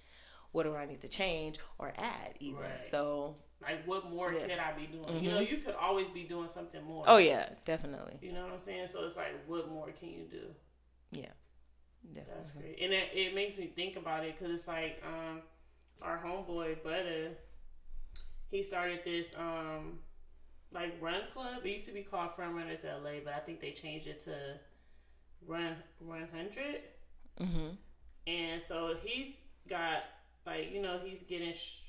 What 0.51 0.63
do 0.63 0.75
I 0.75 0.85
need 0.85 0.99
to 1.01 1.07
change 1.07 1.59
or 1.77 1.93
add 1.97 2.33
even? 2.41 2.59
Right. 2.59 2.81
So, 2.81 3.37
Like, 3.61 3.87
what 3.87 4.09
more 4.09 4.33
Yeah. 4.33 4.41
Mm-hmm. 4.41 4.59
I 4.59 4.73
be 4.77 4.87
doing? 4.87 5.23
You 5.23 5.31
know, 5.31 5.39
you 5.39 5.57
could 5.59 5.75
always 5.75 6.09
be 6.09 6.23
doing 6.23 6.49
something 6.53 6.83
more. 6.83 7.05
oh 7.07 7.17
yeah, 7.17 7.47
definitely. 7.63 8.17
You 8.21 8.33
know 8.33 8.43
what 8.43 8.51
I'm 8.51 8.61
saying? 8.65 8.89
So 8.91 9.05
it's 9.05 9.15
like, 9.15 9.47
what 9.47 9.69
more 9.69 9.89
can 9.97 10.09
you 10.09 10.25
do? 10.29 10.47
Yeah. 11.13 11.25
Definitely. 12.13 12.33
That's 12.37 12.51
great, 12.51 12.79
and 12.81 12.91
it, 12.93 13.09
it 13.13 13.33
makes 13.35 13.57
me 13.57 13.67
think 13.67 13.95
about 13.95 14.25
it 14.25 14.37
because 14.37 14.53
it's 14.53 14.67
like 14.67 15.01
um, 15.07 15.41
our 16.01 16.17
homeboy 16.17 16.83
Butter, 16.83 17.31
he 18.51 18.61
started 18.61 18.99
this 19.05 19.27
um, 19.37 19.99
like 20.73 20.95
run 21.01 21.21
club. 21.33 21.65
It 21.65 21.69
used 21.69 21.85
to 21.85 21.93
be 21.93 22.01
called 22.01 22.35
Front 22.35 22.55
Runners 22.55 22.81
LA, 22.83 23.21
but 23.23 23.33
I 23.33 23.39
think 23.39 23.61
they 23.61 23.71
changed 23.71 24.07
it 24.07 24.21
to 24.25 24.35
Run 25.47 25.75
Run 26.01 26.27
Hundred. 26.33 26.81
Mhm. 27.39 27.77
And 28.27 28.61
so 28.61 28.95
he's 29.01 29.35
got 29.69 30.03
like 30.45 30.71
you 30.73 30.81
know 30.81 30.99
he's 31.03 31.23
getting 31.23 31.53
sh- 31.53 31.79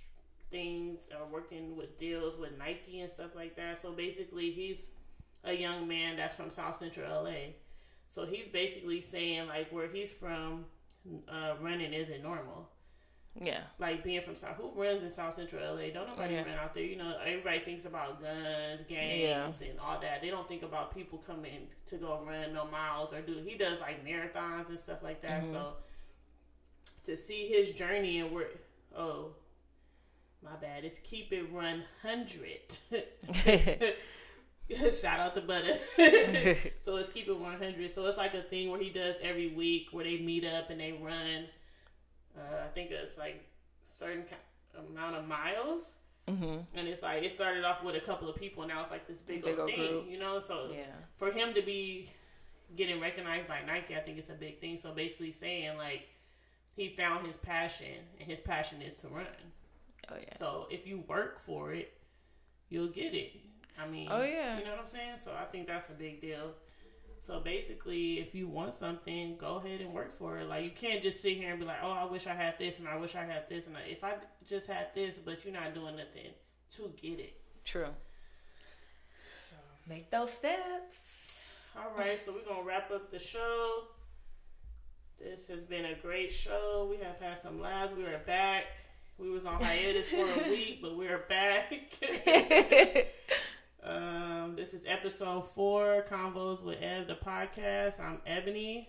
things 0.50 1.00
or 1.10 1.26
working 1.26 1.76
with 1.76 1.98
deals 1.98 2.38
with 2.38 2.56
Nike 2.56 3.00
and 3.00 3.10
stuff 3.10 3.34
like 3.34 3.56
that. 3.56 3.82
So 3.82 3.92
basically, 3.92 4.52
he's 4.52 4.86
a 5.42 5.52
young 5.52 5.88
man 5.88 6.16
that's 6.16 6.34
from 6.34 6.50
South 6.50 6.78
Central 6.78 7.24
LA. 7.24 7.54
So 8.14 8.24
he's 8.24 8.46
basically 8.52 9.00
saying 9.00 9.48
like 9.48 9.72
where 9.72 9.88
he's 9.88 10.08
from, 10.10 10.66
uh, 11.28 11.54
running 11.60 11.92
isn't 11.92 12.22
normal. 12.22 12.70
Yeah. 13.42 13.62
Like 13.80 14.04
being 14.04 14.22
from 14.22 14.36
South, 14.36 14.54
who 14.56 14.70
runs 14.80 15.02
in 15.02 15.10
South 15.10 15.34
Central 15.34 15.60
LA? 15.60 15.90
Don't 15.92 16.06
nobody 16.06 16.34
Yeah. 16.34 16.44
run 16.44 16.54
out 16.54 16.74
there. 16.74 16.84
You 16.84 16.94
know, 16.94 17.18
everybody 17.20 17.58
thinks 17.58 17.86
about 17.86 18.22
guns, 18.22 18.82
gangs, 18.88 19.60
Yeah. 19.60 19.68
and 19.68 19.80
all 19.80 19.98
that. 20.00 20.22
They 20.22 20.30
don't 20.30 20.46
think 20.46 20.62
about 20.62 20.94
people 20.94 21.18
coming 21.18 21.66
to 21.86 21.96
go 21.96 22.22
run 22.24 22.52
no 22.54 22.66
miles 22.66 23.12
or 23.12 23.20
do. 23.20 23.42
He 23.44 23.56
does 23.58 23.80
like 23.80 24.04
marathons 24.04 24.68
and 24.68 24.78
stuff 24.78 25.02
like 25.02 25.20
that. 25.22 25.42
Mm-hmm. 25.42 25.52
So 25.52 25.72
to 27.06 27.16
see 27.16 27.48
his 27.48 27.72
journey 27.72 28.20
and 28.20 28.30
where, 28.30 28.46
oh, 28.96 29.34
my 30.40 30.54
bad. 30.54 30.84
It's 30.84 31.00
keep 31.00 31.32
it 31.32 31.50
run 31.50 31.82
hundred. 32.00 32.78
Shout 35.00 35.20
out 35.20 35.34
to 35.34 35.40
Butter. 35.42 35.74
so 36.80 36.96
it's 36.96 37.08
keep 37.10 37.28
it 37.28 37.38
100. 37.38 37.94
So 37.94 38.06
it's 38.06 38.16
like 38.16 38.34
a 38.34 38.42
thing 38.42 38.70
where 38.70 38.80
he 38.80 38.90
does 38.90 39.16
every 39.22 39.48
week 39.48 39.88
where 39.92 40.04
they 40.04 40.18
meet 40.18 40.44
up 40.44 40.70
and 40.70 40.80
they 40.80 40.92
run. 40.92 41.46
Uh, 42.36 42.64
I 42.64 42.68
think 42.74 42.90
it's 42.90 43.18
like 43.18 43.44
certain 43.98 44.24
amount 44.76 45.16
of 45.16 45.26
miles. 45.28 45.80
mhm. 46.28 46.64
And 46.74 46.88
it's 46.88 47.02
like 47.02 47.22
it 47.22 47.32
started 47.32 47.64
off 47.64 47.82
with 47.84 47.94
a 47.94 48.00
couple 48.00 48.28
of 48.28 48.36
people, 48.36 48.62
and 48.62 48.72
now 48.72 48.80
it's 48.82 48.90
like 48.90 49.06
this 49.06 49.18
big, 49.20 49.42
Big 49.44 49.50
old 49.52 49.60
old 49.60 49.70
thing, 49.70 49.88
group. 49.90 50.06
you 50.08 50.18
know. 50.18 50.40
So 50.40 50.70
Yeah. 50.72 50.86
for 51.18 51.30
him 51.30 51.52
to 51.54 51.62
be 51.62 52.10
getting 52.76 53.00
recognized 53.00 53.46
by 53.46 53.60
Nike, 53.66 53.94
I 53.94 54.00
think 54.00 54.18
it's 54.18 54.30
a 54.30 54.34
big 54.34 54.60
thing. 54.60 54.78
So 54.78 54.92
basically 54.92 55.30
saying 55.32 55.76
like 55.76 56.08
he 56.74 56.88
found 56.96 57.26
his 57.26 57.36
passion, 57.36 57.98
and 58.18 58.28
his 58.28 58.40
passion 58.40 58.80
is 58.82 58.94
to 58.96 59.08
run. 59.08 59.26
Oh 60.10 60.16
yeah. 60.16 60.36
So 60.38 60.66
if 60.70 60.86
you 60.86 61.04
work 61.06 61.38
for 61.44 61.72
it, 61.74 61.92
you'll 62.70 62.88
get 62.88 63.14
it. 63.14 63.32
I 63.80 63.86
mean, 63.88 64.08
Oh, 64.10 64.22
yeah. 64.22 64.58
you 64.58 64.64
know 64.64 64.70
what 64.72 64.80
I'm 64.80 64.88
saying. 64.88 65.16
So 65.24 65.32
I 65.32 65.44
think 65.44 65.66
that's 65.66 65.88
a 65.88 65.92
big 65.92 66.20
deal. 66.20 66.52
So 67.26 67.40
basically, 67.40 68.20
if 68.20 68.34
you 68.34 68.46
want 68.48 68.74
something, 68.74 69.36
go 69.38 69.56
ahead 69.56 69.80
and 69.80 69.92
work 69.94 70.18
for 70.18 70.38
it. 70.38 70.46
Like 70.48 70.62
you 70.64 70.70
can't 70.70 71.02
just 71.02 71.22
sit 71.22 71.38
here 71.38 71.50
and 71.52 71.58
be 71.58 71.64
like, 71.64 71.78
"Oh, 71.82 71.90
I 71.90 72.04
wish 72.04 72.26
I 72.26 72.34
had 72.34 72.58
this, 72.58 72.78
and 72.78 72.86
I 72.86 72.96
wish 72.96 73.14
I 73.16 73.24
had 73.24 73.48
this, 73.48 73.66
and 73.66 73.74
I, 73.76 73.80
if 73.88 74.04
I 74.04 74.14
just 74.46 74.66
had 74.66 74.88
this," 74.94 75.16
but 75.24 75.42
you're 75.42 75.54
not 75.54 75.72
doing 75.74 75.96
nothing 75.96 76.32
to 76.72 76.92
get 77.00 77.18
it. 77.20 77.40
True. 77.64 77.86
So, 79.48 79.56
Make 79.88 80.10
those 80.10 80.32
steps. 80.34 81.02
all 81.76 81.92
right, 81.96 82.18
so 82.22 82.32
we're 82.34 82.44
gonna 82.46 82.62
wrap 82.66 82.90
up 82.90 83.10
the 83.10 83.18
show. 83.18 83.84
This 85.18 85.46
has 85.48 85.60
been 85.60 85.86
a 85.86 85.94
great 85.94 86.30
show. 86.30 86.86
We 86.90 86.98
have 87.02 87.18
had 87.20 87.40
some 87.40 87.58
laughs. 87.58 87.94
We 87.96 88.04
are 88.04 88.18
back. 88.26 88.64
We 89.16 89.30
was 89.30 89.46
on 89.46 89.62
hiatus 89.62 90.08
for 90.10 90.26
a 90.44 90.48
week, 90.50 90.82
but 90.82 90.94
we're 90.96 91.24
back. 91.28 91.72
Um, 93.94 94.56
this 94.56 94.74
is 94.74 94.82
episode 94.88 95.44
four, 95.54 96.04
Convos 96.10 96.60
with 96.64 96.80
Ev, 96.80 97.06
the 97.06 97.14
podcast. 97.14 98.00
I'm 98.00 98.20
Ebony. 98.26 98.88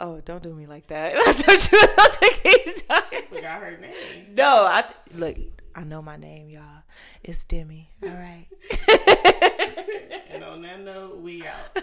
Oh, 0.00 0.20
don't 0.24 0.42
do 0.42 0.52
me 0.52 0.66
like 0.66 0.88
that. 0.88 1.14
I 1.26 1.32
thought 1.32 1.70
you 1.70 1.78
was 1.78 1.94
about 1.94 2.12
to 2.14 2.34
keep 2.42 2.88
talking. 2.88 3.20
Forgot 3.28 3.62
her 3.62 3.78
name. 3.78 4.34
No, 4.34 4.66
I 4.68 4.82
th- 4.82 5.16
look. 5.16 5.36
I 5.76 5.84
know 5.84 6.02
my 6.02 6.16
name, 6.16 6.48
y'all. 6.48 6.82
It's 7.22 7.44
Demi. 7.44 7.88
All 8.02 8.08
right. 8.08 8.46
and 10.30 10.42
on 10.42 10.62
that 10.62 10.80
note, 10.80 11.20
we 11.20 11.44
out. 11.46 11.78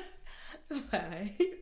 Bye. 0.92 1.32